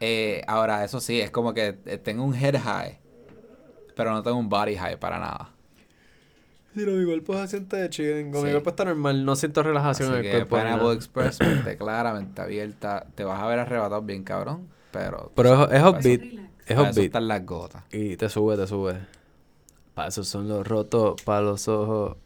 Eh, 0.00 0.42
ahora, 0.46 0.84
eso 0.84 1.00
sí, 1.00 1.20
es 1.20 1.30
como 1.30 1.52
que 1.54 1.78
eh, 1.86 1.98
tengo 1.98 2.24
un 2.24 2.34
head 2.34 2.56
high. 2.62 2.98
Pero 3.94 4.12
no 4.12 4.22
tengo 4.22 4.36
un 4.38 4.48
body 4.48 4.76
high 4.76 4.98
para 4.98 5.18
nada. 5.18 5.50
Sí, 6.74 6.84
no, 6.86 6.92
mi 6.92 7.04
cuerpo 7.04 7.34
se 7.34 7.48
siente 7.48 7.88
chilling. 7.90 8.32
Sí. 8.32 8.42
Mi 8.42 8.50
cuerpo 8.50 8.70
está 8.70 8.84
normal, 8.84 9.24
no 9.24 9.36
siento 9.36 9.62
relajación 9.62 10.10
Así 10.10 10.18
en 10.18 10.24
el 10.24 10.30
que 10.30 10.46
cuerpo. 10.46 10.56
Pineapple. 10.56 10.92
Express, 10.94 11.40
mente 11.40 11.76
clara, 11.76 12.14
mente 12.14 12.40
abierta. 12.40 13.06
Te 13.14 13.24
vas 13.24 13.40
a 13.40 13.46
ver 13.46 13.58
arrebatado 13.58 14.02
bien, 14.02 14.22
cabrón. 14.24 14.68
Pero. 14.92 15.32
Pero 15.34 15.70
es, 15.70 16.06
es. 16.06 16.20
Es 16.68 16.76
para 16.76 16.90
eso 16.90 17.00
upbeat. 17.00 17.06
están 17.06 17.28
las 17.28 17.46
gotas. 17.46 17.82
Y 17.90 18.16
te 18.16 18.28
sube, 18.28 18.56
te 18.56 18.66
sube. 18.66 18.98
Para 19.94 20.08
eso 20.08 20.22
son 20.22 20.48
los 20.48 20.66
rotos, 20.66 21.20
para 21.22 21.40
los 21.40 21.66
ojos. 21.66 22.16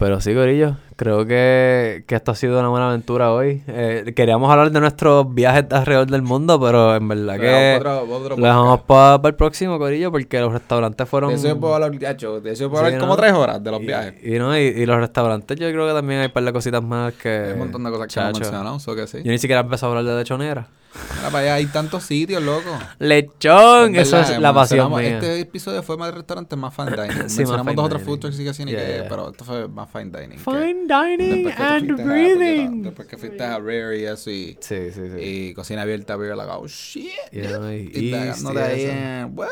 Pero 0.00 0.18
sí, 0.18 0.32
Gorillo, 0.32 0.76
creo 0.96 1.26
que, 1.26 2.04
que 2.06 2.14
esto 2.14 2.30
ha 2.32 2.34
sido 2.34 2.58
una 2.58 2.70
buena 2.70 2.88
aventura 2.88 3.32
hoy. 3.34 3.62
Eh, 3.68 4.14
queríamos 4.16 4.50
hablar 4.50 4.70
de 4.72 4.80
nuestros 4.80 5.32
viajes 5.34 5.66
alrededor 5.70 6.06
del 6.10 6.22
mundo, 6.22 6.58
pero 6.58 6.96
en 6.96 7.06
verdad 7.06 7.34
Lo 7.36 7.40
que 7.42 7.76
otro- 7.76 8.02
otro 8.16 8.36
lo 8.38 8.46
dejamos 8.46 8.80
para 8.80 9.20
el 9.28 9.34
próximo, 9.34 9.76
Gorillo, 9.76 10.10
porque 10.10 10.40
los 10.40 10.52
restaurantes 10.54 11.06
fueron... 11.06 11.28
De 11.28 11.36
eso 11.36 11.48
yo 11.48 11.60
puedo 11.60 11.74
hablar, 11.74 11.90
gacho, 11.98 12.40
de 12.40 12.52
eso 12.52 12.62
yo 12.64 12.70
puedo 12.70 12.82
Sí, 12.82 12.86
hablar 12.86 12.98
como 13.00 13.12
¿no? 13.14 13.20
tres 13.20 13.32
horas 13.34 13.62
de 13.62 13.70
los 13.70 13.82
y, 13.82 13.86
viajes. 13.86 14.14
Y, 14.24 14.38
no, 14.38 14.56
y, 14.58 14.60
y 14.62 14.86
los 14.86 14.96
restaurantes 14.96 15.58
yo 15.60 15.70
creo 15.70 15.86
que 15.86 15.92
también 15.92 16.20
hay 16.20 16.26
un 16.28 16.32
par 16.32 16.44
de 16.44 16.52
cositas 16.54 16.82
más 16.82 17.12
que... 17.12 17.28
Hay 17.28 17.52
un 17.52 17.58
montón 17.58 17.84
de 17.84 17.90
cosas 17.90 18.06
que 18.06 18.14
chacho. 18.14 18.38
mencionado, 18.40 18.76
eso 18.78 18.96
que 18.96 19.06
sí. 19.06 19.18
Yo 19.22 19.30
ni 19.30 19.36
siquiera 19.38 19.60
he 19.60 19.64
empezado 19.64 19.92
a 19.92 19.98
hablar 19.98 20.14
de 20.14 20.18
lechonera. 20.18 20.66
Mira, 21.16 21.30
para 21.30 21.38
allá 21.38 21.54
hay 21.54 21.66
tantos 21.66 22.02
sitios, 22.04 22.42
loco. 22.42 22.76
¡Lechón! 22.98 23.94
Eso 23.94 24.18
es 24.20 24.38
la 24.40 24.52
pasión 24.52 24.90
mía. 24.90 25.14
Este 25.18 25.40
episodio 25.40 25.82
fue 25.82 25.96
más 25.96 26.08
de 26.08 26.16
restaurantes, 26.18 26.58
más 26.58 26.74
fine 26.74 26.90
dining. 26.90 27.08
Sí, 27.28 27.44
más 27.44 27.64
Mencionamos 27.64 27.66
fine 27.66 27.74
dos 27.76 27.84
o 27.84 27.88
tres 27.88 28.00
dining. 28.00 28.06
food 28.06 28.20
trucks 28.20 28.60
y 28.60 28.64
ni 28.64 28.72
que, 28.72 29.06
pero 29.08 29.30
esto 29.30 29.44
fue 29.44 29.68
más 29.68 29.88
fine 29.90 30.04
dining. 30.06 30.38
que- 30.38 30.38
Fine 30.38 30.86
dining 30.88 31.52
and 31.56 32.04
breathing. 32.04 32.82
Después 32.82 33.06
que 33.08 33.16
fuiste 33.16 33.42
a 33.44 33.58
Rare 33.58 33.98
y 34.00 34.04
eso 34.04 34.30
y, 34.30 34.56
Sí, 34.60 34.90
sí, 34.92 35.00
sí. 35.14 35.20
y 35.20 35.54
cocina 35.54 35.82
abierta, 35.82 36.16
beer, 36.16 36.36
like, 36.36 36.50
oh 36.52 36.66
shit. 36.66 37.10
Yeah, 37.30 37.58
no, 37.58 37.72
y- 37.72 38.12
en, 38.12 39.30
what? 39.38 39.48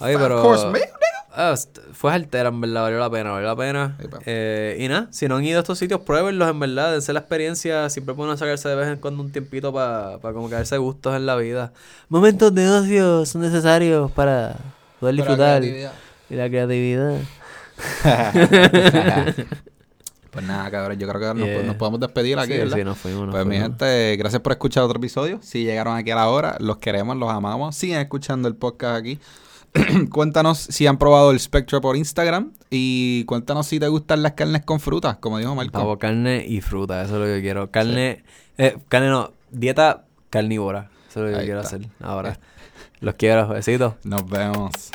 Oye, 0.00 0.16
pero... 0.16 0.42
course 0.42 0.64
meal, 0.66 0.74
nigga. 0.84 1.17
Ah, 1.30 1.54
fue 1.92 2.12
altera, 2.12 2.48
en 2.48 2.60
verdad, 2.60 2.82
valió 2.82 2.98
la 2.98 3.10
pena, 3.10 3.30
valió 3.32 3.46
la 3.48 3.56
pena. 3.56 3.96
Sí, 4.00 4.08
pa. 4.08 4.18
Eh, 4.26 4.76
y 4.80 4.88
nada, 4.88 5.08
si 5.10 5.28
no 5.28 5.36
han 5.36 5.44
ido 5.44 5.58
a 5.58 5.60
estos 5.60 5.78
sitios, 5.78 6.00
pruébenlos, 6.00 6.48
en 6.50 6.58
verdad, 6.58 6.92
dense 6.92 7.12
la 7.12 7.20
experiencia. 7.20 7.88
Siempre 7.90 8.14
pueden 8.14 8.36
sacarse 8.38 8.68
de 8.68 8.74
vez 8.74 8.88
en 8.88 8.96
cuando 8.96 9.22
un 9.22 9.30
tiempito 9.30 9.72
para 9.72 10.18
como 10.20 10.48
que 10.48 10.54
darse 10.56 10.78
gustos 10.78 11.14
en 11.14 11.26
la 11.26 11.36
vida. 11.36 11.72
Momentos 12.08 12.54
de 12.54 12.68
ocio 12.68 13.26
son 13.26 13.42
necesarios 13.42 14.10
para 14.12 14.56
poder 15.00 15.14
disfrutar. 15.16 15.62
Y 15.64 16.34
la 16.34 16.48
creatividad. 16.48 17.18
Pues 20.30 20.44
nada, 20.46 20.70
cabrón, 20.70 20.98
yo 20.98 21.08
creo 21.08 21.20
que 21.20 21.38
nos, 21.40 21.48
Yeah. 21.48 21.62
nos 21.62 21.76
podemos 21.76 21.98
despedir 22.00 22.38
aquí, 22.38 22.52
Sí, 22.52 22.58
¿verdad? 22.58 22.76
sí, 22.76 22.84
nos 22.84 22.98
fuimos, 22.98 23.26
nos 23.26 23.34
Pues 23.34 23.46
mi 23.46 23.56
gente, 23.56 24.14
gracias 24.16 24.42
por 24.42 24.52
escuchar 24.52 24.84
otro 24.84 24.98
episodio. 24.98 25.40
Si 25.42 25.64
llegaron 25.64 25.96
aquí 25.96 26.10
a 26.10 26.16
la 26.16 26.28
hora, 26.28 26.56
los 26.60 26.76
queremos, 26.76 27.16
los 27.16 27.30
amamos. 27.30 27.74
Sigan 27.74 28.02
escuchando 28.02 28.46
el 28.46 28.54
podcast 28.54 28.98
aquí. 29.00 29.18
cuéntanos 30.10 30.58
si 30.58 30.86
han 30.86 30.98
probado 30.98 31.30
el 31.30 31.40
Spectro 31.40 31.80
por 31.80 31.96
Instagram 31.96 32.52
y 32.70 33.24
cuéntanos 33.24 33.66
si 33.66 33.78
te 33.80 33.88
gustan 33.88 34.22
las 34.22 34.32
carnes 34.32 34.62
con 34.64 34.80
frutas, 34.80 35.16
como 35.18 35.38
dijo 35.38 35.54
Marco. 35.54 35.72
Pavo, 35.72 35.98
carne 35.98 36.44
y 36.46 36.60
fruta, 36.60 37.02
eso 37.02 37.14
es 37.22 37.28
lo 37.28 37.34
que 37.34 37.40
quiero. 37.42 37.70
Carne, 37.70 38.24
eh, 38.56 38.76
carne 38.88 39.08
no, 39.08 39.32
dieta 39.50 40.04
carnívora. 40.30 40.90
Eso 41.08 41.24
es 41.24 41.30
lo 41.30 41.36
que 41.36 41.40
Ahí 41.40 41.46
quiero 41.46 41.60
está. 41.60 41.76
hacer 41.76 41.88
ahora. 42.00 42.38
Los 43.00 43.14
quiero, 43.14 43.48
besitos. 43.48 43.94
Nos 44.04 44.28
vemos. 44.28 44.90